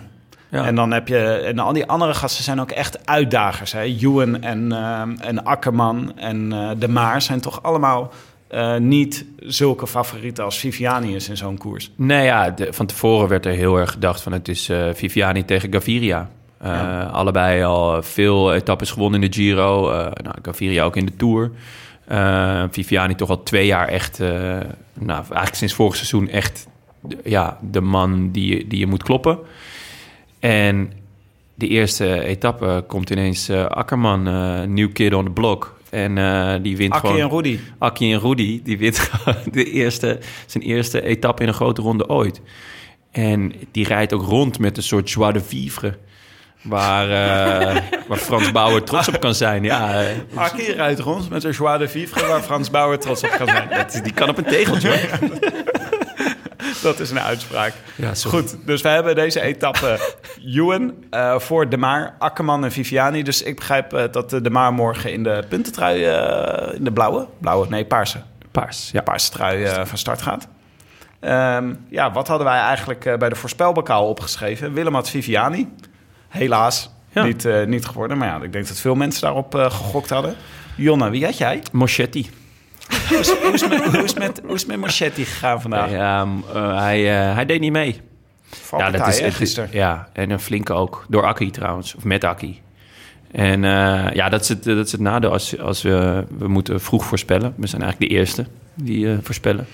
Ja. 0.49 0.65
En 0.65 0.75
dan 0.75 0.91
heb 0.91 1.07
je... 1.07 1.17
En 1.19 1.59
al 1.59 1.73
die 1.73 1.85
andere 1.85 2.13
gasten 2.13 2.43
zijn 2.43 2.59
ook 2.61 2.71
echt 2.71 3.05
uitdagers. 3.07 3.71
Hè? 3.71 3.81
Ewan 3.81 4.41
en, 4.41 4.71
ehm, 4.71 5.15
en 5.19 5.43
Akkerman 5.43 6.17
en 6.17 6.53
eh, 6.53 6.69
De 6.77 6.87
Maar 6.87 7.21
zijn 7.21 7.41
toch 7.41 7.63
allemaal... 7.63 8.11
eh, 8.47 8.75
niet 8.77 9.25
zulke 9.39 9.87
favorieten 9.87 10.43
als 10.43 10.57
Viviani 10.59 11.15
is 11.15 11.29
in 11.29 11.37
zo'n 11.37 11.57
koers. 11.57 11.91
Nee, 11.95 12.23
ja, 12.25 12.49
de- 12.49 12.73
van 12.73 12.85
tevoren 12.85 13.27
werd 13.27 13.45
er 13.45 13.51
heel 13.51 13.77
erg 13.77 13.91
gedacht 13.91 14.21
van 14.21 14.31
het 14.31 14.47
is 14.47 14.69
Viviani 14.93 15.45
tegen 15.45 15.73
Gaviria. 15.73 16.29
Allebei 17.11 17.63
al 17.63 18.03
veel 18.03 18.53
etappes 18.53 18.91
gewonnen 18.91 19.23
in 19.23 19.29
de 19.31 19.37
Giro. 19.37 19.89
nou, 20.23 20.35
Gaviria 20.41 20.83
ook 20.83 20.95
in 20.95 21.05
de 21.05 21.15
Tour. 21.15 21.51
Viviani 22.71 23.15
toch 23.15 23.29
al 23.29 23.43
twee 23.43 23.65
jaar 23.65 23.87
echt, 23.87 24.19
nou, 24.19 25.23
eigenlijk 25.23 25.55
sinds 25.55 25.73
vorig 25.73 25.95
seizoen 25.95 26.29
echt 26.29 26.67
de- 27.01 27.17
ja, 27.23 27.57
de 27.61 27.81
man 27.81 28.31
die, 28.31 28.67
die 28.67 28.79
je 28.79 28.87
moet 28.87 29.03
kloppen. 29.03 29.37
En 30.39 30.91
de 31.55 31.67
eerste 31.67 32.23
etappe 32.23 32.83
komt 32.87 33.09
ineens 33.09 33.49
eh, 33.49 33.65
Akkerman, 33.65 34.27
eh 34.27 34.61
new 34.61 34.91
kid 34.93 35.13
on 35.13 35.23
the 35.25 35.31
block. 35.31 35.77
En 35.89 36.17
eh, 36.17 36.53
die 36.61 36.77
wint 36.77 36.93
Akkie 36.93 37.09
gewoon... 37.09 37.23
en 37.23 37.35
Rudy. 37.35 37.59
Akkie 37.77 38.13
en 38.13 38.19
Rudy, 38.19 38.61
die 38.63 38.77
wint 38.77 38.99
gewoon 39.05 39.35
de 39.51 39.63
eerste, 39.63 40.19
zijn 40.45 40.63
eerste 40.63 41.01
etappe 41.03 41.41
in 41.41 41.47
een 41.47 41.53
grote 41.53 41.81
ronde 41.81 42.07
ooit. 42.09 42.41
En 43.11 43.53
die 43.71 43.85
rijdt 43.87 44.13
ook 44.13 44.23
rond 44.23 44.59
met 44.59 44.77
een 44.77 44.83
soort 44.83 45.11
joie 45.11 45.33
de 45.33 45.39
vivre. 45.41 45.97
Waar, 46.61 47.03
eh, 47.09 47.81
waar 48.07 48.17
Frans 48.17 48.51
Bauer 48.51 48.83
trots 48.83 49.07
op 49.07 49.19
kan 49.19 49.35
zijn. 49.35 49.63
Ja, 49.63 50.03
Akkie 50.35 50.73
rijdt 50.73 50.99
rond 50.99 51.29
met 51.29 51.43
een 51.43 51.51
joie 51.51 51.77
de 51.77 51.87
vivre... 51.87 52.27
waar 52.27 52.41
Frans 52.41 52.69
Bauer 52.69 52.99
trots 52.99 53.23
op 53.23 53.29
kan 53.29 53.47
zijn. 53.47 53.69
dat- 53.69 53.99
die 54.03 54.13
kan 54.13 54.29
op 54.29 54.37
een 54.37 54.43
tegeltje. 54.43 54.89
Dat 56.81 56.99
is 56.99 57.11
een 57.11 57.19
uitspraak. 57.19 57.73
Ja. 57.95 58.11
Goed, 58.25 58.55
dus 58.65 58.81
we 58.81 58.89
hebben 58.89 59.15
deze 59.15 59.41
etappe 59.41 59.99
Ewan 60.55 60.93
eh, 61.09 61.39
voor 61.39 61.69
De 61.69 61.77
Maar, 61.77 62.15
Akkerman 62.19 62.63
en 62.63 62.71
Viviani. 62.71 63.23
Dus 63.23 63.41
ik 63.43 63.55
begrijp 63.55 63.93
eh, 63.93 64.03
dat 64.11 64.29
De 64.29 64.49
Maar 64.49 64.73
morgen 64.73 65.13
in 65.13 65.23
de 65.23 65.43
puntentrui, 65.49 66.03
eh, 66.03 66.75
in 66.77 66.83
de 66.83 66.91
blauwe, 66.91 67.27
blauwe, 67.37 67.67
nee, 67.69 67.85
paarse, 67.85 68.21
Paars, 68.51 68.89
ja, 68.91 69.01
paarse 69.01 69.31
trui 69.31 69.85
van 69.85 69.97
start 69.97 70.21
gaat. 70.21 70.47
Ehm, 71.19 71.73
ja, 71.89 72.11
wat 72.11 72.27
hadden 72.27 72.47
wij 72.47 72.59
eigenlijk 72.59 73.05
eh, 73.05 73.17
bij 73.17 73.29
de 73.29 73.35
voorspelbokaal 73.35 74.07
opgeschreven? 74.07 74.73
Willem 74.73 74.93
had 74.93 75.09
Viviani. 75.09 75.73
Helaas 76.27 76.89
Ja. 77.11 77.23
niet, 77.23 77.45
eh, 77.45 77.65
niet 77.65 77.85
geworden. 77.85 78.17
Maar 78.17 78.27
ja, 78.27 78.43
ik 78.43 78.53
denk 78.53 78.67
dat 78.67 78.79
veel 78.79 78.95
mensen 78.95 79.21
daarop 79.21 79.55
eh, 79.55 79.61
gegokt 79.71 80.09
hadden. 80.09 80.35
Jonna, 80.75 81.09
wie 81.09 81.25
had 81.25 81.37
jij? 81.37 81.63
Moschetti. 81.71 82.29
Hoe 83.09 83.17
is, 83.17 83.29
hoe 83.29 83.53
is, 83.53 83.67
met, 83.67 83.83
hoe 83.83 84.03
is, 84.03 84.13
met, 84.13 84.41
hoe 84.45 84.53
is 84.53 84.61
het 84.61 84.69
met 84.69 84.79
Marchetti 84.79 85.25
gegaan 85.25 85.61
vandaag? 85.61 85.91
Ja, 85.91 86.27
eh, 86.53 86.77
hij, 86.77 87.27
eh, 87.29 87.35
hij 87.35 87.45
deed 87.45 87.59
niet 87.59 87.71
mee. 87.71 88.01
ja, 88.77 88.91
dat 88.91 89.07
is 89.07 89.19
het 89.19 89.33
gisteren. 89.33 89.69
Ja, 89.71 90.09
en 90.13 90.29
een 90.29 90.39
flinke 90.39 90.73
ook. 90.73 91.05
Door 91.07 91.25
Akkie 91.25 91.51
trouwens, 91.51 91.95
of 91.95 92.03
met 92.03 92.23
Akkie. 92.23 92.61
En 93.31 93.63
eh, 93.63 94.13
ja, 94.13 94.29
dat 94.29 94.41
is 94.41 94.49
het, 94.49 94.63
dat 94.63 94.85
is 94.85 94.91
het 94.91 95.01
nadeel 95.01 95.31
als, 95.31 95.59
als 95.59 95.81
we, 95.81 96.25
we 96.37 96.47
moeten 96.47 96.81
vroeg 96.81 97.05
voorspellen. 97.05 97.53
We 97.57 97.67
zijn 97.67 97.81
eigenlijk 97.81 98.11
de 98.11 98.17
eerste 98.17 98.45
die 98.73 99.11
eh, 99.11 99.17
voorspellen. 99.21 99.67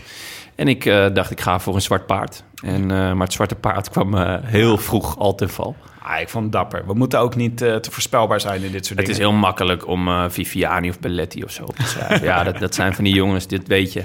En 0.55 0.67
ik 0.67 0.85
eh, 0.85 1.05
dacht, 1.13 1.31
ik 1.31 1.41
ga 1.41 1.59
voor 1.59 1.75
een 1.75 1.81
zwart 1.81 2.05
paard. 2.05 2.43
En, 2.63 2.81
eh, 2.81 2.87
maar 2.97 3.25
het 3.25 3.33
zwarte 3.33 3.55
paard 3.55 3.89
kwam 3.95 4.15
heel 4.43 4.77
vroeg 4.77 5.17
al 5.17 5.35
ten 5.35 5.49
val. 5.49 5.75
Ah, 6.07 6.21
ik 6.21 6.29
vond 6.29 6.43
het 6.43 6.53
dapper. 6.53 6.85
We 6.85 6.93
moeten 6.93 7.19
ook 7.19 7.35
niet 7.35 7.61
eh, 7.61 7.75
te 7.75 7.91
voorspelbaar 7.91 8.41
zijn 8.41 8.63
in 8.63 8.71
dit 8.71 8.85
soort 8.85 8.99
Het 8.99 9.09
is 9.09 9.15
dingen. 9.15 9.31
heel 9.31 9.39
makkelijk 9.39 9.87
om 9.87 10.07
eh, 10.07 10.25
Viviani 10.29 10.89
of 10.89 10.99
Belletti 10.99 11.43
of 11.43 11.51
zo 11.51 11.63
op 11.63 11.75
te 11.75 11.83
schrijven. 11.87 12.23
ja, 12.27 12.43
dat, 12.43 12.59
dat 12.59 12.75
zijn 12.75 12.93
van 12.93 13.03
die 13.03 13.13
jongens, 13.13 13.47
dit 13.47 13.67
weet 13.67 13.93
je. 13.93 14.03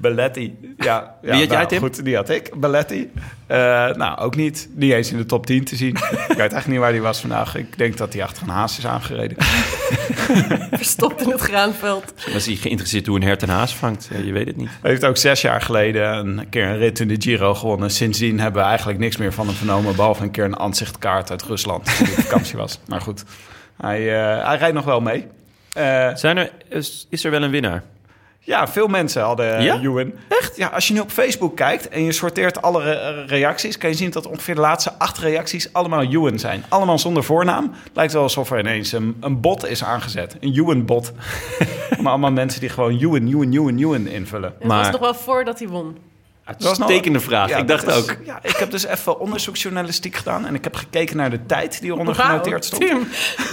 Belletti. 0.00 0.58
Ja, 0.76 1.14
ja 1.22 1.30
Wie 1.30 1.30
had 1.30 1.38
jij, 1.40 1.56
nou, 1.56 1.68
Tim? 1.68 1.78
Goed, 1.78 2.04
die 2.04 2.16
had 2.16 2.28
ik. 2.30 2.50
Belletti. 2.60 3.10
Eh, 3.46 3.56
nou, 3.94 4.18
ook 4.18 4.36
niet. 4.36 4.68
Niet 4.74 4.92
eens 4.92 5.10
in 5.10 5.16
de 5.16 5.26
top 5.26 5.46
10 5.46 5.64
te 5.64 5.76
zien. 5.76 5.96
ik 6.28 6.34
weet 6.36 6.52
echt 6.52 6.66
niet 6.66 6.78
waar 6.78 6.92
die 6.92 7.00
was 7.00 7.20
vandaag. 7.20 7.56
Ik 7.56 7.78
denk 7.78 7.96
dat 7.96 8.12
hij 8.12 8.22
achter 8.22 8.42
een 8.42 8.48
haas 8.48 8.78
is 8.78 8.86
aangereden. 8.86 9.36
Verstopt 10.72 11.22
in 11.22 11.30
het 11.30 11.40
graanveld. 11.40 12.14
Was 12.32 12.46
hij 12.46 12.54
geïnteresseerd 12.54 13.06
hoe 13.06 13.16
een 13.16 13.22
hert 13.22 13.42
een 13.42 13.48
haas 13.48 13.74
vangt? 13.74 14.08
Ja, 14.12 14.18
je 14.18 14.32
weet 14.32 14.46
het 14.46 14.56
niet. 14.56 14.68
Hij 14.80 14.90
heeft 14.90 15.04
ook 15.04 15.16
zes 15.16 15.40
jaar 15.40 15.60
geleden 15.60 16.26
een 16.26 16.48
keer 16.48 16.66
een 16.66 16.76
rit 16.76 17.00
in 17.00 17.08
de 17.08 17.16
Giro 17.18 17.54
gewonnen. 17.54 17.90
Sindsdien 17.90 18.40
hebben 18.40 18.62
we 18.62 18.68
eigenlijk 18.68 18.98
niks 18.98 19.16
meer 19.16 19.32
van 19.32 19.46
hem 19.46 19.54
vernomen. 19.54 19.96
Behalve 19.96 20.22
een 20.22 20.30
keer 20.30 20.44
een 20.44 20.58
aanzichtkaart 20.58 21.30
uit 21.40 21.42
Rusland. 21.50 21.80
Op 22.00 22.06
vakantie 22.06 22.56
was. 22.56 22.78
Maar 22.88 23.00
goed, 23.00 23.24
hij, 23.80 23.98
eh, 24.22 24.46
hij 24.46 24.56
rijdt 24.56 24.74
nog 24.74 24.84
wel 24.84 25.00
mee. 25.00 25.26
Eh, 25.72 26.14
Zijn 26.14 26.36
er, 26.36 26.50
is, 26.68 27.06
is 27.10 27.24
er 27.24 27.30
wel 27.30 27.42
een 27.42 27.50
winnaar? 27.50 27.82
Ja, 28.40 28.68
veel 28.68 28.86
mensen 28.86 29.22
hadden 29.22 29.46
Ja? 29.46 29.58
ja? 29.74 29.80
Ewan. 29.80 30.12
Echt? 30.28 30.56
Ja, 30.56 30.66
als 30.68 30.88
je 30.88 30.94
nu 30.94 31.00
op 31.00 31.10
Facebook 31.10 31.56
kijkt 31.56 31.88
en 31.88 32.04
je 32.04 32.12
sorteert 32.12 32.62
alle 32.62 32.82
re- 32.82 33.24
reacties... 33.26 33.78
kan 33.78 33.90
je 33.90 33.96
zien 33.96 34.10
dat 34.10 34.26
ongeveer 34.26 34.54
de 34.54 34.60
laatste 34.60 34.92
acht 34.98 35.18
reacties 35.18 35.72
allemaal 35.72 36.02
Ewan 36.02 36.38
zijn. 36.38 36.64
Allemaal 36.68 36.98
zonder 36.98 37.24
voornaam. 37.24 37.72
Lijkt 37.92 38.12
wel 38.12 38.22
alsof 38.22 38.50
er 38.50 38.58
ineens 38.58 38.92
een, 38.92 39.16
een 39.20 39.40
bot 39.40 39.66
is 39.66 39.84
aangezet. 39.84 40.36
Een 40.40 40.52
Ewan-bot. 40.54 41.12
maar 42.00 42.08
allemaal 42.12 42.32
mensen 42.32 42.60
die 42.60 42.68
gewoon 42.68 42.98
Ewan, 42.98 43.28
Ewan, 43.28 43.52
Ewan, 43.52 43.78
Ewan 43.78 44.06
invullen. 44.06 44.54
Het 44.58 44.68
Maar- 44.68 44.78
was 44.78 44.90
nog 44.90 45.00
wel 45.00 45.14
voordat 45.14 45.58
hij 45.58 45.68
won. 45.68 45.96
Uitstekende 46.44 47.20
vraag. 47.20 47.48
Ja, 47.48 47.56
ik 47.56 47.68
dacht 47.68 47.86
dat 47.86 47.96
is- 47.96 48.10
ook. 48.10 48.16
Ja, 48.24 48.38
ik 48.42 48.56
heb 48.56 48.70
dus 48.70 48.86
even 48.86 49.18
onderzoeksjournalistiek 49.20 50.16
gedaan... 50.16 50.46
en 50.46 50.54
ik 50.54 50.64
heb 50.64 50.74
gekeken 50.74 51.16
naar 51.16 51.30
de 51.30 51.46
tijd 51.46 51.80
die 51.80 51.90
eronder 51.92 52.14
genoteerd 52.14 52.64
stond. 52.64 52.80
Tim. 52.86 53.06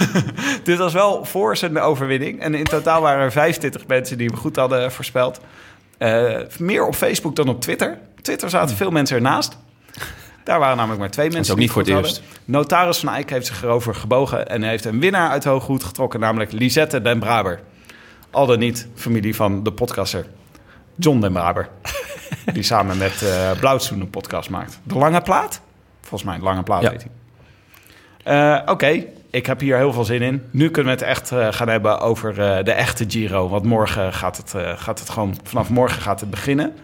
Dit 0.64 0.78
was 0.78 0.92
wel 0.92 1.24
voor 1.24 1.56
zijn 1.56 1.78
overwinning. 1.80 2.40
En 2.40 2.54
in 2.54 2.64
totaal 2.64 3.00
waren 3.00 3.24
er 3.24 3.32
25 3.32 3.86
mensen 3.86 4.18
die 4.18 4.26
hem 4.26 4.36
goed 4.36 4.56
hadden 4.56 4.92
voorspeld. 4.92 5.40
Eh, 5.98 6.38
meer 6.58 6.86
op 6.86 6.94
Facebook 6.94 7.36
dan 7.36 7.48
op 7.48 7.60
Twitter. 7.60 7.98
Twitter 8.22 8.50
zaten 8.50 8.76
veel 8.76 8.90
mensen 8.90 9.16
ernaast. 9.16 9.56
Daar 10.44 10.58
waren 10.58 10.76
namelijk 10.76 11.00
maar 11.00 11.10
twee 11.10 11.30
mensen 11.30 11.52
ook 11.52 11.58
die 11.58 11.66
niet 11.66 11.74
voor 11.74 11.82
het 11.82 11.92
hadden. 11.92 12.22
Notaris 12.44 12.98
van 12.98 13.08
Eyck 13.14 13.30
heeft 13.30 13.46
zich 13.46 13.62
erover 13.62 13.94
gebogen... 13.94 14.48
en 14.48 14.62
heeft 14.62 14.84
een 14.84 15.00
winnaar 15.00 15.30
uit 15.30 15.42
de 15.42 15.48
hoge 15.48 15.66
hoed 15.66 15.84
getrokken... 15.84 16.20
namelijk 16.20 16.52
Lisette 16.52 17.00
den 17.02 17.18
Braber. 17.18 17.60
Al 18.30 18.46
dan 18.46 18.58
niet 18.58 18.88
familie 18.94 19.34
van 19.34 19.62
de 19.62 19.72
podcaster 19.72 20.26
John 20.96 21.20
den 21.20 21.32
Braber. 21.32 21.68
Die 22.52 22.62
samen 22.62 22.98
met 22.98 23.22
eh 23.22 23.50
Blauwtsoen 23.60 24.00
een 24.00 24.10
podcast 24.10 24.50
maakt. 24.50 24.80
De 24.82 24.94
Lange 24.98 25.20
Plaat? 25.20 25.60
Volgens 26.00 26.22
mij, 26.30 26.38
Lange 26.38 26.62
Plaat 26.62 26.82
Ja. 26.82 26.90
heet 26.90 27.02
hij. 27.02 27.10
Eh, 28.24 28.72
Oké, 28.72 29.04
ik 29.30 29.46
heb 29.46 29.60
hier 29.60 29.76
heel 29.76 29.92
veel 29.92 30.04
zin 30.04 30.22
in. 30.22 30.42
Nu 30.50 30.70
kunnen 30.70 30.92
we 30.96 30.98
het 31.00 31.08
echt 31.08 31.32
eh, 31.32 31.46
gaan 31.50 31.68
hebben 31.68 32.00
over 32.00 32.30
eh, 32.40 32.64
de 32.64 32.72
echte 32.72 33.04
Giro. 33.08 33.48
Want 33.48 33.64
morgen 33.64 34.12
gaat 34.12 34.36
het, 34.36 34.54
eh, 34.54 34.72
gaat 34.76 34.98
het 34.98 35.10
gewoon... 35.10 35.36
Vanaf 35.42 35.68
morgen 35.70 36.02
gaat 36.02 36.20
het 36.20 36.30
beginnen. 36.30 36.74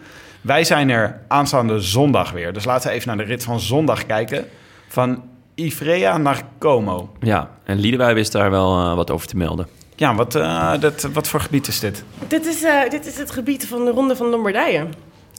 Wij 0.41 0.63
zijn 0.63 0.89
er 0.89 1.19
aanstaande 1.27 1.79
zondag 1.81 2.31
weer. 2.31 2.53
Dus 2.53 2.65
laten 2.65 2.89
we 2.89 2.95
even 2.95 3.07
naar 3.07 3.17
de 3.17 3.23
rit 3.31 3.43
van 3.43 3.59
zondag 3.59 4.05
kijken. 4.05 4.45
Van 4.87 5.23
Ivrea 5.55 6.17
naar 6.17 6.41
Como. 6.57 7.13
Ja, 7.19 7.49
en 7.63 7.79
Liedewij 7.79 8.13
wist 8.13 8.31
daar 8.31 8.51
wel 8.51 8.79
eh, 8.79 8.95
wat 8.95 9.11
over 9.11 9.27
te 9.27 9.37
melden. 9.37 9.67
Ja, 9.95 10.15
wat, 10.15 10.35
eh, 10.35 10.73
dat, 10.79 11.01
wat 11.13 11.27
voor 11.27 11.39
gebied 11.41 11.67
is 11.67 11.79
dit? 11.79 12.03
Dit 12.27 12.45
is, 12.45 12.63
eh, 12.63 12.89
dit 12.89 13.05
is 13.05 13.17
het 13.17 13.31
gebied 13.31 13.67
van 13.67 13.85
de 13.85 13.91
Ronde 13.91 14.15
van 14.15 14.27
Lombardije. 14.27 14.85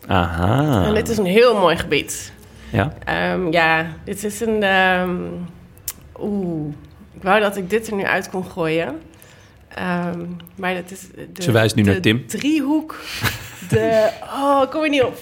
Aha. 0.07 0.85
En 0.85 0.95
dit 0.95 1.09
is 1.09 1.19
een 1.19 1.25
heel 1.25 1.59
mooi 1.59 1.77
gebied. 1.77 2.33
Ja. 2.71 2.93
Ehm, 3.05 3.53
ja, 3.53 3.87
dit 4.05 4.25
is 4.25 4.41
een... 4.41 4.63
ehm, 4.63 5.11
Oeh, 6.21 6.73
ik 7.15 7.23
wou 7.23 7.41
dat 7.41 7.57
ik 7.57 7.71
dit 7.71 7.87
er 7.87 7.95
nu 7.95 8.05
uit 8.05 8.31
kon 8.31 8.45
gooien. 8.45 9.01
Ehm, 9.69 10.21
maar 10.55 10.75
dat 10.75 10.91
is... 10.91 11.01
De, 11.33 11.43
Ze 11.43 11.53
wijst 11.53 11.75
nu 11.77 11.83
de 11.83 11.91
naar 11.91 12.01
Tim. 12.01 12.27
driehoek. 12.27 12.97
De... 13.69 14.09
Oh, 14.43 14.63
ik 14.63 14.71
kom 14.71 14.83
er 14.83 14.89
niet 14.89 15.03
op. 15.03 15.19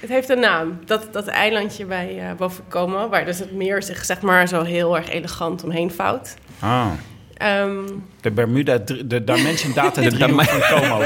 Het 0.00 0.10
heeft 0.10 0.28
een 0.28 0.40
naam. 0.40 0.78
Dat, 0.84 1.08
dat 1.12 1.26
eilandje 1.26 1.84
bij 1.84 2.18
eh 2.18 2.36
boven 2.36 2.64
Como, 2.68 3.08
waar 3.08 3.24
dus 3.24 3.38
het 3.38 3.52
meer 3.52 3.82
zich 3.82 4.04
zeg 4.04 4.20
maar 4.20 4.48
zo 4.48 4.62
heel 4.62 4.96
erg 4.96 5.08
elegant 5.10 5.64
omheen 5.64 5.90
vouwt. 5.90 6.34
Ah, 6.58 6.86
Ehm, 7.36 7.76
De 8.20 8.30
Bermuda, 8.30 8.78
de 9.04 9.24
Dimension 9.24 9.72
Data 9.74 10.00
De 10.00 10.08
3 10.10 10.34
van 10.34 10.80
Como. 10.80 10.98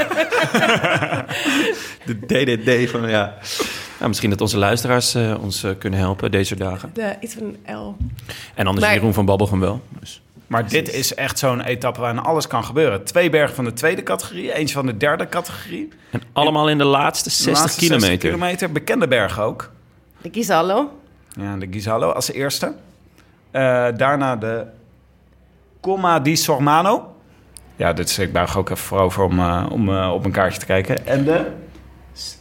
De 2.05 2.19
DDD 2.25 2.89
van, 2.89 3.09
ja. 3.09 3.33
Nou, 3.97 4.07
misschien 4.07 4.29
dat 4.29 4.41
onze 4.41 4.57
luisteraars 4.57 5.13
eh, 5.15 5.35
ons 5.43 5.63
eh, 5.63 5.71
kunnen 5.77 5.99
helpen 5.99 6.31
deze 6.31 6.55
dagen. 6.55 6.89
de, 6.93 7.15
iets 7.19 7.33
van 7.33 7.43
een 7.65 7.75
L. 7.77 7.95
En 8.53 8.67
anders 8.67 8.85
Maar- 8.85 8.95
Jeroen 8.95 9.13
van 9.13 9.25
Babbelgem 9.25 9.59
wel. 9.59 9.81
Dus. 9.99 10.21
Maar 10.47 10.67
dit 10.69 10.93
is 10.93 11.13
echt 11.13 11.39
zo'n 11.39 11.61
etappe 11.61 11.99
waarin 11.99 12.19
alles 12.19 12.47
kan 12.47 12.63
gebeuren. 12.65 13.03
Twee 13.03 13.29
bergen 13.29 13.55
van 13.55 13.65
de 13.65 13.73
tweede 13.73 14.03
categorie, 14.03 14.53
eentje 14.53 14.75
van 14.75 14.85
de 14.85 14.97
derde 14.97 15.29
categorie. 15.29 15.89
En 16.11 16.21
allemaal 16.33 16.69
in 16.69 16.77
de 16.77 16.83
laatste 16.83 17.29
60 17.29 17.45
De 17.53 17.59
laatste 17.59 17.79
kilometer. 17.79 18.09
60 18.09 18.29
kilometer. 18.31 18.71
Bekende 18.71 19.07
bergen 19.07 19.43
ook. 19.43 19.71
De 20.21 20.29
Gizallo. 20.31 20.99
Ja, 21.39 21.55
de 21.57 21.67
Gizalo 21.71 22.09
als 22.11 22.31
eerste. 22.31 22.73
Eh, 23.51 23.87
daarna 23.97 24.35
de 24.35 24.65
Coma 25.81 26.19
di 26.19 26.35
Sormano. 26.35 27.15
Ja, 27.75 27.93
dit 27.93 28.09
is, 28.09 28.19
ik 28.19 28.33
buig 28.33 28.57
ook 28.57 28.69
even 28.69 28.83
voorover 28.83 29.23
om, 29.23 29.39
eh, 29.39 29.65
om 29.69 29.89
eh, 29.89 30.11
op 30.13 30.25
een 30.25 30.31
kaartje 30.31 30.59
te 30.59 30.65
kijken. 30.65 31.07
En 31.07 31.23
de 31.23 31.45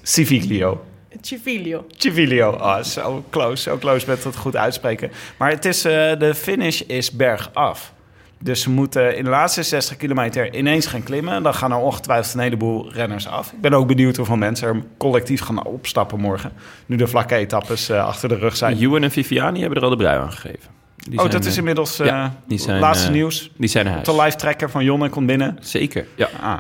Civiglio. 0.03 0.85
Civilio. 1.21 1.85
Civiglio. 1.97 2.51
Ah, 2.51 2.83
zo 2.83 3.25
close, 3.31 3.63
zo 3.63 3.79
close 3.79 4.07
met 4.07 4.25
het 4.25 4.37
goed 4.37 4.57
uitspreken. 4.57 5.11
Maar 5.37 5.51
het 5.51 5.65
is, 5.65 5.85
eh, 5.85 6.19
de 6.19 6.35
finish 6.35 6.81
is 6.81 7.11
bergaf. 7.11 7.93
Dus 8.43 8.63
ze 8.63 8.71
moeten 8.71 9.17
in 9.17 9.25
de 9.25 9.31
laatste 9.31 9.63
60 9.63 9.97
kilometer 9.97 10.55
ineens 10.55 10.87
gaan 10.87 11.03
klimmen. 11.03 11.43
Dan 11.43 11.55
gaan 11.55 11.73
er 11.73 11.79
ongetwijfeld 11.79 12.35
een 12.35 12.41
heleboel 12.41 12.93
renners 12.93 13.29
af. 13.29 13.53
Ik 13.53 13.61
ben 13.61 13.73
ook 13.73 13.87
benieuwd 13.87 14.17
hoeveel 14.17 14.37
mensen 14.37 14.69
er 14.69 14.83
collectief 14.99 15.41
gaan 15.41 15.65
opstappen 15.65 16.21
morgen. 16.21 16.53
Nu 16.87 16.97
de 16.97 17.07
vlakke 17.07 17.35
etappes 17.35 17.89
eh, 17.89 18.07
achter 18.07 18.29
de 18.29 18.37
rug 18.37 18.57
zijn. 18.57 18.79
Ewan 18.79 19.03
en 19.03 19.11
Viviani 19.11 19.61
hebben 19.61 19.79
er 19.79 19.85
al 19.85 19.91
de 19.91 19.97
brui 19.97 20.19
aan 20.19 20.33
gegeven. 20.33 20.80
Die 21.09 21.19
oh, 21.19 21.21
zijn, 21.21 21.31
dat 21.31 21.45
is 21.45 21.53
eh, 21.53 21.59
inmiddels 21.59 21.99
eh 21.99 22.07
ja, 22.07 22.35
die 22.47 22.59
zijn, 22.59 22.81
laatste 22.81 23.07
eh, 23.07 23.13
nieuws. 23.13 23.51
Die 23.57 23.69
zijn 23.69 23.87
huis. 23.87 24.05
De 24.05 24.23
live 24.23 24.37
tracker 24.37 24.71
van 24.71 24.85
Jonne 24.85 25.09
komt 25.09 25.27
binnen. 25.27 25.57
Zeker, 25.61 26.07
ja. 26.15 26.29
Ah. 26.41 26.59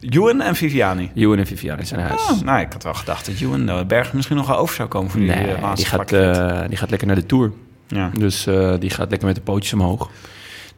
Ewan 0.00 0.40
en 0.40 0.54
Viviani. 0.54 1.10
Ewan 1.14 1.38
en 1.38 1.46
Viviani 1.46 1.84
zijn 1.84 2.00
huis. 2.00 2.30
Oh, 2.30 2.40
nou, 2.40 2.60
ik 2.60 2.72
had 2.72 2.82
wel 2.82 2.94
gedacht 2.94 3.26
dat 3.26 3.34
Ewan 3.40 3.66
de 3.66 3.84
berg 3.86 4.12
misschien 4.12 4.36
nog 4.36 4.46
wel 4.46 4.56
over 4.56 4.74
zou 4.74 4.88
komen 4.88 5.10
voor 5.10 5.20
die 5.20 5.28
nee, 5.28 5.54
eh, 5.54 5.62
laatste 5.62 5.88
die 5.88 5.98
gaat, 5.98 6.12
eh, 6.12 6.68
die 6.68 6.76
gaat 6.76 6.90
lekker 6.90 7.06
naar 7.06 7.16
de 7.16 7.26
Tour. 7.26 7.52
ja. 7.88 8.10
Dus 8.18 8.46
eh, 8.46 8.74
die 8.78 8.90
gaat 8.90 9.10
lekker 9.10 9.26
met 9.26 9.36
de 9.36 9.42
pootjes 9.42 9.72
omhoog. 9.72 10.10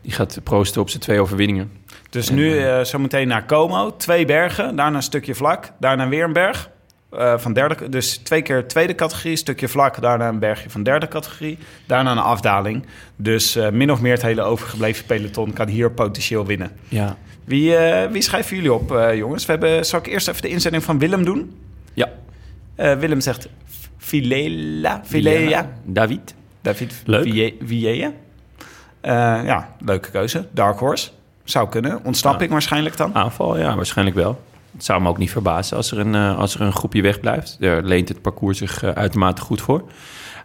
Die 0.03 0.13
gaat 0.13 0.41
proosten 0.43 0.81
op 0.81 0.89
zijn 0.89 1.03
twee 1.03 1.21
overwinningen. 1.21 1.71
Dus 2.11 2.29
En, 2.29 2.35
nu 2.35 2.59
eh, 2.59 2.79
eh 2.79 2.85
zometeen 2.85 3.29
naar 3.29 3.47
Como. 3.47 3.97
Twee 3.97 4.25
bergen, 4.25 4.77
daarna 4.77 4.97
een 4.97 5.03
stukje 5.03 5.35
vlak. 5.35 5.73
Daarna 5.81 6.09
weer 6.09 6.25
een 6.25 6.33
berg. 6.33 6.71
Eh, 7.19 7.39
van 7.39 7.53
derde, 7.53 7.89
dus 7.89 8.17
twee 8.17 8.43
keer 8.43 8.69
tweede 8.69 8.95
categorie, 8.95 9.37
stukje 9.37 9.69
vlak. 9.69 10.01
Daarna 10.01 10.29
een 10.29 10.39
bergje 10.39 10.71
van 10.71 10.83
derde 10.83 11.09
categorie. 11.09 11.59
Daarna 11.87 12.11
een 12.11 12.19
afdaling. 12.19 12.87
Dus 13.17 13.57
eh, 13.57 13.69
min 13.71 13.93
of 13.93 14.01
meer 14.01 14.13
het 14.13 14.23
hele 14.23 14.43
overgebleven 14.43 15.07
peloton 15.07 15.53
kan 15.53 15.69
hier 15.69 15.91
potentieel 15.91 16.47
winnen. 16.47 16.71
Ja. 16.89 17.17
Wie, 17.45 17.77
eh, 17.77 18.11
wie 18.11 18.23
schrijven 18.23 18.57
jullie 18.57 18.73
op, 18.73 19.11
jongens? 19.15 19.47
We 19.47 19.53
hebben, 19.53 19.87
zal 19.87 19.99
ik 19.99 20.07
eerst 20.07 20.29
even 20.29 20.43
de 20.43 20.49
inzending 20.49 20.85
van 20.85 20.99
Willem 20.99 21.25
doen? 21.25 21.57
Ja. 21.95 22.09
Willem 22.77 23.21
zegt 23.21 23.49
Filela. 23.99 25.01
Filela. 25.05 25.71
David. 25.85 26.35
David 26.63 27.03
Leuk. 27.05 27.23
Vie- 27.23 27.57
Vieille. 27.65 28.13
Eh, 29.01 29.13
ja, 29.45 29.75
leuke 29.85 30.11
keuze. 30.11 30.47
Dark 30.51 30.79
Horse. 30.79 31.11
Zou 31.45 31.69
kunnen. 31.69 32.01
Ontsnapping 32.05 32.51
waarschijnlijk 32.51 32.97
dan. 32.97 33.15
Aanval, 33.15 33.59
ja, 33.59 33.77
waarschijnlijk 33.77 34.17
wel. 34.17 34.41
Het 34.75 34.85
zou 34.85 35.03
me 35.03 35.09
ook 35.09 35.19
niet 35.19 35.31
verbazen 35.31 35.77
als 35.77 35.91
er 35.91 35.99
een, 35.99 36.15
eh, 36.15 36.39
als 36.39 36.55
er 36.55 36.61
een 36.61 36.73
groepje 36.73 37.03
wegblijft. 37.03 37.57
Daar 37.61 37.83
leent 37.83 38.09
het 38.09 38.23
parcours 38.23 38.59
zich 38.59 38.83
eh, 38.83 38.91
uitermate 38.91 39.43
goed 39.43 39.61
voor. 39.61 39.85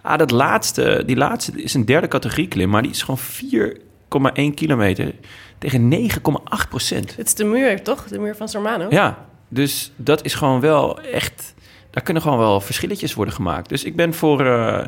Ah, 0.01 0.17
dat 0.17 0.31
laatste, 0.31 1.03
die 1.05 1.15
laatste 1.15 1.61
is 1.61 1.73
een 1.73 1.85
derde 1.85 2.07
categorie 2.07 2.47
klim, 2.47 2.69
maar 2.69 2.81
die 2.81 2.91
is 2.91 3.03
gewoon 3.03 3.19
4,1 3.19 4.53
kilometer 4.53 5.13
tegen 5.57 5.89
9,8 5.89 6.69
procent. 6.69 7.15
Het 7.15 7.27
is 7.27 7.35
de 7.35 7.43
muur, 7.43 7.83
toch? 7.83 8.07
De 8.07 8.19
muur 8.19 8.35
van 8.35 8.49
Sormano. 8.49 8.85
Ja, 8.89 9.25
dus 9.47 9.91
dat 9.95 10.25
is 10.25 10.33
gewoon 10.33 10.59
wel 10.59 11.01
echt... 11.01 11.53
Daar 11.89 12.03
kunnen 12.03 12.23
gewoon 12.23 12.37
wel 12.37 12.61
verschilletjes 12.61 13.13
worden 13.13 13.33
gemaakt. 13.33 13.69
Dus 13.69 13.83
ik 13.83 13.95
ben 13.95 14.13
voor 14.13 14.45
eh, 14.45 14.85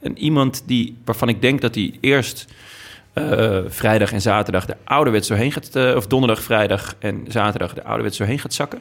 een, 0.00 0.18
iemand 0.18 0.62
die, 0.66 0.96
waarvan 1.04 1.28
ik 1.28 1.42
denk 1.42 1.60
dat 1.60 1.74
hij 1.74 1.98
eerst... 2.00 2.46
eh, 3.12 3.58
vrijdag 3.66 4.12
en 4.12 4.20
zaterdag 4.20 4.66
de 4.66 4.76
ouderwets 4.84 5.28
doorheen 5.28 5.52
gaat... 5.52 5.76
eh, 5.76 5.96
of 5.96 6.06
donderdag, 6.06 6.42
vrijdag 6.42 6.94
en 6.98 7.24
zaterdag 7.28 7.74
de 7.74 7.84
ouderwets 7.84 8.18
doorheen 8.18 8.38
gaat 8.38 8.54
zakken. 8.54 8.80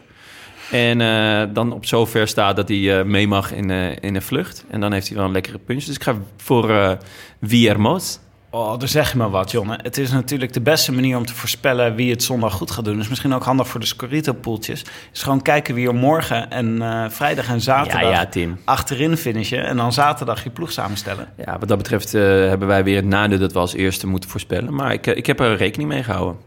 En 0.72 1.02
eh, 1.02 1.54
dan 1.54 1.72
op 1.72 1.86
zover 1.86 2.28
staat 2.28 2.56
dat 2.56 2.70
hij 2.70 3.04
mee 3.04 3.28
mag 3.28 3.54
in, 3.54 3.70
in 4.02 4.16
een 4.16 4.22
vlucht. 4.22 4.66
En 4.70 4.80
dan 4.80 4.92
heeft 4.94 5.08
hij 5.08 5.18
wel 5.18 5.26
een 5.26 5.32
lekkere 5.32 5.58
punch. 5.58 5.84
Dus 5.84 5.96
ik 5.96 6.04
ga 6.04 6.16
voor 6.38 6.70
eh 6.70 6.92
Villermoz. 7.42 8.18
Oh, 8.52 8.80
daar 8.80 8.88
zeg 8.88 9.12
je 9.12 9.18
maar 9.18 9.30
wat, 9.30 9.52
Jonne. 9.52 9.80
Het 9.82 9.98
is 9.98 10.12
natuurlijk 10.12 10.54
de 10.54 10.62
beste 10.62 10.92
manier 10.92 11.18
om 11.18 11.26
te 11.26 11.34
voorspellen 11.34 11.96
wie 11.96 12.12
het 12.12 12.24
zondag 12.24 12.54
goed 12.54 12.72
gaat 12.72 12.86
doen. 12.86 12.98
Dus 12.98 13.08
misschien 13.08 13.34
ook 13.34 13.44
handig 13.44 13.68
voor 13.68 13.80
de 13.80 13.86
Scorito-poeltjes. 13.86 14.86
Is 15.14 15.24
gewoon 15.24 15.42
kijken 15.42 15.76
wie 15.76 15.88
er 15.88 15.96
morgen 15.96 16.52
en 16.52 16.82
eh, 16.82 17.06
vrijdag 17.10 17.48
en 17.48 17.62
zaterdag 17.62 18.02
Ja, 18.02 18.10
ja, 18.10 18.26
Tim. 18.26 18.60
achterin 18.66 19.18
finishen. 19.18 19.66
En 19.66 19.78
dan 19.78 19.94
zaterdag 19.94 20.44
je 20.44 20.50
ploeg 20.50 20.72
samenstellen. 20.72 21.28
Ja, 21.46 21.60
wat 21.60 21.68
dat 21.68 21.78
betreft 21.78 22.14
eh, 22.14 22.22
hebben 22.22 22.68
wij 22.68 22.84
weer 22.84 22.96
het 22.96 23.06
nadeel 23.06 23.40
dat 23.40 23.54
we 23.54 23.60
als 23.60 23.74
eerste 23.74 24.08
moeten 24.08 24.30
voorspellen. 24.30 24.74
Maar 24.74 24.94
ik, 24.94 25.08
eh, 25.08 25.18
ik 25.18 25.26
heb 25.26 25.40
er 25.40 25.56
rekening 25.56 25.90
mee 25.90 26.04
gehouden. 26.04 26.42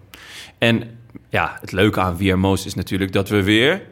En 0.59 0.99
ja, 1.29 1.59
het 1.61 1.73
leuke 1.73 2.01
aan 2.01 2.17
Villermoz 2.17 2.65
is 2.67 2.75
natuurlijk 2.75 3.13
dat 3.13 3.29
we 3.29 3.43
weer 3.43 3.83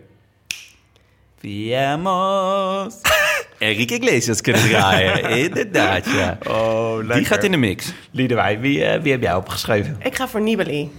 Viemos. 1.38 2.94
Enrique 3.60 3.94
Iglesias 3.94 4.40
kunnen 4.40 4.62
draaien. 4.62 5.30
Inderdaad, 5.44 6.04
ja. 6.04 6.38
Oh, 6.48 6.96
lekker. 6.96 7.16
Die 7.16 7.24
gaat 7.24 7.44
in 7.44 7.50
de 7.50 7.56
mix. 7.56 7.92
Liedewij, 8.10 8.60
wie, 8.60 8.84
eh, 8.84 9.02
wie 9.02 9.12
heb 9.12 9.22
jij 9.22 9.34
opgeschreven? 9.34 9.96
Ik 10.02 10.16
ga 10.16 10.28
voor 10.28 10.40
Nibali. 10.40 10.90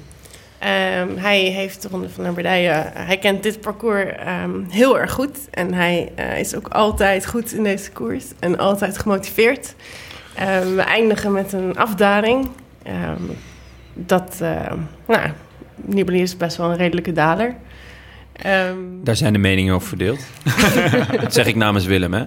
Ehm, 0.59 1.07
hij 1.15 1.39
heeft 1.39 1.81
de 1.81 1.87
Ronde 1.87 2.09
van 2.09 2.23
Lombardije. 2.23 2.91
hij 2.93 3.17
kent 3.17 3.43
dit 3.43 3.61
parcours 3.61 4.11
ehm, 4.17 4.63
heel 4.69 4.99
erg 4.99 5.11
goed. 5.11 5.37
En 5.51 5.73
hij 5.73 6.11
eh, 6.15 6.39
is 6.39 6.55
ook 6.55 6.67
altijd 6.67 7.25
goed 7.25 7.51
in 7.53 7.63
deze 7.63 7.91
koers. 7.91 8.25
En 8.39 8.57
altijd 8.57 8.97
gemotiveerd. 8.97 9.75
Ehm, 10.35 10.75
we 10.75 10.81
eindigen 10.81 11.31
met 11.31 11.53
een 11.53 11.77
afdaling. 11.77 12.47
Ehm, 12.83 13.23
dat, 13.93 14.37
eh, 14.41 14.73
nou, 15.07 15.29
Nibali 15.75 16.21
is 16.21 16.37
best 16.37 16.57
wel 16.57 16.69
een 16.69 16.77
redelijke 16.77 17.11
daler. 17.11 17.55
Ehm, 18.41 18.77
Daar 19.03 19.15
zijn 19.15 19.33
de 19.33 19.39
meningen 19.39 19.75
over 19.75 19.87
verdeeld. 19.87 20.19
dat 21.21 21.33
zeg 21.33 21.45
ik 21.45 21.55
namens 21.55 21.85
Willem, 21.85 22.13
hè. 22.13 22.23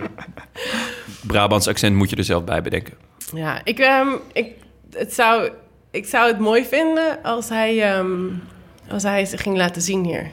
Brabants 1.27 1.69
accent 1.69 1.97
moet 1.97 2.11
je 2.11 2.17
er 2.17 2.25
zelf 2.25 2.45
bij 2.45 2.62
bedenken. 2.62 2.95
Ja, 3.35 3.61
ik, 3.65 3.79
ehm, 3.79 4.09
ik, 4.33 4.47
het 4.93 5.15
zou, 5.15 5.51
ik 5.91 6.07
zou 6.07 6.27
het 6.27 6.39
mooi 6.39 6.65
vinden 6.65 7.23
als 7.23 7.49
hij, 7.49 7.83
ehm, 7.83 8.12
als 8.91 9.03
hij 9.03 9.25
zich 9.25 9.43
ging 9.43 9.57
laten 9.57 9.83
zien 9.83 10.05
hier. 10.05 10.31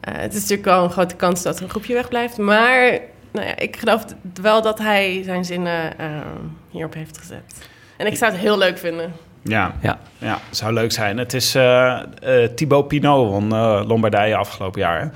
Eh, 0.00 0.14
het 0.16 0.34
is 0.34 0.40
natuurlijk 0.40 0.68
wel 0.68 0.84
een 0.84 0.90
grote 0.90 1.16
kans 1.16 1.42
dat 1.42 1.56
er 1.56 1.62
een 1.62 1.70
groepje 1.70 1.94
wegblijft. 1.94 2.38
Maar 2.38 2.98
nou 3.30 3.46
ja, 3.46 3.56
ik 3.56 3.76
geloof 3.76 4.04
wel 4.42 4.62
dat 4.62 4.78
hij 4.78 5.22
zijn 5.24 5.44
zinnen 5.44 5.98
ehm, 5.98 6.44
hierop 6.70 6.94
heeft 6.94 7.18
gezet. 7.18 7.54
En 7.96 8.06
ik 8.06 8.16
zou 8.16 8.32
het 8.32 8.40
heel 8.40 8.58
leuk 8.58 8.78
vinden. 8.78 9.12
Ja, 9.48 9.74
Ja. 9.80 9.98
ja 10.18 10.38
zou 10.50 10.72
leuk 10.72 10.92
zijn. 10.92 11.18
Het 11.18 11.34
is 11.34 11.54
eh 11.54 11.98
eh, 12.22 12.50
Thibaut 12.54 12.88
Pinot 12.88 13.28
won 13.30 13.52
eh, 13.52 13.82
Lombardije 13.86 14.36
afgelopen 14.36 14.80
jaar. 14.80 15.00
hè? 15.00 15.06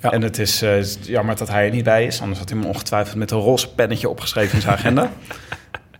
Ja. 0.00 0.12
En 0.12 0.22
het 0.22 0.38
is 0.38 0.62
eh, 0.62 0.82
jammer 1.02 1.36
dat 1.36 1.48
hij 1.48 1.64
er 1.64 1.70
niet 1.72 1.84
bij 1.84 2.06
is. 2.06 2.20
Anders 2.20 2.38
had 2.38 2.48
hij 2.48 2.58
hem 2.58 2.68
ongetwijfeld 2.68 3.16
met 3.16 3.30
een 3.30 3.38
roze 3.38 3.74
pennetje 3.74 4.08
opgeschreven 4.08 4.54
in 4.54 4.60
zijn 4.60 4.74
agenda. 4.76 5.10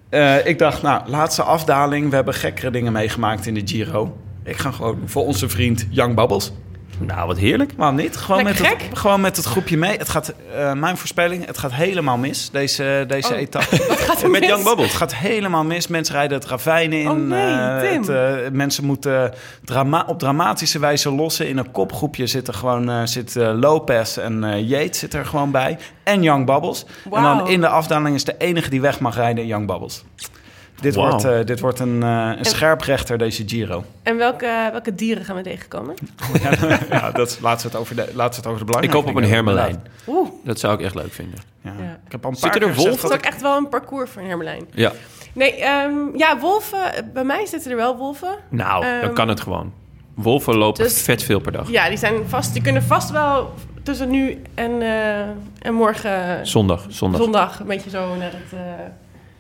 Eh, 0.09 0.47
ik 0.47 0.59
dacht, 0.59 0.83
nou, 0.83 1.09
laatste 1.09 1.43
afdaling. 1.43 2.09
We 2.11 2.15
hebben 2.15 2.35
gekkere 2.35 2.71
dingen 2.71 2.93
meegemaakt 2.93 3.47
in 3.47 3.55
de 3.55 3.63
Giro. 3.65 4.17
Ik 4.45 4.57
ga 4.57 4.71
gewoon 4.71 4.99
voor 5.05 5.27
onze 5.27 5.49
vriend 5.49 5.87
Young 5.91 6.15
Bubbles. 6.15 6.53
Nou, 6.99 7.27
wat 7.27 7.39
heerlijk. 7.39 7.73
Waarom 7.77 7.97
niet? 7.97 8.17
Gewoon, 8.17 8.45
met 8.45 8.59
het, 8.59 8.77
gewoon 8.93 9.21
met 9.21 9.37
het 9.37 9.45
groepje 9.47 9.77
mee. 9.77 9.97
Het 9.99 10.09
gaat, 10.09 10.33
eh, 10.57 10.73
mijn 10.73 10.97
voorspelling, 10.97 11.47
het 11.47 11.59
gaat 11.59 11.73
helemaal 11.73 12.17
mis, 12.17 12.51
deze, 12.53 13.05
deze 13.09 13.33
Oh. 13.33 13.39
etappe. 13.39 13.77
Gaat 14.09 14.23
er 14.23 14.31
Met 14.31 14.41
mis? 14.41 14.49
Young 14.51 14.65
Bubble. 14.65 14.85
Het 14.85 14.95
gaat 14.95 15.15
helemaal 15.15 15.65
mis. 15.65 15.87
Mensen 15.87 16.15
rijden 16.15 16.39
het 16.39 16.47
ravijn 16.47 16.93
in. 16.93 17.11
Oh 17.11 17.17
nee, 17.17 17.53
Eh, 17.53 17.81
Tim. 17.81 18.01
het, 18.01 18.09
eh, 18.09 18.51
mensen 18.53 18.85
moeten 18.85 19.33
drama 19.65 20.05
op 20.07 20.19
dramatische 20.19 20.79
wijze 20.79 21.11
lossen. 21.15 21.49
In 21.49 21.59
een 21.59 21.71
kopgroepje 21.71 22.27
zitten 22.27 22.55
gewoon 22.55 22.91
uh, 22.91 23.01
zit, 23.05 23.37
uh, 23.37 23.51
Lopez 23.61 24.17
en 24.17 24.43
uh, 24.45 24.69
Yates 24.69 24.99
zit 24.99 25.15
er 25.15 25.25
gewoon 25.27 25.51
bij. 25.51 25.79
En 26.03 26.23
Young 26.23 26.47
Bubbles. 26.47 26.85
En 27.13 27.23
dan 27.23 27.49
in 27.49 27.61
de 27.61 27.69
afdaling 27.69 28.15
is 28.15 28.25
de 28.25 28.35
enige 28.39 28.71
die 28.71 28.81
weg 28.81 29.01
mag 29.01 29.15
rijden 29.15 29.47
Young 29.47 29.67
Bubbles. 29.67 30.05
Dit 30.81 30.95
wordt, 30.95 31.25
uh, 31.25 31.45
dit 31.45 31.61
wordt 31.61 31.79
een, 31.79 32.01
uh, 32.03 32.31
een 32.37 32.45
scherprechter, 32.45 33.19
deze 33.19 33.43
Giro. 33.47 33.85
En 34.03 34.17
welke, 34.17 34.69
welke 34.73 34.95
dieren 34.95 35.25
gaan 35.25 35.37
we 35.37 35.43
tegenkomen? 35.43 35.95
ja, 36.43 36.51
ja, 36.91 37.11
dat, 37.11 37.39
laten, 37.43 37.63
we 37.67 37.73
het 37.73 37.77
over 37.81 37.97
de, 37.97 38.11
laten 38.15 38.43
we 38.43 38.49
het 38.49 38.57
over 38.57 38.59
de 38.59 38.61
Ik 38.61 38.67
belangrijke 38.67 38.97
hoop 38.97 39.07
op 39.07 39.15
een 39.23 39.29
hermelijn. 39.29 39.83
Oeh, 40.07 40.29
Dat 40.45 40.59
zou 40.59 40.75
ik 40.75 40.81
echt 40.81 40.95
leuk 40.95 41.13
vinden. 41.13 41.39
Ja. 41.63 41.73
Ja. 41.79 41.99
Ik 42.07 42.13
heb 42.13 42.25
al 42.25 42.31
een 42.31 42.37
Zitten 42.37 42.61
paar 42.61 42.69
er 42.71 42.75
wolven? 42.75 43.01
dat 43.01 43.11
is 43.11 43.17
ook 43.17 43.25
echt 43.25 43.41
wel 43.43 43.57
een 43.57 43.69
parcours 43.69 44.11
voor 44.11 44.23
een 44.23 44.29
hermelijn. 44.29 44.67
Ja. 44.73 44.93
Nee, 45.33 45.55
ehm, 45.55 45.95
ja, 46.17 46.39
wolven. 46.39 47.11
Bij 47.13 47.25
mij 47.25 47.47
zitten 47.47 47.71
er 47.71 47.77
wel 47.77 47.97
wolven. 47.97 48.37
Nou, 48.49 48.85
dan 48.85 48.93
Ehm, 49.01 49.13
kan 49.13 49.29
het 49.29 49.41
gewoon. 49.41 49.73
Wolven 50.15 50.57
lopen 50.57 50.85
dus- 50.85 51.03
vet 51.03 51.23
veel 51.23 51.41
per 51.41 51.53
dag. 51.53 51.71
Ja, 51.71 51.89
die 51.89 51.99
zijn 51.99 52.29
vast. 52.29 52.53
Die 52.53 52.63
kunnen 52.63 52.83
vast 52.83 53.11
wel 53.11 53.55
tussen 53.83 54.11
nu 54.11 54.43
en, 54.55 54.83
eh, 54.83 55.19
en 55.59 55.75
morgen 55.75 56.47
Zondag, 56.47 56.85
zondag. 56.89 57.21
zondag 57.21 57.61
een 57.61 57.67
beetje 57.67 57.91
zo 57.91 58.17
naar 58.17 58.33
het, 58.33 58.53
eh, 58.53 58.59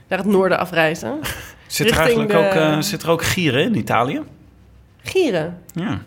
naar 0.09 0.19
het 0.19 0.27
noorden 0.29 0.59
afreizen. 0.59 1.19
Zit 1.67 1.91
er, 1.91 1.99
eigenlijk 1.99 2.31
de- 2.31 2.37
ook, 2.37 2.45
eh, 2.53 2.81
zit 2.81 3.03
er 3.03 3.11
ook 3.11 3.23
gieren 3.25 3.63
in 3.65 3.77
Italië? 3.77 4.23
Gieren. 5.03 5.63
Ja. 5.75 5.99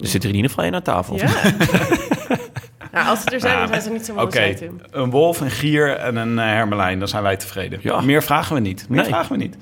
Er 0.00 0.06
zit 0.06 0.22
er 0.22 0.28
in 0.28 0.34
ieder 0.34 0.50
geval 0.50 0.64
één 0.64 0.74
aan 0.74 0.82
tafel. 0.82 1.16
Ja. 1.16 1.26
nou, 2.92 3.08
als 3.08 3.22
ze 3.22 3.30
er 3.30 3.40
zijn, 3.40 3.58
dan 3.58 3.68
zijn 3.68 3.82
ze 3.82 3.90
niet 3.90 4.04
zo 4.04 4.14
mooi 4.14 4.26
Oké, 4.26 4.38
weten. 4.38 4.80
een 4.90 5.10
wolf, 5.10 5.40
een 5.40 5.50
gier 5.50 5.96
en 5.96 6.16
een 6.16 6.38
eh, 6.38 6.44
hermelijn. 6.44 6.98
Dan 6.98 7.08
zijn 7.08 7.22
wij 7.22 7.36
tevreden. 7.36 7.78
Ja. 7.82 8.00
Meer 8.00 8.22
vragen 8.22 8.54
we 8.54 8.60
niet. 8.60 8.88
Meer 8.88 9.00
Nee. 9.00 9.08
vragen 9.10 9.32
we 9.32 9.42
niet. 9.42 9.56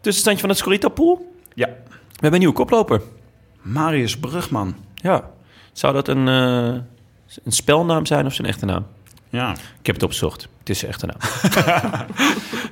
Tussenstandje 0.00 0.40
van 0.40 0.50
het 0.50 0.58
Scorito 0.58 0.88
Pool. 0.88 1.34
Ja. 1.54 1.66
We 1.66 1.72
hebben 2.12 2.32
een 2.32 2.38
nieuwe 2.38 2.54
koploper. 2.54 3.00
Marius 3.62 4.18
Brugman. 4.18 4.76
Ja. 4.94 5.30
Zou 5.72 5.94
dat 5.94 6.08
een, 6.08 6.28
eh, 6.28 6.80
een 7.44 7.52
spelnaam 7.52 8.06
zijn 8.06 8.26
of 8.26 8.34
zijn 8.34 8.48
echte 8.48 8.64
naam? 8.64 8.86
Ja, 9.28 9.50
Ik 9.52 9.86
heb 9.86 9.94
het 9.94 10.04
opgezocht. 10.04 10.48
Het 10.62 10.70
is 10.70 10.78
zijn 10.78 10.90
echte 10.90 11.06
naam. 11.06 11.16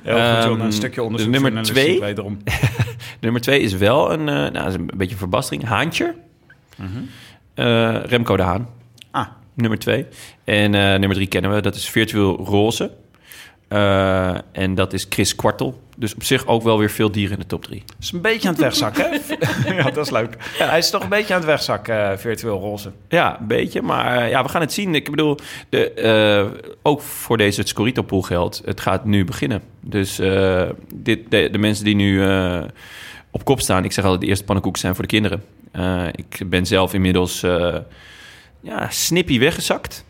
heel 0.03 0.35
goed, 0.35 0.43
John. 0.43 0.55
Ehm, 0.59 0.61
Een 0.61 0.71
stukje 0.73 1.03
onderzoek. 1.03 1.33
de 1.33 1.39
nummer 1.39 1.63
twee. 1.63 1.99
Wederom. 1.99 2.37
Nummer 3.19 3.41
twee 3.41 3.59
is 3.59 3.73
wel 3.73 4.11
een, 4.11 4.29
eh, 4.29 4.51
nou, 4.51 4.67
is 4.67 4.73
een 4.73 4.89
beetje 4.95 5.11
een 5.11 5.17
verbastering. 5.17 5.63
Haantje. 5.65 6.15
Eh, 7.53 8.03
Remco 8.03 8.37
de 8.37 8.43
Haan. 8.43 8.69
Ah, 9.11 9.27
Nummer 9.53 9.79
twee. 9.79 10.05
En 10.43 10.75
eh, 10.75 10.81
nummer 10.81 11.13
drie 11.13 11.27
kennen 11.27 11.53
we. 11.53 11.61
Dat 11.61 11.75
is 11.75 11.89
Virtueel 11.89 12.37
Roze. 12.37 12.91
En 14.51 14.75
dat 14.75 14.93
is 14.93 15.05
Chris 15.09 15.35
Kwartel. 15.35 15.81
Dus 16.01 16.15
op 16.15 16.23
zich 16.23 16.47
ook 16.47 16.63
wel 16.63 16.79
weer 16.79 16.89
veel 16.89 17.11
dieren 17.11 17.33
in 17.33 17.39
de 17.39 17.45
top 17.45 17.63
drie. 17.63 17.83
is 17.99 18.11
een 18.11 18.21
beetje 18.21 18.47
aan 18.47 18.53
het 18.53 18.63
wegzakken, 18.63 19.21
ja, 19.75 19.83
dat 19.83 20.05
is 20.05 20.11
leuk. 20.11 20.35
Hij 20.57 20.77
is 20.77 20.89
toch 20.89 21.03
een 21.03 21.09
beetje 21.09 21.33
aan 21.33 21.39
het 21.39 21.49
wegzakken, 21.49 22.11
eh, 22.11 22.17
virtueel 22.17 22.59
roze. 22.59 22.91
Ja, 23.09 23.39
een 23.39 23.47
beetje. 23.47 23.81
Maar 23.81 24.17
eh, 24.17 24.29
ja, 24.29 24.43
we 24.43 24.49
gaan 24.49 24.61
het 24.61 24.73
zien. 24.73 24.95
Ik 24.95 25.09
bedoel, 25.09 25.37
de, 25.69 25.91
eh, 25.91 26.71
ook 26.81 27.01
voor 27.01 27.37
deze 27.37 27.61
Scorito 27.65 28.01
Pool 28.01 28.21
geldt. 28.21 28.61
Het 28.65 28.79
gaat 28.81 29.05
nu 29.05 29.25
beginnen. 29.25 29.61
Dus 29.79 30.19
eh, 30.19 30.69
dit, 30.93 31.31
de, 31.31 31.49
de 31.51 31.57
mensen 31.57 31.85
die 31.85 31.95
nu 31.95 32.23
eh, 32.23 32.63
op 33.31 33.45
kop 33.45 33.59
staan... 33.61 33.83
Ik 33.83 33.91
zeg 33.91 34.03
altijd, 34.03 34.21
de 34.21 34.27
eerste 34.27 34.43
pannenkoeken 34.45 34.81
zijn 34.81 34.95
voor 34.95 35.03
de 35.03 35.09
kinderen. 35.09 35.43
Eh, 35.71 36.07
ik 36.11 36.49
ben 36.49 36.65
zelf 36.65 36.93
inmiddels 36.93 37.43
eh 37.43 37.75
ja, 38.61 38.89
snippie 38.89 39.39
weggezakt. 39.39 40.05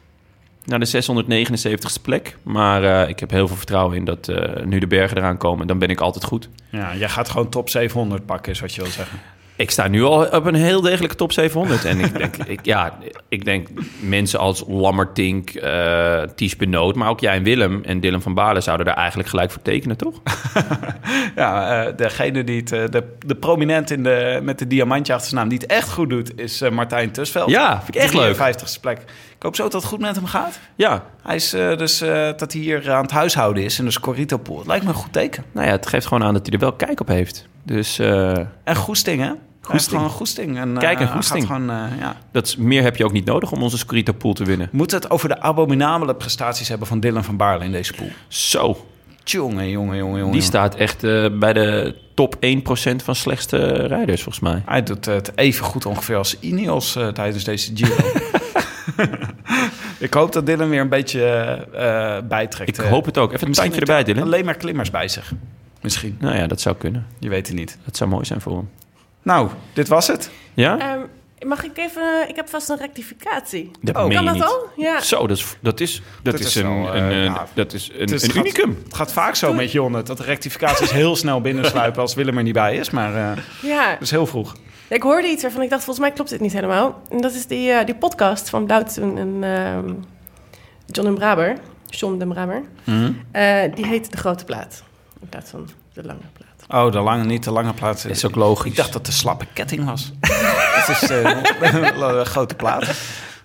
Naar 0.66 0.80
de 0.80 1.03
679ste 1.03 2.01
plek. 2.01 2.38
Maar 2.43 2.84
eh, 2.84 3.09
ik 3.09 3.20
heb 3.20 3.30
heel 3.30 3.47
veel 3.47 3.57
vertrouwen 3.57 3.97
in 3.97 4.05
dat 4.05 4.28
eh, 4.28 4.64
nu 4.66 4.80
de 4.80 4.88
bergen 4.88 5.18
eraan 5.18 5.38
komen... 5.38 5.68
dan 5.68 5.80
ben 5.80 5.89
ik 5.89 5.99
altijd 5.99 6.24
goed. 6.24 6.49
Ja, 6.70 6.95
jij 6.95 7.09
gaat 7.09 7.30
gewoon 7.30 7.49
top 7.49 7.70
700 7.70 8.26
pakken, 8.26 8.51
is 8.51 8.59
wat 8.59 8.74
je 8.74 8.82
wil 8.82 8.91
zeggen. 8.91 9.20
Ik 9.62 9.72
sta 9.72 9.88
nu 9.88 10.03
al 10.03 10.26
op 10.26 10.45
een 10.45 10.55
heel 10.55 10.82
degelijke 10.82 11.16
top 11.16 11.32
700. 11.32 11.86
En 11.86 11.99
ik 11.99 12.18
denk, 12.18 12.38
ik, 12.38 12.59
ja, 12.66 12.97
ik 13.30 13.45
denk 13.45 13.68
mensen 13.99 14.39
als 14.39 14.64
Lammertink, 14.68 15.49
eh 15.49 16.22
Ties 16.36 16.55
Benoot... 16.55 16.95
maar 16.95 17.09
ook 17.09 17.20
jij 17.20 17.36
en 17.36 17.43
Willem 17.43 17.84
en 17.84 17.99
Dylan 17.99 18.22
van 18.22 18.34
Baarle 18.34 18.62
zouden 18.62 18.86
daar 18.86 18.95
eigenlijk 18.95 19.30
gelijk 19.30 19.51
voor 19.51 19.62
tekenen, 19.62 19.97
toch? 19.97 20.22
Ja, 21.36 21.84
eh, 21.86 21.93
degene 21.97 22.43
die 22.43 22.59
het, 22.59 22.72
eh, 22.72 22.84
de, 22.89 23.03
de 23.26 23.36
prominent 23.36 23.91
in 23.91 24.03
de, 24.03 24.39
met 24.43 24.59
de 24.59 24.68
diamantje 24.68 25.14
achter 25.14 25.30
zijn 25.30 25.41
naam, 25.41 25.49
die 25.49 25.59
het 25.59 25.68
echt 25.68 25.91
goed 25.91 26.09
doet, 26.09 26.39
is 26.39 26.62
Martijn 26.70 27.12
Tusveld. 27.12 27.49
Ja, 27.49 27.82
vind 27.84 27.95
ik 27.95 28.01
echt 28.01 28.14
leuk. 28.14 28.36
53ste 28.36 28.80
plek. 28.82 28.97
Ik 29.36 29.43
hoop 29.43 29.55
zo 29.55 29.64
dat 29.64 29.74
het 29.74 29.84
goed 29.84 29.99
met 29.99 30.16
hem 30.16 30.26
gaat. 30.26 30.59
Ja, 30.76 31.03
Hij 31.24 31.36
is 31.36 31.49
dus 31.49 31.99
dat 32.38 32.53
hij 32.53 32.62
hier 32.62 32.91
aan 32.91 33.01
het 33.01 33.12
huishouden 33.12 33.64
is 33.64 33.80
in 33.80 33.86
de 33.86 33.91
Scorito 33.91 34.38
pool. 34.38 34.57
Het 34.57 34.68
lijkt 34.68 34.84
me 34.84 34.89
een 34.89 34.95
goed 34.95 35.14
teken. 35.14 35.43
nou 35.51 35.68
ja, 35.68 35.72
het 35.72 35.88
geeft 35.88 36.07
gewoon 36.07 36.24
aan 36.24 36.34
dat 36.34 36.45
hij 36.45 36.53
er 36.53 36.59
wel 36.59 36.74
kijk 36.74 36.99
op 36.99 37.07
heeft. 37.07 37.47
Dus 37.64 37.99
En 38.64 38.76
goesting, 38.76 39.22
hè? 39.22 39.32
Goesting. 39.62 39.89
gewoon 39.89 40.03
een 40.03 40.18
goesting. 40.18 40.57
En, 40.57 40.78
Kijk, 40.78 40.95
eh, 40.97 41.01
en 41.01 41.07
hij 41.07 41.16
goesting. 41.16 41.45
Gewoon, 41.45 41.70
eh, 41.70 41.84
ja. 41.99 42.16
dat 42.32 42.47
is, 42.47 42.55
meer 42.55 42.84
heb 42.84 42.95
je 42.95 43.05
ook 43.05 43.12
niet 43.12 43.26
nodig 43.26 43.51
om 43.51 43.64
onze 43.64 43.78
Scorito 43.78 44.14
Pool 44.14 44.34
te 44.34 44.43
winnen. 44.43 44.68
We 44.72 44.78
moeten 44.78 44.97
het 44.97 45.09
over 45.09 45.30
de 45.30 45.39
abominabele 45.41 46.16
prestaties 46.16 46.68
hebben 46.68 46.88
van 46.88 46.99
Dylan 46.99 47.24
van 47.24 47.38
Baarle 47.38 47.64
in 47.66 47.72
deze 47.72 47.93
pool. 47.93 48.09
Zo, 48.28 48.86
Tjonge, 49.24 49.70
jongen, 49.70 49.97
jongen, 49.97 50.18
jongen. 50.20 50.34
die 50.34 50.41
staat 50.41 50.76
echt 50.76 51.03
eh, 51.03 51.26
bij 51.39 51.53
de 51.53 51.95
top 52.14 52.36
1% 52.39 53.03
van 53.03 53.16
slechtste 53.16 53.57
rijders, 53.88 54.24
volgens 54.24 54.43
mij. 54.43 54.62
Hij 54.66 54.84
doet 54.84 55.05
het 55.05 55.32
even 55.36 55.66
goed 55.66 55.86
ongeveer 55.86 56.16
als 56.18 56.39
Ineos 56.39 56.95
eh, 56.95 57.07
tijdens 57.07 57.43
deze 57.43 57.72
Giro. 57.76 57.95
ik 59.99 60.14
hoop 60.14 60.32
dat 60.32 60.45
Dylan 60.45 60.70
weer 60.70 60.82
een 60.82 60.89
beetje 60.89 61.24
eh, 61.24 62.18
eh, 62.18 62.24
bijtrekt. 62.26 62.78
Ik 62.78 62.84
Eh, 62.86 62.89
hoop 62.89 63.05
het 63.05 63.18
ook. 63.18 63.34
Even 63.34 63.47
een 63.47 63.53
tandje 63.53 63.74
heeft 63.74 63.89
erbij, 63.89 64.03
Dylan. 64.03 64.24
Alleen 64.24 64.45
maar 64.45 64.55
klimmers 64.57 64.89
bij 64.91 65.07
zich. 65.07 65.32
Misschien. 65.82 66.18
Nou 66.20 66.36
ja, 66.36 66.47
dat 66.47 66.62
zou 66.62 66.76
kunnen. 66.76 67.05
Je 67.20 67.30
weet 67.30 67.47
het 67.47 67.55
niet. 67.55 67.78
Dat 67.86 67.97
zou 67.97 68.09
mooi 68.09 68.26
zijn 68.26 68.41
voor 68.41 68.55
hem. 68.55 68.70
Nou, 69.22 69.49
dit 69.74 69.88
was 69.88 70.07
het. 70.07 70.30
Ja? 70.53 70.78
Ehm, 70.80 70.99
mag 71.47 71.63
ik 71.63 71.78
even... 71.78 72.26
Ik 72.30 72.36
heb 72.36 72.49
vast 72.49 72.69
een 72.69 72.78
rectificatie. 72.78 73.72
Dat 73.82 73.95
Oh. 73.95 74.09
kan 74.09 74.26
dat 74.26 74.34
niet. 74.34 74.43
al? 74.43 74.67
Ja. 74.76 74.99
Zo, 75.01 75.28
dat 75.28 75.38
is, 75.38 75.55
dat 75.59 75.80
is, 75.80 76.01
dat 76.22 76.32
Dat 76.34 76.39
is, 76.41 76.45
is 76.45 76.55
een, 76.55 76.65
een, 76.67 76.93
eh, 76.93 77.09
een- 77.17 77.24
ja. 77.24 77.47
dat 77.53 77.74
is 77.74 77.89
een, 77.93 77.99
Het 77.99 78.11
is- 78.11 78.22
een 78.22 78.28
het 78.28 78.38
gaat- 78.38 78.45
unicum. 78.45 78.78
Het 78.84 78.93
gaat 78.93 79.13
vaak 79.13 79.36
zo 79.36 79.53
met 79.53 79.72
Jonne, 79.72 80.01
dat 80.03 80.17
de 80.17 80.24
rectificaties 80.24 80.91
heel 80.91 81.15
snel 81.15 81.41
binnensluipen 81.41 82.01
als 82.01 82.13
Willem 82.13 82.38
er 82.38 82.43
niet 82.43 82.53
bij 82.53 82.76
is. 82.76 82.89
Maar 82.89 83.15
eh 83.15 83.43
Ja. 83.61 83.91
dat 83.91 84.01
is 84.01 84.11
heel 84.11 84.26
vroeg. 84.28 84.55
Ik 84.88 85.01
hoorde 85.03 85.28
iets 85.28 85.41
waarvan 85.41 85.61
ik 85.61 85.69
dacht, 85.69 85.84
volgens 85.84 86.05
mij 86.05 86.15
klopt 86.15 86.30
dit 86.30 86.39
niet 86.39 86.53
helemaal. 86.53 87.01
En 87.09 87.22
dat 87.22 87.34
is 87.34 87.45
die, 87.47 87.72
eh, 87.72 87.86
die 87.86 87.95
podcast 87.95 88.49
van 88.49 88.65
Blauwtsoen 88.65 89.17
en 89.17 89.38
ehm, 89.43 89.93
John 90.86 91.07
en 91.07 91.15
Braber. 91.15 91.57
John 91.86 92.17
den 92.17 92.28
Braber. 92.30 92.61
Mhm. 92.84 93.11
Eh, 93.32 93.76
die 93.76 93.86
heet 93.86 94.11
De 94.11 94.17
Grote 94.17 94.45
Plaat. 94.45 94.84
In 95.22 95.30
plaats 95.30 95.49
van 95.49 95.67
De 95.93 96.03
Lange 96.03 96.19
Plaat. 96.34 96.41
Oh, 96.70 96.91
de 96.91 96.99
lange, 96.99 97.24
niet 97.24 97.43
de 97.43 97.51
lange 97.51 97.74
plaat. 97.74 98.05
Is 98.09 98.26
ook 98.26 98.36
logisch. 98.36 98.72
Ik 98.72 98.78
dacht 98.78 98.93
dat 98.93 99.05
de 99.05 99.12
slappe 99.12 99.45
ketting 99.53 99.86
was. 99.86 100.12
Het 100.76 101.01
is 101.01 101.09
eh, 101.09 101.38
een 102.20 102.26
grote 102.26 102.55
plaat. 102.55 102.88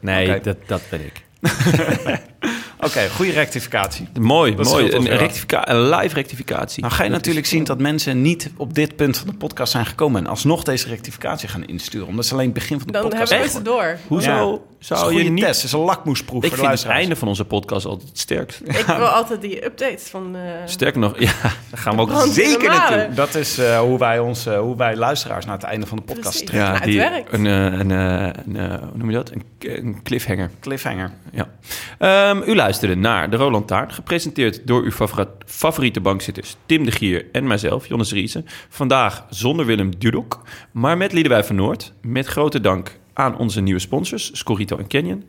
Nee, 0.00 0.40
dat, 0.40 0.56
dat 0.66 0.80
ben 0.90 1.00
ik. 1.04 1.24
Oké, 2.80 3.08
goede 3.08 3.32
rectificatie. 3.32 4.08
Mooi, 4.20 4.54
Dat 4.54 4.64
mooi. 4.66 4.92
Een, 4.92 5.06
rectifica 5.16 5.68
een 5.68 5.88
live 5.88 6.14
rectificatie. 6.14 6.82
Nou 6.82 6.94
ga 6.94 7.02
je 7.02 7.08
Dat 7.08 7.18
natuurlijk 7.18 7.46
is- 7.46 7.52
zien 7.52 7.64
dat 7.64 7.78
mensen 7.78 8.22
niet 8.22 8.50
op 8.56 8.74
dit 8.74 8.96
punt 8.96 9.18
van 9.18 9.26
de 9.26 9.34
podcast 9.36 9.72
zijn 9.72 9.86
gekomen... 9.86 10.24
en 10.24 10.30
alsnog 10.30 10.62
deze 10.62 10.88
rectificatie 10.88 11.48
gaan 11.48 11.64
insturen. 11.66 12.06
Omdat 12.06 12.26
ze 12.26 12.32
alleen 12.32 12.44
het 12.44 12.54
begin 12.54 12.78
van 12.78 12.86
de 12.86 12.92
Dan 12.92 13.02
podcast 13.02 13.30
hebben 13.30 13.48
we 13.48 13.54
ze 13.54 13.62
door. 13.62 13.98
Hoezo 14.06 14.66
zou 14.86 15.14
je 15.14 15.30
niet... 15.30 15.44
test. 15.44 15.56
Het 15.56 15.64
is 15.64 15.72
een 15.72 15.80
lakmoesproef 15.80 16.42
Ik 16.44 16.48
voor 16.48 16.58
de 16.62 16.68
vind 16.68 16.82
het 16.82 16.90
einde 16.92 17.16
van 17.16 17.28
onze 17.28 17.44
podcast 17.44 17.86
altijd 17.86 18.08
het 18.08 18.18
sterkst. 18.18 18.60
Ik 18.64 18.84
wil 18.96 19.06
altijd 19.06 19.40
die 19.40 19.64
updates 19.64 20.02
van... 20.08 20.36
eh, 20.36 20.42
Sterker 20.64 21.00
nog, 21.00 21.18
ja, 21.18 21.32
daar 21.70 21.80
gaan 21.80 21.96
we 21.96 22.00
ook 22.02 22.26
zeker 22.28 22.68
naartoe. 22.68 23.14
Dat 23.14 23.34
is 23.34 23.58
eh, 23.58 23.78
hoe, 23.78 23.98
wij 23.98 24.18
ons, 24.18 24.46
eh, 24.46 24.58
hoe 24.58 24.76
wij 24.76 24.96
luisteraars 24.96 25.44
naar 25.44 25.54
het 25.54 25.64
einde 25.64 25.86
van 25.86 25.96
de 25.96 26.02
podcast 26.02 26.46
trekken. 26.46 26.58
Ja, 26.68 26.74
het 26.74 26.84
die, 26.84 26.98
werkt. 26.98 27.32
een, 27.32 27.44
een, 27.44 27.90
eh, 27.90 28.42
een, 28.46 28.56
eh, 28.56 28.78
hoe 28.78 28.96
noem 28.98 29.10
je 29.10 29.16
dat? 29.16 29.30
Een, 29.30 29.42
een 29.58 30.02
cliffhanger. 30.02 30.50
Cliffhanger. 30.60 31.10
Ja. 31.32 31.48
Ehm, 31.98 32.42
u 32.50 32.54
luisterde 32.54 32.94
naar 32.96 33.30
De 33.30 33.36
Roland 33.36 33.66
Taart, 33.66 33.92
gepresenteerd 33.92 34.66
door 34.66 34.82
uw 34.82 34.92
favoriete 35.46 36.00
bankzitters 36.00 36.56
Tim 36.66 36.84
de 36.84 36.90
Gier 36.90 37.24
en 37.32 37.46
mijzelf, 37.46 37.86
Jonas 37.86 38.12
Riesen. 38.12 38.46
Vandaag 38.68 39.24
zonder 39.30 39.66
Willem 39.66 39.98
Dudok, 39.98 40.42
maar 40.72 40.96
met 40.96 41.12
Liedewij 41.12 41.44
van 41.44 41.56
Noord. 41.56 41.92
Met 42.02 42.26
grote 42.26 42.60
dank 42.60 42.98
aan 43.16 43.36
onze 43.36 43.60
nieuwe 43.60 43.80
sponsors, 43.80 44.30
Scorito 44.38 44.76
en 44.76 44.86
Canyon. 44.86 45.24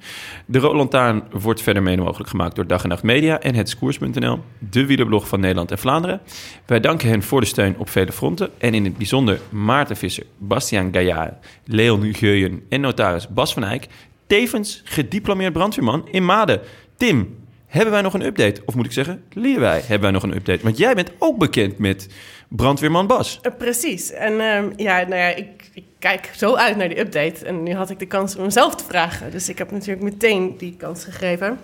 De 0.46 0.60
Roland 0.60 0.92
Taart 0.92 1.24
wordt 1.42 1.62
verder 1.62 1.84
mede 1.84 2.02
mogelijk 2.02 2.30
gemaakt 2.30 2.56
door 2.56 2.68
Dag 2.68 2.84
en 2.84 2.90
Nacht 2.90 3.04
Media 3.04 3.40
en 3.40 3.56
hetskoers.nl, 3.56 4.40
de 4.60 4.86
wielerblog 4.86 5.28
van 5.28 5.40
Nederland 5.40 5.72
en 5.72 5.78
Vlaanderen. 5.78 6.22
Wij 6.66 6.80
danken 6.80 7.10
hen 7.10 7.24
voor 7.24 7.42
de 7.42 7.48
steun 7.48 7.78
op 7.78 7.90
vele 7.90 8.12
fronten 8.12 8.50
en 8.58 8.74
in 8.74 8.84
het 8.84 8.98
bijzonder 8.98 9.40
Maarten 9.50 9.98
Visser, 9.98 10.26
Bastiaan 10.38 10.94
Gaillard, 10.94 11.34
Leon 11.66 12.14
Geuyen 12.14 12.64
en 12.70 12.82
notaris 12.82 13.28
Bas 13.28 13.54
van 13.54 13.64
Eyck. 13.64 13.88
Tevens 14.28 14.82
gediplomeerd 14.84 15.54
brandweerman 15.54 16.08
in 16.12 16.26
Maden. 16.26 16.62
Tim, 16.98 17.36
hebben 17.68 17.94
wij 17.94 18.02
nog 18.02 18.14
een 18.14 18.26
update? 18.26 18.62
Of 18.66 18.76
moet 18.76 18.86
ik 18.86 18.92
zeggen, 18.92 19.24
Liedewij, 19.34 19.80
hebben 19.80 20.02
wij 20.02 20.12
nog 20.12 20.24
een 20.24 20.36
update? 20.36 20.64
Want 20.64 20.78
jij 20.78 20.96
bent 20.96 21.12
ook 21.20 21.38
bekend 21.38 21.78
met 21.78 22.10
brandweerman 22.48 23.08
Bas. 23.08 23.40
eh, 23.42 23.52
precies. 23.58 24.12
En 24.12 24.40
ehm, 24.42 24.70
ja, 24.76 25.00
nou 25.02 25.16
ja, 25.22 25.28
ik, 25.36 25.70
ik 25.74 25.84
kijk 26.00 26.32
zo 26.36 26.56
uit 26.56 26.76
naar 26.78 26.90
die 26.90 27.00
update. 27.00 27.46
En 27.46 27.64
nu 27.64 27.74
had 27.74 27.90
ik 27.90 28.00
de 28.00 28.06
kans 28.06 28.36
om 28.36 28.44
mezelf 28.44 28.76
te 28.76 28.84
vragen. 28.84 29.32
Dus 29.32 29.50
ik 29.50 29.58
heb 29.58 29.72
natuurlijk 29.72 30.02
meteen 30.02 30.56
die 30.58 30.76
kans 30.78 31.04
gegeven. 31.04 31.60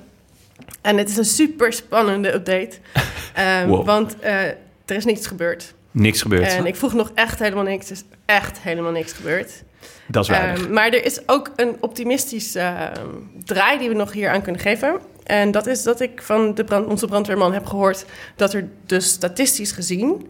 En 0.81 0.97
het 0.97 1.09
is 1.09 1.17
een 1.17 1.25
super 1.25 1.73
spannende 1.73 2.33
update. 2.33 2.71
Ehm, 3.33 3.67
Wow. 3.67 3.85
Want 3.85 4.19
eh, 4.19 4.43
er 4.85 4.95
is 4.95 5.05
niets 5.05 5.27
gebeurd. 5.27 5.73
Niks 5.91 6.21
gebeurd. 6.21 6.47
En 6.47 6.65
ik 6.65 6.75
vroeg 6.75 6.93
nog 6.93 7.11
echt 7.15 7.39
helemaal 7.39 7.63
niks. 7.63 7.85
Er 7.85 7.91
is 7.91 8.03
echt 8.25 8.59
helemaal 8.59 8.91
niks 8.91 9.11
gebeurd. 9.13 9.63
Dat 10.07 10.23
is 10.23 10.29
weinig. 10.29 10.63
Ehm, 10.63 10.73
maar 10.73 10.87
er 10.87 11.05
is 11.05 11.19
ook 11.25 11.51
een 11.55 11.75
optimistisch 11.79 12.55
ehm, 12.55 13.07
draai 13.43 13.77
die 13.79 13.89
we 13.89 13.95
nog 13.95 14.11
hier 14.11 14.29
aan 14.29 14.41
kunnen 14.41 14.61
geven. 14.61 14.99
En 15.23 15.51
dat 15.51 15.67
is 15.67 15.83
dat 15.83 15.99
ik 15.99 16.21
van 16.21 16.53
de 16.55 16.63
brand, 16.63 16.87
onze 16.87 17.05
brandweerman 17.07 17.53
heb 17.53 17.65
gehoord 17.65 18.05
dat 18.35 18.53
er 18.53 18.67
dus 18.85 19.07
statistisch 19.07 19.71
gezien 19.71 20.27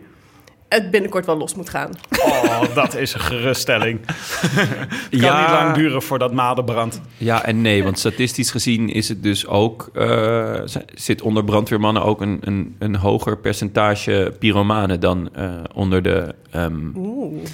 het 0.74 0.92
binnenkort 0.92 1.26
wel 1.26 1.38
los 1.38 1.56
moet 1.56 1.70
gaan. 1.70 1.90
Oh, 2.26 2.76
dat 2.76 2.96
is 2.96 3.14
een 3.14 3.20
geruststelling. 3.20 4.00
Het 4.06 5.22
kan 5.22 5.40
niet 5.42 5.50
lang 5.50 5.74
duren 5.76 6.02
voordat 6.02 6.34
Maden 6.34 6.66
brandt. 6.66 7.02
Ja 7.18 7.44
en 7.46 7.62
nee, 7.62 7.84
want 7.84 8.00
statistisch 8.00 8.52
gezien 8.52 8.90
is 8.90 9.10
het 9.10 9.24
dus 9.24 9.48
ook... 9.48 9.90
eh, 9.94 10.60
zit 10.96 11.22
onder 11.22 11.44
brandweermannen 11.44 12.04
ook 12.04 12.22
een, 12.22 12.38
een, 12.42 12.76
een 12.80 12.96
hoger 12.96 13.38
percentage 13.38 14.34
pyromanen 14.40 15.00
dan, 15.00 15.30
eh, 15.36 15.52
onder, 15.74 16.02
de, 16.02 16.36
ehm, 16.52 16.82
Oeh. 16.96 17.46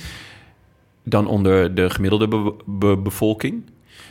dan 1.04 1.28
onder 1.28 1.76
de 1.76 1.90
gemiddelde 1.90 2.28
be- 2.28 2.54
be- 2.66 2.98
bevolking. 2.98 3.64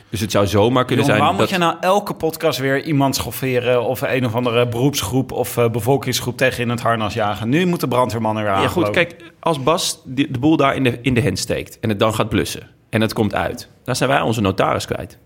Dus 0.09 0.19
het 0.19 0.31
zou 0.31 0.47
zomaar 0.47 0.85
kunnen 0.85 1.05
Jongen, 1.05 1.05
zijn 1.05 1.19
waarom 1.19 1.37
dat... 1.37 1.59
moet 1.59 1.59
je 1.59 1.65
nou 1.65 1.93
elke 1.93 2.13
podcast 2.13 2.59
weer 2.59 2.83
iemand 2.83 3.15
schofferen... 3.15 3.83
of 3.83 4.01
een 4.01 4.25
of 4.25 4.35
andere 4.35 4.67
beroepsgroep 4.67 5.31
of 5.31 5.57
eh, 5.57 5.69
bevolkingsgroep 5.69 6.37
tegen 6.37 6.63
in 6.63 6.69
het 6.69 6.81
harnas 6.81 7.13
jagen? 7.13 7.49
Nu 7.49 7.65
moet 7.65 7.79
de 7.79 7.87
brandweerman 7.87 8.37
er 8.37 8.43
weer 8.43 8.51
aan. 8.51 8.61
Ja, 8.61 8.67
goed, 8.67 8.89
kijk, 8.89 9.15
als 9.39 9.63
Bas 9.63 10.01
de, 10.05 10.31
de 10.31 10.39
boel 10.39 10.57
daar 10.57 10.75
in 10.75 10.83
de, 10.83 10.99
in 11.01 11.13
de 11.13 11.21
hand 11.23 11.39
steekt 11.39 11.79
en 11.79 11.89
het 11.89 11.99
dan 11.99 12.13
gaat 12.13 12.29
blussen 12.29 12.67
en 12.89 13.01
het 13.01 13.13
komt 13.13 13.35
uit, 13.35 13.69
dan 13.83 13.95
zijn 13.95 14.09
wij 14.09 14.21
onze 14.21 14.41
notaris 14.41 14.85
kwijt. 14.85 15.17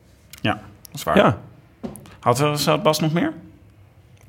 Ja, 0.41 0.51
dat 0.53 0.61
is 0.95 1.03
waar. 1.03 1.17
Ja, 1.17 1.37
Had 2.19 2.39
er 2.39 2.59
had 2.65 2.83
Bas 2.83 2.99
nog 2.99 3.13
meer? 3.13 3.33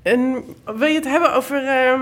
En 0.02 0.44
wil 0.64 0.88
je 0.88 0.94
het 0.94 1.04
hebben 1.08 1.34
over... 1.34 1.64
ehm, 1.66 2.00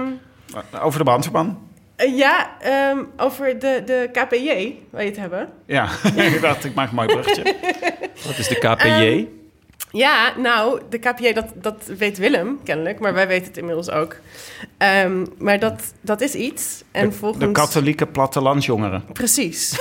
Over 0.82 0.98
de 0.98 1.04
brandweerman? 1.04 1.58
Eh, 1.96 2.16
ja, 2.16 2.60
ehm, 2.60 2.98
over 3.16 3.58
de, 3.58 3.82
de 3.86 4.08
KPJ, 4.12 4.74
wil 4.90 5.00
je 5.00 5.06
het 5.06 5.16
hebben? 5.16 5.48
Ja, 5.66 5.88
ik 6.16 6.40
dacht, 6.40 6.64
ik 6.64 6.74
maak 6.74 6.88
een 6.88 6.94
mooi 6.94 7.08
bruggetje. 7.08 7.42
dat 8.26 8.38
is 8.38 8.48
de 8.48 8.54
KPJ. 8.58 8.88
Ehm, 8.88 9.24
Ja, 9.92 10.32
nou, 10.38 10.80
de 10.90 10.98
KPJ, 10.98 11.32
dat, 11.32 11.46
dat 11.54 11.84
weet 11.98 12.18
Willem 12.18 12.60
kennelijk, 12.64 12.98
maar 12.98 13.14
wij 13.14 13.26
weten 13.26 13.46
het 13.46 13.56
inmiddels 13.56 13.90
ook. 13.90 14.16
Ehm, 14.78 15.24
maar 15.38 15.58
dat, 15.58 15.82
dat 16.00 16.20
is 16.20 16.34
iets. 16.34 16.82
En 16.90 17.08
de, 17.08 17.14
volgens... 17.14 17.44
de 17.44 17.52
katholieke 17.52 18.06
plattelandsjongeren. 18.06 19.04
Precies. 19.12 19.70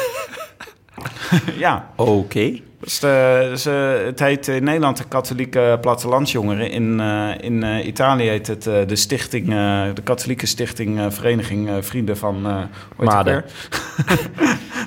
Ja, 1.58 1.90
Oké. 1.96 2.60
De, 3.00 3.50
is, 3.52 3.66
eh, 3.66 3.92
het 4.06 4.20
heet 4.20 4.48
in 4.48 4.64
Nederland 4.64 4.98
de 4.98 5.04
katholieke 5.08 5.78
plattelandsjongeren. 5.82 6.72
In, 6.72 7.00
eh, 7.00 7.30
in 7.40 7.64
eh, 7.64 7.86
Italië 7.86 8.28
heet 8.30 8.48
het 8.48 8.68
eh, 8.68 8.88
de 8.88 8.96
stichting, 8.96 9.44
eh, 9.50 9.84
de 9.94 10.02
katholieke 10.04 10.46
stichting 10.46 11.00
eh, 11.00 11.06
Vereniging 11.10 11.70
eh, 11.70 11.76
Vrienden 11.80 12.18
van... 12.18 12.46
eh 12.48 13.06
Maden. 13.06 13.44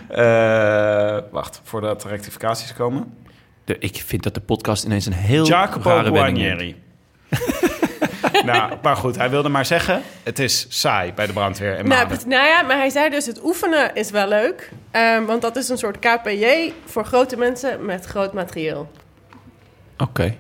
Eh, 0.09 1.19
wacht, 1.31 1.61
voordat 1.65 2.03
de 2.03 2.09
rectificaties 2.09 2.73
komen. 2.75 3.15
De- 3.65 3.79
Ik 3.79 4.03
vind 4.07 4.23
dat 4.23 4.35
de 4.35 4.41
podcast 4.41 4.85
ineens 4.85 5.07
een 5.07 5.13
heel 5.13 5.47
Jacopo 5.47 5.89
rare 5.89 6.03
neemt. 6.03 6.17
Guarnieri. 6.17 6.83
nou, 8.53 8.73
maar 8.83 8.97
goed, 8.97 9.17
hij 9.17 9.31
wilde 9.31 9.49
maar 9.49 9.67
zeggen... 9.67 10.03
het 10.23 10.39
is 10.39 10.67
saai 10.69 11.13
bij 11.13 11.27
de 11.27 11.33
brandweer 11.33 11.77
en 11.77 11.89
Nou, 11.89 12.09
nou 12.27 12.47
ja, 12.47 12.63
maar 12.63 12.77
hij 12.77 12.91
zei 12.91 13.11
dus 13.11 13.27
het 13.27 13.45
oefenen 13.45 13.95
is 13.95 14.11
wel 14.11 14.29
leuk. 14.29 14.71
Ehm, 14.91 15.25
want 15.25 15.43
dat 15.43 15.57
is 15.57 15.69
een 15.69 15.79
soort 15.79 15.99
KPJ 15.99 16.73
voor 16.85 17.05
grote 17.05 17.37
mensen 17.37 17.85
met 17.85 18.05
groot 18.05 18.33
materieel. 18.33 18.91
Oké. 19.99 20.37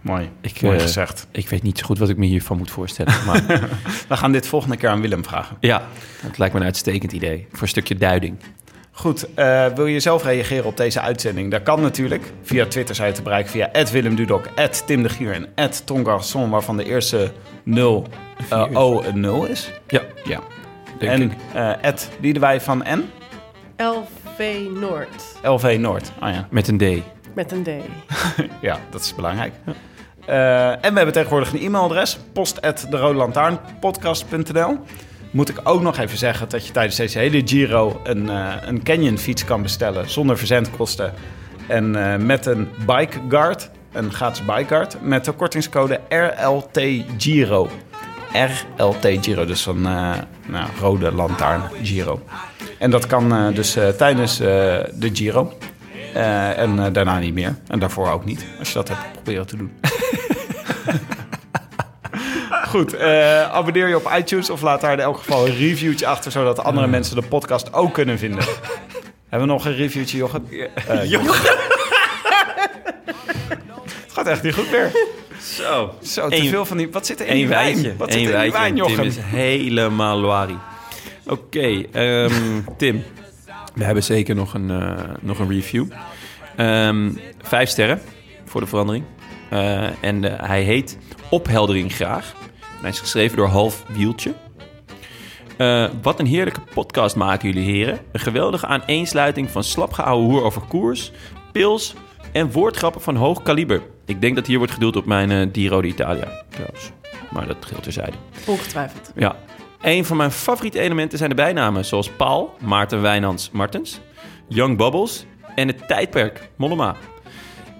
Mooi, 0.00 0.30
Ik, 0.40 0.62
mooi 0.62 0.76
eh, 0.76 0.82
gezegd. 0.82 1.26
Ik 1.30 1.48
weet 1.48 1.62
niet 1.62 1.78
zo 1.78 1.84
goed 1.84 1.98
wat 1.98 2.08
ik 2.08 2.16
me 2.16 2.26
hiervan 2.26 2.56
moet 2.56 2.70
voorstellen. 2.70 3.14
Maar 3.26 3.42
We 4.08 4.16
gaan 4.16 4.32
dit 4.32 4.46
volgende 4.46 4.76
keer 4.76 4.88
aan 4.88 5.00
Willem 5.00 5.24
vragen. 5.24 5.56
ja, 5.60 5.82
het 6.20 6.38
lijkt 6.38 6.54
me 6.54 6.60
een 6.60 6.66
uitstekend 6.66 7.12
idee. 7.12 7.46
Voor 7.52 7.62
een 7.62 7.68
stukje 7.68 7.94
duiding. 7.94 8.38
Goed, 9.00 9.34
eh, 9.34 9.66
wil 9.66 9.86
je 9.86 10.00
zelf 10.00 10.24
reageren 10.24 10.64
op 10.64 10.76
deze 10.76 11.00
uitzending? 11.00 11.50
Dat 11.50 11.62
kan 11.62 11.80
natuurlijk. 11.80 12.32
Via 12.42 12.66
Twitter 12.66 12.94
zijn 12.94 13.12
te 13.12 13.22
bereiken 13.22 13.50
via 13.50 13.70
Willem 13.92 14.14
Dudok, 14.14 14.44
Tim 14.86 15.02
de 15.02 15.08
Gier 15.08 15.48
en 15.54 15.70
Ton 15.84 16.04
Garçon, 16.06 16.50
waarvan 16.50 16.76
de 16.76 16.84
eerste 16.84 17.32
0 17.64 18.06
eh, 18.50 18.66
O 18.76 19.02
een 19.02 19.20
0 19.20 19.44
is. 19.44 19.70
Ja, 19.86 20.00
Ja. 20.24 20.40
denk 20.98 21.12
en 21.12 21.22
ik. 21.22 21.32
eh 21.82 21.92
Liedewij 22.20 22.60
van 22.60 22.78
N, 22.78 23.10
LV 23.76 24.56
Noord. 24.80 25.24
LV 25.42 25.76
Noord. 25.80 26.12
Ah 26.18 26.34
ja. 26.34 26.46
Met 26.50 26.68
een 26.68 26.78
D. 26.78 26.82
Met 27.34 27.52
een 27.52 27.62
D. 27.62 27.68
ja, 28.68 28.78
dat 28.90 29.00
is 29.00 29.14
belangrijk. 29.14 29.52
Eh, 30.26 30.68
en 30.70 30.78
we 30.80 30.86
hebben 30.96 31.12
tegenwoordig 31.12 31.52
een 31.52 31.60
e-mailadres, 31.60 32.18
post.derodelantaarnpodcast.nl. 32.32 34.78
Moet 35.30 35.48
ik 35.48 35.60
ook 35.64 35.82
nog 35.82 35.98
even 35.98 36.18
zeggen 36.18 36.48
dat 36.48 36.66
je 36.66 36.72
tijdens 36.72 36.96
deze 36.96 37.18
hele 37.18 37.42
Giro 37.44 38.00
een, 38.04 38.28
eh, 38.28 38.52
een 38.66 38.82
Canyon 38.82 39.18
fiets 39.18 39.44
kan 39.44 39.62
bestellen 39.62 40.10
zonder 40.10 40.38
verzendkosten. 40.38 41.12
En 41.66 42.12
eh, 42.12 42.16
met 42.16 42.46
een 42.46 42.68
bike 42.86 43.18
guard, 43.28 43.70
een 43.92 44.12
gratis 44.12 44.44
bike 44.44 44.66
guard, 44.66 44.96
met 45.02 45.24
de 45.24 45.32
kortingscode 45.32 46.00
RLT 46.08 46.80
Giro. 47.18 47.68
RLT 48.76 49.06
Giro, 49.20 49.44
dus 49.44 49.62
van 49.62 49.86
eh, 49.86 50.12
nou, 50.46 50.68
rode 50.80 51.12
lantaarn 51.12 51.62
Giro. 51.82 52.22
En 52.78 52.90
dat 52.90 53.06
kan 53.06 53.52
dus 53.54 53.76
tijdens 53.96 54.36
de 54.38 55.10
Giro. 55.12 55.52
En 56.12 56.92
daarna 56.92 57.18
niet 57.18 57.34
meer. 57.34 57.56
En 57.66 57.78
daarvoor 57.78 58.10
ook 58.10 58.24
niet. 58.24 58.46
Als 58.58 58.68
je 58.68 58.74
dat 58.74 58.88
hebt, 58.88 59.12
probeer 59.12 59.38
het 59.38 59.48
te 59.48 59.56
doen. 59.56 59.72
Goed, 62.70 62.94
eh, 62.94 63.50
abonneer 63.50 63.88
je 63.88 63.96
op 63.96 64.12
iTunes 64.18 64.50
of 64.50 64.62
laat 64.62 64.80
daar 64.80 64.92
in 64.92 65.00
elk 65.00 65.16
geval 65.16 65.46
een 65.46 65.56
reviewtje 65.56 66.06
achter... 66.06 66.32
zodat 66.32 66.64
andere 66.64 66.86
mensen 66.86 67.16
de 67.16 67.22
podcast 67.22 67.72
ook 67.72 67.94
kunnen 67.94 68.18
vinden. 68.18 68.44
Hebben 69.28 69.48
we 69.48 69.54
nog 69.54 69.64
een 69.64 69.74
reviewtje, 69.76 70.16
Jochen? 70.16 70.46
Eh, 70.88 71.04
Jochen. 71.10 71.52
het 73.84 74.12
gaat 74.12 74.26
echt 74.26 74.42
niet 74.42 74.54
goed 74.54 74.70
meer. 74.70 74.90
Zo. 75.42 75.94
Zo, 76.02 76.28
te 76.28 76.36
Eén- 76.36 76.48
veel 76.48 76.64
van 76.64 76.76
die... 76.76 76.90
Wat 76.90 77.06
zit 77.06 77.20
er 77.20 77.26
in 77.26 77.34
die 77.34 77.42
Eén 77.42 77.48
wijn? 77.48 77.64
wijntje. 77.64 77.96
Wat 77.96 78.14
Eén 78.14 78.18
zit 78.20 78.28
er 78.28 78.34
in 78.34 78.42
die 78.42 78.52
wijn, 78.52 78.76
Jochem? 78.76 78.96
Tim 78.96 79.04
is 79.04 79.16
helemaal 79.18 80.18
loari. 80.18 80.56
Oké, 81.26 81.82
ehm, 81.92 82.60
Tim. 82.76 83.02
We 83.74 83.84
hebben 83.84 84.02
zeker 84.02 84.34
nog 84.34 84.54
een, 84.54 84.70
eh, 84.70 85.04
nog 85.20 85.38
een 85.38 85.48
review. 85.50 85.86
Ehm, 86.56 87.10
vijf 87.42 87.68
sterren 87.68 88.00
voor 88.44 88.60
de 88.60 88.66
verandering. 88.66 89.04
Eh, 89.50 90.04
en 90.04 90.22
hij 90.22 90.62
heet 90.62 90.98
Opheldering 91.30 91.92
Graag. 91.92 92.34
Hij 92.80 92.90
is 92.90 93.00
geschreven 93.00 93.36
door 93.36 93.46
Half 93.46 93.84
Wieltje. 93.88 94.34
Eh, 95.56 95.88
wat 96.02 96.18
een 96.18 96.26
heerlijke 96.26 96.60
podcast 96.74 97.16
maken 97.16 97.48
jullie 97.52 97.70
heren. 97.70 97.98
Een 98.12 98.20
geweldige 98.20 98.66
aaneensluiting 98.66 99.50
van 99.50 99.64
slapgehouden 99.64 100.30
hoer 100.30 100.42
over 100.42 100.62
koers, 100.62 101.12
pils 101.52 101.94
en 102.32 102.52
woordgrappen 102.52 103.00
van 103.00 103.16
hoog 103.16 103.42
kaliber. 103.42 103.82
Ik 104.04 104.20
denk 104.20 104.34
dat 104.34 104.46
hier 104.46 104.58
wordt 104.58 104.72
gedoeld 104.72 104.96
op 104.96 105.04
mijn 105.04 105.30
eh 105.30 105.48
Giro 105.52 105.80
d'Italia 105.80 106.44
trouwens. 106.48 106.90
Maar 107.30 107.46
dat 107.46 107.56
geldt 107.64 107.82
terzijde. 107.82 108.16
Ongetwijfeld. 108.46 109.12
Ja. 109.14 109.36
Een 109.80 110.04
van 110.04 110.16
mijn 110.16 110.30
favoriete 110.30 110.80
elementen 110.80 111.18
zijn 111.18 111.30
de 111.30 111.36
bijnamen 111.36 111.84
zoals 111.84 112.10
Paul, 112.10 112.54
Maarten 112.60 113.02
Wijnands 113.02 113.50
Martens, 113.50 114.00
Young 114.48 114.76
Bubbles 114.76 115.26
en 115.54 115.66
het 115.66 115.88
tijdperk 115.88 116.50
Mollema. 116.56 116.96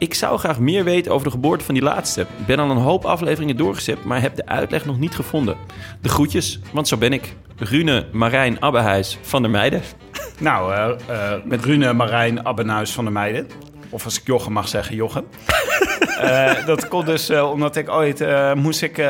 Ik 0.00 0.14
zou 0.14 0.38
graag 0.38 0.58
meer 0.58 0.84
weten 0.84 1.12
over 1.12 1.24
de 1.24 1.30
geboorte 1.30 1.64
van 1.64 1.74
die 1.74 1.82
laatste. 1.82 2.20
Ik 2.20 2.46
ben 2.46 2.58
al 2.58 2.70
een 2.70 2.76
hoop 2.76 3.04
afleveringen 3.04 3.56
doorgezet, 3.56 4.04
maar 4.04 4.20
heb 4.20 4.36
de 4.36 4.46
uitleg 4.46 4.84
nog 4.84 4.98
niet 4.98 5.14
gevonden. 5.14 5.56
De 6.02 6.08
groetjes, 6.08 6.60
want 6.72 6.88
zo 6.88 6.96
ben 6.96 7.12
ik. 7.12 7.36
Rune 7.56 8.06
Marijn 8.12 8.60
Abbehuis 8.60 9.18
van 9.22 9.42
der 9.42 9.50
Meijden. 9.50 9.82
Nou, 10.38 10.74
eh, 10.74 10.90
eh, 11.08 11.42
met 11.44 11.64
Rune 11.64 11.92
Marijn 11.92 12.46
Abbenhuis 12.46 12.92
van 12.92 13.04
der 13.04 13.12
Meijden. 13.12 13.46
Of 13.88 14.04
als 14.04 14.20
ik 14.20 14.26
Jochem 14.26 14.52
mag 14.52 14.68
zeggen, 14.68 14.94
Jochem. 14.94 15.24
Eh, 16.20 16.66
dat 16.66 16.88
komt 16.88 17.06
dus 17.06 17.30
omdat 17.30 17.76
ik 17.76 17.88
ooit 17.88 18.24
moest 18.54 18.82
ik 18.82 19.08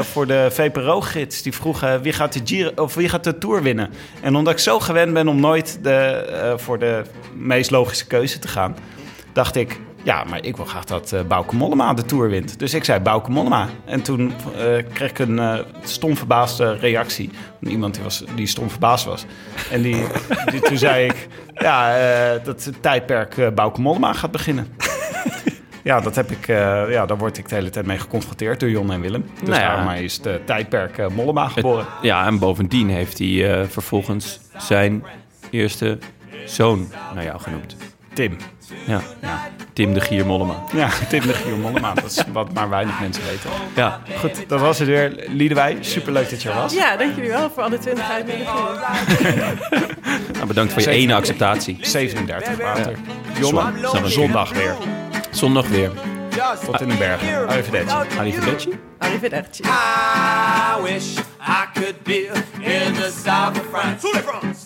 voor 0.00 0.26
de 0.26 0.48
VPRO-gids. 0.50 1.42
Die 1.42 1.52
vroeg 1.52 1.80
wie, 2.02 2.12
gaat 2.12 2.32
de 2.32 2.40
Giro, 2.44 2.70
of 2.76 2.94
wie 2.94 3.08
gaat 3.08 3.24
de 3.24 3.38
Tour 3.38 3.62
winnen. 3.62 3.90
En 4.20 4.36
omdat 4.36 4.52
ik 4.52 4.58
zo 4.58 4.80
gewend 4.80 5.12
ben 5.12 5.28
om 5.28 5.40
nooit 5.40 5.78
de, 5.82 6.54
voor 6.56 6.78
de 6.78 7.02
meest 7.34 7.70
logische 7.70 8.06
keuze 8.06 8.38
te 8.38 8.48
gaan... 8.48 8.76
dacht 9.32 9.56
ik, 9.56 9.80
ja, 10.06 10.24
maar 10.24 10.44
ik 10.44 10.56
wil 10.56 10.64
graag 10.64 10.84
dat 10.84 11.12
eh 11.12 11.20
Bauke 11.22 11.56
Mollema 11.56 11.94
de 11.94 12.04
Tour 12.04 12.28
wint. 12.28 12.58
Dus 12.58 12.74
ik 12.74 12.84
zei 12.84 13.00
Bauke 13.00 13.30
Mollema. 13.30 13.68
En 13.84 14.02
toen 14.02 14.32
eh, 14.56 14.84
kreeg 14.92 15.10
ik 15.10 15.18
een 15.18 15.38
eh 15.38 15.58
stom 15.82 16.16
verbaasde 16.16 16.72
reactie. 16.72 17.30
Van 17.62 17.70
iemand 17.70 17.94
die, 17.94 18.02
was, 18.02 18.24
die 18.34 18.46
stom 18.46 18.70
verbaasd 18.70 19.04
was. 19.04 19.24
En 19.70 19.82
die, 19.82 20.04
die, 20.50 20.60
toen 20.60 20.78
zei 20.78 21.06
ik, 21.06 21.28
ja, 21.54 21.96
eh, 21.96 22.44
dat 22.44 22.64
het 22.64 22.82
tijdperk 22.82 23.36
eh 23.36 23.48
Bauke 23.54 23.80
Mollema 23.80 24.12
gaat 24.12 24.30
beginnen. 24.30 24.66
Ja, 25.86 26.00
dat 26.00 26.14
heb 26.14 26.30
ik, 26.30 26.48
eh, 26.48 26.90
ja, 26.90 27.06
daar 27.06 27.18
word 27.18 27.38
ik 27.38 27.48
de 27.48 27.54
hele 27.54 27.70
tijd 27.70 27.86
mee 27.86 27.98
geconfronteerd 27.98 28.60
door 28.60 28.70
Jon 28.70 28.92
en 28.92 29.00
Willem. 29.00 29.24
Dus 29.40 29.48
Nou 29.48 29.60
ja. 29.60 29.76
daarom 29.76 30.04
is 30.04 30.20
het 30.22 30.46
tijdperk 30.46 30.98
eh, 30.98 31.08
Mollema 31.08 31.48
geboren. 31.48 31.86
Ja, 32.02 32.26
en 32.26 32.38
bovendien 32.38 32.88
heeft 32.88 33.18
hij 33.18 33.60
eh, 33.60 33.66
vervolgens 33.68 34.40
zijn 34.56 35.04
eerste 35.50 35.98
zoon 36.44 36.88
naar 37.14 37.24
jou 37.24 37.40
genoemd. 37.40 37.76
Tim. 38.16 38.36
Ja, 38.86 39.00
Ja. 39.20 39.48
Tim 39.72 39.94
de 39.94 40.00
Gier 40.00 40.26
Mollema. 40.26 40.54
ja, 40.72 40.88
Tim 41.08 41.20
de 41.26 41.32
Gier 41.34 41.56
Mollema. 41.56 41.94
Dat 41.94 42.04
is 42.04 42.22
wat 42.32 42.52
maar 42.52 42.68
weinig 42.68 43.00
mensen 43.00 43.22
weten. 43.24 43.50
Ja, 43.74 44.00
Goed, 44.18 44.48
dat 44.48 44.60
was 44.60 44.78
het 44.78 44.88
weer. 44.88 45.24
Liedewij, 45.28 45.76
superleuk 45.80 46.30
dat 46.30 46.42
je 46.42 46.48
er 46.48 46.54
was. 46.54 46.72
Ja, 46.74 46.96
dank 46.96 47.14
jullie 47.16 47.30
wel 47.30 47.50
voor 47.50 47.62
alle 47.62 47.78
20 47.78 48.10
uitnodigingen. 48.10 49.58
nou, 50.32 50.46
bedankt 50.46 50.72
voor 50.72 50.82
je 50.82 50.88
ene 50.88 51.14
acceptatie. 51.14 51.78
37 51.80 52.56
water. 52.56 52.92
Jonne, 53.40 53.72
Zondag. 53.80 54.10
zondag 54.10 54.52
weer. 54.52 54.74
Zondag 55.30 55.68
weer. 55.68 55.90
Tot 56.64 56.80
in 56.80 56.88
de 56.88 56.94
bergen. 56.94 57.48
Arrivederci. 57.48 57.96
Arrivederci. 58.18 58.78
Arrivederci. 58.98 59.62
I 59.62 60.82
wish 60.82 61.16
I 61.40 61.64
could 61.74 62.02
be 62.02 62.30
in 62.60 62.92
the 62.94 63.12
south 63.24 63.58
of 63.60 63.64
France. 63.70 64.65